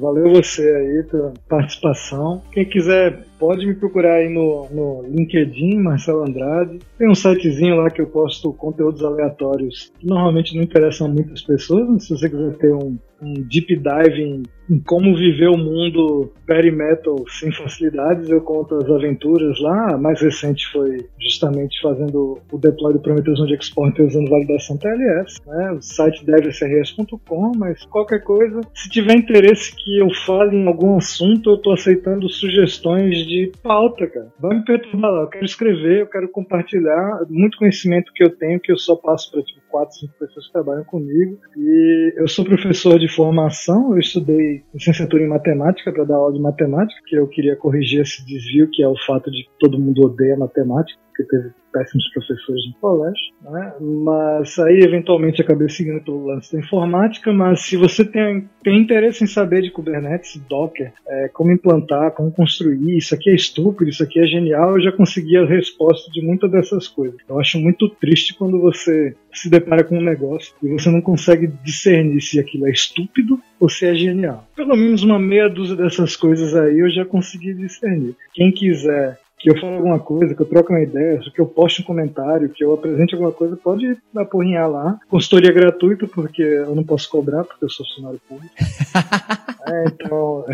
Valeu 0.01 0.33
você 0.33 0.63
aí 0.63 1.03
pela 1.11 1.35
participação. 1.49 2.41
Quem 2.53 2.65
quiser 2.69 3.27
pode 3.39 3.67
me 3.67 3.75
procurar 3.75 4.15
aí 4.15 4.29
no, 4.29 4.69
no 4.71 5.03
LinkedIn, 5.09 5.79
Marcelo 5.79 6.25
Andrade. 6.25 6.79
Tem 6.99 7.09
um 7.09 7.15
sitezinho 7.15 7.77
lá 7.77 7.91
que 7.91 8.01
eu 8.01 8.07
posto 8.07 8.53
conteúdos 8.53 9.05
aleatórios 9.05 9.93
que 9.99 10.07
normalmente 10.07 10.55
não 10.57 10.63
interessam 10.63 11.09
muitas 11.09 11.43
pessoas, 11.43 12.05
se 12.05 12.11
você 12.11 12.29
quiser 12.29 12.57
ter 12.57 12.75
um, 12.75 12.99
um 13.21 13.35
deep 13.35 13.77
dive 13.77 14.23
em, 14.23 14.43
em, 14.71 14.79
como 14.81 15.17
viver 15.17 15.49
o 15.49 15.57
mundo 15.57 16.33
metal 16.73 17.25
sem 17.29 17.53
facilidades. 17.53 18.31
Eu 18.31 18.41
conto 18.41 18.77
as 18.77 18.89
aventuras 18.89 19.61
lá. 19.61 19.95
A 19.95 19.99
mais 19.99 20.21
recente 20.21 20.67
foi 20.73 21.07
justamente 21.21 21.81
fazendo 21.81 22.39
o 22.51 22.59
deploy 22.59 22.93
do 22.95 23.01
Prometheus 23.01 23.39
Node 23.39 23.55
Export 23.55 23.99
usando 24.01 24.31
validação 24.31 24.77
TLS. 24.77 25.39
Né? 25.47 25.73
O 25.73 25.83
site 25.83 26.25
devsrs.com, 26.25 27.53
mas 27.57 27.85
qualquer 27.87 28.23
coisa. 28.23 28.61
Se 28.75 28.89
tiver 28.89 29.17
interesse 29.17 29.75
que 29.75 29.99
eu 29.99 30.09
fale 30.25 30.57
em 30.57 30.67
algum 30.67 30.97
assunto, 30.97 31.51
eu 31.51 31.57
estou 31.57 31.75
aceitando 31.75 32.29
sugestões 32.29 33.27
de 33.29 33.53
pauta, 33.63 34.07
cara. 34.07 34.33
Vai 34.39 34.57
me 34.57 34.65
perturbar 34.65 35.13
lá. 35.13 35.21
Eu 35.23 35.29
quero 35.29 35.45
escrever, 35.45 36.01
eu 36.01 36.07
quero 36.07 36.29
compartilhar 36.29 37.21
muito 37.29 37.59
conhecimento 37.59 38.13
que 38.13 38.25
eu 38.25 38.31
tenho, 38.31 38.59
que 38.59 38.73
eu 38.73 38.79
só 38.79 38.97
passo 38.97 39.31
para 39.31 39.43
tipo, 39.43 39.61
quatro, 39.69 39.95
cinco 39.97 40.15
pessoas 40.19 40.47
que 40.47 40.53
trabalham 40.53 40.85
comigo. 40.85 41.39
E 41.57 42.15
eu 42.17 42.29
sou 42.29 42.45
professor 42.45 42.99
de 42.99 43.09
formação, 43.09 43.93
eu 43.93 43.99
estudei 43.99 44.63
licenciatura 44.75 45.23
em 45.23 45.29
matemática 45.29 45.93
para 45.93 46.05
dar 46.05 46.17
aula 46.17 46.33
de 46.33 46.41
matemática, 46.41 47.01
que 47.07 47.17
eu 47.17 47.27
queria 47.27 47.57
corrigir 47.57 48.01
esse 48.01 48.25
desvio, 48.25 48.69
que 48.71 48.83
é 48.83 48.89
o 48.89 48.97
fato 49.07 49.31
de 49.31 49.45
que 49.45 49.51
todo 49.59 49.79
mundo 49.79 50.05
odeia 50.05 50.37
matemática, 50.37 50.99
porque 51.09 51.25
teve 51.25 51.51
péssimos 51.73 52.09
professores 52.13 52.67
no 52.67 52.75
colégio, 52.81 53.35
né? 53.43 53.75
mas 53.81 54.59
aí 54.59 54.81
eventualmente 54.81 55.43
acabei 55.43 55.69
seguindo 55.69 56.03
pelo 56.03 56.27
lance 56.27 56.53
da 56.53 56.59
informática, 56.59 57.33
mas 57.33 57.63
se 57.63 57.77
você 57.77 58.05
tem, 58.05 58.49
tem 58.63 58.81
interesse 58.81 59.25
em 59.25 59.27
saber 59.27 59.63
de 59.63 59.71
Kubernetes, 59.71 60.41
Docker, 60.49 60.93
é, 61.07 61.29
como 61.29 61.53
implantar, 61.53 62.13
como 62.13 62.33
construir, 62.33 62.97
isso 62.97 63.15
aqui 63.15 63.31
é 63.31 63.35
estúpido, 63.35 63.91
isso 63.91 64.03
aqui 64.03 64.21
é 64.21 64.27
genial, 64.27 64.77
eu 64.77 64.83
já 64.83 64.93
consegui 64.93 65.37
a 65.37 65.45
resposta 65.45 66.11
de 66.11 66.25
muitas 66.25 66.51
dessas 66.51 66.89
coisas. 66.89 67.19
Eu 67.29 67.39
acho 67.39 67.59
muito 67.59 67.89
triste 67.89 68.35
quando 68.35 68.61
você 68.61 69.15
se 69.33 69.49
depara 69.49 69.85
com 69.85 69.97
um 69.97 70.03
negócio 70.03 70.55
e 70.63 70.69
você 70.69 70.91
não 70.91 71.01
consegue 71.01 71.47
discernir 71.65 72.21
se 72.21 72.39
aquilo 72.39 72.67
é 72.67 72.71
estúpido 72.71 73.41
ou 73.61 73.69
se 73.69 73.87
é 73.87 73.95
genial. 73.95 74.49
Pelo 74.57 74.77
menos 74.77 75.03
uma 75.03 75.19
meia 75.19 75.49
dúzia 75.49 75.77
dessas 75.77 76.17
coisas 76.17 76.55
aí 76.55 76.79
eu 76.79 76.91
já 76.91 77.05
consegui 77.05 77.55
discernir. 77.55 78.17
Quem 78.35 78.53
quiser 78.53 79.19
que 79.39 79.49
eu 79.49 79.61
fale 79.61 79.77
alguma 79.77 80.01
coisa, 80.01 80.35
que 80.35 80.43
eu 80.43 80.47
troque 80.47 80.71
uma 80.71 80.83
ideia, 80.83 81.21
que 81.21 81.41
eu 81.41 81.47
poste 81.47 81.81
um 81.81 81.85
comentário, 81.85 82.49
que 82.49 82.65
eu 82.65 82.75
apresente 82.75 83.15
alguma 83.15 83.31
coisa, 83.31 83.57
pode 83.57 83.97
apurrinhar 84.17 84.69
lá. 84.69 84.99
Consultoria 85.09 85.53
gratuita, 85.53 86.09
porque 86.09 86.43
eu 86.43 86.75
não 86.75 86.83
posso 86.83 87.09
cobrar, 87.09 87.45
porque 87.45 87.65
eu 87.65 87.71
sou 87.71 87.87
funcionário 87.87 88.21
público. 88.29 88.53
é, 89.69 89.85
então, 89.87 90.45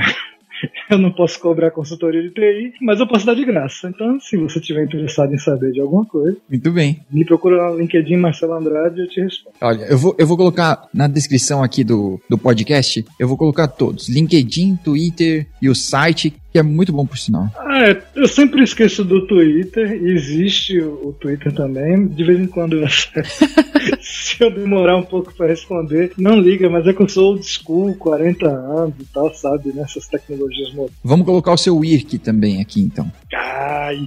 eu 0.90 0.98
não 0.98 1.10
posso 1.10 1.38
cobrar 1.40 1.70
consultoria 1.70 2.22
de 2.22 2.30
TI, 2.30 2.74
mas 2.80 3.00
eu 3.00 3.06
posso 3.06 3.26
dar 3.26 3.34
de 3.34 3.44
graça. 3.44 3.88
Então, 3.88 4.18
se 4.20 4.36
você 4.36 4.58
estiver 4.58 4.84
interessado 4.84 5.32
em 5.34 5.38
saber 5.38 5.72
de 5.72 5.80
alguma 5.80 6.04
coisa, 6.04 6.36
muito 6.48 6.72
bem. 6.72 7.00
Me 7.10 7.24
procura 7.24 7.70
no 7.70 7.78
LinkedIn 7.78 8.16
Marcelo 8.16 8.54
Andrade 8.54 9.00
e 9.00 9.04
eu 9.04 9.08
te 9.08 9.20
respondo. 9.20 9.56
Olha, 9.60 9.84
eu 9.84 9.98
vou, 9.98 10.14
eu 10.18 10.26
vou 10.26 10.36
colocar 10.36 10.88
na 10.92 11.06
descrição 11.06 11.62
aqui 11.62 11.84
do, 11.84 12.20
do 12.28 12.38
podcast, 12.38 13.04
eu 13.18 13.28
vou 13.28 13.36
colocar 13.36 13.68
todos: 13.68 14.08
LinkedIn, 14.08 14.76
Twitter 14.76 15.46
e 15.60 15.68
o 15.68 15.74
site 15.74 16.34
que 16.54 16.58
é 16.60 16.62
muito 16.62 16.92
bom 16.92 17.04
por 17.04 17.18
sinal. 17.18 17.50
Ah, 17.58 17.88
é, 17.88 18.00
eu 18.14 18.28
sempre 18.28 18.62
esqueço 18.62 19.04
do 19.04 19.26
Twitter, 19.26 19.90
existe 19.90 20.78
o, 20.78 21.08
o 21.08 21.12
Twitter 21.12 21.52
também, 21.52 22.06
de 22.06 22.22
vez 22.22 22.38
em 22.38 22.46
quando 22.46 22.76
eu 22.76 22.86
se 24.00 24.36
eu 24.38 24.52
demorar 24.52 24.96
um 24.96 25.02
pouco 25.02 25.34
para 25.34 25.48
responder, 25.48 26.12
não 26.16 26.38
liga, 26.38 26.70
mas 26.70 26.86
é 26.86 26.92
que 26.92 27.02
eu 27.02 27.08
sou 27.08 27.32
old 27.32 27.44
school, 27.44 27.96
40 27.96 28.48
anos 28.48 28.94
e 29.00 29.04
tal, 29.12 29.34
sabe, 29.34 29.72
nessas 29.72 30.06
tecnologias 30.06 30.68
modernas. 30.68 31.00
Vamos 31.02 31.26
colocar 31.26 31.52
o 31.52 31.58
seu 31.58 31.84
IRC 31.84 32.18
também 32.18 32.62
aqui 32.62 32.80
então. 32.80 33.10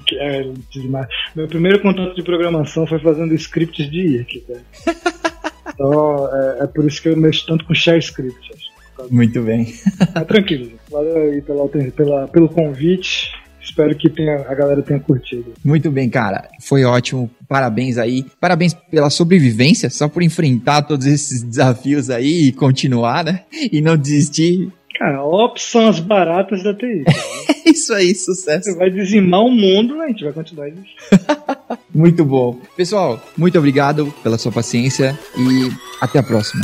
Que 0.06 0.18
é 0.18 0.50
demais. 0.72 1.08
Meu 1.36 1.50
primeiro 1.50 1.82
contato 1.82 2.16
de 2.16 2.24
programação 2.24 2.88
foi 2.88 3.00
fazendo 3.00 3.34
scripts 3.36 3.92
de 3.92 4.00
IRC, 4.00 4.46
cara. 4.48 4.62
então, 5.74 6.30
é, 6.34 6.64
é, 6.64 6.68
por 6.68 6.86
isso 6.86 7.02
que 7.02 7.10
eu 7.10 7.18
mexo 7.18 7.46
tanto 7.46 7.66
com 7.66 7.74
share 7.74 8.00
script. 8.00 8.40
Muito 9.10 9.42
bem. 9.42 9.74
Mas 10.14 10.26
tranquilo, 10.26 10.72
valeu 10.92 11.18
aí 11.18 11.42
pela, 11.42 11.68
pela, 11.68 12.28
pelo 12.28 12.50
convite. 12.50 13.32
Espero 13.62 13.94
que 13.96 14.10
tenha, 14.10 14.46
a 14.48 14.56
galera 14.56 14.82
tenha 14.82 15.00
curtido. 15.00 15.54
Muito 15.64 15.92
bem, 15.92 16.10
cara. 16.10 16.48
Foi 16.62 16.86
ótimo. 16.86 17.30
Parabéns 17.50 17.98
aí. 17.98 18.26
Parabéns 18.40 18.74
pela 18.74 19.10
sobrevivência, 19.10 19.90
só 19.90 20.08
por 20.08 20.24
enfrentar 20.24 20.84
todos 20.84 21.06
esses 21.06 21.44
desafios 21.44 22.10
aí 22.10 22.48
e 22.48 22.52
continuar, 22.54 23.26
né? 23.26 23.44
E 23.72 23.82
não 23.82 23.98
desistir. 23.98 24.72
Cara, 24.98 25.24
ops 25.24 25.64
são 25.64 25.88
as 25.88 26.00
baratas 26.00 26.64
da 26.64 26.74
TI. 26.74 27.04
Isso 27.66 27.94
aí, 27.94 28.16
sucesso. 28.16 28.72
Você 28.72 28.78
vai 28.78 28.90
dizimar 28.90 29.42
o 29.42 29.52
mundo, 29.52 30.02
a 30.02 30.08
gente 30.08 30.24
vai 30.24 30.34
continuar 30.34 30.70
existindo. 30.70 30.98
muito 31.94 32.26
bom. 32.26 32.60
Pessoal, 32.76 33.22
muito 33.38 33.58
obrigado 33.58 34.12
pela 34.24 34.38
sua 34.38 34.52
paciência 34.52 35.18
e 35.38 35.70
até 36.02 36.20
a 36.20 36.24
próxima. 36.24 36.64